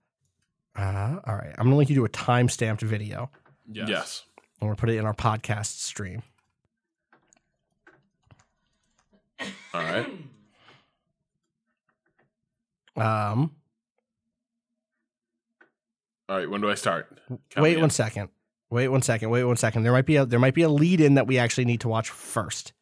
[0.75, 3.31] Uh, all right, I'm gonna link you to a time stamped video.
[3.67, 4.23] Yes.
[4.61, 6.21] I'm gonna put it in our podcast stream.
[9.39, 10.07] All right.
[12.97, 13.51] Um,
[16.29, 16.49] All right.
[16.49, 17.19] When do I start?
[17.49, 17.89] Count wait me one in.
[17.89, 18.29] second.
[18.69, 19.29] Wait one second.
[19.29, 19.83] Wait one second.
[19.83, 21.87] There might be a there might be a lead in that we actually need to
[21.87, 22.73] watch first.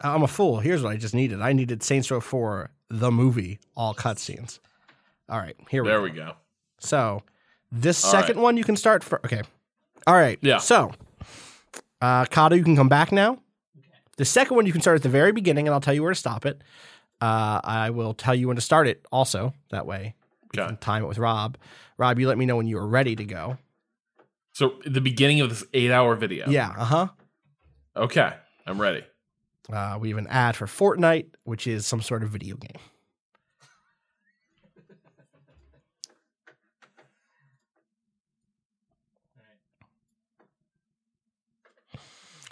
[0.00, 0.60] I'm a fool.
[0.60, 1.40] Here's what I just needed.
[1.40, 4.58] I needed Saints Row 4, the movie, all cutscenes.
[5.28, 6.04] All right, here we There go.
[6.04, 6.32] we go.
[6.78, 7.22] So
[7.72, 8.42] this All second right.
[8.42, 9.20] one you can start for.
[9.24, 9.42] Okay.
[10.06, 10.38] All right.
[10.42, 10.58] Yeah.
[10.58, 10.92] So,
[12.00, 13.38] uh, Kato, you can come back now.
[14.18, 16.12] The second one you can start at the very beginning, and I'll tell you where
[16.12, 16.62] to stop it.
[17.20, 19.04] Uh, I will tell you when to start it.
[19.10, 20.14] Also, that way
[20.52, 20.66] we Okay.
[20.68, 21.56] can time it with Rob.
[21.98, 23.58] Rob, you let me know when you are ready to go.
[24.52, 26.48] So the beginning of this eight-hour video.
[26.48, 26.72] Yeah.
[26.76, 27.08] Uh huh.
[27.96, 28.32] Okay.
[28.66, 29.04] I'm ready.
[29.72, 32.80] Uh, we have an ad for Fortnite, which is some sort of video game.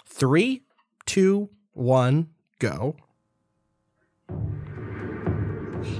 [0.07, 0.63] Three,
[1.05, 2.95] two, one, go.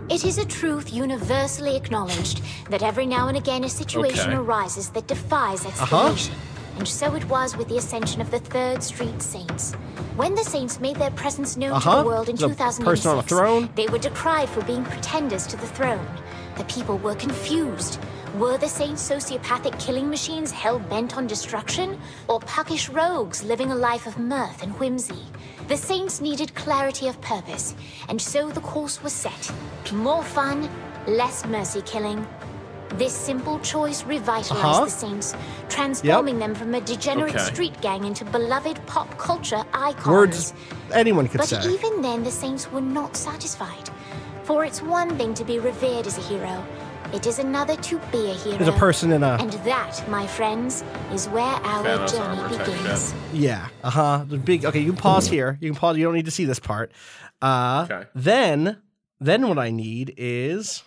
[0.10, 4.38] It is a truth universally acknowledged that every now and again a situation Okay.
[4.38, 5.84] arises that defies Uh-huh.
[6.08, 6.36] explanation.
[6.78, 9.74] And so it was with the ascension of the Third Street Saints.
[10.18, 12.02] When the Saints made their presence known to Uh-huh.
[12.02, 13.70] the world in The 2006, person on throne.
[13.76, 16.06] they were decried for being pretenders to the throne.
[16.58, 17.98] The people were confused.
[18.40, 21.98] Were the Saints sociopathic killing machines hell bent on destruction?
[22.28, 25.24] Or puckish rogues living a life of mirth and whimsy?
[25.68, 27.76] The Saints needed clarity of purpose,
[28.10, 29.52] and so the course was set.
[29.94, 30.70] More fun,
[31.08, 32.28] less mercy killing.
[32.96, 34.86] This simple choice revitalized Uh-huh.
[34.86, 35.34] the Saints,
[35.70, 37.46] transforming them from a degenerate Okay.
[37.54, 40.06] street gang into beloved pop culture icons.
[40.08, 40.54] Words
[40.92, 41.58] anyone could But say.
[41.58, 43.90] But even then, the Saints were not satisfied.
[44.44, 46.64] For it's one thing to be revered as a hero,
[47.14, 48.58] it is another to be a hero.
[48.58, 53.14] There's a person in a And that, my friends, is where our Thanos journey begins.
[53.34, 53.68] Yeah.
[53.84, 54.26] Uh huh.
[54.28, 54.66] The big.
[54.66, 55.58] Okay, you can pause here.
[55.62, 55.98] You can pause.
[55.98, 56.92] You don't need to see this part.
[57.42, 58.08] Uh, Okay.
[58.16, 58.78] Then,
[59.20, 60.84] then what I need is,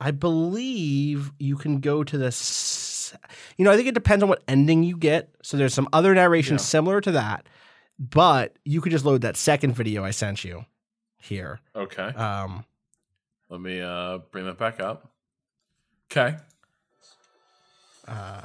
[0.00, 3.14] I believe you can go to this.
[3.56, 5.30] You know, I think it depends on what ending you get.
[5.42, 6.58] So there's some other narration Yeah.
[6.58, 7.46] similar to that,
[7.98, 10.64] but you could just load that second video I sent you
[11.20, 11.60] here.
[11.74, 12.02] Okay.
[12.14, 12.64] Um,
[13.48, 15.09] Let me uh bring that back up.
[16.10, 16.36] Okay.
[18.08, 18.42] Uh,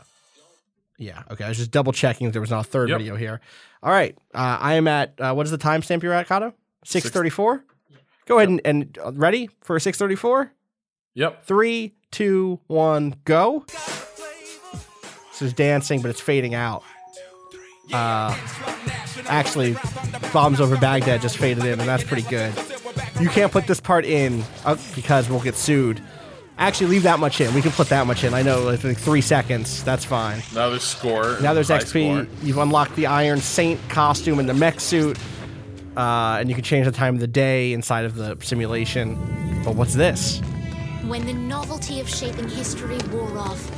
[0.98, 1.24] yeah.
[1.32, 1.44] Okay.
[1.44, 2.98] I was just double checking if there was not a third Yep.
[3.00, 3.42] video here.
[3.82, 4.18] All right.
[4.34, 6.54] Uh, I am at uh, what is the timestamp you're at, Kato?
[6.84, 7.64] Six thirty-four.
[8.28, 10.52] Go ahead and, and uh, ready for six thirty-four.
[11.16, 11.46] Yep.
[11.46, 13.66] Three, two, one, go.
[15.32, 16.84] This is dancing, but it's fading out.
[17.92, 18.36] Uh,
[19.28, 19.76] actually,
[20.34, 22.54] bombs over Baghdad just faded in, and that's pretty good.
[23.20, 26.02] You can't put this part in uh, because we'll get sued.
[26.58, 27.54] Actually, leave that much in.
[27.54, 28.34] We can put that much in.
[28.34, 29.84] I know, it's like three seconds.
[29.84, 30.42] That's fine.
[30.54, 31.38] Now there's score.
[31.42, 31.90] Now there's XP.
[32.26, 32.28] score.
[32.44, 35.18] You've unlocked the Iron Saint costume and the mech suit,
[35.98, 39.16] uh, and you can change the time of the day inside of the simulation.
[39.66, 40.40] But what's this?
[41.08, 43.70] When the novelty of shaping history wore off,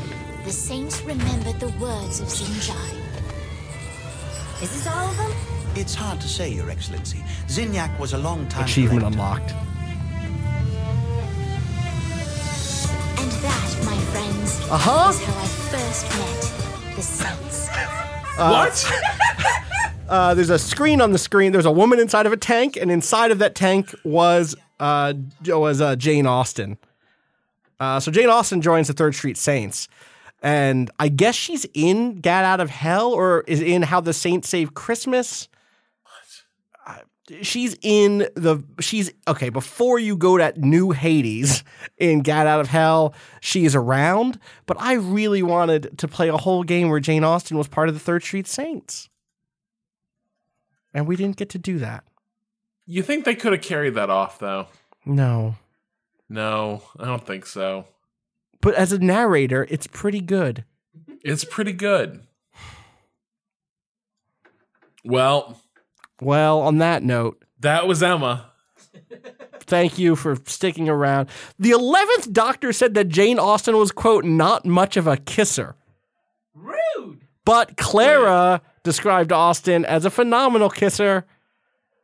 [0.45, 2.93] the Saints remembered the words of Zinyak.
[4.61, 5.31] Is this all of them?
[5.75, 7.19] It's hard to say, Your Excellency.
[7.47, 9.19] Zinyak was a long time Achievement collector.
[9.19, 9.53] unlocked.
[13.41, 15.09] That, my friends, Uh-huh.
[15.09, 17.69] is how I first met the Saints.
[18.37, 18.91] what?
[20.09, 21.51] Uh, there's a screen on the screen.
[21.51, 25.13] There's a woman inside of a tank, and inside of that tank was uh,
[25.45, 26.77] was uh, Jane Austen.
[27.77, 29.89] Uh, so Jane Austen joins the Third Street Saints,
[30.41, 34.47] And I guess she's in Get Out of Hell or is in How the Saints
[34.47, 35.49] Save Christmas.
[37.41, 41.63] She's in the she's okay before you go to new Hades
[41.97, 43.13] in Get Out of Hell.
[43.41, 47.57] She is around, but I really wanted to play a whole game where Jane Austen
[47.57, 49.09] was part of the Third Street Saints,
[50.93, 52.05] and we didn't get to do that.
[52.85, 54.67] You think they could have carried that off though?
[55.05, 55.55] No,
[56.29, 57.87] No, I don't think so.
[58.61, 60.63] but as a narrator, it's pretty good.
[61.23, 62.21] It's pretty good.
[65.03, 65.61] Well,
[66.21, 68.51] Well, on that note, that was Emma.
[69.61, 71.29] thank you for sticking around.
[71.59, 75.75] The 11th Doctor said that Jane Austen was, quote, not much of a kisser.
[76.55, 77.21] Rude.
[77.45, 81.25] But Clara described Austen as a phenomenal kisser.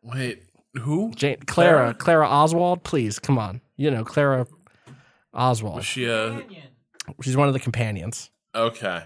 [0.02, 0.44] Wait,
[0.74, 1.12] who?
[1.16, 1.94] Jane, Clara, Clara?
[1.94, 3.62] Clara Oswald, please, come on.
[3.78, 4.48] You know, Clara
[5.34, 5.78] Oswald.
[5.78, 6.44] Was she a
[7.22, 8.30] She's one of the companions.
[8.56, 9.04] okay?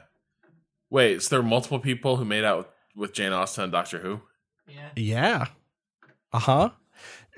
[0.90, 4.00] Wait, so there are multiple people who made out with, with Jane Austen and Doctor
[4.00, 4.22] Who?
[4.68, 4.90] Yeah.
[4.96, 5.46] Yeah.
[6.34, 6.70] Uh huh.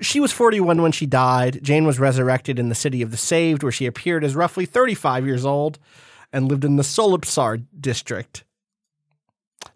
[0.00, 1.60] She was 41 when she died.
[1.62, 5.26] Jane was resurrected in the City of the Saved, where she appeared as roughly 35
[5.26, 5.78] years old
[6.32, 8.44] and lived in the Solipsar district.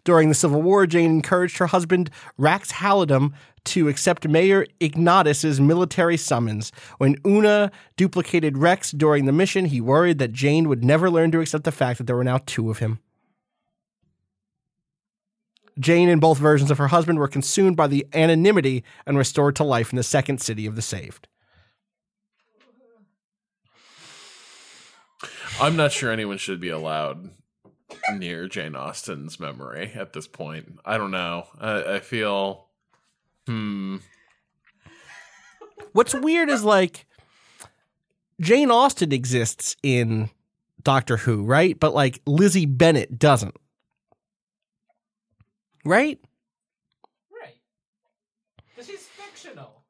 [0.03, 3.33] During the Civil War, Jane encouraged her husband, Rex Halidom,
[3.65, 6.71] to accept Mayor Ignatus's military summons.
[6.97, 11.39] When Una duplicated Rex during the mission, he worried that Jane would never learn to
[11.39, 12.99] accept the fact that there were now two of him.
[15.79, 19.63] Jane and both versions of her husband were consumed by the anonymity and restored to
[19.63, 21.27] life in the second city of the saved.
[25.59, 27.29] I'm not sure anyone should be allowed
[28.13, 30.79] near Jane Austen's memory at this point.
[30.85, 31.47] I don't know.
[31.59, 32.67] I, I feel.
[33.47, 33.97] Hmm.
[35.93, 37.05] What's weird is like
[38.41, 40.29] Jane Austen exists in
[40.83, 41.79] Doctor Who, right?
[41.79, 43.55] But like Lizzie Bennet doesn't.
[45.85, 46.19] Right?
[47.31, 47.55] Right.
[48.67, 49.83] Because she's fictional.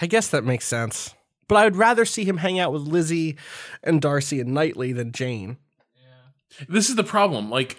[0.00, 1.14] I guess that makes sense.
[1.48, 3.36] But I would rather see him hang out with Lizzie
[3.82, 5.58] and Darcy and Knightley than Jane.
[5.96, 6.64] Yeah.
[6.68, 7.50] This is the problem.
[7.50, 7.78] Like,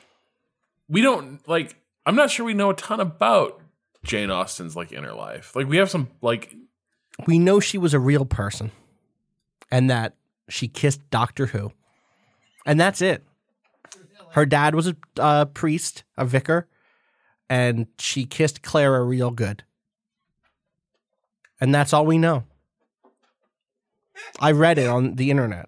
[0.87, 1.75] we don't like.
[2.05, 3.61] I'm not sure we know a ton about
[4.03, 5.55] Jane Austen's like inner life.
[5.55, 6.55] Like, we have some like.
[7.27, 8.71] We know she was a real person
[9.71, 10.15] and that
[10.47, 11.71] she kissed Doctor Who.
[12.65, 13.23] And that's it.
[14.31, 16.67] Her dad was a uh, priest, a vicar,
[17.49, 19.63] and she kissed Clara real good.
[21.59, 22.43] And that's all we know.
[24.39, 25.67] I read it on the internet.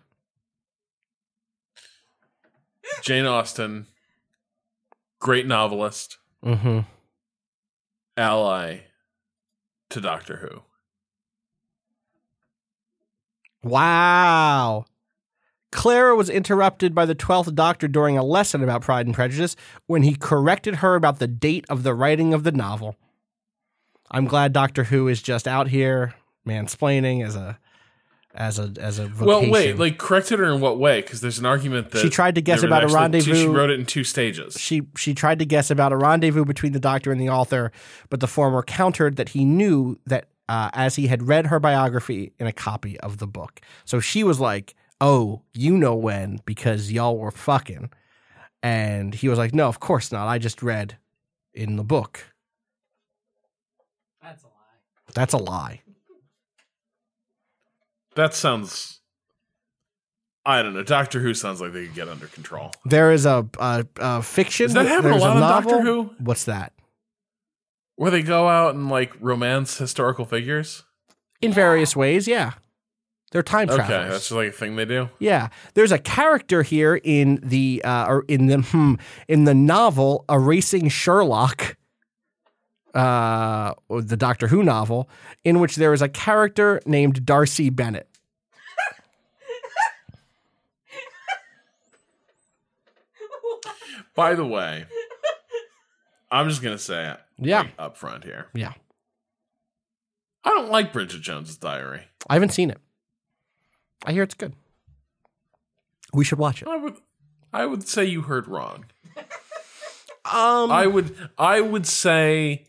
[3.02, 3.88] Jane Austen,
[5.20, 6.80] great novelist, Mm-hmm.
[8.18, 8.80] ally
[9.90, 10.62] to Doctor Who.
[13.68, 14.86] Wow.
[15.72, 19.56] Clara was interrupted by the 12th Doctor during a lesson about Pride and Prejudice
[19.88, 22.96] when he corrected her about the date of the writing of the novel.
[24.10, 26.14] I'm glad Doctor Who is just out here
[26.46, 27.58] mansplaining as a
[28.34, 29.26] as a as a vocation.
[29.26, 31.02] Well, wait, like corrected her in what way?
[31.02, 33.70] Because there's an argument that She tried to guess about a rendezvous two- she wrote
[33.70, 34.60] it in two stages.
[34.60, 37.72] she she tried to guess about a rendezvous between the doctor and the author,
[38.10, 42.34] but the former countered that he knew that uh, as he had read her biography
[42.38, 43.62] in a copy of the book.
[43.86, 47.90] So she was like, "Oh, you know when because y'all were fucking,"
[48.64, 50.28] and he was like, "No, of course not.
[50.30, 50.98] I just read
[51.54, 52.24] in the book.
[54.22, 55.14] That's a lie.
[55.14, 55.82] That's a lie."
[58.16, 59.00] That sounds.
[60.46, 60.84] I don't know.
[60.84, 62.72] Doctor Who sounds like they could get under control.
[62.86, 64.66] There is a, a, a fiction.
[64.66, 65.72] Does that happen a there's lot in novel.
[65.72, 66.16] Doctor Who?
[66.20, 66.74] What's that?
[67.96, 70.84] Where they go out and like romance historical figures.
[71.42, 72.54] In various ways, yeah.
[73.32, 74.12] They're time Okay, travelers.
[74.12, 75.10] that's like a thing they do.
[75.20, 78.96] Yeah, there's a character here in the uh, or in the hmm,
[79.28, 81.78] in the novel "Erasing Sherlock,"
[82.94, 85.10] uh, the Doctor Who novel,
[85.46, 88.10] in which there is a character named Darcy Bennett.
[94.16, 94.86] By the way,
[96.30, 97.20] I'm just gonna say it.
[97.38, 97.62] Yeah.
[97.62, 98.48] like, up front here.
[98.54, 98.74] Yeah,
[100.44, 102.02] I don't like Bridget Jones's Diary.
[102.30, 102.78] I haven't seen it.
[104.06, 104.54] I hear it's good.
[106.14, 106.68] We should watch it.
[106.68, 106.98] I would,
[107.54, 108.86] I would say you heard wrong.
[110.24, 112.66] Um, I would, I would say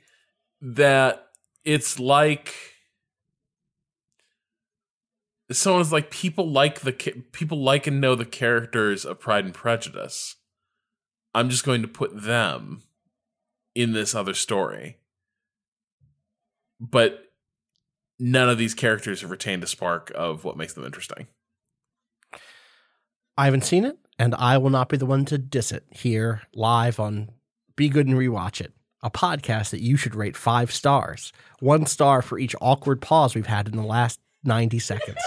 [0.62, 1.28] that
[1.64, 2.54] it's like
[5.50, 6.92] someone's like people like the
[7.32, 10.36] people like and know the characters of Pride and Prejudice.
[11.34, 12.82] I'm just going to put them
[13.74, 14.98] in this other story,
[16.80, 17.21] but
[18.18, 21.26] none of these characters have retained a spark of what makes them interesting.
[23.36, 26.42] I haven't seen it, and I will not be the one to diss it here
[26.54, 27.30] live on
[27.76, 31.32] Be Good and Rewatch It, a podcast that you should rate five stars.
[31.60, 35.20] One star for each awkward pause we've had in the last 90 seconds.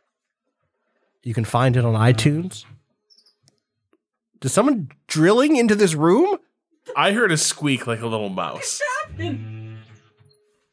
[1.22, 2.64] you can find it on iTunes.
[4.40, 6.38] Does someone drilling into this room?
[6.96, 8.80] I heard a squeak like a little mouse.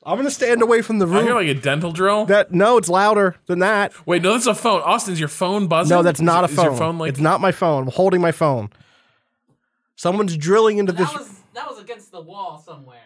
[0.08, 1.16] I'm gonna stand away from the room.
[1.16, 1.27] I room.
[1.27, 2.26] hear like a dental drill.
[2.27, 3.94] that no, it's louder than that.
[4.08, 4.82] Wait, no, that's a phone.
[4.82, 5.95] Austin's your phone buzzing?
[5.95, 6.66] No, that's not Is- a is phone.
[6.66, 7.84] your phone like it's not my phone.
[7.84, 8.69] I'm holding my phone.
[9.95, 11.11] Someone's drilling into this.
[11.14, 13.00] Was that was against the wall somewhere.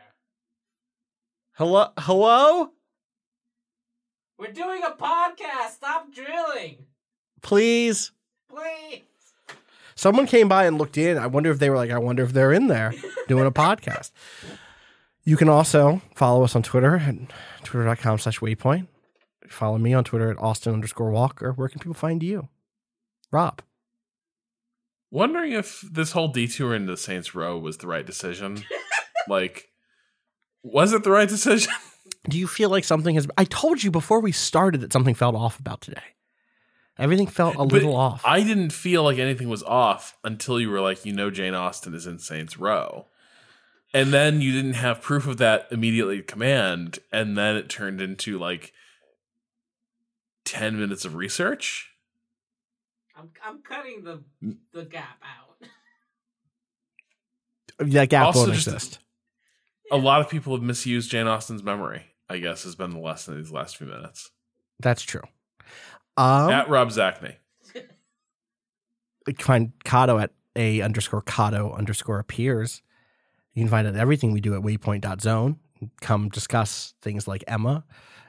[1.53, 2.69] Hello, hello.
[4.37, 5.71] We're doing a podcast.
[5.75, 6.85] Stop drilling,
[7.41, 8.11] Please.
[8.49, 9.01] please.
[9.95, 11.17] Someone came by and looked in.
[11.17, 12.93] I wonder if they were like, I wonder if they're in there
[13.27, 14.11] doing a podcast.
[15.23, 17.15] You can also follow us on Twitter at
[17.63, 18.87] twitter.com slash waypoint.
[19.47, 21.51] Follow me on Twitter at Austin underscore Walker.
[21.51, 22.49] Where can people find you?
[23.31, 23.61] Rob.
[25.11, 28.63] Wondering if this whole detour into Saints Row was the right decision.
[29.27, 29.69] like,
[30.63, 31.73] was it the right decision?
[32.29, 35.35] Do you feel like something has I told you before we started that something felt
[35.35, 36.01] off about today.
[36.97, 38.21] Everything felt a But little off.
[38.25, 41.93] I didn't feel like anything was off until you were like, you know, Jane Austen
[41.93, 43.07] is in Saints Row.
[43.93, 46.99] And then you didn't have proof of that immediately at command.
[47.11, 48.71] And then it turned into like
[50.45, 51.89] 10 minutes of research.
[53.17, 54.23] I'm I'm cutting the
[54.73, 55.67] the gap out.
[57.79, 58.99] that gap Also won't exist.
[59.91, 63.33] A lot of people have misused Jane Austen's memory, I guess, has been the lesson
[63.33, 64.31] of these last few minutes.
[64.79, 65.21] That's true.
[66.17, 67.35] Um, At Rob Zacny.
[69.39, 72.81] find Kato at a underscore Kato underscore appears.
[73.53, 75.57] You can find out everything we do at waypoint.zone.
[76.01, 77.83] Come discuss things like Emma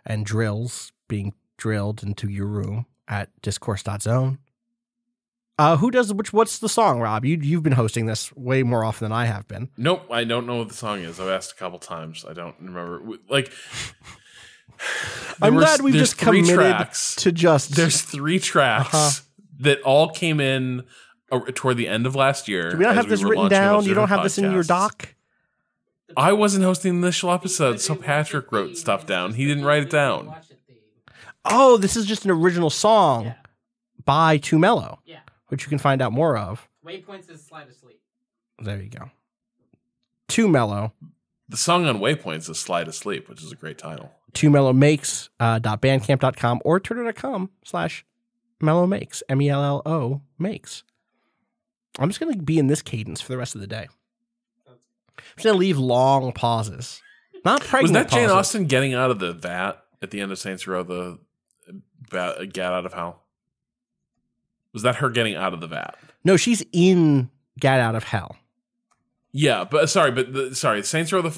[0.07, 4.39] and drills being drilled into your room at discourse.zone.
[5.59, 6.33] Uh, who does which?
[6.33, 7.25] What's the song, Rob?
[7.27, 9.69] You you've been hosting this way more often than I have been.
[9.77, 11.21] Nope, I don't know what the song is.
[11.21, 12.25] I've asked a couple times.
[12.29, 13.03] I don't remember.
[13.29, 13.53] Like,
[15.41, 17.15] I'm glad we've just committed tracks.
[17.17, 17.77] to just.
[17.77, 19.11] There's three tracks Uh-huh.
[19.61, 20.85] that all came in
[21.41, 22.71] toward the end of last year.
[22.71, 23.89] do we not have this were written launching a bunch down?
[23.89, 25.15] You don't different have this in your doc.
[26.17, 29.33] I wasn't hosting the initial episode, so Patrick wrote stuff down.
[29.35, 30.27] He didn't write it down.
[30.27, 30.77] Watch it theme.
[31.45, 33.35] Oh, this is just an original song Yeah.
[34.05, 35.21] by 2 Mello, Yeah.
[35.49, 36.69] which you can find out more of.
[36.85, 38.01] Waypoints is slide asleep.
[38.59, 39.11] There you go.
[40.29, 40.93] 2 Mello.
[41.49, 44.11] The song on Waypoints is Slide Asleep, which is a great title.
[44.33, 48.07] 2 Mello Makes uh, dot bandcamp.com or twitter.com slash
[48.61, 49.23] mellow makes.
[49.29, 50.83] M E L L O makes.
[51.99, 53.89] I'm just going to be in this cadence for the rest of the day.
[54.67, 54.75] I'm
[55.37, 57.01] just going to leave long pauses.
[57.45, 58.31] Not pregnant Was that Jane.
[58.31, 60.83] Austen getting out of the vat at the end of Saints Row?
[60.83, 61.19] The
[62.11, 63.23] bat, get out of hell.
[64.73, 65.97] Was that her getting out of the vat?
[66.25, 68.37] No, she's in Get Out of Hell.
[69.33, 71.31] Yeah, but sorry, but the, sorry, Saints Row the,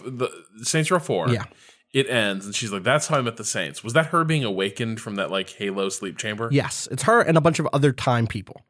[0.57, 1.28] the Saints Row four.
[1.31, 1.44] Yeah.
[1.92, 4.44] it ends, and she's like, "That's how I met the Saints." Was that her being
[4.44, 6.49] awakened from that like Halo sleep chamber?
[6.50, 8.62] Yes, it's her and a bunch of other time people.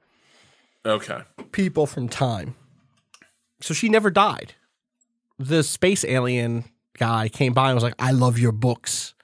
[0.87, 1.21] Okay.
[1.53, 2.55] people from time.
[3.61, 4.55] So she never died.
[5.39, 6.65] The space alien
[6.99, 9.15] guy came by and was like, I love your books.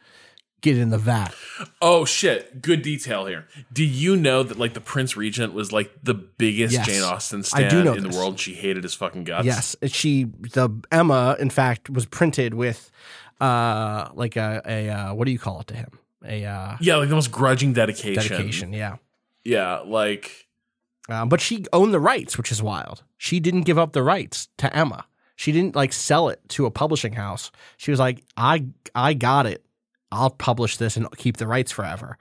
[0.63, 1.35] Get in the vat.
[1.81, 2.61] Oh shit!
[2.61, 3.47] Good detail here.
[3.73, 6.85] Do you know that like the Prince Regent was like the biggest Yes.
[6.87, 8.13] Jane Austen I do know in this.
[8.15, 8.39] the world?
[8.39, 9.47] She hated his fucking guts.
[9.47, 9.75] yes.
[9.87, 12.91] She, the Emma, in fact, was printed with
[13.41, 15.99] uh like a, a uh, what do you call it to him?
[16.27, 18.23] A uh, Yeah, like the most grudging dedication.
[18.23, 18.73] dedication.
[18.75, 18.97] Yeah.
[19.45, 20.47] Yeah, like
[21.11, 23.03] Um, but she owned the rights, which is wild.
[23.19, 25.07] She didn't give up the rights to Emma.
[25.35, 27.51] She didn't like sell it to a publishing house.
[27.77, 29.65] She was like, I I got it.
[30.13, 32.17] I'll publish this and keep the rights forever.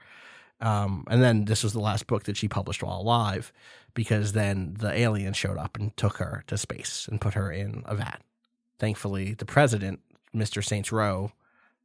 [0.60, 3.52] Um, and then this was the last book that she published while alive,
[3.94, 7.82] because then the alien showed up and took her to space and put her in
[7.86, 8.22] a vat.
[8.78, 10.00] Thankfully, the president,
[10.34, 10.64] Mr.
[10.64, 11.32] Saints Row,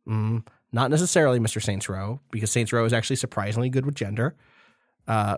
[0.08, 1.62] mm, not necessarily Mr.
[1.62, 4.36] Saints Row, because Saints Row is actually surprisingly good with gender
[5.08, 5.38] uh,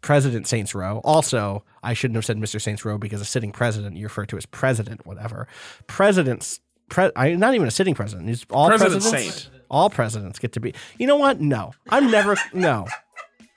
[0.00, 1.00] President Saints Row.
[1.04, 2.60] Also, I shouldn't have said Mr.
[2.60, 5.48] Saints Row because a sitting president you refer to as president, whatever.
[5.86, 8.28] Presidents, pre- I, not even a sitting president.
[8.28, 9.42] He's all President presidents.
[9.44, 9.50] Saint.
[9.70, 10.74] All presidents get to be.
[10.98, 11.40] You know what?
[11.40, 12.36] No, I'm never.
[12.52, 12.86] no,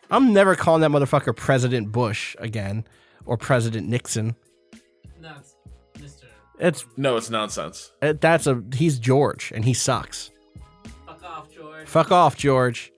[0.09, 2.85] I'm never calling that motherfucker President Bush again
[3.25, 4.35] or President Nixon.
[5.21, 5.55] No, it's
[5.97, 6.25] Mr.
[6.59, 7.91] It's no, it's nonsense.
[8.01, 10.31] it, that's a he's George and he sucks.
[11.05, 11.87] Fuck off, George.
[11.87, 12.91] Fuck off, George.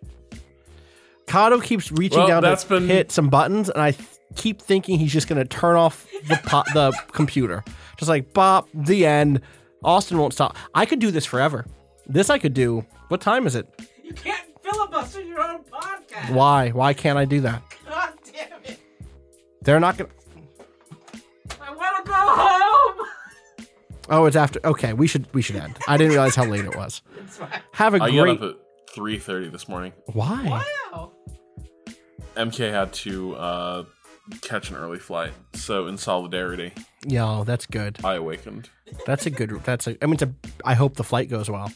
[1.28, 4.62] Kato keeps reaching Well, down that's to been- hit some buttons, and I th- keep
[4.62, 7.64] thinking he's just going to turn off the po- the computer,
[7.98, 8.68] just like bop.
[8.74, 9.42] The end.
[9.84, 10.56] Austin won't stop.
[10.74, 11.66] I could do this forever.
[12.08, 12.86] This I could do.
[13.10, 13.68] What time is it?
[14.04, 16.34] You can't filibuster your own podcast.
[16.34, 16.70] Why?
[16.70, 17.62] Why can't I do that?
[17.88, 18.80] God damn it.
[19.62, 20.10] They're not gonna.
[21.62, 23.08] I want to go home.
[24.10, 24.60] Oh, it's after.
[24.66, 25.78] Okay, we should we should end.
[25.88, 27.02] I didn't realize how late it was.
[27.72, 28.38] Have a I got great.
[28.38, 28.56] up at
[28.94, 29.94] three thirty this morning.
[30.08, 30.62] Why?
[30.92, 31.13] Wow.
[32.36, 33.84] MK had to uh,
[34.42, 36.74] catch an early flight, so in solidarity,
[37.06, 38.00] Yo, that's good.
[38.04, 38.70] I awakened.
[39.06, 39.50] That's a good.
[39.64, 39.98] That's a.
[40.02, 40.32] I mean, it's a.
[40.64, 41.72] I hope the flight goes well.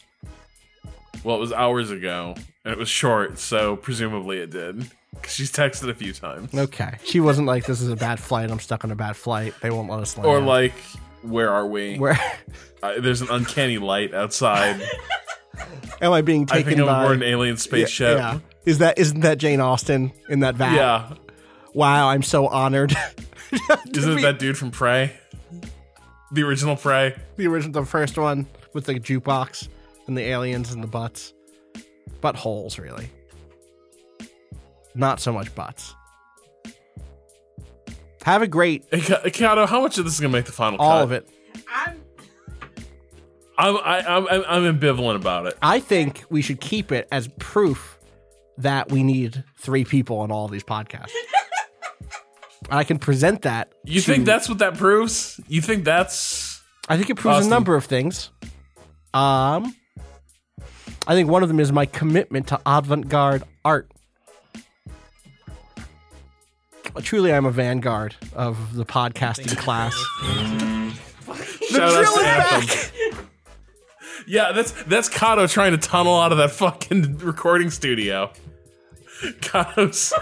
[1.24, 4.90] Well, it was hours ago, and it was short, so presumably it did.
[5.22, 6.54] 'Cause she's texted a few times.
[6.54, 6.92] Okay.
[7.02, 8.50] She wasn't like, "This is a bad flight.
[8.50, 9.52] I'm stuck on a bad flight.
[9.62, 10.74] They won't let us land." Or like,
[11.22, 11.98] where are we?
[11.98, 12.18] where
[12.82, 14.80] Uh, there's an uncanny light outside.
[16.00, 17.02] am I being I taken think I'm by?
[17.02, 18.16] aboard an alien spaceship.
[18.18, 18.38] Yeah.
[18.68, 20.74] Is that isn't that Jane Austen in that vat?
[20.74, 21.14] Yeah.
[21.72, 22.94] Wow, I'm so honored.
[23.94, 25.14] Isn't it that dude from Prey?
[26.32, 27.14] The original Prey?
[27.36, 29.68] the original, the first one with the jukebox
[30.06, 31.32] and the aliens and the butts,
[32.20, 33.08] butt holes, really.
[34.94, 35.94] Not so much butts.
[38.24, 40.78] Have a great Hey, Ka- Kato, how much of this is gonna make the final
[40.78, 41.04] all cut?
[41.04, 41.28] of it.
[41.74, 42.02] I'm.
[43.56, 45.56] I'm, I, I'm, I'm I'm ambivalent about it.
[45.62, 47.97] I think we should keep it as proof
[48.58, 51.10] that we need three people on all these podcasts.
[52.70, 53.72] I can present that.
[53.84, 55.40] You to- think that's what that proves?
[55.48, 57.52] You think that's I think it proves Austin?
[57.52, 58.30] a number of things.
[59.14, 59.74] Um,
[61.06, 63.90] I think one of them is my commitment to avant-garde art.
[67.02, 69.94] Truly, I'm a vanguard of the podcasting class.
[71.70, 72.90] shout drill is Anthem?
[74.28, 78.30] Yeah, that's that's Kato trying to tunnel out of that fucking recording studio.
[79.40, 80.12] Kato's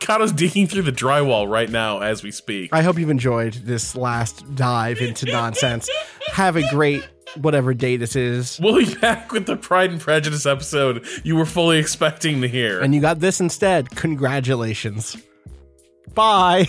[0.00, 2.70] Kato's digging through the drywall right now as we speak.
[2.72, 5.88] I hope you've enjoyed this last dive into nonsense.
[6.32, 8.58] Have a great whatever day this is.
[8.62, 12.80] We'll be back with the Pride and Prejudice episode you were fully expecting to hear.
[12.80, 13.90] And you got this instead.
[13.90, 15.16] Congratulations.
[16.14, 16.68] Bye.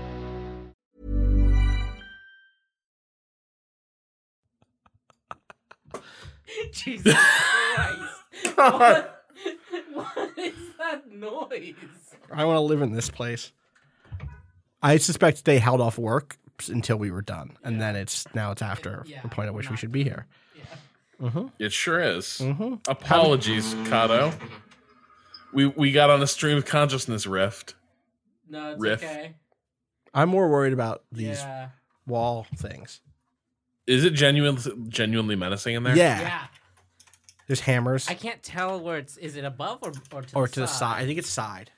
[6.71, 7.15] Jesus
[7.75, 8.55] Christ.
[8.55, 9.25] What,
[9.93, 11.75] what is that noise?
[12.31, 13.51] I want to live in this place.
[14.81, 18.61] I suspect they held off work until we were done, and then it's now it's
[18.61, 20.25] after the point at which we should be here.
[21.59, 22.39] It sure is.
[22.41, 22.75] Mm-hmm.
[22.87, 24.33] Apologies, Kato.
[25.53, 27.75] We we got on a stream of consciousness rift.
[28.49, 29.03] No, it's Riff.
[29.03, 29.35] okay.
[30.13, 31.69] I'm more worried about these Yeah.
[32.07, 33.01] wall things.
[33.87, 34.57] Is it genuine,
[34.89, 35.95] genuinely menacing in there?
[35.95, 36.21] Yeah.
[36.21, 36.41] Yeah.
[37.47, 39.17] There's hammers I can't tell where it's.
[39.17, 41.01] Is it above or or to or the to the side.
[41.03, 41.71] I think it's side.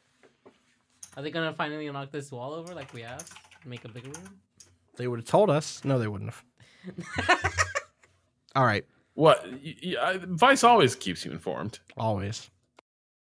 [1.17, 3.33] Are they gonna finally knock this wall over like we asked?
[3.65, 4.39] Make a bigger room?
[4.97, 5.83] They would have told us.
[5.83, 6.43] No, they wouldn't have.
[8.55, 9.43] All right, What?
[9.63, 11.79] Y- y- I- Vice always keeps you informed.
[11.97, 12.51] always.